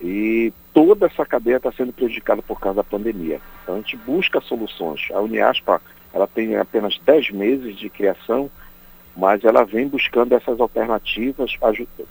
E 0.00 0.54
toda 0.72 1.04
essa 1.04 1.26
cadeia 1.26 1.58
está 1.58 1.70
sendo 1.70 1.92
prejudicada 1.92 2.40
por 2.40 2.58
causa 2.58 2.76
da 2.76 2.84
pandemia. 2.84 3.42
Então 3.62 3.74
a 3.74 3.78
gente 3.78 3.98
busca 3.98 4.40
soluções. 4.40 5.06
A 5.12 5.20
Uniaspa 5.20 5.82
ela 6.14 6.28
tem 6.28 6.56
apenas 6.56 6.96
10 7.04 7.30
meses 7.32 7.76
de 7.76 7.90
criação, 7.90 8.48
mas 9.16 9.44
ela 9.44 9.64
vem 9.64 9.88
buscando 9.88 10.32
essas 10.32 10.60
alternativas, 10.60 11.58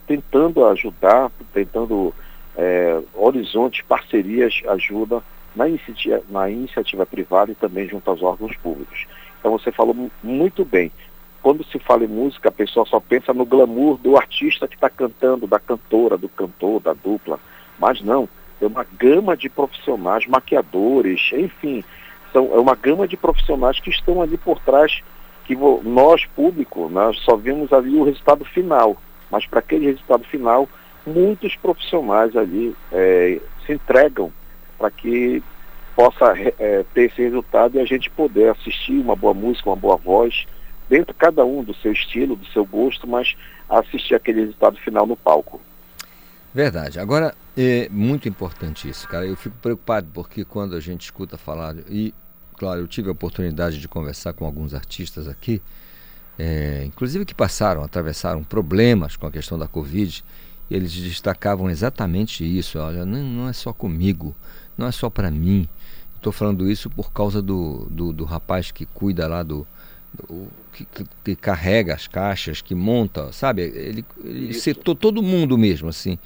tentando 0.05 0.65
ajudar, 0.65 1.31
tentando 1.53 2.13
é, 2.57 3.01
horizontes, 3.13 3.81
parcerias, 3.87 4.61
ajuda 4.67 5.23
na 5.55 5.69
iniciativa, 5.69 6.21
na 6.29 6.49
iniciativa 6.49 7.05
privada 7.05 7.51
e 7.51 7.55
também 7.55 7.87
junto 7.87 8.09
aos 8.09 8.21
órgãos 8.21 8.55
públicos. 8.57 9.07
Então 9.39 9.51
você 9.51 9.71
falou 9.71 10.09
muito 10.21 10.65
bem. 10.65 10.91
Quando 11.41 11.63
se 11.65 11.79
fala 11.79 12.03
em 12.03 12.07
música, 12.07 12.49
a 12.49 12.53
pessoa 12.53 12.85
só 12.85 12.99
pensa 12.99 13.33
no 13.33 13.45
glamour 13.45 13.97
do 13.97 14.17
artista 14.17 14.67
que 14.67 14.75
está 14.75 14.89
cantando, 14.89 15.47
da 15.47 15.59
cantora, 15.59 16.17
do 16.17 16.29
cantor, 16.29 16.81
da 16.81 16.93
dupla. 16.93 17.39
Mas 17.79 18.01
não, 18.01 18.27
é 18.61 18.65
uma 18.65 18.85
gama 18.97 19.35
de 19.35 19.49
profissionais, 19.49 20.25
maquiadores, 20.25 21.21
enfim, 21.33 21.83
são, 22.33 22.53
é 22.53 22.59
uma 22.59 22.75
gama 22.75 23.07
de 23.07 23.15
profissionais 23.15 23.79
que 23.79 23.89
estão 23.89 24.21
ali 24.21 24.37
por 24.37 24.59
trás, 24.59 25.01
que 25.45 25.55
nós, 25.55 26.25
público, 26.35 26.89
nós 26.89 27.17
só 27.19 27.37
vimos 27.37 27.71
ali 27.71 27.95
o 27.95 28.03
resultado 28.03 28.43
final. 28.43 28.97
Mas 29.31 29.45
para 29.45 29.59
aquele 29.59 29.85
resultado 29.85 30.23
final, 30.25 30.67
muitos 31.05 31.55
profissionais 31.55 32.35
ali 32.35 32.75
é, 32.91 33.39
se 33.65 33.73
entregam 33.73 34.31
para 34.77 34.91
que 34.91 35.41
possa 35.95 36.33
é, 36.59 36.83
ter 36.93 37.11
esse 37.11 37.21
resultado 37.21 37.77
e 37.77 37.79
a 37.79 37.85
gente 37.85 38.09
poder 38.09 38.49
assistir 38.49 38.99
uma 38.99 39.15
boa 39.15 39.33
música, 39.33 39.69
uma 39.69 39.75
boa 39.75 39.95
voz, 39.95 40.45
dentro 40.89 41.13
cada 41.13 41.45
um 41.45 41.63
do 41.63 41.73
seu 41.75 41.91
estilo, 41.91 42.35
do 42.35 42.45
seu 42.47 42.65
gosto, 42.65 43.07
mas 43.07 43.35
assistir 43.69 44.15
aquele 44.15 44.41
resultado 44.41 44.77
final 44.77 45.05
no 45.05 45.15
palco. 45.15 45.61
Verdade. 46.53 46.99
Agora, 46.99 47.33
é 47.57 47.87
muito 47.89 48.29
importante 48.29 48.87
isso, 48.87 49.07
cara. 49.07 49.25
Eu 49.25 49.35
fico 49.35 49.55
preocupado 49.57 50.07
porque 50.13 50.45
quando 50.45 50.75
a 50.75 50.79
gente 50.79 51.01
escuta 51.01 51.37
falar, 51.37 51.75
e 51.89 52.13
claro, 52.63 52.79
eu 52.79 52.87
tive 52.87 53.09
a 53.09 53.11
oportunidade 53.11 53.77
de 53.77 53.89
conversar 53.89 54.31
com 54.31 54.45
alguns 54.45 54.73
artistas 54.73 55.27
aqui, 55.27 55.61
é, 56.39 56.85
inclusive 56.85 57.25
que 57.25 57.35
passaram, 57.35 57.83
atravessaram 57.83 58.41
problemas 58.41 59.17
com 59.17 59.27
a 59.27 59.31
questão 59.31 59.59
da 59.59 59.67
Covid, 59.67 60.23
e 60.69 60.73
eles 60.73 60.93
destacavam 60.93 61.69
exatamente 61.69 62.45
isso. 62.45 62.79
Olha, 62.79 63.05
não, 63.05 63.21
não 63.21 63.49
é 63.49 63.53
só 63.53 63.73
comigo, 63.73 64.33
não 64.77 64.87
é 64.87 64.93
só 64.93 65.09
para 65.09 65.29
mim. 65.29 65.67
Estou 66.15 66.31
falando 66.31 66.71
isso 66.71 66.89
por 66.89 67.11
causa 67.11 67.41
do, 67.41 67.85
do, 67.91 68.13
do 68.13 68.23
rapaz 68.23 68.71
que 68.71 68.85
cuida 68.85 69.27
lá 69.27 69.43
do, 69.43 69.67
do 70.13 70.47
que, 70.71 70.87
que, 71.21 71.35
carrega 71.35 71.93
as 71.93 72.07
caixas, 72.07 72.61
que 72.61 72.73
monta, 72.73 73.33
sabe? 73.33 73.63
Ele, 73.63 74.05
ele 74.23 74.53
setou 74.53 74.95
todo 74.95 75.21
mundo 75.21 75.57
mesmo, 75.57 75.89
assim. 75.89 76.17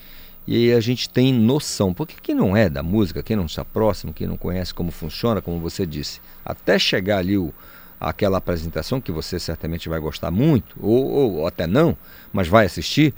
E 0.47 0.71
a 0.71 0.79
gente 0.79 1.09
tem 1.09 1.33
noção, 1.33 1.93
porque 1.93 2.15
quem 2.21 2.33
não 2.33 2.55
é 2.55 2.69
da 2.69 2.81
música, 2.81 3.21
quem 3.21 3.35
não 3.35 3.45
está 3.45 3.65
próximo, 3.65 4.13
quem 4.13 4.25
não 4.25 4.37
conhece 4.37 4.73
como 4.73 4.91
funciona, 4.91 5.41
como 5.41 5.59
você 5.59 5.85
disse, 5.85 6.21
até 6.45 6.79
chegar 6.79 7.17
ali 7.17 7.37
o, 7.37 7.53
aquela 7.99 8.37
apresentação 8.37 9.01
que 9.01 9.11
você 9.11 9.39
certamente 9.39 9.89
vai 9.89 9.99
gostar 9.99 10.31
muito, 10.31 10.77
ou, 10.79 11.05
ou 11.39 11.47
até 11.47 11.67
não, 11.67 11.97
mas 12.31 12.47
vai 12.47 12.65
assistir, 12.65 13.13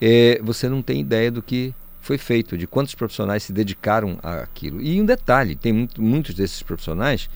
é, 0.00 0.40
você 0.42 0.70
não 0.70 0.80
tem 0.80 1.00
ideia 1.00 1.30
do 1.30 1.42
que 1.42 1.74
foi 2.00 2.16
feito, 2.16 2.56
de 2.56 2.66
quantos 2.66 2.94
profissionais 2.94 3.42
se 3.42 3.52
dedicaram 3.52 4.18
àquilo. 4.22 4.80
E 4.80 4.98
um 5.00 5.04
detalhe, 5.04 5.54
tem 5.54 5.72
muito, 5.72 6.00
muitos 6.00 6.34
desses 6.34 6.62
profissionais 6.62 7.28